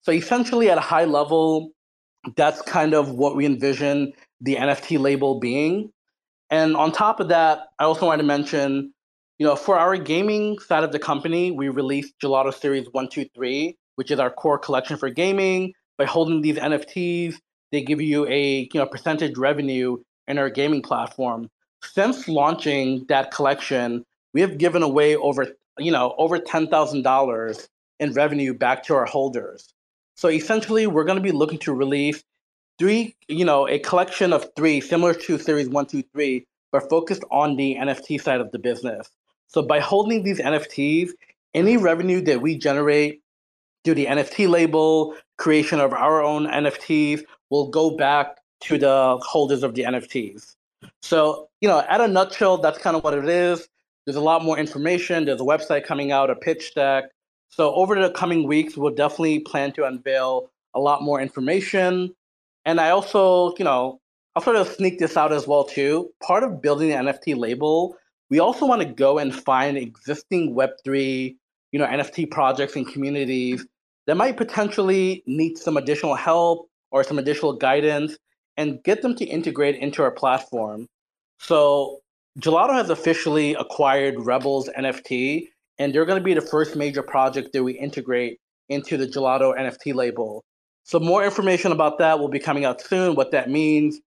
So 0.02 0.12
essentially, 0.12 0.70
at 0.70 0.78
a 0.78 0.82
high 0.82 1.04
level, 1.04 1.72
that's 2.36 2.62
kind 2.62 2.94
of 2.94 3.10
what 3.10 3.36
we 3.36 3.46
envision 3.46 4.12
the 4.40 4.56
NFT 4.56 4.98
label 4.98 5.40
being. 5.40 5.90
And 6.50 6.76
on 6.76 6.92
top 6.92 7.20
of 7.20 7.28
that, 7.28 7.68
I 7.78 7.84
also 7.84 8.06
wanted 8.06 8.22
to 8.22 8.28
mention, 8.28 8.92
you 9.38 9.46
know, 9.46 9.56
for 9.56 9.78
our 9.78 9.96
gaming 9.96 10.58
side 10.58 10.84
of 10.84 10.92
the 10.92 10.98
company, 10.98 11.50
we 11.50 11.68
released 11.68 12.14
Gelotto 12.22 12.52
Series 12.52 12.86
123, 12.92 13.76
which 13.96 14.10
is 14.10 14.18
our 14.18 14.30
core 14.30 14.58
collection 14.58 14.96
for 14.96 15.10
gaming. 15.10 15.72
By 15.98 16.06
holding 16.06 16.40
these 16.40 16.56
NFTs, 16.56 17.36
they 17.72 17.82
give 17.82 18.00
you 18.00 18.26
a 18.26 18.68
you 18.72 18.80
know 18.80 18.86
percentage 18.86 19.36
revenue 19.36 19.98
in 20.26 20.38
our 20.38 20.50
gaming 20.50 20.82
platform. 20.82 21.48
Since 21.82 22.28
launching 22.28 23.06
that 23.08 23.30
collection, 23.30 24.04
we 24.32 24.40
have 24.40 24.58
given 24.58 24.82
away 24.82 25.16
over 25.16 25.48
you 25.78 25.92
know 25.92 26.14
over 26.18 26.38
ten 26.38 26.68
thousand 26.68 27.02
dollars 27.02 27.68
in 27.98 28.12
revenue 28.12 28.54
back 28.54 28.82
to 28.84 28.94
our 28.94 29.06
holders. 29.06 29.72
So 30.16 30.28
essentially, 30.28 30.86
we're 30.86 31.04
going 31.04 31.18
to 31.18 31.22
be 31.22 31.32
looking 31.32 31.58
to 31.60 31.72
release 31.72 32.22
three, 32.78 33.14
you 33.28 33.44
know, 33.44 33.68
a 33.68 33.78
collection 33.78 34.32
of 34.32 34.50
three 34.56 34.80
similar 34.80 35.14
to 35.14 35.38
Series 35.38 35.68
One, 35.68 35.86
Two, 35.86 36.02
Three, 36.12 36.46
but 36.72 36.88
focused 36.88 37.24
on 37.30 37.56
the 37.56 37.76
NFT 37.76 38.20
side 38.20 38.40
of 38.40 38.50
the 38.50 38.58
business. 38.58 39.10
So 39.48 39.62
by 39.62 39.80
holding 39.80 40.22
these 40.22 40.40
NFTs, 40.40 41.10
any 41.54 41.76
revenue 41.76 42.20
that 42.22 42.40
we 42.40 42.56
generate 42.56 43.22
through 43.84 43.94
the 43.94 44.06
NFT 44.06 44.48
label, 44.48 45.14
creation 45.38 45.80
of 45.80 45.92
our 45.92 46.22
own 46.22 46.46
NFTs, 46.46 47.22
will 47.50 47.68
go 47.68 47.96
back 47.96 48.38
to 48.60 48.78
the 48.78 49.18
holders 49.22 49.62
of 49.62 49.74
the 49.74 49.82
NFTs. 49.82 50.54
So, 51.02 51.48
you 51.60 51.68
know, 51.68 51.80
at 51.88 52.00
a 52.00 52.08
nutshell, 52.08 52.58
that's 52.58 52.78
kind 52.78 52.96
of 52.96 53.02
what 53.02 53.14
it 53.14 53.28
is. 53.28 53.68
There's 54.10 54.16
a 54.16 54.22
lot 54.22 54.42
more 54.42 54.58
information. 54.58 55.24
There's 55.24 55.40
a 55.40 55.44
website 55.44 55.84
coming 55.84 56.10
out, 56.10 56.30
a 56.30 56.34
pitch 56.34 56.74
deck. 56.74 57.04
So, 57.48 57.72
over 57.76 57.94
the 57.94 58.10
coming 58.10 58.48
weeks, 58.48 58.76
we'll 58.76 58.92
definitely 58.92 59.38
plan 59.38 59.70
to 59.74 59.84
unveil 59.84 60.50
a 60.74 60.80
lot 60.80 61.04
more 61.04 61.20
information. 61.20 62.12
And 62.64 62.80
I 62.80 62.90
also, 62.90 63.54
you 63.56 63.64
know, 63.64 64.00
I'll 64.34 64.42
sort 64.42 64.56
of 64.56 64.66
sneak 64.66 64.98
this 64.98 65.16
out 65.16 65.32
as 65.32 65.46
well 65.46 65.62
too. 65.62 66.10
Part 66.20 66.42
of 66.42 66.60
building 66.60 66.88
the 66.88 66.96
NFT 66.96 67.36
label, 67.36 67.96
we 68.30 68.40
also 68.40 68.66
want 68.66 68.82
to 68.82 68.88
go 68.88 69.20
and 69.20 69.32
find 69.32 69.78
existing 69.78 70.56
Web3, 70.56 71.36
you 71.70 71.78
know, 71.78 71.86
NFT 71.86 72.32
projects 72.32 72.74
and 72.74 72.92
communities 72.92 73.64
that 74.08 74.16
might 74.16 74.36
potentially 74.36 75.22
need 75.28 75.56
some 75.56 75.76
additional 75.76 76.16
help 76.16 76.68
or 76.90 77.04
some 77.04 77.20
additional 77.20 77.52
guidance 77.52 78.16
and 78.56 78.82
get 78.82 79.02
them 79.02 79.14
to 79.14 79.24
integrate 79.24 79.76
into 79.76 80.02
our 80.02 80.10
platform. 80.10 80.88
So 81.38 81.99
Gelotto 82.38 82.74
has 82.74 82.90
officially 82.90 83.54
acquired 83.54 84.14
Rebels 84.18 84.68
NFT, 84.78 85.48
and 85.78 85.92
they're 85.92 86.04
going 86.04 86.18
to 86.18 86.24
be 86.24 86.34
the 86.34 86.40
first 86.40 86.76
major 86.76 87.02
project 87.02 87.52
that 87.52 87.64
we 87.64 87.72
integrate 87.72 88.38
into 88.68 88.96
the 88.96 89.06
Gelotto 89.06 89.58
NFT 89.58 89.94
label. 89.94 90.44
So 90.84 91.00
more 91.00 91.24
information 91.24 91.72
about 91.72 91.98
that 91.98 92.18
will 92.20 92.28
be 92.28 92.38
coming 92.38 92.64
out 92.64 92.80
soon, 92.80 93.16
what 93.16 93.32
that 93.32 93.50
means 93.50 93.98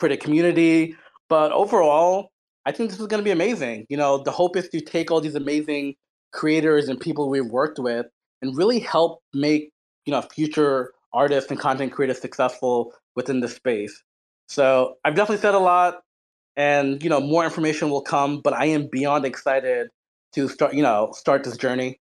for 0.00 0.08
the 0.08 0.16
community. 0.16 0.96
But 1.28 1.52
overall, 1.52 2.30
I 2.64 2.72
think 2.72 2.90
this 2.90 2.98
is 2.98 3.06
going 3.06 3.20
to 3.20 3.24
be 3.24 3.30
amazing. 3.30 3.86
You 3.90 3.96
know, 3.96 4.18
the 4.18 4.30
hope 4.30 4.56
is 4.56 4.68
to 4.70 4.80
take 4.80 5.10
all 5.10 5.20
these 5.20 5.34
amazing 5.34 5.94
creators 6.32 6.88
and 6.88 6.98
people 6.98 7.28
we've 7.28 7.46
worked 7.46 7.78
with 7.78 8.06
and 8.40 8.56
really 8.56 8.78
help 8.78 9.20
make, 9.34 9.70
you 10.06 10.12
know, 10.12 10.22
future 10.22 10.92
artists 11.12 11.50
and 11.50 11.60
content 11.60 11.92
creators 11.92 12.20
successful 12.20 12.92
within 13.14 13.40
the 13.40 13.48
space. 13.48 14.02
So 14.48 14.94
I've 15.04 15.14
definitely 15.14 15.42
said 15.42 15.54
a 15.54 15.58
lot 15.58 16.00
and, 16.56 17.02
you 17.02 17.10
know, 17.10 17.20
more 17.20 17.44
information 17.44 17.90
will 17.90 18.02
come, 18.02 18.40
but 18.40 18.52
I 18.52 18.66
am 18.66 18.88
beyond 18.90 19.24
excited 19.24 19.88
to 20.32 20.48
start, 20.48 20.74
you 20.74 20.82
know, 20.82 21.12
start 21.12 21.44
this 21.44 21.56
journey. 21.56 22.00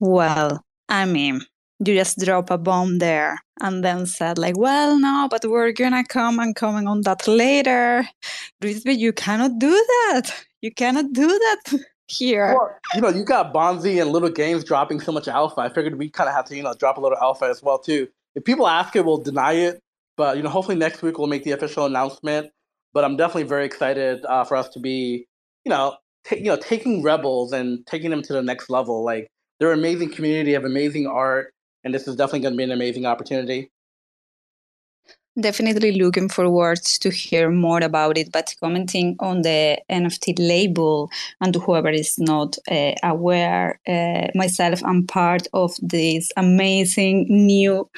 Well, 0.00 0.64
I 0.88 1.04
mean, 1.04 1.42
you 1.88 1.94
just 1.94 2.18
drop 2.18 2.50
a 2.50 2.58
bomb 2.58 2.98
there 2.98 3.38
and 3.60 3.84
then 3.84 4.06
said 4.06 4.38
like 4.38 4.56
well 4.56 4.98
no 4.98 5.26
but 5.30 5.44
we're 5.44 5.72
gonna 5.72 6.04
come 6.04 6.38
and 6.38 6.54
comment 6.54 6.86
on 6.86 7.00
that 7.02 7.26
later. 7.26 8.06
Rizvi, 8.62 8.96
you 8.96 9.12
cannot 9.12 9.58
do 9.58 9.70
that. 9.70 10.32
You 10.60 10.72
cannot 10.72 11.12
do 11.12 11.26
that 11.26 11.80
here. 12.08 12.54
Well, 12.54 12.78
you 12.94 13.00
know 13.00 13.08
you 13.08 13.24
got 13.24 13.52
bonzi 13.52 14.00
and 14.00 14.12
LiLGainzz 14.14 14.64
dropping 14.64 15.00
so 15.00 15.12
much 15.12 15.28
alpha. 15.28 15.60
I 15.60 15.68
figured 15.68 15.98
we 15.98 16.08
kind 16.08 16.28
of 16.28 16.34
have 16.34 16.44
to 16.46 16.56
you 16.56 16.62
know 16.62 16.74
drop 16.74 16.98
a 16.98 17.00
little 17.00 17.18
alpha 17.18 17.46
as 17.46 17.62
well 17.62 17.78
too. 17.78 18.08
If 18.34 18.44
people 18.44 18.68
ask 18.68 18.94
it 18.94 19.04
we'll 19.04 19.18
deny 19.18 19.54
it 19.54 19.80
but 20.16 20.36
you 20.36 20.42
know 20.42 20.50
hopefully 20.50 20.76
next 20.76 21.02
week 21.02 21.18
we'll 21.18 21.28
make 21.28 21.44
the 21.44 21.52
official 21.52 21.86
announcement 21.86 22.50
but 22.94 23.04
i'm 23.04 23.16
definitely 23.16 23.44
very 23.44 23.66
excited 23.66 24.24
uh, 24.26 24.44
for 24.44 24.56
us 24.56 24.68
to 24.70 24.80
be 24.80 25.26
you 25.64 25.70
know 25.70 25.96
t- 26.26 26.38
you 26.38 26.44
know 26.46 26.56
taking 26.56 27.02
rebels 27.02 27.52
and 27.52 27.86
taking 27.86 28.10
them 28.10 28.22
to 28.22 28.34
the 28.34 28.42
next 28.42 28.70
level 28.70 29.04
like 29.04 29.28
they're 29.60 29.72
an 29.72 29.80
amazing 29.80 30.10
community 30.12 30.52
have 30.52 30.64
amazing 30.64 31.06
art 31.06 31.52
and 31.84 31.94
this 31.94 32.08
is 32.08 32.16
definitely 32.16 32.40
going 32.42 32.54
to 32.54 32.58
be 32.58 32.64
an 32.64 32.72
amazing 32.72 33.06
opportunity. 33.06 33.71
Definitely 35.40 35.92
looking 35.92 36.28
forward 36.28 36.82
to 37.00 37.08
hear 37.08 37.50
more 37.50 37.80
about 37.80 38.18
it, 38.18 38.30
but 38.30 38.54
commenting 38.60 39.16
on 39.18 39.40
the 39.40 39.78
NFT 39.88 40.34
label 40.38 41.10
and 41.40 41.54
to 41.54 41.58
whoever 41.58 41.88
is 41.88 42.18
not 42.18 42.58
uh, 42.70 42.92
aware, 43.02 43.80
uh, 43.88 44.26
myself, 44.34 44.84
I'm 44.84 45.06
part 45.06 45.46
of 45.54 45.72
this 45.80 46.30
amazing 46.36 47.28
new 47.30 47.88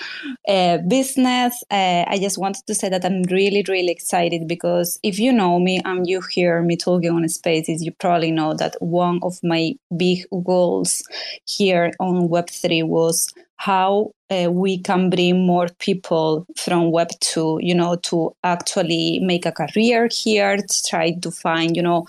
uh, 0.47 0.79
business. 0.87 1.61
Uh, 1.73 2.05
I 2.07 2.19
just 2.21 2.39
wanted 2.39 2.69
to 2.69 2.75
say 2.75 2.89
that 2.89 3.05
I'm 3.05 3.25
really, 3.25 3.65
really 3.67 3.91
excited 3.91 4.47
because 4.47 5.01
if 5.03 5.19
you 5.19 5.33
know 5.33 5.59
me 5.59 5.81
and 5.85 6.09
you 6.09 6.21
hear 6.31 6.63
me 6.63 6.77
talking 6.77 7.11
on 7.11 7.29
spaces, 7.29 7.83
you 7.83 7.91
probably 7.91 8.31
know 8.31 8.55
that 8.55 8.77
one 8.81 9.19
of 9.25 9.41
my 9.43 9.75
big 9.97 10.25
goals 10.45 11.03
here 11.47 11.91
on 11.99 12.29
Web3 12.29 12.85
was 12.85 13.35
how 13.57 14.11
uh, 14.31 14.51
we 14.51 14.79
can 14.79 15.11
bring 15.11 15.47
more 15.47 15.69
people 15.79 16.47
from 16.57 16.91
web 16.91 17.09
2 17.21 17.59
you 17.61 17.75
know 17.75 17.97
to 17.97 18.35
actually 18.43 19.21
make 19.21 19.47
a 19.47 19.53
career 19.53 20.09
here 20.11 20.57
to 20.57 20.83
try 20.89 21.13
to 21.13 21.31
find 21.31 21.77
you 21.77 21.83
know 21.83 22.07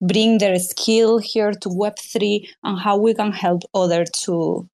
bring 0.00 0.38
their 0.38 0.58
skill 0.58 1.18
here 1.18 1.52
to 1.52 1.68
web 1.68 1.98
3 1.98 2.48
and 2.64 2.78
how 2.78 2.96
we 2.96 3.14
can 3.14 3.32
help 3.32 3.62
others 3.74 4.10
to 4.10 4.68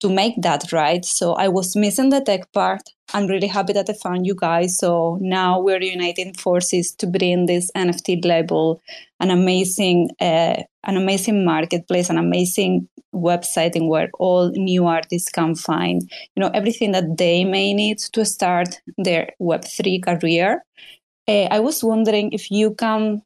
to 0.00 0.08
make 0.08 0.34
that 0.42 0.72
right? 0.72 1.04
So 1.04 1.34
i 1.34 1.48
was 1.48 1.76
missing 1.76 2.10
the 2.10 2.20
tech 2.20 2.50
part. 2.52 2.82
I'm 3.14 3.26
really 3.26 3.46
happy 3.46 3.72
that 3.72 3.88
i 3.88 3.92
found 3.92 4.26
you 4.26 4.34
guys. 4.34 4.78
So 4.78 5.18
now 5.20 5.60
we're 5.60 5.82
uniting 5.82 6.34
forces 6.34 6.92
to 6.96 7.06
bring 7.06 7.46
this 7.46 7.70
nft 7.76 8.24
label 8.24 8.82
an 9.20 9.30
amazing 9.30 10.10
uh, 10.20 10.62
an 10.84 10.96
amazing 10.96 11.44
marketplace 11.44 12.10
an 12.10 12.18
amazing 12.18 12.88
website 13.14 13.74
in 13.74 13.88
where 13.88 14.10
all 14.18 14.50
new 14.50 14.86
artists 14.86 15.30
can 15.30 15.54
find 15.54 16.02
you 16.34 16.40
know 16.40 16.50
everything 16.52 16.92
that 16.92 17.16
they 17.16 17.44
may 17.44 17.72
need 17.72 17.98
to 17.98 18.24
start 18.24 18.80
their 18.98 19.30
web3 19.40 20.02
career. 20.02 20.62
Uh, 21.28 21.48
i 21.50 21.58
was 21.58 21.82
wondering 21.82 22.30
if 22.32 22.50
you 22.50 22.74
can 22.74 23.22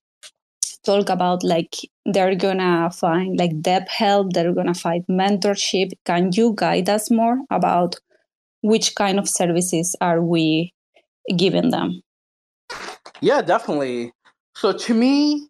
talk 0.85 1.09
about 1.11 1.43
like 1.43 1.77
they're 2.13 2.35
gonna 2.35 2.91
find 2.91 3.39
like 3.39 3.61
dev 3.61 3.89
help 3.89 4.33
they're 4.33 4.53
gonna 4.53 4.75
find 4.75 5.05
mentorship 5.09 5.91
can 6.05 6.31
you 6.33 6.53
guide 6.57 6.89
us 6.89 7.11
more 7.11 7.39
about 7.51 7.97
which 8.63 8.95
kind 8.95 9.19
of 9.19 9.29
services 9.29 9.97
are 10.01 10.23
we 10.23 10.73
giving 11.37 11.71
them 11.71 12.03
yeah 13.21 13.41
definitely 13.43 14.13
so 14.55 14.73
to 14.73 14.95
me 14.95 15.49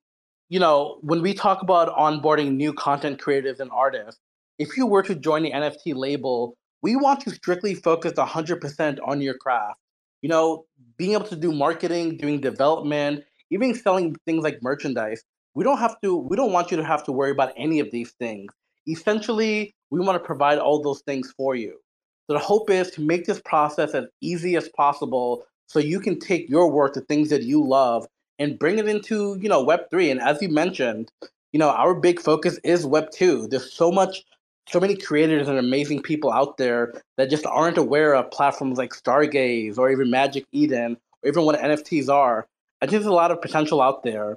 you 0.48 0.58
know 0.58 0.98
when 1.02 1.22
we 1.22 1.34
talk 1.34 1.62
about 1.62 1.94
onboarding 1.96 2.56
new 2.56 2.72
content 2.72 3.20
creators 3.20 3.60
and 3.60 3.70
artists 3.70 4.20
if 4.60 4.76
you 4.76 4.86
were 4.86 5.02
to 5.02 5.14
join 5.14 5.42
the 5.42 5.52
NFT 5.52 5.94
label, 5.94 6.54
we 6.82 6.94
want 6.94 7.20
to 7.22 7.30
strictly 7.30 7.74
focus 7.74 8.12
100% 8.12 8.98
on 9.02 9.22
your 9.22 9.32
craft. 9.32 9.80
You 10.20 10.28
know, 10.28 10.66
being 10.98 11.12
able 11.14 11.24
to 11.28 11.36
do 11.36 11.50
marketing, 11.50 12.18
doing 12.18 12.42
development, 12.42 13.24
even 13.50 13.74
selling 13.74 14.14
things 14.26 14.44
like 14.44 14.62
merchandise. 14.62 15.24
We 15.54 15.64
don't 15.64 15.78
have 15.78 16.00
to 16.02 16.16
we 16.16 16.36
don't 16.36 16.52
want 16.52 16.70
you 16.70 16.76
to 16.76 16.84
have 16.84 17.04
to 17.04 17.12
worry 17.12 17.30
about 17.30 17.52
any 17.56 17.80
of 17.80 17.90
these 17.90 18.12
things. 18.12 18.52
Essentially, 18.88 19.74
we 19.90 20.00
want 20.00 20.16
to 20.16 20.24
provide 20.24 20.58
all 20.58 20.82
those 20.82 21.00
things 21.02 21.32
for 21.36 21.54
you. 21.54 21.78
So 22.26 22.34
the 22.34 22.38
hope 22.38 22.70
is 22.70 22.90
to 22.92 23.00
make 23.00 23.24
this 23.24 23.40
process 23.40 23.94
as 23.94 24.04
easy 24.20 24.56
as 24.56 24.68
possible 24.68 25.44
so 25.66 25.78
you 25.78 26.00
can 26.00 26.18
take 26.18 26.48
your 26.48 26.70
work, 26.70 26.94
the 26.94 27.00
things 27.02 27.30
that 27.30 27.42
you 27.42 27.66
love, 27.66 28.06
and 28.38 28.58
bring 28.58 28.78
it 28.78 28.88
into, 28.88 29.36
you 29.40 29.48
know, 29.48 29.64
Web3. 29.64 30.12
And 30.12 30.20
as 30.20 30.40
you 30.40 30.48
mentioned, 30.48 31.10
you 31.52 31.58
know, 31.58 31.70
our 31.70 31.94
big 31.94 32.20
focus 32.20 32.58
is 32.62 32.86
Web2. 32.86 33.50
There's 33.50 33.72
so 33.72 33.90
much 33.90 34.24
so 34.68 34.78
many 34.78 34.94
creators 34.94 35.48
and 35.48 35.58
amazing 35.58 36.00
people 36.00 36.30
out 36.32 36.56
there 36.56 37.02
that 37.16 37.28
just 37.28 37.44
aren't 37.44 37.76
aware 37.76 38.14
of 38.14 38.30
platforms 38.30 38.78
like 38.78 38.92
Stargaze 38.92 39.76
or 39.78 39.90
even 39.90 40.10
Magic 40.10 40.44
Eden 40.52 40.96
or 41.22 41.28
even 41.28 41.44
what 41.44 41.58
NFTs 41.58 42.08
are. 42.08 42.46
I 42.80 42.86
think 42.86 42.92
there's 42.92 43.06
a 43.06 43.12
lot 43.12 43.32
of 43.32 43.42
potential 43.42 43.82
out 43.82 44.04
there. 44.04 44.36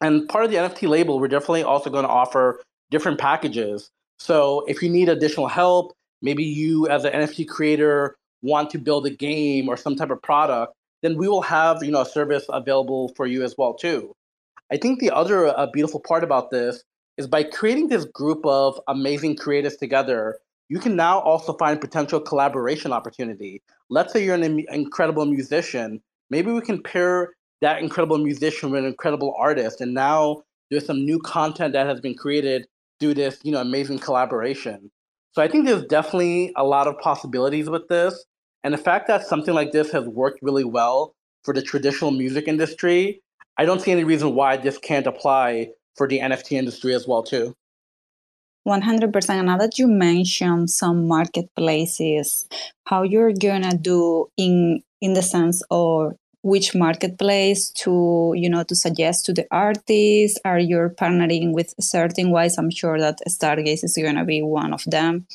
And 0.00 0.28
part 0.28 0.44
of 0.44 0.50
the 0.50 0.56
NFT 0.56 0.88
label, 0.88 1.18
we're 1.18 1.28
definitely 1.28 1.64
also 1.64 1.90
going 1.90 2.04
to 2.04 2.10
offer 2.10 2.60
different 2.90 3.18
packages. 3.18 3.90
So 4.18 4.64
if 4.68 4.82
you 4.82 4.88
need 4.88 5.08
additional 5.08 5.48
help, 5.48 5.92
maybe 6.22 6.44
you 6.44 6.88
as 6.88 7.04
an 7.04 7.12
NFT 7.12 7.48
creator 7.48 8.16
want 8.42 8.70
to 8.70 8.78
build 8.78 9.06
a 9.06 9.10
game 9.10 9.68
or 9.68 9.76
some 9.76 9.96
type 9.96 10.10
of 10.10 10.22
product, 10.22 10.74
then 11.02 11.16
we 11.16 11.28
will 11.28 11.42
have 11.42 11.82
you 11.82 11.90
know 11.90 12.02
a 12.02 12.06
service 12.06 12.46
available 12.48 13.12
for 13.16 13.26
you 13.26 13.42
as 13.42 13.54
well 13.56 13.74
too. 13.74 14.14
I 14.70 14.76
think 14.76 15.00
the 15.00 15.10
other 15.10 15.46
uh, 15.46 15.66
beautiful 15.72 16.00
part 16.00 16.24
about 16.24 16.50
this 16.50 16.82
is 17.16 17.26
by 17.26 17.42
creating 17.42 17.88
this 17.88 18.04
group 18.04 18.44
of 18.44 18.80
amazing 18.88 19.36
creators 19.36 19.76
together, 19.76 20.38
you 20.68 20.78
can 20.78 20.94
now 20.94 21.20
also 21.20 21.54
find 21.54 21.80
potential 21.80 22.20
collaboration 22.20 22.92
opportunity. 22.92 23.62
Let's 23.88 24.12
say 24.12 24.24
you're 24.24 24.34
an 24.34 24.64
incredible 24.70 25.24
musician. 25.24 26.00
Maybe 26.30 26.52
we 26.52 26.60
can 26.60 26.82
pair 26.82 27.34
that 27.60 27.82
incredible 27.82 28.18
musician 28.18 28.70
with 28.70 28.80
an 28.80 28.86
incredible 28.86 29.34
artist, 29.38 29.80
and 29.80 29.94
now 29.94 30.42
there's 30.70 30.86
some 30.86 31.04
new 31.04 31.18
content 31.20 31.72
that 31.72 31.86
has 31.86 32.00
been 32.00 32.14
created 32.14 32.66
through 33.00 33.14
this, 33.14 33.38
you 33.42 33.52
know, 33.52 33.60
amazing 33.60 33.98
collaboration. 33.98 34.90
So 35.32 35.42
I 35.42 35.48
think 35.48 35.66
there's 35.66 35.84
definitely 35.84 36.52
a 36.56 36.64
lot 36.64 36.86
of 36.86 36.98
possibilities 36.98 37.70
with 37.70 37.88
this, 37.88 38.24
and 38.64 38.74
the 38.74 38.78
fact 38.78 39.06
that 39.08 39.26
something 39.26 39.54
like 39.54 39.72
this 39.72 39.90
has 39.92 40.04
worked 40.06 40.40
really 40.42 40.64
well 40.64 41.14
for 41.44 41.54
the 41.54 41.62
traditional 41.62 42.10
music 42.10 42.48
industry, 42.48 43.22
I 43.56 43.64
don't 43.64 43.80
see 43.80 43.92
any 43.92 44.04
reason 44.04 44.34
why 44.34 44.56
this 44.56 44.78
can't 44.78 45.06
apply 45.06 45.70
for 45.96 46.08
the 46.08 46.20
NFT 46.20 46.52
industry 46.52 46.94
as 46.94 47.06
well 47.06 47.22
too. 47.22 47.54
100% 48.66 49.44
now 49.44 49.56
that 49.56 49.78
you 49.78 49.86
mentioned 49.86 50.68
some 50.70 51.08
marketplaces 51.08 52.46
how 52.84 53.02
you're 53.02 53.32
gonna 53.32 53.76
do 53.76 54.26
in 54.36 54.82
in 55.00 55.14
the 55.14 55.22
sense 55.22 55.62
of 55.70 56.12
which 56.42 56.74
marketplace 56.74 57.70
to 57.70 58.32
you 58.36 58.48
know 58.48 58.62
to 58.64 58.74
suggest 58.74 59.26
to 59.26 59.32
the 59.32 59.46
artists? 59.50 60.38
Are 60.44 60.58
you 60.58 60.90
partnering 60.96 61.52
with 61.52 61.74
certain 61.80 62.30
wise 62.30 62.58
i'm 62.58 62.70
sure 62.70 62.98
that 62.98 63.18
stargaze 63.28 63.84
is 63.84 63.96
going 64.00 64.16
to 64.16 64.24
be 64.24 64.42
one 64.42 64.72
of 64.72 64.84
them. 64.84 65.26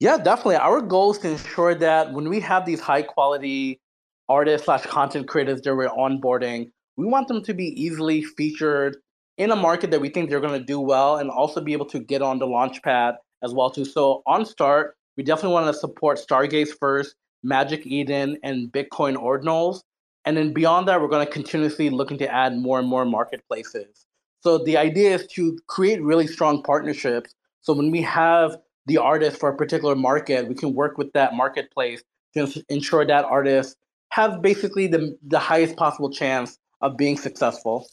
Yeah 0.00 0.18
definitely. 0.18 0.56
Our 0.56 0.80
goal 0.80 1.12
is 1.12 1.18
to 1.18 1.30
ensure 1.30 1.74
that 1.74 2.12
when 2.12 2.28
we 2.28 2.40
have 2.40 2.66
these 2.66 2.80
high 2.80 3.02
quality 3.02 3.80
artists 4.28 4.64
slash 4.66 4.84
content 4.86 5.28
creators 5.28 5.60
that 5.62 5.74
we're 5.74 5.88
onboarding 5.88 6.70
we 6.96 7.06
want 7.06 7.28
them 7.28 7.42
to 7.42 7.54
be 7.54 7.66
easily 7.80 8.22
featured 8.22 8.96
in 9.38 9.50
a 9.50 9.56
market 9.56 9.90
that 9.90 10.00
we 10.00 10.08
think 10.08 10.30
they're 10.30 10.40
going 10.40 10.58
to 10.58 10.64
do 10.64 10.80
well 10.80 11.16
and 11.16 11.30
also 11.30 11.60
be 11.60 11.72
able 11.72 11.86
to 11.86 12.00
get 12.00 12.22
on 12.22 12.38
the 12.38 12.46
launch 12.46 12.82
pad 12.82 13.16
as 13.42 13.52
well 13.52 13.70
too. 13.70 13.84
So 13.84 14.22
on 14.26 14.46
Start, 14.46 14.96
we 15.16 15.22
definitely 15.22 15.52
want 15.52 15.66
to 15.66 15.74
support 15.74 16.18
Stargaze 16.18 16.70
first, 16.78 17.14
Magic 17.46 17.86
Eden, 17.86 18.38
and 18.42 18.70
Bitcoin 18.72 19.16
Ordinals. 19.16 19.82
And 20.24 20.36
then 20.36 20.52
beyond 20.52 20.88
that, 20.88 21.00
we're 21.00 21.08
going 21.08 21.26
to 21.26 21.32
continuously 21.32 21.88
looking 21.88 22.18
to 22.18 22.28
add 22.32 22.56
more 22.56 22.78
and 22.78 22.88
more 22.88 23.04
marketplaces. 23.04 24.06
So 24.40 24.58
the 24.58 24.76
idea 24.76 25.14
is 25.14 25.26
to 25.28 25.58
create 25.66 26.02
really 26.02 26.26
strong 26.26 26.62
partnerships. 26.62 27.34
So 27.62 27.72
when 27.72 27.90
we 27.90 28.02
have 28.02 28.56
the 28.86 28.98
artist 28.98 29.38
for 29.38 29.48
a 29.48 29.56
particular 29.56 29.94
market, 29.94 30.48
we 30.48 30.54
can 30.54 30.74
work 30.74 30.98
with 30.98 31.12
that 31.12 31.34
marketplace 31.34 32.02
to 32.34 32.62
ensure 32.68 33.04
that 33.04 33.24
artist 33.24 33.76
has 34.10 34.36
basically 34.38 34.86
the, 34.86 35.16
the 35.26 35.38
highest 35.38 35.76
possible 35.76 36.10
chance 36.10 36.58
of 36.80 36.96
being 36.96 37.16
successful. 37.16 37.88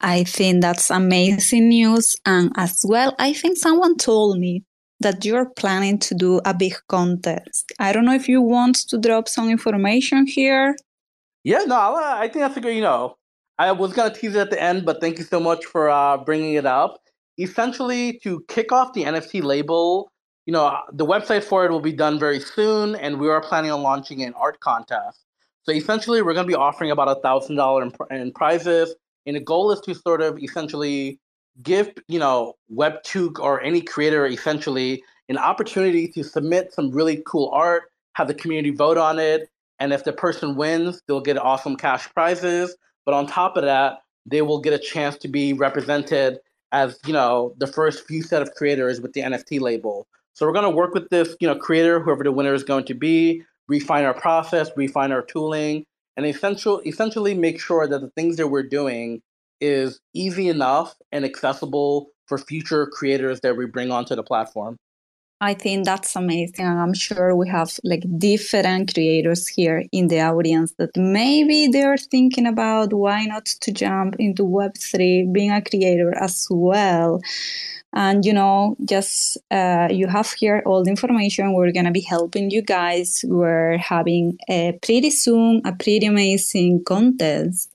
I 0.00 0.24
think 0.24 0.62
that's 0.62 0.90
amazing 0.90 1.68
news. 1.68 2.16
And 2.26 2.52
as 2.56 2.80
well, 2.84 3.14
I 3.18 3.32
think 3.32 3.56
someone 3.56 3.96
told 3.96 4.38
me 4.38 4.64
that 5.00 5.24
you're 5.24 5.50
planning 5.50 5.98
to 5.98 6.14
do 6.14 6.40
a 6.44 6.54
big 6.54 6.74
contest. 6.88 7.72
I 7.78 7.92
don't 7.92 8.04
know 8.04 8.14
if 8.14 8.28
you 8.28 8.40
want 8.40 8.76
to 8.88 8.98
drop 8.98 9.28
some 9.28 9.50
information 9.50 10.26
here. 10.26 10.76
Yeah, 11.42 11.64
no, 11.66 11.76
uh, 11.76 12.14
I 12.16 12.28
think 12.28 12.44
that's 12.44 12.56
a 12.56 12.60
good, 12.60 12.74
you 12.74 12.80
know, 12.80 13.16
I 13.58 13.70
was 13.72 13.92
going 13.92 14.12
to 14.12 14.18
tease 14.18 14.34
it 14.34 14.40
at 14.40 14.50
the 14.50 14.60
end, 14.60 14.84
but 14.84 15.00
thank 15.00 15.18
you 15.18 15.24
so 15.24 15.38
much 15.38 15.64
for 15.64 15.90
uh, 15.90 16.16
bringing 16.16 16.54
it 16.54 16.66
up. 16.66 17.00
Essentially, 17.38 18.18
to 18.22 18.44
kick 18.48 18.72
off 18.72 18.94
the 18.94 19.04
NFT 19.04 19.42
label, 19.42 20.10
you 20.46 20.52
know, 20.52 20.76
the 20.92 21.06
website 21.06 21.44
for 21.44 21.64
it 21.64 21.70
will 21.70 21.80
be 21.80 21.92
done 21.92 22.18
very 22.18 22.40
soon, 22.40 22.94
and 22.96 23.18
we 23.18 23.28
are 23.28 23.40
planning 23.40 23.70
on 23.70 23.82
launching 23.82 24.22
an 24.22 24.34
art 24.34 24.60
contest. 24.60 25.20
So 25.64 25.72
essentially, 25.72 26.22
we're 26.22 26.34
going 26.34 26.46
to 26.46 26.50
be 26.50 26.54
offering 26.56 26.90
about 26.90 27.08
a 27.08 27.20
thousand 27.20 27.56
dollar 27.56 27.88
in 28.10 28.32
prizes, 28.32 28.94
and 29.26 29.36
the 29.36 29.40
goal 29.40 29.70
is 29.72 29.80
to 29.82 29.94
sort 29.94 30.20
of 30.20 30.38
essentially 30.38 31.18
give 31.62 31.90
you 32.08 32.18
know 32.18 32.54
Web 32.68 32.98
or 33.40 33.62
any 33.62 33.80
creator 33.80 34.26
essentially 34.26 35.02
an 35.28 35.38
opportunity 35.38 36.06
to 36.08 36.22
submit 36.22 36.72
some 36.72 36.90
really 36.90 37.22
cool 37.26 37.50
art, 37.52 37.84
have 38.14 38.28
the 38.28 38.34
community 38.34 38.70
vote 38.70 38.98
on 38.98 39.18
it, 39.18 39.48
and 39.78 39.92
if 39.92 40.04
the 40.04 40.12
person 40.12 40.56
wins, 40.56 41.00
they'll 41.06 41.20
get 41.20 41.38
awesome 41.38 41.76
cash 41.76 42.12
prizes. 42.12 42.76
But 43.04 43.14
on 43.14 43.26
top 43.26 43.56
of 43.56 43.64
that, 43.64 43.98
they 44.26 44.42
will 44.42 44.60
get 44.60 44.72
a 44.72 44.78
chance 44.78 45.16
to 45.18 45.28
be 45.28 45.52
represented 45.52 46.38
as 46.72 46.98
you 47.06 47.12
know 47.12 47.54
the 47.58 47.66
first 47.66 48.06
few 48.06 48.22
set 48.22 48.42
of 48.42 48.52
creators 48.54 49.00
with 49.00 49.12
the 49.12 49.22
NFT 49.22 49.60
label. 49.60 50.06
So 50.34 50.46
we're 50.46 50.52
going 50.52 50.64
to 50.64 50.76
work 50.76 50.94
with 50.94 51.08
this 51.10 51.36
you 51.40 51.48
know 51.48 51.56
creator, 51.56 52.00
whoever 52.00 52.24
the 52.24 52.32
winner 52.32 52.54
is 52.54 52.64
going 52.64 52.84
to 52.86 52.94
be, 52.94 53.42
refine 53.68 54.04
our 54.04 54.14
process, 54.14 54.70
refine 54.76 55.12
our 55.12 55.22
tooling, 55.22 55.86
and 56.16 56.26
essential, 56.26 56.80
essentially 56.86 57.34
make 57.34 57.60
sure 57.60 57.86
that 57.86 58.00
the 58.00 58.10
things 58.10 58.36
that 58.36 58.48
we're 58.48 58.62
doing 58.62 59.22
is 59.64 60.00
easy 60.14 60.48
enough 60.48 60.94
and 61.12 61.24
accessible 61.24 62.10
for 62.26 62.38
future 62.38 62.86
creators 62.86 63.40
that 63.40 63.56
we 63.56 63.66
bring 63.66 63.90
onto 63.90 64.14
the 64.14 64.22
platform. 64.22 64.76
I 65.40 65.52
think 65.52 65.84
that's 65.84 66.16
amazing. 66.16 66.64
And 66.64 66.80
I'm 66.80 66.94
sure 66.94 67.36
we 67.36 67.48
have 67.48 67.78
like 67.84 68.02
different 68.18 68.94
creators 68.94 69.46
here 69.46 69.84
in 69.92 70.08
the 70.08 70.20
audience 70.20 70.72
that 70.78 70.96
maybe 70.96 71.66
they're 71.66 71.98
thinking 71.98 72.46
about 72.46 72.92
why 72.92 73.24
not 73.24 73.46
to 73.46 73.72
jump 73.72 74.16
into 74.18 74.44
Web3, 74.44 75.32
being 75.32 75.50
a 75.50 75.60
creator 75.60 76.14
as 76.16 76.46
well 76.50 77.20
and 77.94 78.24
you 78.24 78.32
know 78.32 78.76
just 78.84 79.38
uh, 79.50 79.88
you 79.90 80.06
have 80.08 80.30
here 80.32 80.62
all 80.66 80.84
the 80.84 80.90
information. 80.90 81.54
We're 81.54 81.72
going 81.72 81.86
to 81.86 81.92
be 81.92 82.00
helping 82.00 82.50
you 82.50 82.60
guys. 82.60 83.24
We're 83.24 83.78
having 83.78 84.36
a 84.48 84.78
pretty 84.82 85.10
soon 85.10 85.62
a 85.64 85.72
pretty 85.72 86.06
amazing 86.06 86.84
contest 86.84 87.72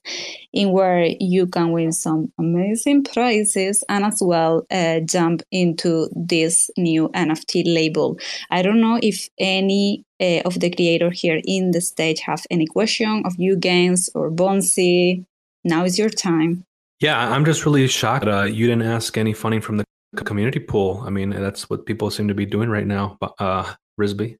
in 0.52 0.72
where 0.72 1.06
you 1.18 1.46
can 1.46 1.72
win 1.72 1.92
some 1.92 2.32
amazing 2.38 3.04
prizes 3.04 3.82
and 3.88 4.04
as 4.04 4.18
well 4.20 4.66
uh, 4.70 5.00
jump 5.00 5.42
into 5.50 6.08
this 6.14 6.70
new 6.76 7.08
nft 7.08 7.62
label. 7.66 8.18
I 8.50 8.62
don't 8.62 8.80
know 8.80 8.98
if 9.02 9.28
any 9.38 10.04
uh, 10.20 10.42
of 10.44 10.60
the 10.60 10.70
creator 10.70 11.10
here 11.10 11.40
in 11.44 11.70
the 11.70 11.80
stage 11.80 12.20
have 12.20 12.44
any 12.50 12.66
question 12.66 13.22
of 13.24 13.34
you 13.38 13.56
Gainzz 13.56 14.10
or 14.14 14.30
bonzi. 14.30 15.24
Now 15.64 15.84
is 15.84 15.98
your 15.98 16.10
time. 16.10 16.64
Yeah, 17.00 17.18
I'm 17.18 17.46
just 17.46 17.64
really 17.64 17.86
shocked 17.88 18.26
uh, 18.26 18.42
you 18.42 18.66
didn't 18.66 18.82
ask 18.82 19.16
any 19.16 19.32
funding 19.32 19.62
from 19.62 19.78
the 19.78 19.84
community 20.16 20.60
pool. 20.60 21.02
I 21.06 21.10
mean, 21.10 21.30
that's 21.30 21.70
what 21.70 21.86
people 21.86 22.10
seem 22.10 22.28
to 22.28 22.34
be 22.34 22.46
doing 22.46 22.68
right 22.68 22.86
now. 22.86 23.18
Uh, 23.38 23.74
Rizby. 23.96 24.38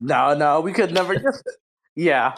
no, 0.00 0.34
no, 0.34 0.60
we 0.60 0.72
could 0.72 0.92
never 0.92 1.14
just. 1.20 1.48
Yeah, 1.96 2.34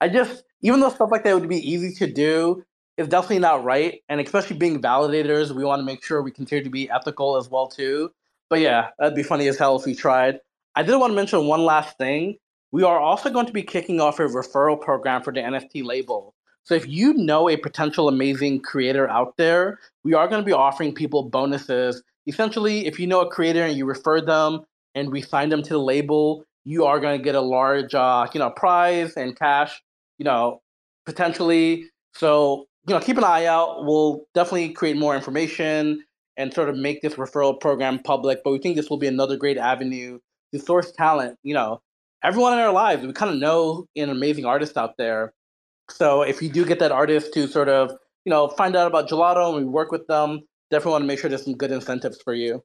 I 0.00 0.08
just 0.08 0.42
even 0.62 0.80
though 0.80 0.90
stuff 0.90 1.10
like 1.10 1.24
that 1.24 1.34
would 1.34 1.48
be 1.48 1.58
easy 1.58 1.94
to 1.94 2.12
do, 2.12 2.64
it's 2.96 3.08
definitely 3.08 3.38
not 3.38 3.64
right. 3.64 4.02
And 4.08 4.20
especially 4.20 4.56
being 4.56 4.80
validators, 4.80 5.52
we 5.52 5.64
want 5.64 5.80
to 5.80 5.84
make 5.84 6.04
sure 6.04 6.22
we 6.22 6.30
continue 6.30 6.64
to 6.64 6.70
be 6.70 6.90
ethical 6.90 7.36
as 7.36 7.50
well 7.50 7.68
too. 7.68 8.10
But 8.48 8.60
yeah, 8.60 8.88
that'd 8.98 9.14
be 9.14 9.22
funny 9.22 9.48
as 9.48 9.58
hell 9.58 9.76
if 9.76 9.84
we 9.84 9.94
tried. 9.94 10.40
I 10.74 10.82
did 10.82 10.96
want 10.96 11.10
to 11.12 11.14
mention 11.14 11.46
one 11.46 11.64
last 11.64 11.98
thing. 11.98 12.38
We 12.72 12.82
are 12.82 12.98
also 12.98 13.30
going 13.30 13.46
to 13.46 13.52
be 13.52 13.62
kicking 13.62 14.00
off 14.00 14.18
a 14.18 14.22
referral 14.22 14.80
program 14.80 15.22
for 15.22 15.32
the 15.32 15.40
NFT 15.40 15.84
label. 15.84 16.34
So 16.66 16.74
if 16.74 16.88
you 16.88 17.14
know 17.14 17.48
a 17.48 17.56
potential 17.56 18.08
amazing 18.08 18.60
creator 18.60 19.08
out 19.08 19.36
there, 19.36 19.78
we 20.02 20.14
are 20.14 20.26
going 20.26 20.42
to 20.42 20.44
be 20.44 20.52
offering 20.52 20.92
people 20.92 21.22
bonuses. 21.22 22.02
Essentially, 22.26 22.86
if 22.86 22.98
you 22.98 23.06
know 23.06 23.20
a 23.20 23.30
creator 23.30 23.62
and 23.62 23.76
you 23.76 23.86
refer 23.86 24.20
them 24.20 24.62
and 24.96 25.12
we 25.12 25.22
sign 25.22 25.48
them 25.48 25.62
to 25.62 25.70
the 25.70 25.78
label, 25.78 26.44
you 26.64 26.84
are 26.84 26.98
going 26.98 27.16
to 27.16 27.22
get 27.22 27.36
a 27.36 27.40
large, 27.40 27.94
uh, 27.94 28.26
you 28.34 28.40
know, 28.40 28.50
prize 28.50 29.12
and 29.16 29.38
cash, 29.38 29.80
you 30.18 30.24
know, 30.24 30.60
potentially. 31.04 31.88
So 32.14 32.66
you 32.88 32.94
know, 32.94 33.00
keep 33.00 33.16
an 33.16 33.24
eye 33.24 33.46
out. 33.46 33.84
We'll 33.84 34.26
definitely 34.34 34.70
create 34.70 34.96
more 34.96 35.14
information 35.14 36.04
and 36.36 36.52
sort 36.52 36.68
of 36.68 36.76
make 36.76 37.00
this 37.00 37.14
referral 37.14 37.60
program 37.60 38.00
public. 38.00 38.40
But 38.42 38.50
we 38.50 38.58
think 38.58 38.74
this 38.74 38.90
will 38.90 38.98
be 38.98 39.06
another 39.06 39.36
great 39.36 39.56
avenue 39.56 40.18
to 40.52 40.58
source 40.58 40.90
talent. 40.90 41.38
You 41.44 41.54
know, 41.54 41.80
everyone 42.24 42.54
in 42.54 42.58
our 42.58 42.72
lives, 42.72 43.06
we 43.06 43.12
kind 43.12 43.32
of 43.32 43.38
know 43.38 43.86
an 43.94 44.10
amazing 44.10 44.46
artist 44.46 44.76
out 44.76 44.96
there 44.98 45.32
so 45.90 46.22
if 46.22 46.42
you 46.42 46.48
do 46.48 46.64
get 46.64 46.78
that 46.80 46.92
artist 46.92 47.32
to 47.34 47.46
sort 47.46 47.68
of, 47.68 47.90
you 48.24 48.30
know, 48.30 48.48
find 48.48 48.76
out 48.76 48.86
about 48.86 49.08
Gelotto 49.08 49.56
and 49.56 49.64
we 49.64 49.70
work 49.70 49.90
with 49.92 50.06
them, 50.06 50.40
definitely 50.70 50.92
want 50.92 51.02
to 51.02 51.06
make 51.06 51.18
sure 51.18 51.28
there's 51.28 51.44
some 51.44 51.56
good 51.56 51.70
incentives 51.70 52.20
for 52.22 52.34
you. 52.34 52.62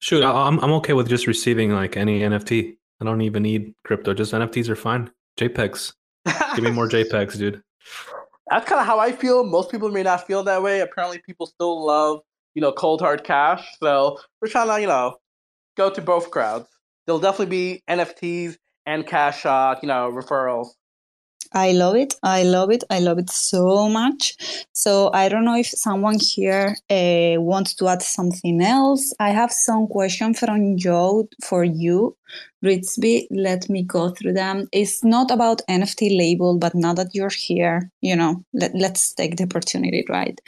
Shoot, 0.00 0.24
I'm 0.24 0.58
I'm 0.60 0.72
okay 0.72 0.94
with 0.94 1.08
just 1.08 1.26
receiving 1.26 1.72
like 1.72 1.96
any 1.96 2.20
NFT. 2.20 2.76
I 3.00 3.04
don't 3.04 3.20
even 3.20 3.42
need 3.42 3.74
crypto. 3.84 4.14
Just 4.14 4.32
NFTs 4.32 4.68
are 4.68 4.76
fine. 4.76 5.10
JPEGs. 5.38 5.92
Give 6.54 6.64
me 6.64 6.70
more 6.70 6.88
JPEGs, 6.88 7.38
dude. 7.38 7.62
That's 8.50 8.68
kind 8.68 8.80
of 8.80 8.86
how 8.86 8.98
I 8.98 9.12
feel. 9.12 9.44
Most 9.44 9.70
people 9.70 9.90
may 9.90 10.02
not 10.02 10.26
feel 10.26 10.42
that 10.44 10.62
way. 10.62 10.80
Apparently, 10.80 11.20
people 11.24 11.46
still 11.46 11.84
love, 11.86 12.20
you 12.54 12.62
know, 12.62 12.72
cold 12.72 13.00
hard 13.00 13.24
cash. 13.24 13.64
So 13.80 14.18
we're 14.40 14.48
trying 14.48 14.68
to, 14.68 14.80
you 14.80 14.86
know, 14.86 15.16
go 15.76 15.90
to 15.90 16.02
both 16.02 16.30
crowds. 16.30 16.68
There'll 17.06 17.20
definitely 17.20 17.46
be 17.46 17.82
NFTs 17.88 18.56
and 18.86 19.06
cash, 19.06 19.46
uh, 19.46 19.76
you 19.82 19.88
know, 19.88 20.10
referrals. 20.12 20.68
I 21.54 21.72
love 21.72 21.96
it. 21.96 22.14
I 22.22 22.42
love 22.44 22.70
it. 22.70 22.84
I 22.90 23.00
love 23.00 23.18
it 23.18 23.30
so 23.30 23.88
much. 23.88 24.36
So 24.72 25.10
I 25.12 25.28
don't 25.28 25.44
know 25.44 25.56
if 25.56 25.66
someone 25.68 26.18
here 26.18 26.76
uh, 26.90 27.40
wants 27.40 27.74
to 27.76 27.88
add 27.88 28.02
something 28.02 28.60
else. 28.62 29.12
I 29.20 29.30
have 29.30 29.52
some 29.52 29.86
question 29.86 30.34
from 30.34 30.76
Joe 30.76 31.28
for 31.44 31.64
you, 31.64 32.16
Ritsby. 32.64 33.26
Let 33.30 33.68
me 33.68 33.82
go 33.82 34.10
through 34.10 34.32
them. 34.34 34.68
It's 34.72 35.04
not 35.04 35.30
about 35.30 35.62
NFT 35.68 36.16
label, 36.16 36.58
but 36.58 36.74
now 36.74 36.94
that 36.94 37.14
you're 37.14 37.30
here, 37.30 37.90
you 38.00 38.16
know, 38.16 38.44
let, 38.54 38.74
let's 38.74 39.12
take 39.12 39.36
the 39.36 39.44
opportunity, 39.44 40.04
right? 40.08 40.40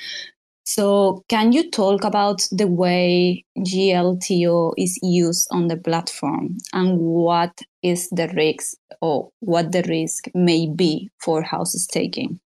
So, 0.67 1.23
can 1.29 1.53
you 1.53 1.71
talk 1.71 2.05
about 2.05 2.41
the 2.51 2.67
way 2.67 3.45
GLTO 3.59 4.73
is 4.79 4.99
used 5.03 5.47
on 5.51 5.69
the 5.69 5.77
platform 5.77 6.57
and 6.73 6.99
what 6.99 7.61
is 7.83 8.09
the 8.09 8.29
risk 8.29 8.79
or 9.03 9.29
what 9.41 9.73
the 9.73 9.83
risk 9.83 10.25
may 10.35 10.67
be 10.67 11.11
for 11.21 11.43
house 11.43 11.75
staking? 11.75 12.41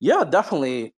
Yeah, 0.00 0.24
definitely. 0.28 0.92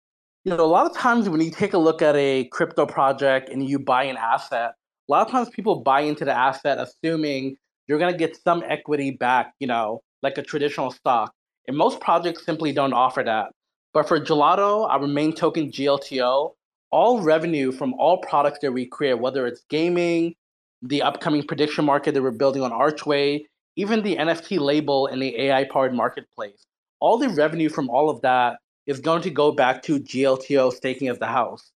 You 0.45 0.57
know, 0.57 0.65
a 0.65 0.67
lot 0.67 0.89
of 0.89 0.97
times 0.97 1.29
when 1.29 1.41
you 1.41 1.51
take 1.51 1.73
a 1.73 1.79
look 1.79 2.01
at 2.01 2.15
a 2.15 2.45
crypto 2.53 2.87
project 2.87 3.49
and 3.49 3.69
you 3.69 3.81
buy 3.81 4.05
an 4.05 4.17
asset, 4.17 4.75
a 5.09 5.13
lot 5.13 5.27
of 5.27 5.33
times 5.33 5.51
people 5.51 5.81
buy 5.81 6.03
into 6.03 6.25
the 6.25 6.33
asset 6.33 6.79
assuming 6.79 7.57
you're 7.89 7.99
going 7.99 8.13
to 8.13 8.19
get 8.19 8.37
some 8.37 8.63
equity 8.69 9.11
back, 9.11 9.53
you 9.59 9.67
know, 9.67 10.01
like 10.23 10.39
a 10.39 10.43
traditional 10.43 10.93
stock. 10.93 11.33
And 11.67 11.77
most 11.77 11.99
projects 11.99 12.45
simply 12.45 12.73
don't 12.73 12.93
offer 12.93 13.25
that. 13.25 13.51
But 13.93 14.09
for 14.09 14.19
Gelotto, 14.19 14.89
our 14.89 15.07
main 15.07 15.35
token 15.35 15.71
GLTO, 15.71 16.55
all 16.91 17.21
revenue 17.21 17.73
from 17.73 17.95
all 17.95 18.19
products 18.19 18.59
that 18.63 18.73
we 18.73 18.87
create, 18.87 19.19
whether 19.19 19.47
it's 19.47 19.63
gaming, 19.69 20.35
the 20.83 21.03
upcoming 21.03 21.43
prediction 21.43 21.85
market 21.85 22.15
that 22.15 22.23
we're 22.23 22.31
building 22.31 22.63
on 22.63 22.73
Archway, 22.73 23.47
even 23.77 24.03
the 24.03 24.17
NFT 24.17 24.59
label 24.61 25.07
and 25.07 25.21
the 25.23 25.39
AI 25.41 25.65
powered 25.65 25.95
marketplace, 25.95 26.67
all 27.01 27.19
the 27.19 27.29
revenue 27.31 27.69
from 27.69 27.89
all 27.89 28.11
of 28.11 28.21
that 28.23 28.59
is 28.87 29.01
going 29.01 29.23
to 29.23 29.31
go 29.31 29.53
back 29.53 29.83
to 29.85 30.01
GLTO 30.01 30.73
staking 30.73 31.09
of 31.09 31.19
the 31.19 31.27
house. 31.27 31.71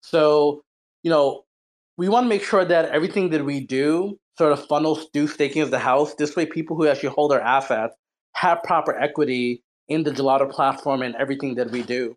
So, 0.00 0.62
you 1.02 1.10
know, 1.10 1.44
we 1.96 2.08
want 2.08 2.24
to 2.24 2.28
make 2.28 2.42
sure 2.42 2.64
that 2.64 2.90
everything 2.90 3.30
that 3.30 3.44
we 3.44 3.60
do 3.60 4.18
sort 4.38 4.52
of 4.52 4.66
funnels 4.66 5.08
through 5.12 5.28
staking 5.28 5.62
of 5.62 5.70
the 5.70 5.78
house. 5.78 6.14
This 6.14 6.36
way, 6.36 6.46
people 6.46 6.76
who 6.76 6.86
actually 6.86 7.10
hold 7.10 7.32
our 7.32 7.40
assets 7.40 7.94
have 8.34 8.62
proper 8.62 8.96
equity 8.98 9.62
in 9.88 10.02
the 10.02 10.10
Gelotto 10.10 10.50
platform 10.50 11.02
and 11.02 11.14
everything 11.16 11.54
that 11.56 11.70
we 11.70 11.82
do. 11.82 12.16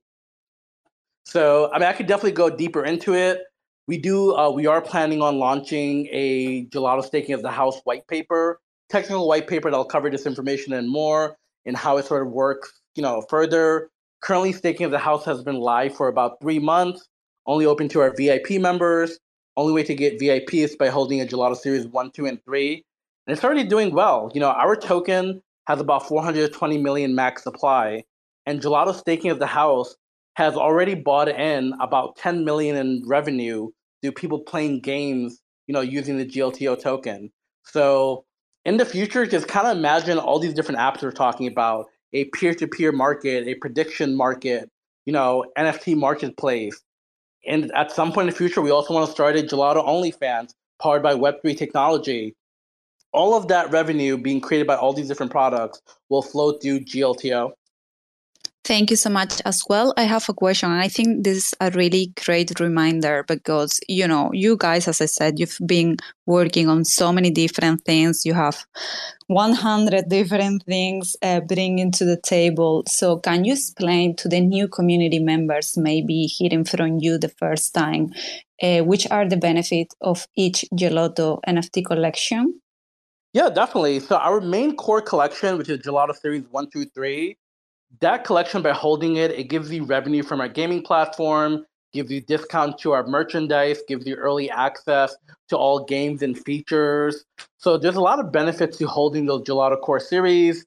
So, 1.25 1.71
I 1.73 1.79
mean, 1.79 1.87
I 1.87 1.93
could 1.93 2.07
definitely 2.07 2.33
go 2.33 2.49
deeper 2.49 2.85
into 2.85 3.13
it. 3.13 3.41
We 3.87 3.97
do. 3.97 4.35
Uh, 4.35 4.51
we 4.51 4.67
are 4.67 4.81
planning 4.81 5.21
on 5.21 5.37
launching 5.37 6.07
a 6.11 6.65
Gelotto 6.67 7.03
staking 7.03 7.35
of 7.35 7.41
the 7.41 7.51
house 7.51 7.81
white 7.83 8.07
paper, 8.07 8.59
technical 8.89 9.27
white 9.27 9.47
paper 9.47 9.69
that'll 9.69 9.85
cover 9.85 10.09
this 10.09 10.25
information 10.25 10.73
and 10.73 10.89
more, 10.89 11.35
and 11.65 11.75
how 11.75 11.97
it 11.97 12.05
sort 12.05 12.25
of 12.25 12.31
works. 12.31 12.81
You 12.95 13.03
know, 13.03 13.23
further. 13.29 13.89
Currently, 14.21 14.53
staking 14.53 14.85
of 14.85 14.91
the 14.91 14.99
house 14.99 15.23
has 15.25 15.43
been 15.43 15.57
live 15.57 15.95
for 15.95 16.07
about 16.07 16.41
three 16.41 16.57
months. 16.57 17.07
Only 17.45 17.65
open 17.65 17.87
to 17.89 18.01
our 18.01 18.13
VIP 18.15 18.51
members. 18.51 19.19
Only 19.57 19.73
way 19.73 19.83
to 19.83 19.95
get 19.95 20.19
VIP 20.19 20.55
is 20.55 20.75
by 20.75 20.89
holding 20.89 21.21
a 21.21 21.25
Gelotto 21.25 21.55
Series 21.55 21.87
one, 21.87 22.11
two, 22.11 22.25
and 22.25 22.43
three, 22.43 22.83
and 23.25 23.35
it's 23.35 23.43
already 23.43 23.63
doing 23.63 23.93
well. 23.93 24.31
You 24.33 24.41
know, 24.41 24.49
our 24.49 24.75
token 24.75 25.41
has 25.67 25.79
about 25.79 26.07
420 26.07 26.77
million 26.77 27.15
max 27.15 27.43
supply, 27.43 28.03
and 28.45 28.61
Gelotto 28.61 28.93
staking 28.93 29.31
of 29.31 29.39
the 29.39 29.47
house 29.47 29.95
has 30.35 30.55
already 30.55 30.95
bought 30.95 31.29
in 31.29 31.73
about 31.79 32.15
10 32.17 32.43
million 32.45 32.75
in 32.75 33.03
revenue 33.05 33.69
through 34.01 34.11
people 34.11 34.39
playing 34.39 34.81
games, 34.81 35.39
you 35.67 35.73
know, 35.73 35.81
using 35.81 36.17
the 36.17 36.25
GLTO 36.25 36.81
token. 36.81 37.31
So 37.63 38.25
in 38.65 38.77
the 38.77 38.85
future, 38.85 39.25
just 39.25 39.47
kind 39.47 39.67
of 39.67 39.77
imagine 39.77 40.17
all 40.17 40.39
these 40.39 40.53
different 40.53 40.79
apps 40.79 41.01
we're 41.01 41.11
talking 41.11 41.47
about, 41.47 41.87
a 42.13 42.25
peer-to-peer 42.25 42.91
market, 42.91 43.47
a 43.47 43.55
prediction 43.55 44.15
market, 44.15 44.69
you 45.05 45.13
know, 45.13 45.45
NFT 45.57 45.95
marketplace. 45.95 46.81
And 47.47 47.71
at 47.73 47.91
some 47.91 48.11
point 48.11 48.27
in 48.27 48.31
the 48.31 48.37
future, 48.37 48.61
we 48.61 48.71
also 48.71 48.93
want 48.93 49.05
to 49.05 49.11
start 49.11 49.35
a 49.35 49.43
Gelotto 49.43 49.85
OnlyFans 49.85 50.53
powered 50.81 51.03
by 51.03 51.13
Web3 51.13 51.57
technology. 51.57 52.35
All 53.15 53.33
of 53.33 53.47
that 53.47 53.71
revenue 53.71 54.17
being 54.17 54.41
created 54.41 54.67
by 54.67 54.75
all 54.75 54.91
these 54.91 55.07
different 55.07 55.31
products 55.31 55.81
will 56.09 56.21
flow 56.21 56.51
through 56.59 56.81
GLTO. 56.81 57.53
Thank 58.65 58.89
you 58.89 58.97
so 58.97 59.11
much 59.11 59.43
as 59.45 59.61
well. 59.69 59.93
I 59.95 60.03
have 60.03 60.27
a 60.27 60.33
question. 60.33 60.71
I 60.71 60.87
think 60.87 61.23
this 61.23 61.37
is 61.37 61.53
a 61.61 61.69
really 61.69 62.11
great 62.25 62.59
reminder 62.59 63.23
because, 63.27 63.79
you 63.87 64.07
know, 64.07 64.31
you 64.33 64.57
guys, 64.57 64.87
as 64.87 65.01
I 65.01 65.05
said, 65.05 65.39
you've 65.39 65.59
been 65.67 65.97
working 66.25 66.67
on 66.67 66.83
so 66.83 67.13
many 67.13 67.29
different 67.29 67.85
things. 67.85 68.25
You 68.25 68.33
have 68.33 68.65
100 69.27 70.09
different 70.09 70.63
things 70.63 71.15
uh, 71.21 71.41
bringing 71.41 71.91
to 71.91 72.05
the 72.05 72.19
table. 72.19 72.83
So, 72.87 73.17
can 73.19 73.45
you 73.45 73.53
explain 73.53 74.15
to 74.15 74.27
the 74.27 74.41
new 74.41 74.67
community 74.67 75.19
members, 75.19 75.77
maybe 75.77 76.23
hearing 76.23 76.65
from 76.65 76.97
you 76.97 77.19
the 77.19 77.29
first 77.29 77.71
time, 77.75 78.13
uh, 78.63 78.79
which 78.79 79.05
are 79.11 79.29
the 79.29 79.37
benefits 79.37 79.95
of 80.01 80.27
each 80.35 80.65
Gelotto 80.73 81.39
NFT 81.47 81.85
collection? 81.85 82.61
Yeah, 83.35 83.49
definitely. 83.49 83.99
So, 83.99 84.15
our 84.15 84.39
main 84.39 84.77
core 84.77 85.01
collection, 85.01 85.57
which 85.57 85.67
is 85.67 85.79
Gelotto 85.79 86.15
Series 86.15 86.45
1, 86.51 86.69
2, 86.71 86.85
3, 86.85 87.35
that 87.99 88.23
collection 88.23 88.61
by 88.61 88.71
holding 88.71 89.17
it 89.17 89.29
it 89.31 89.49
gives 89.49 89.69
you 89.69 89.83
revenue 89.83 90.23
from 90.23 90.39
our 90.39 90.47
gaming 90.47 90.81
platform 90.81 91.65
gives 91.91 92.09
you 92.09 92.21
discount 92.21 92.77
to 92.79 92.93
our 92.93 93.05
merchandise 93.05 93.79
gives 93.89 94.05
you 94.07 94.15
early 94.15 94.49
access 94.49 95.17
to 95.49 95.57
all 95.57 95.83
games 95.83 96.21
and 96.21 96.37
features. 96.45 97.25
So 97.57 97.77
there's 97.77 97.97
a 97.97 98.01
lot 98.01 98.19
of 98.21 98.31
benefits 98.31 98.77
to 98.77 98.87
holding 98.87 99.25
the 99.25 99.41
Gelotto 99.41 99.81
core 99.81 99.99
series. 99.99 100.65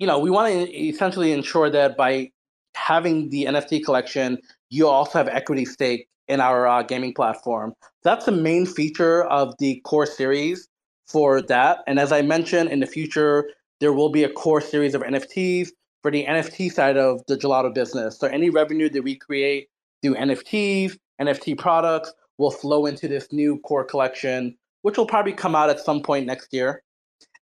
You 0.00 0.08
know 0.08 0.18
we 0.18 0.30
want 0.30 0.52
to 0.52 0.76
essentially 0.76 1.30
ensure 1.30 1.70
that 1.70 1.96
by 1.96 2.32
having 2.74 3.30
the 3.30 3.44
nft 3.44 3.84
collection 3.84 4.38
you 4.68 4.88
also 4.88 5.18
have 5.18 5.28
equity 5.28 5.64
stake 5.64 6.08
in 6.26 6.40
our 6.40 6.66
uh, 6.66 6.82
gaming 6.82 7.14
platform. 7.14 7.72
That's 8.02 8.26
the 8.26 8.32
main 8.32 8.66
feature 8.66 9.22
of 9.26 9.54
the 9.60 9.80
core 9.84 10.06
series 10.06 10.68
for 11.06 11.42
that 11.42 11.78
and 11.86 11.98
as 11.98 12.12
i 12.12 12.22
mentioned 12.22 12.70
in 12.70 12.80
the 12.80 12.86
future 12.86 13.50
there 13.80 13.92
will 13.92 14.10
be 14.10 14.24
a 14.24 14.28
core 14.28 14.60
series 14.60 14.94
of 14.94 15.02
nfts 15.02 15.70
for 16.04 16.10
the 16.10 16.26
NFT 16.26 16.70
side 16.70 16.98
of 16.98 17.22
the 17.28 17.34
Gelotto 17.34 17.72
business. 17.74 18.18
So 18.18 18.26
any 18.26 18.50
revenue 18.50 18.90
that 18.90 19.02
we 19.02 19.16
create 19.16 19.68
through 20.02 20.16
NFTs, 20.16 20.98
NFT 21.18 21.56
products 21.56 22.12
will 22.36 22.50
flow 22.50 22.84
into 22.84 23.08
this 23.08 23.32
new 23.32 23.58
core 23.60 23.84
collection, 23.84 24.54
which 24.82 24.98
will 24.98 25.06
probably 25.06 25.32
come 25.32 25.56
out 25.56 25.70
at 25.70 25.80
some 25.80 26.02
point 26.02 26.26
next 26.26 26.52
year. 26.52 26.82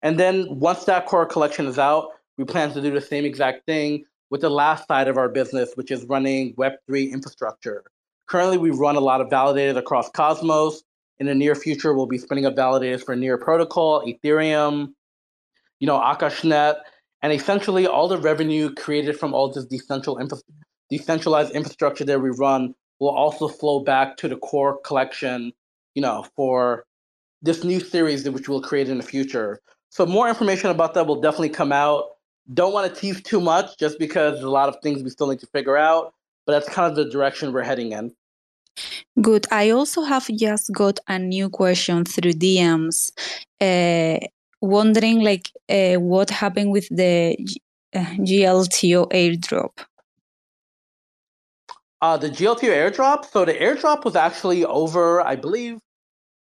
And 0.01 0.17
then 0.17 0.47
once 0.49 0.85
that 0.85 1.07
core 1.07 1.27
collection 1.27 1.67
is 1.67 1.77
out, 1.77 2.11
we 2.39 2.45
plan 2.45 2.73
to 2.73 2.81
do 2.81 2.93
the 2.93 3.01
same 3.01 3.25
exact 3.25 3.67
thing 3.67 4.05
with 4.31 4.43
the 4.43 4.49
last 4.49 4.87
side 4.87 5.09
of 5.09 5.19
our 5.19 5.29
business, 5.29 5.73
which 5.75 5.91
is 5.91 6.05
running 6.05 6.55
Web3 6.55 7.11
infrastructure. 7.11 7.83
Currently, 8.29 8.59
we 8.59 8.71
run 8.71 8.95
a 8.95 9.01
lot 9.01 9.21
of 9.21 9.27
validators 9.27 9.77
across 9.77 10.09
Cosmos. 10.11 10.85
In 11.19 11.27
the 11.27 11.35
near 11.35 11.55
future, 11.55 11.95
we'll 11.95 12.07
be 12.07 12.19
spinning 12.19 12.47
up 12.47 12.57
validators 12.57 13.05
for 13.05 13.15
Near 13.15 13.39
Protocol, 13.39 14.03
Ethereum, 14.07 14.93
you 15.79 15.87
know, 15.87 15.99
Akashnet, 15.99 16.77
and 17.23 17.33
essentially, 17.33 17.87
all 17.87 18.09
the 18.09 18.19
revenue 18.19 18.75
created 18.75 19.19
from 19.19 19.33
all 19.33 19.53
this 19.53 19.65
decentralized 19.67 21.53
infrastructure 21.53 22.05
that 22.05 22.21
we 22.21 22.31
run 22.31 22.75
will 22.99 23.11
also 23.11 23.47
flow 23.49 23.81
back 23.81 24.17
to 24.17 24.29
the 24.29 24.37
core 24.37 24.79
collection, 24.85 25.53
you 25.95 26.03
know, 26.03 26.27
for 26.35 26.85
this 27.43 27.65
new 27.65 27.81
series 27.81 28.29
which 28.29 28.49
we'll 28.49 28.63
create 28.63 28.89
in 28.89 28.97
the 28.97 29.05
future. 29.05 29.61
So 29.91 30.07
more 30.07 30.29
information 30.29 30.71
about 30.71 30.95
that 30.95 31.07
will 31.07 31.21
definitely 31.21 31.51
come 31.51 31.73
out. 31.73 32.05
Don't 32.55 32.73
want 32.73 32.93
to 32.93 33.01
tease 33.01 33.23
too 33.23 33.41
much 33.41 33.79
just 33.79 33.99
because 33.99 34.35
there's 34.35 34.45
a 34.45 34.51
lot 34.51 34.69
of 34.69 34.77
things 34.83 35.03
we 35.03 35.11
still 35.11 35.29
need 35.29 35.41
to 35.41 35.47
figure 35.47 35.77
out, 35.77 36.15
but 36.47 36.53
that's 36.53 36.69
kind 36.69 36.91
of 36.91 36.97
the 36.97 37.11
direction 37.11 37.53
we're 37.53 37.63
heading 37.63 37.93
in. 37.93 38.13
Good. 39.21 39.47
I 39.51 39.71
also 39.71 40.03
have 40.03 40.29
just 40.29 40.73
got 40.73 40.99
a 41.09 41.19
new 41.19 41.49
question 41.51 42.05
through 42.05 42.33
DMs. 42.33 43.11
Uh, 43.61 44.19
wondering 44.61 45.21
like 45.21 45.51
uh, 45.69 45.95
what 45.95 46.31
happened 46.31 46.73
with 46.73 46.89
the 46.89 47.37
uh, 47.95 47.99
GLTO 47.99 49.11
airdrop. 49.11 49.85
Uh, 52.01 52.17
the 52.17 52.29
GLTO 52.29 52.71
airdrop. 52.71 53.31
So 53.31 53.45
the 53.45 53.55
airdrop 53.55 54.05
was 54.05 54.17
actually 54.17 54.65
over, 54.65 55.21
I 55.21 55.37
believe, 55.37 55.79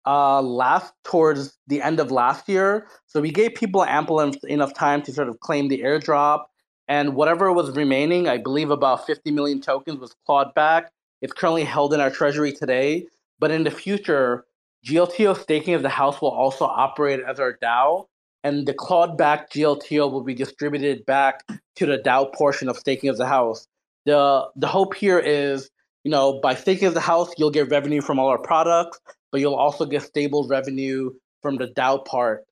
uh, 0.05 0.41
last 0.41 0.93
towards 1.03 1.57
the 1.67 1.81
end 1.81 1.99
of 1.99 2.11
last 2.11 2.49
year. 2.49 2.87
So 3.07 3.21
we 3.21 3.31
gave 3.31 3.55
people 3.55 3.83
ample 3.83 4.19
enough 4.19 4.73
time 4.73 5.01
to 5.03 5.13
sort 5.13 5.29
of 5.29 5.39
claim 5.39 5.67
the 5.67 5.81
airdrop, 5.81 6.45
and 6.87 7.15
whatever 7.15 7.51
was 7.51 7.75
remaining, 7.75 8.27
I 8.27 8.37
believe 8.37 8.69
about 8.69 9.07
50 9.07 9.31
million 9.31 9.61
tokens 9.61 9.99
was 9.99 10.15
clawed 10.25 10.53
back. 10.53 10.91
It's 11.25 11.33
currently 11.33 11.63
held 11.63 11.91
in 11.91 11.99
our 11.99 12.11
treasury 12.11 12.51
today, 12.51 13.07
but 13.39 13.49
in 13.49 13.63
the 13.63 13.71
future, 13.71 14.45
GLTO 14.85 15.35
staking 15.35 15.73
of 15.73 15.81
the 15.81 15.89
house 15.89 16.21
will 16.21 16.29
also 16.29 16.65
operate 16.65 17.19
as 17.27 17.39
our 17.39 17.57
DAO, 17.63 18.05
and 18.43 18.67
the 18.67 18.75
clawed 18.75 19.17
back 19.17 19.49
GLTO 19.49 20.11
will 20.11 20.23
be 20.23 20.35
distributed 20.35 21.03
back 21.07 21.43
to 21.77 21.87
the 21.87 21.97
DAO 21.97 22.31
portion 22.31 22.69
of 22.69 22.77
staking 22.77 23.09
of 23.09 23.17
the 23.17 23.25
house. 23.25 23.65
The 24.05 24.45
the 24.55 24.67
hope 24.67 24.93
here 24.93 25.17
is, 25.17 25.71
you 26.03 26.11
know, 26.11 26.39
by 26.41 26.53
staking 26.53 26.89
of 26.89 26.93
the 26.93 26.99
house, 26.99 27.33
you'll 27.39 27.49
get 27.49 27.71
revenue 27.71 28.01
from 28.01 28.19
all 28.19 28.27
our 28.27 28.37
products, 28.37 28.99
but 29.31 29.41
you'll 29.41 29.55
also 29.55 29.87
get 29.87 30.03
stable 30.03 30.47
revenue 30.47 31.09
from 31.41 31.57
the 31.57 31.69
DAO 31.69 32.05
part 32.05 32.45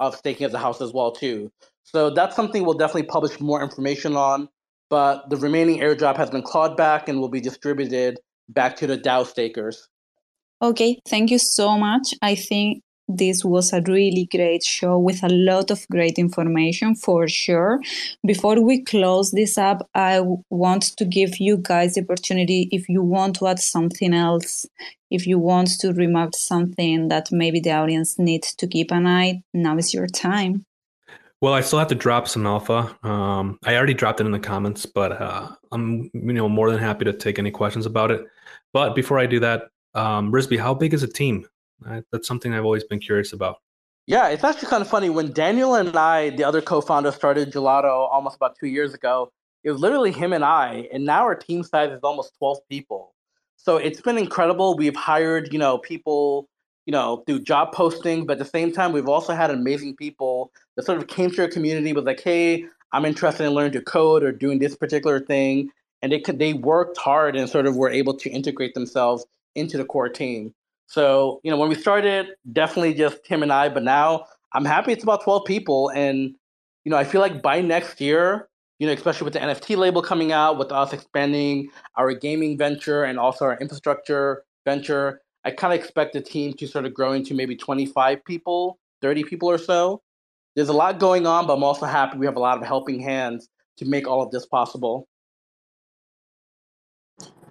of 0.00 0.16
staking 0.16 0.46
of 0.46 0.52
the 0.52 0.58
house 0.58 0.80
as 0.80 0.94
well 0.94 1.12
too. 1.12 1.52
So 1.82 2.08
that's 2.08 2.34
something 2.34 2.64
we'll 2.64 2.78
definitely 2.78 3.10
publish 3.10 3.38
more 3.38 3.62
information 3.62 4.16
on. 4.16 4.48
But 4.90 5.30
the 5.30 5.36
remaining 5.36 5.80
airdrop 5.80 6.16
has 6.16 6.30
been 6.30 6.42
clawed 6.42 6.76
back 6.76 7.08
and 7.08 7.18
will 7.20 7.28
be 7.28 7.40
distributed 7.40 8.20
back 8.48 8.76
to 8.76 8.86
the 8.86 8.98
DAO 8.98 9.26
stakers. 9.26 9.88
Okay, 10.62 11.00
thank 11.06 11.30
you 11.30 11.38
so 11.38 11.76
much. 11.76 12.14
I 12.22 12.34
think 12.34 12.82
this 13.08 13.44
was 13.44 13.72
a 13.72 13.82
really 13.82 14.26
great 14.30 14.64
show 14.64 14.98
with 14.98 15.22
a 15.22 15.28
lot 15.28 15.70
of 15.70 15.86
great 15.90 16.18
information 16.18 16.94
for 16.94 17.28
sure. 17.28 17.80
Before 18.26 18.60
we 18.62 18.82
close 18.82 19.30
this 19.30 19.58
up, 19.58 19.88
I 19.94 20.22
want 20.48 20.96
to 20.96 21.04
give 21.04 21.38
you 21.38 21.58
guys 21.58 21.94
the 21.94 22.02
opportunity 22.02 22.68
if 22.72 22.88
you 22.88 23.02
want 23.02 23.36
to 23.36 23.48
add 23.48 23.58
something 23.58 24.14
else, 24.14 24.66
if 25.10 25.26
you 25.26 25.38
want 25.38 25.68
to 25.80 25.92
remark 25.92 26.34
something 26.34 27.08
that 27.08 27.30
maybe 27.30 27.60
the 27.60 27.72
audience 27.72 28.18
needs 28.18 28.54
to 28.54 28.66
keep 28.66 28.90
an 28.90 29.06
eye, 29.06 29.42
now 29.52 29.76
is 29.76 29.92
your 29.92 30.06
time. 30.06 30.64
Well, 31.44 31.52
I 31.52 31.60
still 31.60 31.78
have 31.78 31.88
to 31.88 31.94
drop 31.94 32.26
some 32.26 32.46
alpha. 32.46 32.96
Um, 33.02 33.58
I 33.64 33.76
already 33.76 33.92
dropped 33.92 34.18
it 34.18 34.24
in 34.24 34.32
the 34.32 34.38
comments, 34.38 34.86
but 34.86 35.12
uh, 35.20 35.50
I'm 35.72 36.10
you 36.14 36.32
know 36.32 36.48
more 36.48 36.70
than 36.70 36.80
happy 36.80 37.04
to 37.04 37.12
take 37.12 37.38
any 37.38 37.50
questions 37.50 37.84
about 37.84 38.10
it. 38.10 38.24
But 38.72 38.94
before 38.94 39.18
I 39.18 39.26
do 39.26 39.38
that, 39.40 39.64
um, 39.92 40.30
Rizby, 40.30 40.56
how 40.56 40.72
big 40.72 40.94
is 40.94 41.02
a 41.02 41.06
team? 41.06 41.46
that's 42.10 42.26
something 42.26 42.54
I've 42.54 42.64
always 42.64 42.84
been 42.84 42.98
curious 42.98 43.34
about. 43.34 43.56
Yeah, 44.06 44.28
it's 44.28 44.42
actually 44.42 44.68
kind 44.68 44.80
of 44.80 44.88
funny. 44.88 45.10
When 45.10 45.32
Daniel 45.32 45.74
and 45.74 45.94
I, 45.94 46.30
the 46.30 46.44
other 46.44 46.62
co 46.62 46.80
founder, 46.80 47.12
started 47.12 47.52
Gelotto 47.52 48.08
almost 48.10 48.36
about 48.36 48.56
two 48.58 48.68
years 48.68 48.94
ago, 48.94 49.30
it 49.64 49.70
was 49.70 49.82
literally 49.82 50.12
him 50.12 50.32
and 50.32 50.46
I. 50.46 50.88
And 50.94 51.04
now 51.04 51.24
our 51.24 51.34
team 51.34 51.62
size 51.62 51.90
is 51.90 52.00
almost 52.02 52.32
12 52.38 52.60
people. 52.70 53.12
So 53.58 53.76
it's 53.76 54.00
been 54.00 54.16
incredible. 54.16 54.78
We've 54.78 54.96
hired, 54.96 55.52
you 55.52 55.58
know, 55.58 55.76
people, 55.76 56.48
you 56.86 56.92
know, 56.92 57.22
through 57.26 57.40
job 57.40 57.72
posting, 57.72 58.26
but 58.26 58.34
at 58.34 58.38
the 58.38 58.44
same 58.44 58.72
time, 58.72 58.92
we've 58.92 59.08
also 59.08 59.34
had 59.34 59.50
amazing 59.50 59.96
people 59.96 60.52
that 60.76 60.84
sort 60.84 60.98
of 60.98 61.06
came 61.06 61.30
to 61.30 61.42
our 61.42 61.48
community 61.48 61.92
was 61.92 62.04
like, 62.04 62.20
hey, 62.20 62.64
I'm 62.92 63.04
interested 63.04 63.44
in 63.44 63.52
learning 63.52 63.72
to 63.72 63.80
code 63.80 64.22
or 64.22 64.32
doing 64.32 64.58
this 64.58 64.76
particular 64.76 65.20
thing. 65.20 65.70
And 66.02 66.12
they 66.12 66.20
could, 66.20 66.38
they 66.38 66.52
worked 66.52 66.98
hard 66.98 67.34
and 67.36 67.48
sort 67.48 67.66
of 67.66 67.76
were 67.76 67.90
able 67.90 68.14
to 68.18 68.30
integrate 68.30 68.74
themselves 68.74 69.24
into 69.54 69.78
the 69.78 69.84
core 69.84 70.08
team. 70.08 70.54
So, 70.86 71.40
you 71.42 71.50
know, 71.50 71.56
when 71.56 71.68
we 71.68 71.74
started, 71.74 72.28
definitely 72.52 72.94
just 72.94 73.26
him 73.26 73.42
and 73.42 73.52
I, 73.52 73.68
but 73.68 73.82
now 73.82 74.26
I'm 74.52 74.64
happy 74.64 74.92
it's 74.92 75.02
about 75.02 75.24
12 75.24 75.44
people. 75.46 75.90
And, 75.90 76.34
you 76.84 76.90
know, 76.90 76.96
I 76.96 77.04
feel 77.04 77.20
like 77.20 77.42
by 77.42 77.60
next 77.60 78.00
year, 78.00 78.48
you 78.78 78.86
know, 78.86 78.92
especially 78.92 79.24
with 79.24 79.34
the 79.34 79.40
NFT 79.40 79.76
label 79.76 80.02
coming 80.02 80.32
out, 80.32 80.58
with 80.58 80.70
us 80.70 80.92
expanding 80.92 81.70
our 81.96 82.12
gaming 82.12 82.58
venture 82.58 83.04
and 83.04 83.18
also 83.18 83.46
our 83.46 83.58
infrastructure 83.58 84.44
venture, 84.64 85.22
I 85.44 85.50
kind 85.50 85.74
of 85.74 85.78
expect 85.78 86.14
the 86.14 86.20
team 86.20 86.54
to 86.54 86.66
sort 86.66 86.86
of 86.86 86.94
grow 86.94 87.12
into 87.12 87.34
maybe 87.34 87.54
25 87.56 88.24
people, 88.24 88.78
30 89.02 89.24
people 89.24 89.50
or 89.50 89.58
so. 89.58 90.02
There's 90.56 90.68
a 90.68 90.72
lot 90.72 90.98
going 90.98 91.26
on, 91.26 91.46
but 91.46 91.54
I'm 91.54 91.64
also 91.64 91.86
happy 91.86 92.16
we 92.16 92.26
have 92.26 92.36
a 92.36 92.40
lot 92.40 92.56
of 92.56 92.64
helping 92.64 93.00
hands 93.00 93.48
to 93.78 93.84
make 93.84 94.06
all 94.06 94.22
of 94.22 94.30
this 94.30 94.46
possible. 94.46 95.08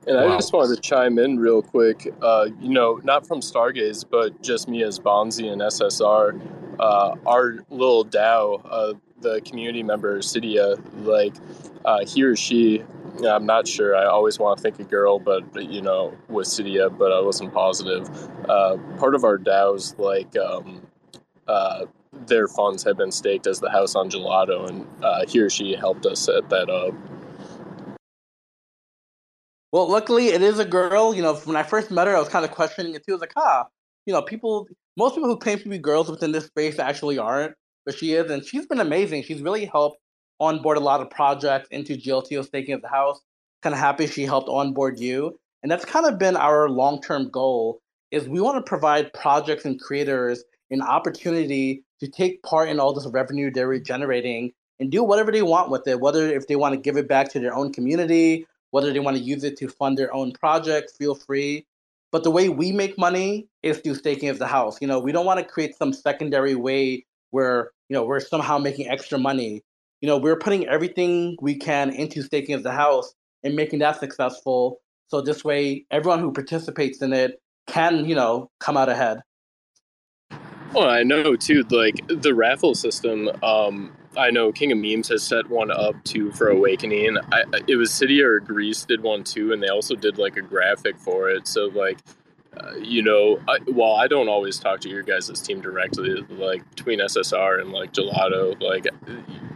And 0.07 0.17
wow. 0.17 0.33
I 0.33 0.35
just 0.35 0.51
wanted 0.51 0.75
to 0.75 0.81
chime 0.81 1.19
in 1.19 1.37
real 1.37 1.61
quick. 1.61 2.13
Uh, 2.21 2.47
you 2.59 2.69
know, 2.69 2.99
not 3.03 3.27
from 3.27 3.39
Stargaze, 3.39 4.03
but 4.09 4.41
just 4.41 4.67
me 4.67 4.83
as 4.83 4.99
Bonzi 4.99 5.51
and 5.51 5.61
SSR. 5.61 6.41
Uh, 6.79 7.15
our 7.25 7.59
little 7.69 8.03
DAO, 8.03 8.61
uh, 8.69 8.93
the 9.23 9.41
community 9.41 9.81
member 9.81 10.19
Cydia, 10.19 10.79
like 11.03 11.33
uh, 11.85 12.05
he 12.05 12.23
or 12.23 12.35
she 12.35 12.83
I'm 13.21 13.45
not 13.45 13.67
sure. 13.67 13.95
I 13.95 14.05
always 14.05 14.39
want 14.39 14.57
to 14.57 14.63
think 14.63 14.79
a 14.79 14.83
girl, 14.83 15.19
but 15.19 15.43
you 15.55 15.81
know, 15.81 16.17
with 16.29 16.47
Cydia, 16.47 16.89
but 16.89 17.11
I 17.11 17.21
wasn't 17.21 17.53
positive. 17.53 18.09
Uh, 18.49 18.77
part 18.97 19.13
of 19.15 19.23
our 19.23 19.37
DAOs, 19.37 19.97
like 19.99 20.35
um, 20.35 20.81
uh, 21.47 21.85
their 22.25 22.47
funds 22.47 22.83
had 22.83 22.97
been 22.97 23.11
staked 23.11 23.45
as 23.47 23.59
the 23.59 23.69
house 23.69 23.95
on 23.95 24.09
Gelotto, 24.09 24.67
and 24.67 24.87
uh, 25.03 25.25
he 25.27 25.39
or 25.39 25.49
she 25.49 25.75
helped 25.75 26.05
us 26.05 26.21
set 26.21 26.49
that 26.49 26.69
up. 26.69 26.93
Well, 29.71 29.89
luckily 29.89 30.27
it 30.27 30.41
is 30.41 30.59
a 30.59 30.65
girl. 30.65 31.13
You 31.13 31.21
know, 31.21 31.35
when 31.35 31.55
I 31.55 31.63
first 31.63 31.91
met 31.91 32.07
her, 32.07 32.15
I 32.15 32.19
was 32.19 32.29
kind 32.29 32.45
of 32.45 32.51
questioning 32.51 32.93
it 32.95 33.05
too. 33.05 33.13
I 33.13 33.15
was 33.15 33.21
like, 33.21 33.33
ah, 33.37 33.65
you 34.05 34.13
know, 34.13 34.21
people, 34.21 34.67
most 34.97 35.15
people 35.15 35.29
who 35.29 35.37
claim 35.37 35.59
to 35.59 35.69
be 35.69 35.77
girls 35.77 36.09
within 36.09 36.31
this 36.31 36.45
space 36.45 36.79
actually 36.79 37.17
aren't, 37.17 37.55
but 37.85 37.95
she 37.95 38.13
is, 38.13 38.29
and 38.31 38.45
she's 38.45 38.65
been 38.65 38.79
amazing. 38.79 39.23
She's 39.23 39.41
really 39.41 39.65
helped 39.65 39.99
onboard 40.39 40.77
a 40.77 40.81
lot 40.81 41.01
of 41.01 41.09
projects 41.09 41.69
into 41.69 41.95
GLTO 41.95 42.45
staking 42.45 42.73
at 42.73 42.81
the 42.81 42.87
house. 42.87 43.19
Kind 43.61 43.73
of 43.73 43.79
happy 43.79 44.07
she 44.07 44.23
helped 44.23 44.49
onboard 44.49 44.99
you, 44.99 45.39
and 45.61 45.71
that's 45.71 45.85
kind 45.85 46.05
of 46.05 46.19
been 46.19 46.35
our 46.35 46.69
long-term 46.69 47.29
goal. 47.29 47.79
Is 48.11 48.27
we 48.27 48.41
want 48.41 48.63
to 48.63 48.69
provide 48.69 49.13
projects 49.13 49.65
and 49.65 49.79
creators 49.79 50.43
an 50.69 50.81
opportunity 50.81 51.83
to 51.99 52.07
take 52.07 52.43
part 52.43 52.69
in 52.69 52.79
all 52.79 52.93
this 52.93 53.07
revenue 53.07 53.51
they're 53.51 53.79
generating 53.79 54.51
and 54.79 54.91
do 54.91 55.03
whatever 55.03 55.31
they 55.31 55.41
want 55.41 55.69
with 55.69 55.87
it. 55.87 55.99
Whether 55.99 56.27
if 56.27 56.47
they 56.47 56.55
want 56.55 56.73
to 56.73 56.81
give 56.81 56.97
it 56.97 57.07
back 57.07 57.29
to 57.31 57.39
their 57.39 57.55
own 57.55 57.71
community, 57.71 58.45
whether 58.71 58.91
they 58.91 58.99
want 58.99 59.17
to 59.17 59.23
use 59.23 59.43
it 59.43 59.57
to 59.57 59.67
fund 59.67 59.97
their 59.97 60.13
own 60.13 60.31
project, 60.33 60.91
feel 60.97 61.15
free. 61.15 61.65
But 62.11 62.23
the 62.23 62.31
way 62.31 62.49
we 62.49 62.71
make 62.71 62.97
money 62.97 63.47
is 63.61 63.79
through 63.79 63.95
staking 63.95 64.29
of 64.29 64.39
the 64.39 64.47
house. 64.47 64.81
You 64.81 64.87
know, 64.87 64.99
we 64.99 65.11
don't 65.11 65.25
want 65.25 65.39
to 65.39 65.45
create 65.45 65.75
some 65.75 65.93
secondary 65.93 66.55
way 66.55 67.05
where, 67.33 67.71
you 67.89 67.95
know, 67.95 68.05
we're 68.05 68.19
somehow 68.19 68.59
making 68.59 68.87
extra 68.87 69.17
money. 69.17 69.63
You 70.01 70.07
know, 70.07 70.17
we're 70.17 70.37
putting 70.37 70.67
everything 70.67 71.35
we 71.41 71.55
can 71.55 71.89
into 71.89 72.21
staking 72.21 72.53
of 72.53 72.61
the 72.61 72.71
house 72.71 73.15
and 73.43 73.55
making 73.55 73.79
that 73.79 73.99
successful. 73.99 74.79
So 75.07 75.21
this 75.21 75.43
way 75.43 75.85
everyone 75.89 76.19
who 76.19 76.31
participates 76.31 77.01
in 77.01 77.11
it 77.11 77.41
can, 77.65 78.05
you 78.05 78.13
know, 78.13 78.51
come 78.59 78.77
out 78.77 78.87
ahead. 78.87 79.21
Well, 80.73 80.89
I 80.89 81.01
know 81.01 81.35
too, 81.35 81.63
like 81.71 81.95
the 82.07 82.35
raffle 82.35 82.75
system, 82.75 83.29
um, 83.41 83.95
I 84.15 84.29
know 84.29 84.51
King 84.51 84.71
of 84.71 84.77
Memes 84.77 85.07
has 85.09 85.23
set 85.23 85.49
one 85.49 85.71
up 85.71 85.95
too 86.03 86.31
for 86.33 86.49
Awakening. 86.49 87.17
I, 87.31 87.45
it 87.67 87.77
was 87.77 87.91
City 87.91 88.21
or 88.21 88.39
Greece 88.39 88.85
did 88.85 89.01
one 89.01 89.23
too, 89.23 89.53
and 89.53 89.63
they 89.63 89.69
also 89.69 89.95
did 89.95 90.19
like 90.19 90.37
a 90.37 90.41
graphic 90.41 90.99
for 90.99 91.29
it. 91.29 91.47
So 91.47 91.65
like, 91.73 91.97
you 92.79 93.01
know, 93.01 93.39
I, 93.47 93.57
while 93.65 93.95
I 93.95 94.07
don't 94.07 94.29
always 94.29 94.59
talk 94.59 94.79
to 94.81 94.89
your 94.89 95.03
guys' 95.03 95.29
team 95.41 95.61
directly, 95.61 96.21
like 96.29 96.67
between 96.71 96.99
SSR 96.99 97.61
and 97.61 97.71
like 97.71 97.93
Gelotto, 97.93 98.61
like, 98.61 98.87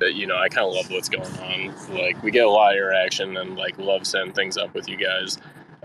you 0.01 0.27
know, 0.27 0.37
I 0.37 0.49
kind 0.49 0.67
of 0.67 0.73
love 0.73 0.89
what's 0.89 1.09
going 1.09 1.37
on. 1.39 1.95
Like, 1.95 2.21
we 2.23 2.31
get 2.31 2.45
a 2.45 2.49
lot 2.49 2.73
of 2.73 2.77
interaction 2.77 3.37
and 3.37 3.55
like 3.55 3.77
love 3.77 4.05
setting 4.05 4.33
things 4.33 4.57
up 4.57 4.73
with 4.73 4.87
you 4.87 4.97
guys. 4.97 5.37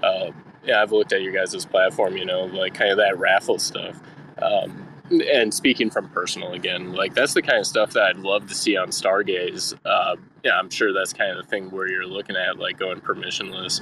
Uh, 0.02 0.30
yeah, 0.64 0.80
I've 0.80 0.92
looked 0.92 1.12
at 1.12 1.22
your 1.22 1.32
guys' 1.32 1.64
platform, 1.64 2.16
you 2.16 2.24
know, 2.24 2.44
like 2.44 2.74
kind 2.74 2.90
of 2.90 2.98
that 2.98 3.18
raffle 3.18 3.58
stuff. 3.58 4.00
Um, 4.40 4.81
and 5.10 5.52
speaking 5.52 5.90
from 5.90 6.08
personal 6.08 6.52
again, 6.52 6.92
like 6.92 7.14
that's 7.14 7.34
the 7.34 7.42
kind 7.42 7.58
of 7.58 7.66
stuff 7.66 7.92
that 7.92 8.04
I'd 8.04 8.18
love 8.18 8.48
to 8.48 8.54
see 8.54 8.76
on 8.76 8.88
Stargaze. 8.88 9.74
Uh, 9.84 10.16
yeah, 10.44 10.58
I'm 10.58 10.70
sure 10.70 10.92
that's 10.92 11.12
kind 11.12 11.30
of 11.30 11.44
the 11.44 11.50
thing 11.50 11.70
where 11.70 11.88
you're 11.88 12.06
looking 12.06 12.36
at 12.36 12.58
like 12.58 12.78
going 12.78 13.00
permissionless. 13.00 13.80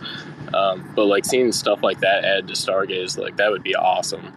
Um, 0.54 0.92
but 0.94 1.06
like 1.06 1.24
seeing 1.24 1.52
stuff 1.52 1.82
like 1.82 2.00
that 2.00 2.24
add 2.24 2.48
to 2.48 2.54
Stargaze, 2.54 3.18
like 3.18 3.36
that 3.36 3.50
would 3.50 3.62
be 3.62 3.74
awesome. 3.74 4.36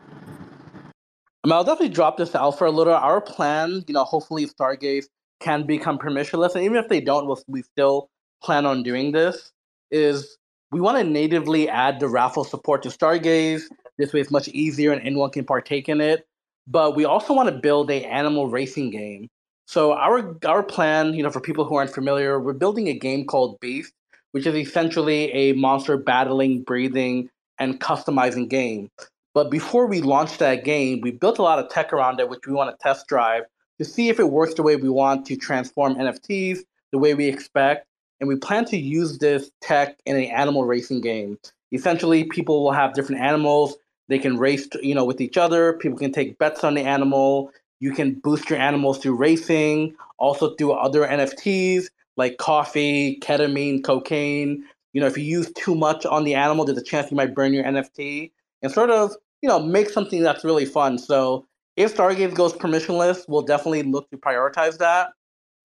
I 1.44 1.48
mean, 1.48 1.54
I'll 1.54 1.64
definitely 1.64 1.94
drop 1.94 2.18
this 2.18 2.36
out 2.36 2.58
for 2.58 2.66
a 2.66 2.72
little. 2.72 2.94
Our 2.94 3.20
plan, 3.20 3.84
you 3.88 3.94
know, 3.94 4.04
hopefully 4.04 4.48
Stargaze 4.48 5.06
can 5.42 5.66
become 5.66 5.98
permissionless, 5.98 6.56
and 6.56 6.64
even 6.64 6.78
if 6.78 6.88
they 6.88 7.02
don't, 7.02 7.28
we'll, 7.28 7.42
we 7.48 7.64
still 7.64 8.10
plan 8.42 8.66
on 8.66 8.84
doing 8.84 9.12
this. 9.12 9.52
Is 9.92 10.38
we 10.72 10.80
want 10.80 10.98
to 10.98 11.04
natively 11.04 11.70
add 11.70 12.00
the 12.00 12.08
raffle 12.08 12.44
support 12.44 12.84
to 12.84 12.90
Stargaze. 12.90 13.64
This 13.98 14.14
way, 14.14 14.22
it's 14.22 14.32
much 14.32 14.48
easier, 14.50 14.92
and 14.92 15.02
anyone 15.06 15.32
can 15.32 15.46
partake 15.46 15.90
in 15.90 16.00
it 16.02 16.26
but 16.68 16.96
we 16.96 17.06
also 17.06 17.34
want 17.34 17.50
to 17.50 17.56
build 17.56 17.90
a 17.92 18.06
animal 18.06 18.48
racing 18.48 18.90
game. 18.90 19.30
So 19.66 19.94
our 19.94 20.38
our 20.46 20.64
plan, 20.64 21.14
you 21.14 21.24
know, 21.24 21.30
for 21.30 21.40
people 21.40 21.66
who 21.66 21.76
aren't 21.76 21.94
familiar, 21.94 22.40
we're 22.40 22.54
building 22.54 22.88
a 22.88 22.94
game 22.94 23.26
called 23.26 23.60
Beast, 23.60 23.94
which 24.32 24.46
is 24.46 24.56
essentially 24.56 25.32
a 25.32 25.54
monster 25.54 25.98
battling, 25.98 26.64
breathing, 26.64 27.30
and 27.60 27.80
customizing 27.80 28.50
game. 28.50 28.90
But 29.34 29.50
before 29.50 29.88
we 29.88 30.02
launch 30.02 30.38
that 30.38 30.64
game, 30.64 31.02
we 31.02 31.12
built 31.12 31.40
a 31.40 31.44
lot 31.44 31.60
of 31.60 31.70
tech 31.70 31.92
around 31.92 32.20
it, 32.20 32.30
which 32.30 32.46
we 32.46 32.54
want 32.54 32.70
to 32.70 32.84
test 32.84 33.08
drive 33.08 33.44
to 33.80 33.86
see 33.86 34.10
if 34.10 34.20
it 34.20 34.30
works 34.30 34.54
the 34.54 34.64
way 34.64 34.76
we 34.76 34.90
want 34.90 35.26
to 35.28 35.36
transform 35.36 35.96
NFTs 35.96 36.60
the 36.92 37.00
way 37.00 37.14
we 37.16 37.28
expect. 37.28 37.88
And 38.20 38.30
we 38.30 38.36
plan 38.36 38.64
to 38.66 38.78
use 38.78 39.18
this 39.18 39.52
tech 39.62 39.98
in 40.06 40.16
an 40.16 40.26
animal 40.26 40.64
racing 40.64 41.02
game. 41.02 41.38
Essentially, 41.74 42.24
people 42.26 42.64
will 42.64 42.72
have 42.72 42.94
different 42.94 43.22
animals 43.22 43.76
they 44.10 44.20
can 44.20 44.38
race, 44.38 44.68
you 44.82 44.96
know, 44.96 45.06
with 45.06 45.22
each 45.22 45.38
other. 45.38 45.74
People 45.74 45.98
can 45.98 46.12
take 46.12 46.38
bets 46.38 46.64
on 46.64 46.74
the 46.74 46.82
animal. 46.82 47.52
You 47.80 47.92
can 47.92 48.16
boost 48.16 48.50
your 48.50 48.60
animals 48.60 49.00
through 49.00 49.16
racing, 49.16 49.96
also 50.18 50.56
through 50.56 50.74
other 50.74 51.02
NFTs 51.02 51.88
like 52.18 52.38
coffee, 52.38 53.20
ketamine, 53.22 53.84
cocaine. 53.84 54.64
You 54.94 55.02
know, 55.02 55.08
if 55.08 55.18
you 55.18 55.24
use 55.24 55.52
too 55.54 55.76
much 55.76 56.06
on 56.06 56.24
the 56.24 56.36
animal, 56.36 56.66
there's 56.66 56.78
a 56.78 56.84
chance 56.84 57.10
you 57.10 57.18
might 57.18 57.34
burn 57.34 57.54
your 57.54 57.64
NFT 57.64 58.32
and 58.62 58.72
sort 58.72 58.90
of, 58.90 59.12
you 59.42 59.50
know, 59.50 59.60
make 59.60 59.90
something 59.90 60.22
that's 60.22 60.44
really 60.44 60.66
fun. 60.66 60.98
So 60.98 61.46
if 61.76 61.96
Stargaze 61.96 62.36
goes 62.36 62.54
permissionless, 62.54 63.26
we'll 63.28 63.42
definitely 63.42 63.84
look 63.84 64.10
to 64.12 64.18
prioritize 64.18 64.78
that. 64.78 65.10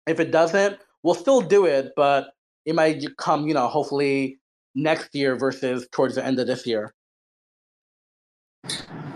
If 0.07 0.21
it 0.21 0.31
doesn't, 0.31 0.79
we'll 1.03 1.15
still 1.15 1.41
do 1.41 1.67
it, 1.67 1.93
but 1.97 2.31
it 2.65 2.75
might 2.75 3.05
come, 3.17 3.49
you 3.49 3.55
know, 3.55 3.67
hopefully 3.67 4.39
next 4.75 5.15
year 5.15 5.37
versus 5.37 5.89
towards 5.91 6.15
the 6.15 6.25
end 6.25 6.39
of 6.39 6.47
this 6.47 6.67
year. 6.67 6.95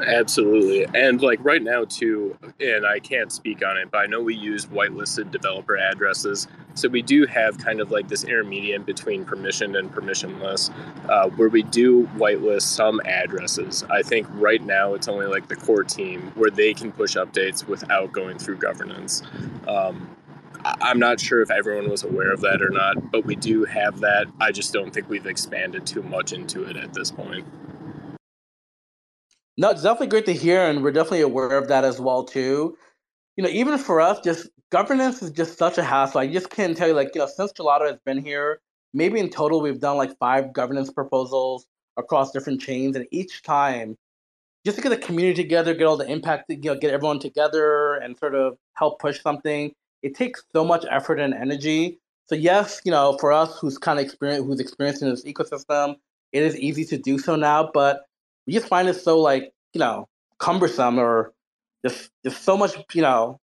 Absolutely. 0.06 0.86
And 0.94 1.23
like 1.23 1.39
right 1.44 1.62
now 1.62 1.85
too, 1.85 2.36
and 2.60 2.86
I 2.86 2.98
can't 2.98 3.31
speak 3.31 3.64
on 3.64 3.77
it, 3.77 3.90
but 3.90 3.98
I 3.98 4.06
know 4.06 4.20
we 4.20 4.35
use 4.35 4.66
whitelisted 4.66 5.31
developer 5.31 5.77
addresses. 5.77 6.48
So 6.74 6.89
we 6.89 7.02
do 7.02 7.27
have 7.27 7.59
kind 7.59 7.81
of 7.81 7.90
like 7.90 8.09
this 8.09 8.24
intermediate 8.24 8.86
between 8.86 9.24
permissioned 9.24 9.78
and 9.78 9.93
permissionless, 9.93 10.70
uh, 11.09 11.28
where 11.31 11.48
we 11.48 11.62
do 11.62 12.06
whitelist 12.16 12.62
some 12.62 13.01
addresses. 13.05 13.85
I 13.90 14.02
think 14.02 14.27
right 14.31 14.62
now 14.62 14.94
it's 14.94 15.09
only 15.09 15.27
like 15.27 15.48
the 15.48 15.56
core 15.56 15.85
team 15.85 16.32
where 16.35 16.51
they 16.51 16.74
can 16.74 16.90
push 16.90 17.16
updates 17.16 17.66
without 17.66 18.12
going 18.12 18.39
through 18.39 18.56
governance. 18.56 19.23
Um, 19.69 20.16
I'm 20.64 20.98
not 21.01 21.20
sure 21.20 21.43
if 21.43 21.51
everyone 21.51 21.90
was 21.90 22.05
aware 22.05 22.32
of 22.32 22.40
that 22.43 22.62
or 22.62 22.70
not, 22.70 23.10
but 23.10 23.24
we 23.24 23.35
do 23.35 23.64
have 23.64 24.01
that. 24.01 24.28
I 24.40 24.52
just 24.52 24.73
don't 24.73 24.93
think 24.93 25.09
we've 25.09 25.27
expanded 25.27 25.86
too 25.86 26.02
much 26.02 26.32
into 26.32 26.64
it 26.64 26.77
at 26.77 26.94
this 26.94 27.10
point. 27.10 27.44
No, 29.58 29.70
it's 29.70 29.82
definitely 29.82 30.06
great 30.08 30.26
to 30.26 30.32
hear, 30.32 30.62
and 30.62 30.82
we're 30.82 30.92
definitely 30.92 31.20
aware 31.20 31.58
of 31.58 31.68
that 31.68 31.84
as 31.84 32.00
well 32.00 32.24
too. 32.24 32.76
You 33.36 33.44
know, 33.44 33.50
even 33.50 33.78
for 33.78 34.00
us, 34.00 34.20
just 34.20 34.48
governance 34.70 35.22
is 35.22 35.30
just 35.30 35.58
such 35.58 35.78
a 35.78 35.84
hassle. 35.84 36.20
I 36.20 36.26
just 36.26 36.50
can't 36.50 36.76
tell 36.76 36.88
you, 36.88 36.94
like, 36.94 37.10
you 37.14 37.20
know, 37.20 37.26
since 37.26 37.52
Gelotto 37.52 37.88
has 37.90 37.98
been 38.06 38.18
here, 38.18 38.60
maybe 38.94 39.20
in 39.20 39.28
total 39.30 39.60
we've 39.60 39.80
done 39.80 39.96
like 39.98 40.16
five 40.18 40.52
governance 40.52 40.90
proposals 40.90 41.66
across 41.98 42.32
different 42.32 42.60
chains, 42.60 42.96
and 42.96 43.06
each 43.10 43.42
time, 43.42 43.96
just 44.64 44.76
to 44.78 44.82
get 44.82 44.88
the 44.90 44.96
community 44.96 45.42
together, 45.42 45.74
get 45.74 45.86
all 45.86 45.96
the 45.98 46.10
impact, 46.10 46.46
you 46.48 46.58
know, 46.64 46.74
get 46.74 46.92
everyone 46.92 47.18
together, 47.18 47.94
and 47.96 48.18
sort 48.18 48.34
of 48.34 48.56
help 48.74 49.00
push 49.00 49.20
something, 49.22 49.72
it 50.02 50.14
takes 50.14 50.42
so 50.54 50.64
much 50.64 50.84
effort 50.90 51.20
and 51.20 51.34
energy. 51.34 51.98
So 52.28 52.34
yes, 52.36 52.80
you 52.84 52.92
know, 52.92 53.18
for 53.20 53.32
us 53.32 53.58
who's 53.58 53.76
kind 53.76 53.98
of 53.98 54.04
experienced, 54.06 54.46
who's 54.46 54.60
experienced 54.60 55.02
in 55.02 55.10
this 55.10 55.24
ecosystem, 55.24 55.96
it 56.32 56.42
is 56.42 56.58
easy 56.58 56.84
to 56.86 56.96
do 56.96 57.18
so 57.18 57.36
now, 57.36 57.70
but 57.74 58.04
we 58.47 58.52
just 58.52 58.69
find 58.69 58.89
it 58.89 58.94
so 58.94 59.19
like 59.19 59.52
you 59.73 59.78
know 59.78 60.09
cumbersome 60.39 60.98
or 60.98 61.32
just 61.86 62.10
just 62.24 62.43
so 62.43 62.56
much 62.56 62.73
you 62.94 63.02
know 63.02 63.39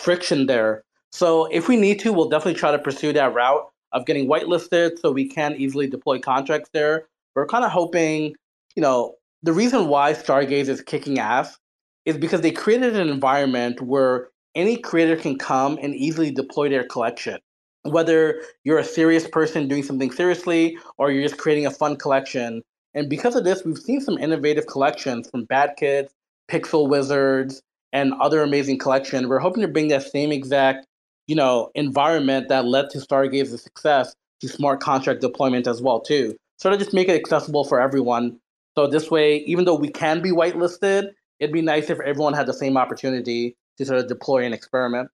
friction 0.00 0.46
there. 0.46 0.84
So 1.12 1.46
if 1.46 1.68
we 1.68 1.76
need 1.76 1.98
to, 2.00 2.12
we'll 2.12 2.28
definitely 2.28 2.58
try 2.58 2.72
to 2.72 2.78
pursue 2.78 3.12
that 3.12 3.34
route 3.34 3.66
of 3.92 4.06
getting 4.06 4.26
whitelisted 4.26 4.98
so 4.98 5.12
we 5.12 5.28
can 5.28 5.54
easily 5.56 5.86
deploy 5.86 6.18
contracts 6.18 6.70
there. 6.72 7.06
We're 7.34 7.46
kind 7.46 7.64
of 7.64 7.70
hoping, 7.70 8.34
you 8.74 8.82
know, 8.82 9.14
the 9.42 9.52
reason 9.52 9.88
why 9.88 10.14
Stargaze 10.14 10.68
is 10.68 10.80
kicking 10.80 11.18
ass 11.18 11.58
is 12.04 12.16
because 12.16 12.40
they 12.40 12.50
created 12.50 12.96
an 12.96 13.08
environment 13.08 13.80
where 13.80 14.28
any 14.54 14.76
creator 14.76 15.16
can 15.16 15.36
come 15.38 15.78
and 15.82 15.94
easily 15.94 16.30
deploy 16.30 16.68
their 16.68 16.84
collection. 16.84 17.38
Whether 17.82 18.42
you're 18.64 18.78
a 18.78 18.84
serious 18.84 19.26
person 19.26 19.68
doing 19.68 19.82
something 19.82 20.12
seriously 20.12 20.78
or 20.98 21.10
you're 21.10 21.22
just 21.22 21.38
creating 21.38 21.66
a 21.66 21.70
fun 21.70 21.96
collection, 21.96 22.62
and 22.94 23.08
because 23.08 23.34
of 23.34 23.44
this, 23.44 23.64
we've 23.64 23.78
seen 23.78 24.00
some 24.00 24.18
innovative 24.18 24.66
collections 24.66 25.28
from 25.30 25.44
Bad 25.44 25.74
Kids, 25.76 26.12
Pixel 26.50 26.88
Wizards, 26.88 27.62
and 27.92 28.12
other 28.14 28.42
amazing 28.42 28.78
collections. 28.78 29.26
We're 29.26 29.38
hoping 29.38 29.62
to 29.62 29.68
bring 29.68 29.88
that 29.88 30.02
same 30.02 30.32
exact, 30.32 30.86
you 31.26 31.36
know, 31.36 31.70
environment 31.74 32.48
that 32.48 32.66
led 32.66 32.90
to 32.90 32.98
Stargaze's 32.98 33.62
success 33.62 34.14
to 34.40 34.48
smart 34.48 34.80
contract 34.80 35.20
deployment 35.20 35.66
as 35.66 35.80
well 35.80 36.00
too. 36.00 36.36
Sort 36.58 36.74
of 36.74 36.80
just 36.80 36.92
make 36.92 37.08
it 37.08 37.16
accessible 37.16 37.64
for 37.64 37.80
everyone. 37.80 38.38
So 38.76 38.86
this 38.86 39.10
way, 39.10 39.38
even 39.38 39.64
though 39.64 39.74
we 39.74 39.88
can 39.88 40.22
be 40.22 40.30
whitelisted, 40.30 41.10
it'd 41.38 41.52
be 41.52 41.62
nice 41.62 41.90
if 41.90 42.00
everyone 42.00 42.34
had 42.34 42.46
the 42.46 42.54
same 42.54 42.76
opportunity 42.76 43.56
to 43.78 43.84
sort 43.84 43.98
of 43.98 44.08
deploy 44.08 44.44
and 44.44 44.54
experiment. 44.54 45.08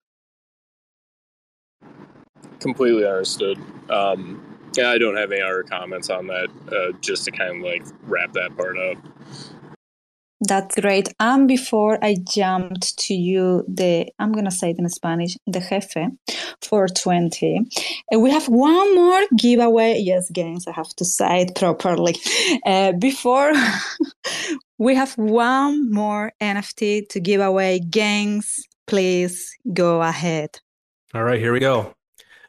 Completely 2.60 3.06
understood. 3.06 3.58
Um, 3.90 4.47
Yeah, 4.76 4.90
I 4.90 4.98
don't 4.98 5.16
have 5.16 5.32
any 5.32 5.40
other 5.40 5.62
comments 5.62 6.10
on 6.10 6.26
that. 6.28 6.48
Uh, 6.70 6.96
just 7.00 7.24
to 7.24 7.30
kind 7.30 7.56
of 7.56 7.62
like 7.62 7.84
wrap 8.02 8.32
that 8.34 8.56
part 8.56 8.78
up. 8.78 8.98
That's 10.40 10.78
great. 10.78 11.08
And 11.18 11.48
before 11.48 11.98
I 12.02 12.14
jumped 12.14 12.96
to 13.06 13.14
you, 13.14 13.64
the 13.66 14.06
I'm 14.20 14.32
gonna 14.32 14.52
say 14.52 14.70
it 14.70 14.78
in 14.78 14.88
Spanish, 14.88 15.36
the 15.46 15.58
jefe 15.58 16.12
for 16.62 16.86
20. 16.86 17.66
Uh, 18.14 18.18
we 18.20 18.30
have 18.30 18.46
one 18.46 18.94
more 18.94 19.22
giveaway. 19.36 19.98
Yes, 19.98 20.30
Gainzz, 20.30 20.68
I 20.68 20.72
have 20.72 20.90
to 20.96 21.04
say 21.04 21.42
it 21.42 21.56
properly. 21.56 22.16
Uh, 22.64 22.92
before 22.92 23.52
we 24.78 24.94
have 24.94 25.12
one 25.14 25.90
more 25.92 26.32
NFT 26.40 27.08
to 27.08 27.20
give 27.20 27.40
away. 27.40 27.80
Gainzz, 27.80 28.60
please 28.86 29.56
go 29.72 30.02
ahead. 30.02 30.60
All 31.14 31.24
right, 31.24 31.40
here 31.40 31.52
we 31.52 31.60
go. 31.60 31.94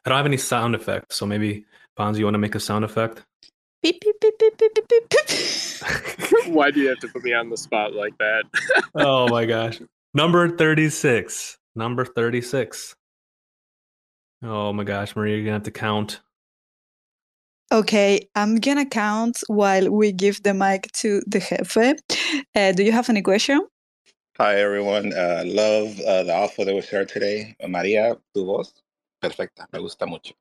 I 0.04 0.10
don't 0.10 0.16
have 0.16 0.26
any 0.26 0.36
sound 0.36 0.76
effects, 0.76 1.16
so 1.16 1.26
maybe 1.26 1.64
Bonzi, 2.00 2.20
you 2.20 2.24
want 2.24 2.32
to 2.34 2.38
make 2.38 2.54
a 2.54 2.60
sound 2.60 2.82
effect? 2.82 3.22
Beep, 3.82 4.00
beep, 4.00 4.14
beep, 4.22 4.38
beep, 4.38 4.56
beep, 4.56 4.88
beep, 4.88 5.10
beep. 5.10 6.46
Why 6.46 6.70
do 6.70 6.80
you 6.80 6.88
have 6.88 6.98
to 7.00 7.08
put 7.08 7.22
me 7.22 7.34
on 7.34 7.50
the 7.50 7.58
spot 7.58 7.92
like 7.92 8.16
that? 8.16 8.44
oh 8.94 9.28
my 9.28 9.44
gosh. 9.44 9.82
Number 10.14 10.48
36. 10.48 11.58
Number 11.76 12.06
36. 12.06 12.94
Oh 14.42 14.72
my 14.72 14.82
gosh, 14.82 15.14
Maria, 15.14 15.36
you're 15.36 15.44
going 15.44 15.52
to 15.52 15.56
have 15.56 15.62
to 15.64 15.70
count. 15.70 16.20
Okay, 17.70 18.26
I'm 18.34 18.56
gonna 18.56 18.86
count 18.86 19.44
while 19.46 19.90
we 19.90 20.10
give 20.10 20.42
the 20.42 20.54
mic 20.54 20.90
to 20.94 21.22
the 21.26 21.38
jefe. 21.38 22.00
Uh, 22.56 22.72
do 22.72 22.82
you 22.82 22.90
have 22.90 23.08
any 23.10 23.22
question? 23.22 23.60
Hi, 24.38 24.56
everyone. 24.56 25.12
Uh, 25.12 25.44
love 25.46 26.00
uh, 26.00 26.24
the 26.24 26.34
offer 26.34 26.64
that 26.64 26.74
was 26.74 26.86
shared 26.86 27.10
today. 27.10 27.54
Maria, 27.68 28.16
tu 28.34 28.44
voz. 28.44 28.72
Perfecta. 29.20 29.66
Me 29.72 29.80
gusta 29.80 30.06
mucho. 30.06 30.34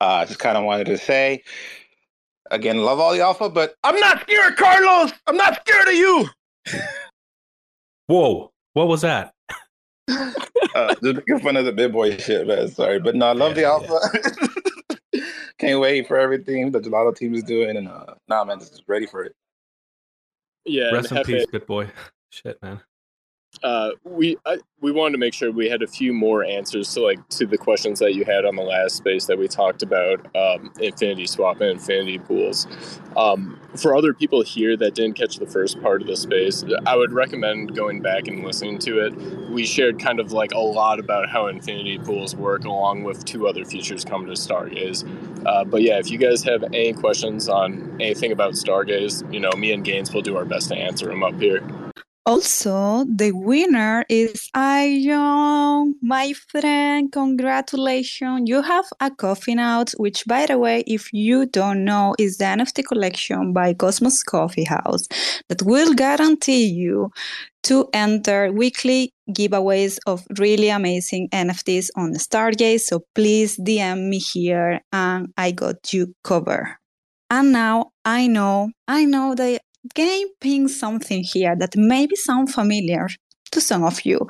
Uh, 0.00 0.24
just 0.24 0.38
kind 0.38 0.56
of 0.56 0.64
wanted 0.64 0.86
to 0.86 0.98
say, 0.98 1.42
again, 2.50 2.78
love 2.78 3.00
all 3.00 3.12
the 3.12 3.20
alpha, 3.20 3.48
but 3.48 3.74
I'm 3.82 3.98
not 3.98 4.22
scared, 4.22 4.56
Carlos. 4.56 5.12
I'm 5.26 5.36
not 5.36 5.60
scared 5.66 5.88
of 5.88 5.94
you. 5.94 6.28
Whoa, 8.06 8.52
what 8.74 8.88
was 8.88 9.02
that? 9.02 9.32
uh, 10.08 10.94
just 11.02 11.16
making 11.16 11.40
fun 11.40 11.56
of 11.56 11.64
the 11.64 11.72
big 11.72 11.92
boy 11.92 12.16
shit, 12.16 12.46
man. 12.46 12.68
Sorry, 12.68 13.00
but 13.00 13.14
no, 13.14 13.26
I 13.26 13.32
love 13.32 13.56
Yeah, 13.56 13.78
the 13.78 13.88
alpha. 13.88 15.22
Can't 15.58 15.80
wait 15.80 16.08
for 16.08 16.18
everything 16.18 16.70
the 16.70 16.80
Gelotto 16.80 17.14
team 17.14 17.34
is 17.34 17.42
doing, 17.42 17.76
and 17.76 17.88
uh, 17.88 18.14
nah, 18.28 18.44
man, 18.44 18.58
just 18.60 18.82
ready 18.86 19.06
for 19.06 19.24
it. 19.24 19.34
Yeah, 20.64 20.90
Rest 20.90 21.12
in 21.12 21.22
peace, 21.24 21.46
good 21.50 21.66
boy. 21.66 21.90
Shit, 22.30 22.62
man. 22.62 22.80
Uh, 23.62 23.90
we 24.04 24.36
I, 24.46 24.58
we 24.80 24.90
wanted 24.90 25.12
to 25.12 25.18
make 25.18 25.34
sure 25.34 25.50
we 25.50 25.68
had 25.68 25.82
a 25.82 25.86
few 25.86 26.14
more 26.14 26.42
answers 26.44 26.94
to 26.94 27.00
like 27.00 27.28
to 27.30 27.46
the 27.46 27.58
questions 27.58 27.98
that 27.98 28.14
you 28.14 28.24
had 28.24 28.46
on 28.46 28.56
the 28.56 28.62
last 28.62 28.96
space 28.96 29.26
that 29.26 29.38
we 29.38 29.48
talked 29.48 29.82
about 29.82 30.34
um, 30.34 30.72
infinity 30.80 31.26
swap 31.26 31.60
and 31.60 31.70
infinity 31.70 32.18
pools. 32.18 32.66
Um, 33.16 33.60
for 33.76 33.94
other 33.94 34.14
people 34.14 34.42
here 34.42 34.76
that 34.78 34.94
didn't 34.94 35.16
catch 35.16 35.36
the 35.36 35.46
first 35.46 35.80
part 35.82 36.00
of 36.00 36.08
the 36.08 36.16
space, 36.16 36.64
I 36.86 36.96
would 36.96 37.12
recommend 37.12 37.74
going 37.74 38.00
back 38.00 38.28
and 38.28 38.44
listening 38.44 38.78
to 38.80 39.00
it. 39.00 39.50
We 39.50 39.66
shared 39.66 39.98
kind 39.98 40.20
of 40.20 40.32
like 40.32 40.52
a 40.52 40.58
lot 40.58 40.98
about 40.98 41.28
how 41.28 41.46
infinity 41.48 41.98
pools 41.98 42.34
work, 42.34 42.64
along 42.64 43.04
with 43.04 43.24
two 43.24 43.46
other 43.46 43.64
features 43.64 44.04
coming 44.04 44.28
to 44.28 44.34
Stargaze. 44.34 45.04
Uh, 45.46 45.64
but 45.64 45.82
yeah, 45.82 45.98
if 45.98 46.10
you 46.10 46.18
guys 46.18 46.42
have 46.44 46.62
any 46.64 46.94
questions 46.94 47.48
on 47.48 47.96
anything 48.00 48.32
about 48.32 48.54
Stargaze, 48.54 49.30
you 49.32 49.40
know, 49.40 49.50
me 49.52 49.72
and 49.72 49.84
Gainzz 49.84 50.14
will 50.14 50.22
do 50.22 50.36
our 50.36 50.44
best 50.44 50.68
to 50.68 50.76
answer 50.76 51.06
them 51.06 51.22
up 51.22 51.34
here. 51.34 51.62
Also, 52.26 53.04
the 53.08 53.32
winner 53.32 54.04
is 54.10 54.50
Ion, 54.54 55.94
my 56.02 56.34
friend. 56.34 57.10
Congratulations. 57.10 58.42
You 58.48 58.60
have 58.60 58.84
a 59.00 59.10
coffee 59.10 59.54
note, 59.54 59.92
which, 59.96 60.24
by 60.26 60.44
the 60.44 60.58
way, 60.58 60.84
if 60.86 61.12
you 61.14 61.46
don't 61.46 61.84
know, 61.84 62.14
is 62.18 62.36
the 62.36 62.44
NFT 62.44 62.84
collection 62.86 63.54
by 63.54 63.72
Cosmos 63.72 64.22
Coffee 64.22 64.64
House 64.64 65.08
that 65.48 65.62
will 65.62 65.94
guarantee 65.94 66.66
you 66.66 67.10
to 67.62 67.88
enter 67.94 68.52
weekly 68.52 69.14
giveaways 69.30 69.98
of 70.06 70.22
really 70.38 70.68
amazing 70.68 71.28
NFTs 71.30 71.88
on 71.96 72.14
Stargaze. 72.14 72.80
So 72.80 73.00
please 73.14 73.56
DM 73.56 74.08
me 74.08 74.18
here 74.18 74.82
and 74.92 75.32
I 75.38 75.52
got 75.52 75.92
you 75.94 76.14
covered. 76.22 76.76
And 77.30 77.52
now 77.52 77.92
I 78.04 78.26
know, 78.26 78.70
I 78.88 79.04
know 79.04 79.34
that 79.36 79.62
game 79.94 80.28
pings 80.40 80.78
something 80.78 81.22
here 81.22 81.56
that 81.56 81.76
maybe 81.76 82.16
sound 82.16 82.52
familiar 82.52 83.08
to 83.52 83.60
some 83.60 83.84
of 83.84 84.04
you. 84.04 84.26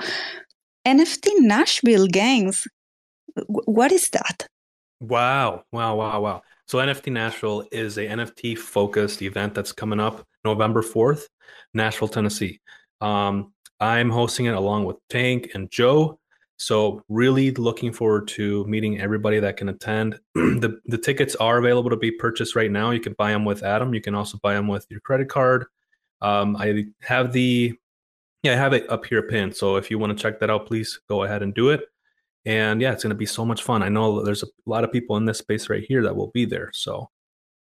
NFT 0.87 1.29
Nashville 1.41 2.07
Gainzz. 2.07 2.67
What 3.47 3.93
is 3.93 4.11
that? 4.11 4.47
Wow, 5.01 5.65
wow, 5.73 5.97
wow, 5.97 6.21
wow. 6.21 6.43
So 6.67 6.79
NFT 6.79 7.13
Nashville 7.13 7.67
is 7.73 7.99
a 7.99 8.07
NFT 8.07 8.57
focused 8.57 9.23
event 9.23 9.55
that's 9.55 9.73
coming 9.73 9.99
up 9.99 10.25
November 10.45 10.83
4th, 10.83 11.25
Nashville, 11.75 12.09
Tennessee. 12.09 12.61
Um, 13.01 13.53
I'm 13.81 14.11
hosting 14.11 14.47
it 14.47 14.55
along 14.55 14.85
with 14.85 14.97
Tank 15.09 15.51
and 15.55 15.71
Joe. 15.71 16.20
So 16.61 17.03
really 17.09 17.53
looking 17.53 17.91
forward 17.91 18.29
to 18.29 18.67
meeting 18.67 19.01
everybody 19.01 19.41
that 19.41 19.57
can 19.57 19.71
attend. 19.71 20.21
the 20.35 20.79
the 20.85 20.99
tickets 20.99 21.35
are 21.37 21.57
available 21.57 21.89
to 21.89 21.97
be 21.97 22.11
purchased 22.11 22.55
right 22.55 22.71
now. 22.71 22.91
You 22.91 23.01
can 23.01 23.15
buy 23.15 23.31
them 23.31 23.47
with 23.47 23.63
Atom. 23.63 23.95
You 23.95 24.03
can 24.03 24.15
also 24.15 24.39
buy 24.43 24.53
them 24.53 24.69
with 24.69 24.85
your 24.91 25.01
credit 25.01 25.31
card. 25.31 25.65
Um, 26.21 26.57
I 26.57 26.85
have 27.01 27.33
the 27.33 27.75
yeah, 28.43 28.53
I 28.53 28.57
have 28.57 28.75
it 28.75 28.91
up 28.91 29.07
here 29.07 29.23
pinned. 29.23 29.57
So 29.57 29.77
if 29.77 29.91
you 29.91 29.99
want 29.99 30.17
to 30.17 30.23
check 30.23 30.39
that 30.41 30.51
out, 30.51 30.67
please 30.67 31.01
go 31.09 31.23
ahead 31.23 31.43
and 31.43 31.55
do 31.55 31.71
it. 31.71 31.81
And 32.45 32.83
yeah, 32.83 32.93
it's 32.93 33.03
going 33.03 33.11
to 33.11 33.17
be 33.17 33.27
so 33.27 33.47
much 33.47 33.63
fun. 33.63 33.83
I 33.83 33.89
know 33.89 34.23
there's 34.23 34.43
a 34.43 34.49
lot 34.67 34.85
of 34.85 34.93
people 34.93 35.17
in 35.17 35.25
this 35.25 35.39
space 35.39 35.71
right 35.71 35.85
here 35.87 36.03
that 36.03 36.15
will 36.15 36.31
be 36.35 36.45
there. 36.45 36.71
So 36.75 37.09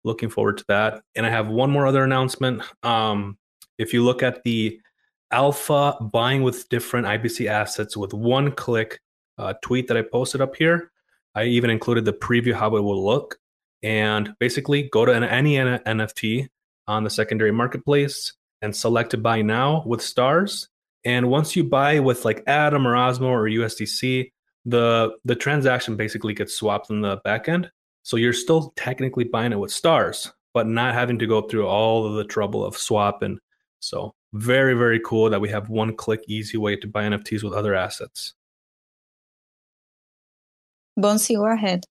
looking 0.03 0.29
forward 0.29 0.57
to 0.57 0.65
that. 0.67 1.03
And 1.15 1.27
I 1.27 1.29
have 1.29 1.47
one 1.47 1.69
more 1.69 1.85
other 1.85 2.03
announcement. 2.03 2.63
Um, 2.81 3.37
if 3.77 3.93
you 3.93 4.03
look 4.03 4.23
at 4.23 4.43
the 4.43 4.79
alpha 5.31 5.97
buying 6.01 6.43
with 6.43 6.69
different 6.69 7.07
IBC 7.07 7.47
assets 7.47 7.95
with 7.95 8.13
one 8.13 8.51
click 8.51 8.99
uh, 9.37 9.53
tweet 9.63 9.87
that 9.87 9.97
I 9.97 10.01
posted 10.01 10.41
up 10.41 10.55
here, 10.55 10.91
I 11.35 11.45
even 11.45 11.69
included 11.69 12.05
the 12.05 12.13
preview 12.13 12.53
how 12.53 12.75
it 12.75 12.81
will 12.81 13.03
look. 13.03 13.37
And 13.81 14.33
basically, 14.39 14.83
go 14.83 15.05
to 15.05 15.13
an, 15.13 15.23
any 15.23 15.57
N- 15.57 15.79
NFT 15.85 16.47
on 16.87 17.03
the 17.03 17.09
secondary 17.09 17.51
marketplace 17.51 18.33
and 18.61 18.75
select 18.75 19.11
to 19.11 19.17
buy 19.17 19.41
now 19.41 19.83
with 19.85 20.01
stars. 20.01 20.67
And 21.05 21.29
once 21.29 21.55
you 21.55 21.63
buy 21.63 21.99
with 21.99 22.25
like 22.25 22.43
Atom 22.45 22.85
or 22.85 22.95
Osmo 22.95 23.27
or 23.27 23.43
USDC, 23.43 24.31
the 24.65 25.15
the 25.23 25.35
transaction 25.35 25.95
basically 25.95 26.33
gets 26.33 26.55
swapped 26.55 26.89
in 26.89 27.01
the 27.01 27.17
back 27.23 27.47
end. 27.47 27.71
So 28.03 28.17
you're 28.17 28.33
still 28.33 28.73
technically 28.75 29.23
buying 29.23 29.53
it 29.53 29.59
with 29.59 29.71
stars, 29.71 30.33
but 30.53 30.67
not 30.67 30.93
having 30.93 31.19
to 31.19 31.27
go 31.27 31.41
through 31.41 31.67
all 31.67 32.05
of 32.05 32.15
the 32.15 32.25
trouble 32.25 32.65
of 32.65 32.75
swap 32.75 33.21
and 33.21 33.39
so 33.79 34.13
very 34.33 34.73
very 34.73 34.99
cool 34.99 35.29
that 35.29 35.41
we 35.41 35.49
have 35.49 35.69
one 35.69 35.95
click 35.95 36.21
easy 36.27 36.57
way 36.57 36.75
to 36.75 36.87
buy 36.87 37.03
NFTs 37.03 37.43
with 37.43 37.53
other 37.53 37.73
assets. 37.73 38.33
Bonzi, 40.99 41.35
go 41.35 41.45
ahead. 41.45 41.85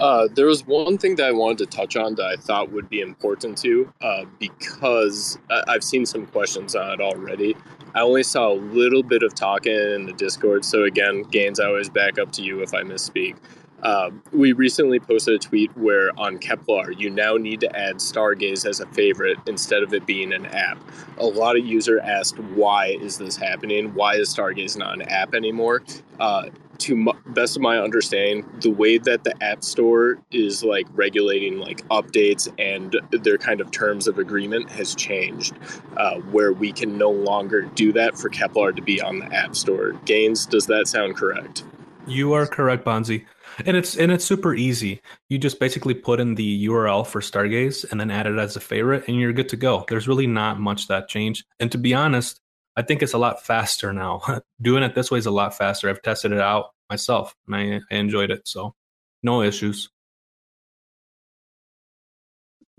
Uh, 0.00 0.26
there 0.34 0.46
was 0.46 0.66
one 0.66 0.98
thing 0.98 1.14
that 1.16 1.26
I 1.26 1.32
wanted 1.32 1.58
to 1.58 1.66
touch 1.66 1.96
on 1.96 2.16
that 2.16 2.26
I 2.26 2.36
thought 2.36 2.72
would 2.72 2.88
be 2.88 3.00
important 3.00 3.56
to, 3.58 3.92
uh, 4.00 4.24
because 4.40 5.38
I- 5.48 5.62
I've 5.68 5.84
seen 5.84 6.04
some 6.04 6.26
questions 6.26 6.74
on 6.74 6.90
it 6.90 7.00
already. 7.00 7.56
I 7.94 8.00
only 8.00 8.24
saw 8.24 8.52
a 8.52 8.58
little 8.58 9.04
bit 9.04 9.22
of 9.22 9.34
talking 9.34 9.72
in 9.72 10.06
the 10.06 10.12
Discord, 10.12 10.64
so 10.64 10.82
again, 10.82 11.24
Gainzz, 11.26 11.60
I 11.60 11.66
always 11.66 11.88
back 11.88 12.18
up 12.18 12.32
to 12.32 12.42
you 12.42 12.60
if 12.60 12.74
I 12.74 12.82
misspeak. 12.82 13.36
Uh, 13.82 14.10
we 14.32 14.52
recently 14.52 14.98
posted 14.98 15.34
a 15.34 15.38
tweet 15.38 15.76
where 15.76 16.10
on 16.18 16.38
Keplr, 16.38 16.98
you 16.98 17.10
now 17.10 17.34
need 17.34 17.60
to 17.60 17.76
add 17.76 17.96
Stargaze 17.96 18.66
as 18.66 18.80
a 18.80 18.86
favorite 18.86 19.38
instead 19.46 19.82
of 19.82 19.92
it 19.92 20.06
being 20.06 20.32
an 20.32 20.46
app. 20.46 20.78
A 21.18 21.26
lot 21.26 21.58
of 21.58 21.66
user 21.66 22.00
asked, 22.00 22.38
why 22.38 22.96
is 23.00 23.18
this 23.18 23.36
happening? 23.36 23.94
Why 23.94 24.14
is 24.14 24.34
Stargaze 24.34 24.76
not 24.76 24.94
an 24.94 25.02
app 25.02 25.34
anymore? 25.34 25.82
Uh, 26.18 26.48
to 26.78 27.12
best 27.26 27.56
of 27.56 27.62
my 27.62 27.78
understanding, 27.78 28.44
the 28.60 28.70
way 28.70 28.98
that 28.98 29.24
the 29.24 29.34
App 29.42 29.62
Store 29.62 30.18
is 30.30 30.64
like 30.64 30.86
regulating 30.92 31.58
like 31.58 31.86
updates 31.88 32.52
and 32.58 32.96
their 33.22 33.38
kind 33.38 33.60
of 33.60 33.70
terms 33.70 34.08
of 34.08 34.18
agreement 34.18 34.70
has 34.70 34.94
changed, 34.94 35.54
uh, 35.96 36.16
where 36.32 36.52
we 36.52 36.72
can 36.72 36.98
no 36.98 37.10
longer 37.10 37.62
do 37.62 37.92
that 37.92 38.18
for 38.18 38.28
Keplr 38.28 38.74
to 38.74 38.82
be 38.82 39.00
on 39.00 39.18
the 39.18 39.32
App 39.32 39.54
Store. 39.54 39.92
Gainzz, 40.04 40.48
does 40.48 40.66
that 40.66 40.88
sound 40.88 41.16
correct? 41.16 41.64
You 42.06 42.32
are 42.32 42.46
correct, 42.46 42.84
Bonzi. 42.84 43.24
And 43.64 43.76
it's 43.76 43.96
and 43.96 44.10
it's 44.10 44.24
super 44.24 44.54
easy. 44.54 45.00
You 45.28 45.38
just 45.38 45.60
basically 45.60 45.94
put 45.94 46.20
in 46.20 46.34
the 46.34 46.66
URL 46.66 47.06
for 47.06 47.20
Stargaze 47.20 47.90
and 47.90 48.00
then 48.00 48.10
add 48.10 48.26
it 48.26 48.38
as 48.38 48.56
a 48.56 48.60
favorite, 48.60 49.04
and 49.06 49.18
you're 49.18 49.32
good 49.32 49.48
to 49.50 49.56
go. 49.56 49.84
There's 49.88 50.08
really 50.08 50.26
not 50.26 50.58
much 50.58 50.88
that 50.88 51.08
changed. 51.08 51.44
And 51.60 51.70
to 51.72 51.78
be 51.78 51.94
honest, 51.94 52.40
I 52.76 52.82
think 52.82 53.02
it's 53.02 53.14
a 53.14 53.18
lot 53.18 53.44
faster 53.44 53.92
now. 53.92 54.22
Doing 54.62 54.82
it 54.82 54.94
this 54.94 55.10
way 55.10 55.18
is 55.18 55.26
a 55.26 55.30
lot 55.30 55.56
faster. 55.56 55.88
I've 55.88 56.02
tested 56.02 56.32
it 56.32 56.40
out 56.40 56.70
myself, 56.90 57.34
and 57.46 57.56
I, 57.56 57.80
I 57.90 57.98
enjoyed 57.98 58.30
it. 58.30 58.46
So, 58.46 58.74
no 59.22 59.42
issues. 59.42 59.88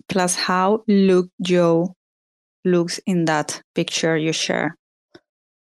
Plus, 0.07 0.35
how 0.35 0.83
look 0.87 1.29
Joe 1.41 1.95
looks 2.65 2.99
in 3.05 3.25
that 3.25 3.61
picture 3.75 4.17
you 4.17 4.33
share. 4.33 4.75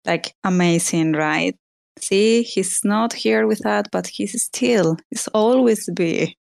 Like 0.04 0.34
amazing, 0.44 1.12
right? 1.12 1.56
See, 2.00 2.42
he's 2.42 2.80
not 2.84 3.12
here 3.12 3.46
with 3.46 3.64
us, 3.66 3.86
but 3.90 4.06
he's 4.06 4.42
still, 4.42 4.96
he's 5.10 5.28
always 5.28 5.88
be. 5.94 6.36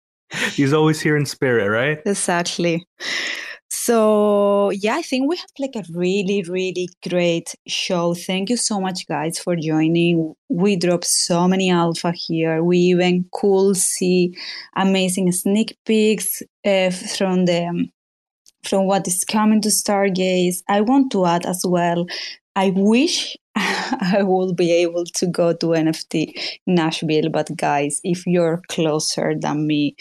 He's 0.53 0.73
always 0.73 1.01
here 1.01 1.17
in 1.17 1.27
spirit, 1.27 1.69
right? 1.69 2.01
Exactly. 2.07 2.87
So, 3.71 4.71
yeah, 4.71 4.95
I 4.95 5.03
think 5.03 5.29
we 5.29 5.37
have 5.37 5.51
like 5.59 5.77
a 5.77 5.85
really, 5.93 6.43
really 6.49 6.89
great 7.07 7.55
show. 7.67 8.15
Thank 8.15 8.49
you 8.49 8.57
so 8.57 8.81
much, 8.81 9.07
guys, 9.07 9.39
for 9.39 9.57
joining. 9.57 10.35
We 10.49 10.77
dropped 10.77 11.05
so 11.05 11.47
many 11.47 11.71
alpha 11.71 12.13
here. 12.13 12.63
We 12.63 12.79
even 12.79 13.27
could 13.33 13.77
see 13.77 14.37
amazing 14.77 15.31
sneak 15.33 15.77
peeks 15.85 16.43
uh, 16.65 16.91
from 16.91 17.45
the 17.45 17.89
from 18.63 18.87
what 18.87 19.07
is 19.07 19.25
coming 19.25 19.61
to 19.61 19.69
Stargaze. 19.69 20.63
I 20.69 20.81
want 20.81 21.13
to 21.13 21.27
add 21.27 21.45
as 21.45 21.63
well. 21.67 22.07
I 22.57 22.73
wish 22.75 23.37
I 23.57 24.23
will 24.23 24.53
be 24.53 24.73
able 24.73 25.05
to 25.05 25.27
go 25.27 25.53
to 25.53 25.67
NFT 25.67 26.59
Nashville, 26.67 27.31
but 27.31 27.55
guys, 27.57 28.01
if 28.05 28.27
you're 28.27 28.63
closer 28.69 29.35
than 29.39 29.67
me, 29.67 29.97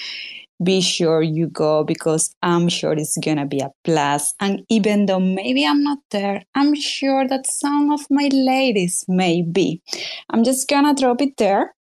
be 0.63 0.81
sure 0.81 1.21
you 1.21 1.47
go 1.47 1.83
because 1.83 2.33
I'm 2.41 2.69
sure 2.69 2.93
it's 2.93 3.17
gonna 3.17 3.45
be 3.45 3.59
a 3.59 3.71
blast. 3.83 4.35
And 4.39 4.63
even 4.69 5.05
though 5.05 5.19
maybe 5.19 5.65
I'm 5.65 5.83
not 5.83 5.99
there, 6.11 6.43
I'm 6.55 6.75
sure 6.75 7.27
that 7.27 7.47
some 7.47 7.91
of 7.91 8.01
my 8.09 8.29
ladies 8.31 9.05
may 9.07 9.41
be. 9.41 9.81
I'm 10.29 10.43
just 10.43 10.67
gonna 10.67 10.93
drop 10.93 11.21
it 11.21 11.37
there. 11.37 11.73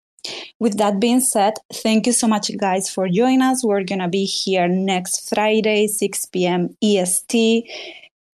With 0.59 0.77
that 0.79 1.01
being 1.01 1.21
said, 1.21 1.55
thank 1.73 2.07
you 2.07 2.13
so 2.13 2.29
much, 2.29 2.51
guys, 2.59 2.91
for 2.91 3.09
joining 3.09 3.43
us. 3.43 3.65
We're 3.65 3.85
gonna 3.85 4.09
be 4.09 4.25
here 4.25 4.69
next 4.69 5.29
Friday, 5.29 5.87
6 5.87 6.27
p.m. 6.27 6.77
EST. 6.83 7.65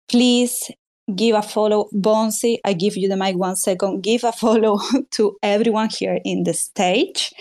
Please 0.08 0.70
give 1.16 1.36
a 1.36 1.42
follow. 1.42 1.88
Bonzi, 1.94 2.58
I 2.64 2.72
give 2.72 2.96
you 2.96 3.08
the 3.08 3.16
mic 3.16 3.36
one 3.36 3.56
second. 3.56 4.02
Give 4.02 4.24
a 4.24 4.32
follow 4.32 4.80
to 5.12 5.36
everyone 5.42 5.88
here 5.90 6.20
in 6.24 6.44
the 6.44 6.54
stage. 6.54 7.32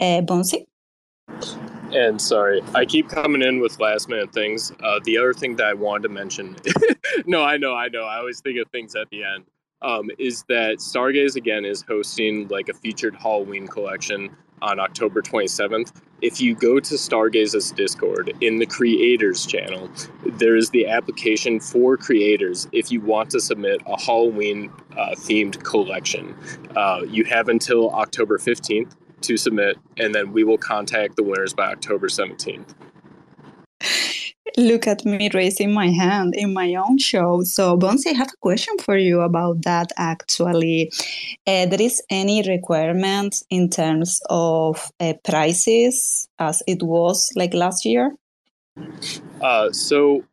Uh? 0.00 0.22
And 1.92 2.22
sorry, 2.22 2.62
I 2.74 2.84
keep 2.84 3.08
coming 3.08 3.42
in 3.42 3.60
with 3.60 3.80
last 3.80 4.08
minute 4.08 4.32
things. 4.32 4.72
Uh, 4.82 5.00
the 5.04 5.18
other 5.18 5.34
thing 5.34 5.56
that 5.56 5.66
I 5.66 5.74
wanted 5.74 6.04
to 6.04 6.08
mention, 6.08 6.56
no, 7.26 7.42
I 7.42 7.56
know, 7.56 7.74
I 7.74 7.88
know, 7.88 8.04
I 8.04 8.18
always 8.18 8.40
think 8.40 8.58
of 8.58 8.70
things 8.70 8.94
at 8.94 9.08
the 9.10 9.24
end, 9.24 9.44
um, 9.82 10.10
is 10.18 10.44
that 10.48 10.78
Stargaze 10.78 11.36
again 11.36 11.64
is 11.64 11.82
hosting 11.82 12.46
like 12.48 12.68
a 12.68 12.74
featured 12.74 13.16
Halloween 13.16 13.66
collection 13.66 14.30
on 14.62 14.78
October 14.78 15.22
27th. 15.22 15.92
If 16.22 16.40
you 16.40 16.54
go 16.54 16.80
to 16.80 16.94
Stargaze's 16.94 17.70
Discord 17.72 18.32
in 18.40 18.58
the 18.58 18.66
creators 18.66 19.46
channel, 19.46 19.90
there 20.24 20.56
is 20.56 20.70
the 20.70 20.86
application 20.86 21.60
for 21.60 21.96
creators 21.96 22.68
if 22.72 22.92
you 22.92 23.00
want 23.00 23.30
to 23.30 23.40
submit 23.40 23.80
a 23.86 24.00
Halloween 24.00 24.70
uh, 24.92 25.14
themed 25.16 25.62
collection. 25.64 26.36
Uh, 26.76 27.02
you 27.08 27.24
have 27.24 27.48
until 27.48 27.90
October 27.90 28.38
15th 28.38 28.92
to 29.22 29.36
submit, 29.36 29.78
and 29.96 30.14
then 30.14 30.32
we 30.32 30.44
will 30.44 30.58
contact 30.58 31.16
the 31.16 31.22
winners 31.22 31.54
by 31.54 31.66
October 31.66 32.08
17th. 32.08 32.74
Look 34.56 34.86
at 34.86 35.04
me 35.04 35.30
raising 35.32 35.72
my 35.72 35.88
hand 35.88 36.34
in 36.34 36.52
my 36.52 36.74
own 36.74 36.98
show. 36.98 37.42
So, 37.42 37.76
Bonzi, 37.76 38.08
I 38.08 38.14
have 38.14 38.28
a 38.28 38.40
question 38.40 38.76
for 38.78 38.96
you 38.96 39.20
about 39.20 39.62
that 39.62 39.92
actually. 39.96 40.90
Uh, 41.46 41.66
there 41.66 41.80
is 41.80 42.02
any 42.10 42.42
requirement 42.48 43.42
in 43.50 43.70
terms 43.70 44.20
of 44.28 44.90
uh, 45.00 45.14
prices 45.24 46.28
as 46.38 46.62
it 46.66 46.82
was 46.82 47.30
like 47.36 47.54
last 47.54 47.84
year? 47.84 48.14
Uh, 49.40 49.70
so, 49.72 50.24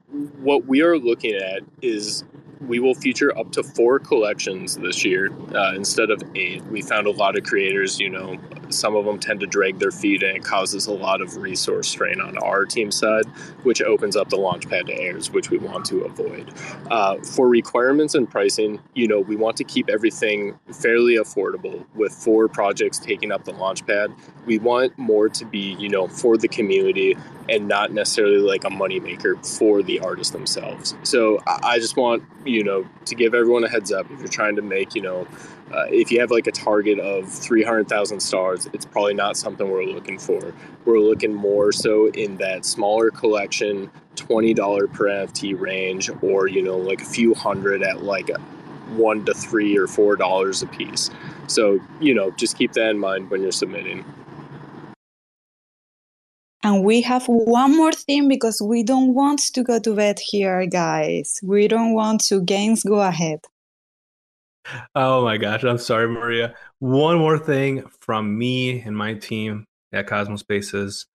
what 0.41 0.65
we 0.65 0.81
are 0.81 0.97
looking 0.97 1.35
at 1.35 1.61
is 1.81 2.23
we 2.61 2.79
will 2.79 2.95
feature 2.95 3.37
up 3.37 3.51
to 3.51 3.63
four 3.63 3.99
collections 3.99 4.77
this 4.77 5.05
year 5.05 5.31
uh, 5.53 5.73
instead 5.75 6.09
of 6.09 6.21
eight. 6.35 6.63
We 6.65 6.81
found 6.81 7.07
a 7.07 7.11
lot 7.11 7.37
of 7.37 7.43
creators, 7.43 7.99
you 7.99 8.09
know, 8.09 8.37
some 8.69 8.95
of 8.95 9.05
them 9.05 9.19
tend 9.19 9.39
to 9.39 9.47
drag 9.47 9.79
their 9.79 9.91
feet 9.91 10.23
and 10.23 10.37
it 10.37 10.43
causes 10.43 10.87
a 10.87 10.93
lot 10.93 11.21
of 11.21 11.37
resource 11.37 11.87
strain 11.87 12.21
on 12.21 12.37
our 12.37 12.65
team 12.65 12.91
side, 12.91 13.25
which 13.63 13.81
opens 13.81 14.15
up 14.15 14.29
the 14.29 14.37
launchpad 14.37 14.87
to 14.87 14.93
errors, 14.99 15.31
which 15.31 15.49
we 15.49 15.57
want 15.57 15.85
to 15.85 16.01
avoid. 16.01 16.51
Uh, 16.89 17.17
for 17.19 17.47
requirements 17.47 18.15
and 18.15 18.29
pricing, 18.29 18.79
you 18.93 19.07
know, 19.07 19.19
we 19.19 19.35
want 19.35 19.57
to 19.57 19.63
keep 19.63 19.89
everything 19.89 20.57
fairly 20.71 21.15
affordable 21.15 21.85
with 21.95 22.13
four 22.13 22.47
projects 22.47 22.99
taking 22.99 23.31
up 23.31 23.43
the 23.45 23.53
launchpad. 23.53 24.15
We 24.45 24.59
want 24.59 24.97
more 24.97 25.29
to 25.29 25.45
be, 25.45 25.75
you 25.79 25.89
know, 25.89 26.07
for 26.07 26.37
the 26.37 26.47
community 26.47 27.15
and 27.49 27.67
not 27.67 27.91
necessarily 27.91 28.39
like 28.39 28.63
a 28.63 28.69
moneymaker 28.69 29.45
for 29.57 29.81
the 29.81 29.99
artists 29.99 30.33
themselves. 30.33 30.95
So 31.03 31.41
I 31.45 31.79
just 31.79 31.95
want, 31.95 32.23
you 32.45 32.63
know, 32.63 32.85
to 33.05 33.15
give 33.15 33.33
everyone 33.33 33.63
a 33.63 33.69
heads 33.69 33.91
up 33.91 34.09
if 34.11 34.19
you're 34.19 34.27
trying 34.27 34.55
to 34.57 34.61
make, 34.61 34.95
you 34.95 35.01
know, 35.01 35.27
uh, 35.71 35.85
if 35.89 36.11
you 36.11 36.19
have 36.19 36.31
like 36.31 36.47
a 36.47 36.51
target 36.51 36.99
of 36.99 37.29
300,000 37.29 38.19
stars, 38.19 38.67
it's 38.73 38.85
probably 38.85 39.13
not 39.13 39.35
something 39.35 39.69
we're 39.69 39.83
looking 39.83 40.17
for. 40.17 40.53
We're 40.85 40.99
looking 40.99 41.33
more 41.33 41.71
so 41.71 42.09
in 42.09 42.37
that 42.37 42.65
smaller 42.65 43.11
collection, 43.11 43.91
$20 44.15 44.93
per 44.93 45.05
NFT 45.05 45.59
range, 45.59 46.09
or, 46.21 46.47
you 46.47 46.61
know, 46.61 46.77
like 46.77 47.01
a 47.01 47.05
few 47.05 47.33
hundred 47.33 47.83
at 47.83 48.03
like 48.03 48.29
one 48.95 49.25
to 49.25 49.33
three 49.33 49.77
or 49.77 49.87
four 49.87 50.15
dollars 50.15 50.61
a 50.61 50.67
piece. 50.67 51.09
So, 51.47 51.79
you 51.99 52.13
know, 52.13 52.31
just 52.31 52.57
keep 52.57 52.73
that 52.73 52.89
in 52.89 52.99
mind 52.99 53.29
when 53.29 53.41
you're 53.41 53.51
submitting. 53.51 54.05
And 56.63 56.83
we 56.83 57.01
have 57.01 57.25
one 57.27 57.77
more 57.77 57.91
thing 57.91 58.27
because 58.27 58.61
we 58.61 58.83
don't 58.83 59.13
want 59.13 59.39
to 59.53 59.63
go 59.63 59.79
to 59.79 59.95
bed 59.95 60.19
here, 60.19 60.65
guys. 60.65 61.39
We 61.43 61.67
don't 61.67 61.93
want 61.93 62.21
to 62.25 62.41
Gainzz 62.41 62.85
go 62.85 63.01
ahead. 63.01 63.39
Oh 64.95 65.23
my 65.23 65.37
gosh, 65.37 65.63
I'm 65.63 65.77
sorry, 65.77 66.07
Maria. 66.07 66.53
One 66.79 67.17
more 67.17 67.37
thing 67.37 67.83
from 68.01 68.37
me 68.37 68.81
and 68.81 68.95
my 68.95 69.13
team 69.13 69.65
at 69.93 70.07
Cosmos 70.07 70.41
Spaces 70.41 71.05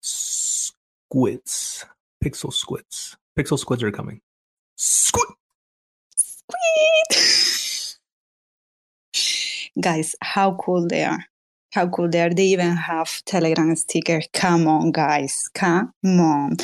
squids, 0.00 1.84
pixel 2.24 2.52
squids. 2.52 3.16
Pixel 3.38 3.58
squids 3.58 3.82
are 3.82 3.90
coming. 3.90 4.20
Squid! 4.76 5.28
Squid! 6.16 7.98
Guys, 9.80 10.14
how 10.20 10.54
cool 10.54 10.86
they 10.86 11.04
are. 11.04 11.24
How 11.72 11.88
cool 11.88 12.08
they 12.08 12.20
are. 12.20 12.30
They 12.30 12.44
even 12.44 12.76
have 12.76 13.24
Telegram 13.24 13.74
sticker. 13.76 14.20
Come 14.34 14.68
on, 14.68 14.92
guys. 14.92 15.48
Come 15.54 15.92
on. 16.04 16.58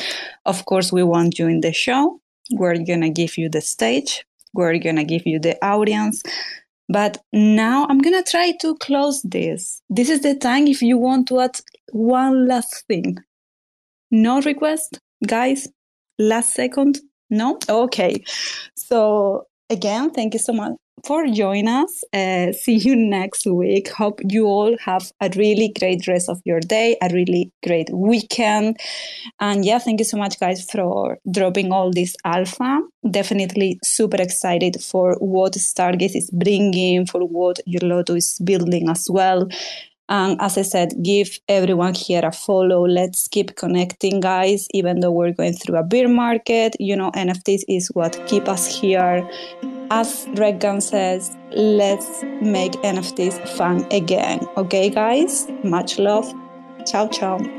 Of 0.45 0.65
course, 0.65 0.91
we 0.91 1.01
want 1.03 1.39
you 1.39 1.47
in 1.47 1.61
the 1.61 1.73
show. 1.73 2.21
We're 2.51 2.77
going 2.83 3.01
to 3.01 3.09
give 3.09 3.37
you 3.37 3.49
the 3.49 3.61
stage 3.61 4.25
we're 4.53 4.77
gonna 4.79 5.03
give 5.03 5.25
you 5.25 5.39
the 5.39 5.57
audience. 5.65 6.23
But 6.91 7.23
now 7.31 7.85
i'm 7.87 7.99
gonna 7.99 8.23
try 8.23 8.53
to 8.61 8.75
close 8.77 9.21
this. 9.21 9.81
This 9.89 10.09
is 10.09 10.21
the 10.21 10.35
time 10.35 10.67
if 10.67 10.81
you 10.81 10.97
want 10.97 11.27
to 11.27 11.39
add 11.41 11.59
one 11.91 12.47
last 12.47 12.85
thing. 12.87 13.17
No 14.11 14.41
request 14.41 14.99
guys? 15.25 15.67
Last 16.17 16.53
second? 16.53 16.99
No? 17.29 17.59
Okay. 17.69 18.23
So 18.75 19.45
again 19.69 20.09
thank 20.11 20.33
you 20.33 20.39
so 20.39 20.53
much 20.53 20.73
for 21.05 21.25
joining 21.27 21.67
us. 21.67 22.03
Uh, 22.13 22.51
see 22.51 22.75
you 22.75 22.95
next 22.95 23.45
week. 23.45 23.89
Hope 23.89 24.19
you 24.27 24.45
all 24.45 24.75
have 24.79 25.11
a 25.21 25.29
really 25.35 25.73
great 25.79 26.07
rest 26.07 26.29
of 26.29 26.41
your 26.45 26.59
day, 26.59 26.97
a 27.01 27.09
really 27.13 27.51
great 27.63 27.89
weekend. 27.91 28.77
And 29.39 29.65
yeah, 29.65 29.79
thank 29.79 29.99
you 29.99 30.05
so 30.05 30.17
much, 30.17 30.39
guys, 30.39 30.63
for 30.69 31.17
dropping 31.31 31.71
all 31.71 31.91
this 31.91 32.15
alpha. 32.25 32.81
Definitely 33.09 33.79
super 33.83 34.21
excited 34.21 34.81
for 34.81 35.15
what 35.19 35.53
Stargaze 35.53 36.15
is 36.15 36.29
bringing, 36.31 37.05
for 37.05 37.21
what 37.21 37.59
Gelotto 37.67 38.17
is 38.17 38.39
building 38.43 38.89
as 38.89 39.07
well. 39.09 39.47
And 40.09 40.41
as 40.41 40.57
I 40.57 40.63
said, 40.63 40.93
give 41.03 41.39
everyone 41.47 41.93
here 41.93 42.25
a 42.25 42.31
follow. 42.31 42.85
Let's 42.87 43.27
keep 43.27 43.55
connecting, 43.55 44.19
guys. 44.19 44.67
Even 44.73 44.99
though 44.99 45.11
we're 45.11 45.33
going 45.33 45.53
through 45.53 45.77
a 45.77 45.83
bear 45.83 46.09
market, 46.09 46.75
you 46.79 46.95
know, 46.95 47.11
NFTs 47.11 47.61
is 47.67 47.87
what 47.93 48.19
keep 48.27 48.47
us 48.47 48.67
here. 48.67 49.27
As 49.91 50.27
Regan 50.35 50.81
says, 50.81 51.35
let's 51.51 52.23
make 52.41 52.73
NFTs 52.83 53.47
fun 53.49 53.87
again. 53.91 54.39
Okay, 54.57 54.89
guys? 54.89 55.47
Much 55.63 55.97
love. 55.99 56.31
Ciao, 56.85 57.07
ciao. 57.07 57.58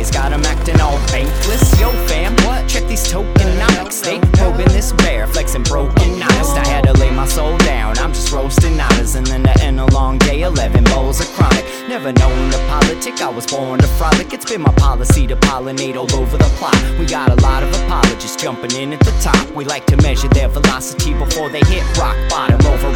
days 0.01 0.11
got 0.11 0.31
them 0.31 0.43
acting 0.45 0.79
all 0.81 0.97
bankless. 1.13 1.79
Yo, 1.79 1.91
fam, 2.07 2.33
what? 2.45 2.67
Check 2.67 2.87
these 2.87 3.05
tokenomics. 3.07 4.03
They 4.03 4.19
probing 4.37 4.69
this 4.69 4.93
bear, 4.93 5.27
flexing 5.27 5.63
broken 5.63 6.21
honest. 6.21 6.57
I 6.57 6.65
had 6.67 6.83
to 6.85 6.93
lay 6.93 7.11
my 7.11 7.27
soul 7.27 7.57
down. 7.59 7.97
I'm 7.97 8.13
just 8.13 8.31
roasting 8.31 8.79
honors, 8.79 9.15
and 9.15 9.27
then 9.27 9.43
to 9.43 9.63
end 9.63 9.79
a 9.79 9.85
long 9.85 10.17
day, 10.17 10.41
11 10.41 10.60
of. 10.60 10.60
Never 12.01 12.19
known 12.19 12.49
to 12.49 12.57
politic, 12.67 13.21
I 13.21 13.29
was 13.29 13.45
born 13.45 13.79
to 13.79 13.85
frolic. 13.85 14.33
It's 14.33 14.49
been 14.49 14.61
my 14.61 14.73
policy 14.73 15.27
to 15.27 15.35
pollinate 15.35 15.95
all 15.95 16.11
over 16.15 16.35
the 16.35 16.49
plot. 16.57 16.75
We 16.97 17.05
got 17.05 17.29
a 17.29 17.35
lot 17.43 17.61
of 17.61 17.69
apologists 17.83 18.41
jumping 18.41 18.71
in 18.71 18.91
at 18.91 19.01
the 19.01 19.11
top. 19.21 19.47
We 19.51 19.65
like 19.65 19.85
to 19.85 19.97
measure 19.97 20.27
their 20.29 20.47
velocity 20.47 21.13
before 21.13 21.49
they 21.49 21.59
hit 21.59 21.83
rock 21.99 22.17
bottom 22.27 22.65
over 22.65 22.91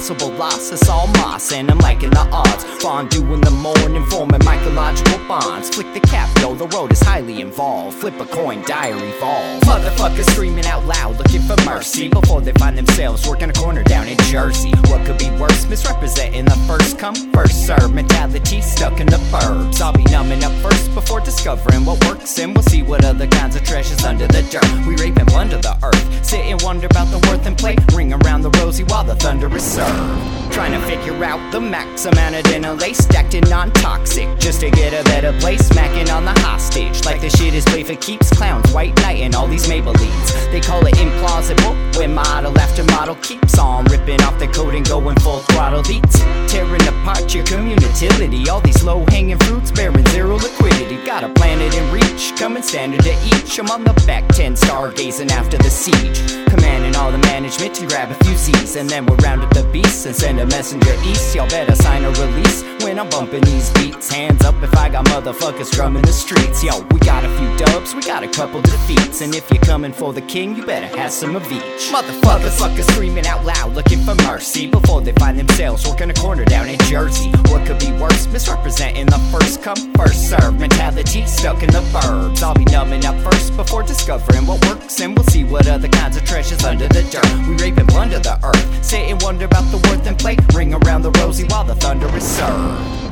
impossible 0.00 0.36
loss. 0.36 0.72
It's 0.72 0.88
all 0.88 1.06
moss, 1.06 1.52
and 1.52 1.70
I'm 1.70 1.78
liking 1.78 2.10
the 2.10 2.26
odds. 2.32 2.64
Fondue 2.82 3.32
in 3.34 3.40
the 3.40 3.50
morning, 3.50 4.04
forming 4.06 4.40
mycological 4.40 5.26
bonds. 5.28 5.70
Flick 5.70 5.92
the 5.94 6.00
cap, 6.00 6.28
yo, 6.40 6.54
the 6.54 6.66
road 6.68 6.92
is 6.92 7.00
highly 7.00 7.40
involved. 7.40 7.96
Flip 7.98 8.18
a 8.20 8.26
coin, 8.26 8.62
diary 8.66 9.12
falls. 9.12 9.62
Motherfuckers 9.64 10.28
screaming 10.32 10.66
out 10.66 10.84
loud, 10.86 11.18
looking 11.18 11.42
for 11.42 11.56
mercy 11.64 12.08
before 12.08 12.40
they 12.40 12.52
find 12.52 12.76
themselves 12.76 13.26
working 13.28 13.50
a 13.50 13.52
corner 13.52 13.82
down 13.82 14.06
in 14.08 14.18
Jersey. 14.32 14.72
What 14.88 15.06
could 15.06 15.18
be 15.18 15.30
worse? 15.38 15.66
Misrepresenting 15.66 16.44
the 16.46 16.58
first 16.66 16.98
come, 16.98 17.14
first 17.32 17.66
serve 17.66 17.94
mentality 17.94 18.49
stuck 18.58 18.98
in 18.98 19.06
the 19.06 19.18
burbs. 19.30 19.80
I'll 19.80 19.92
be 19.92 20.02
numbing 20.04 20.42
up 20.42 20.50
first 20.54 20.92
before 20.92 21.20
discovering 21.20 21.84
what 21.84 22.04
works, 22.06 22.36
and 22.40 22.52
we'll 22.52 22.64
see 22.64 22.82
what 22.82 23.04
other 23.04 23.28
kinds 23.28 23.54
of 23.54 23.62
treasures 23.62 24.02
under 24.02 24.26
the 24.26 24.42
dirt. 24.50 24.86
We 24.86 24.96
rape 24.96 25.16
and 25.18 25.28
plunder 25.28 25.58
the 25.58 25.78
earth, 25.84 26.26
sit 26.26 26.40
and 26.46 26.60
wonder 26.62 26.86
about 26.86 27.08
the 27.12 27.18
worth 27.28 27.46
and 27.46 27.56
play. 27.56 27.76
Ring 27.94 28.12
around 28.12 28.42
the 28.42 28.50
rosy 28.58 28.82
while 28.84 29.04
the 29.04 29.14
thunder 29.14 29.54
is 29.54 29.62
served. 29.62 30.52
Trying 30.52 30.72
to 30.72 30.80
figure 30.80 31.22
out 31.22 31.38
the 31.52 31.60
max 31.60 32.06
amount 32.06 32.34
of 32.34 32.42
dinner 32.44 32.72
lace 32.74 32.98
stacked 32.98 33.34
in 33.34 33.44
non 33.48 33.70
toxic 33.70 34.26
just 34.40 34.60
to 34.60 34.70
get 34.70 34.92
a 34.92 35.04
better 35.04 35.32
place. 35.38 35.64
Smacking 35.68 36.10
on 36.10 36.24
the 36.24 36.34
hostage 36.40 37.04
like 37.04 37.20
the 37.20 37.30
shit 37.30 37.54
is 37.54 37.64
play 37.66 37.84
for 37.84 37.94
keeps. 37.96 38.30
Clowns, 38.30 38.72
white 38.72 38.96
knight, 38.96 39.20
and 39.20 39.34
all 39.36 39.46
these 39.46 39.68
Maybellines. 39.68 40.50
They 40.50 40.60
call 40.60 40.84
it 40.86 40.94
implausible 40.94 41.76
when 41.96 42.14
model 42.14 42.58
after 42.58 42.82
model 42.84 43.14
keeps 43.16 43.58
on 43.58 43.84
ripping 43.84 44.20
off 44.22 44.38
the 44.40 44.48
coat 44.48 44.74
and 44.74 44.88
going 44.88 45.18
full 45.20 45.38
throttle 45.50 45.82
beats. 45.84 46.18
Tearing 46.50 46.82
apart 46.88 47.32
your 47.32 47.44
community. 47.44 48.39
All 48.48 48.60
these 48.60 48.82
low 48.82 49.04
hanging 49.08 49.38
fruits 49.38 49.70
bearing 49.70 50.06
zero 50.08 50.36
liquidity. 50.36 50.96
Got 51.04 51.24
a 51.24 51.28
planet 51.30 51.74
in 51.74 51.92
reach, 51.92 52.32
coming 52.36 52.62
standard 52.62 53.02
to 53.02 53.12
each. 53.26 53.58
I'm 53.58 53.70
on 53.70 53.84
the 53.84 53.92
back 54.06 54.26
10 54.28 54.54
stargazing 54.54 55.30
after 55.30 55.58
the 55.58 55.70
siege. 55.70 56.46
Commanding 56.46 56.96
all 56.96 57.10
the 57.12 57.18
management 57.18 57.74
to 57.76 57.86
grab 57.86 58.10
a 58.10 58.24
few 58.24 58.36
Z's. 58.36 58.76
And 58.76 58.88
then 58.88 59.06
we'll 59.06 59.16
round 59.18 59.42
up 59.42 59.52
the 59.54 59.64
beasts 59.72 60.06
and 60.06 60.14
send 60.14 60.40
a 60.40 60.46
messenger 60.46 60.94
east. 61.04 61.34
Y'all 61.34 61.48
better 61.48 61.74
sign 61.74 62.04
a 62.04 62.10
release 62.10 62.62
when 62.82 62.98
I'm 62.98 63.08
bumping 63.08 63.42
these 63.42 63.70
beats. 63.74 64.10
Hands 64.10 64.42
up 64.44 64.60
if 64.62 64.74
I 64.76 64.88
got 64.88 65.06
motherfuckers 65.06 65.70
drumming 65.72 66.02
the 66.02 66.12
streets. 66.12 66.62
Yo, 66.62 66.80
we 66.90 66.98
got 67.00 67.24
a 67.24 67.28
few 67.38 67.56
dubs, 67.56 67.94
we 67.94 68.02
got 68.02 68.22
a 68.22 68.28
couple 68.28 68.60
defeats. 68.62 69.20
And 69.20 69.34
if 69.34 69.50
you're 69.50 69.62
coming 69.62 69.92
for 69.92 70.12
the 70.12 70.22
king, 70.22 70.56
you 70.56 70.64
better 70.64 70.86
have 70.98 71.12
some 71.12 71.36
of 71.36 71.44
each. 71.52 71.90
Motherfuckers, 71.92 72.58
fuckers 72.58 72.90
screaming 72.92 73.26
out 73.26 73.44
loud, 73.44 73.74
looking 73.74 74.00
for 74.00 74.14
mercy 74.26 74.66
before 74.66 75.00
they 75.00 75.12
find 75.12 75.38
themselves 75.38 75.86
working 75.86 76.10
a 76.10 76.14
corner 76.14 76.44
down 76.44 76.68
in 76.68 76.78
Jersey. 76.80 77.30
What 77.48 77.66
could 77.66 77.78
be 77.78 77.92
worse? 77.92 78.29
Misrepresenting 78.32 79.06
the 79.06 79.18
first 79.32 79.60
come, 79.60 79.92
first 79.94 80.30
serve 80.30 80.58
mentality 80.58 81.26
stuck 81.26 81.62
in 81.62 81.70
the 81.70 81.80
burbs. 81.92 82.42
I'll 82.42 82.54
be 82.54 82.64
numbing 82.64 83.04
up 83.04 83.18
first 83.20 83.56
before 83.56 83.82
discovering 83.82 84.46
what 84.46 84.64
works, 84.66 85.00
and 85.00 85.16
we'll 85.16 85.26
see 85.26 85.42
what 85.42 85.66
other 85.66 85.88
kinds 85.88 86.16
of 86.16 86.24
treasures 86.24 86.62
under 86.64 86.86
the 86.86 87.02
dirt. 87.10 87.48
We 87.48 87.56
rape 87.56 87.78
and 87.78 87.88
plunder 87.88 88.20
the 88.20 88.38
earth, 88.44 88.84
sit 88.84 89.10
and 89.10 89.20
wonder 89.22 89.46
about 89.46 89.70
the 89.72 89.78
worth 89.88 90.06
and 90.06 90.16
play. 90.16 90.36
Ring 90.54 90.74
around 90.74 91.02
the 91.02 91.10
rosy 91.12 91.44
while 91.44 91.64
the 91.64 91.74
thunder 91.74 92.06
is 92.16 92.24
served. 92.24 93.09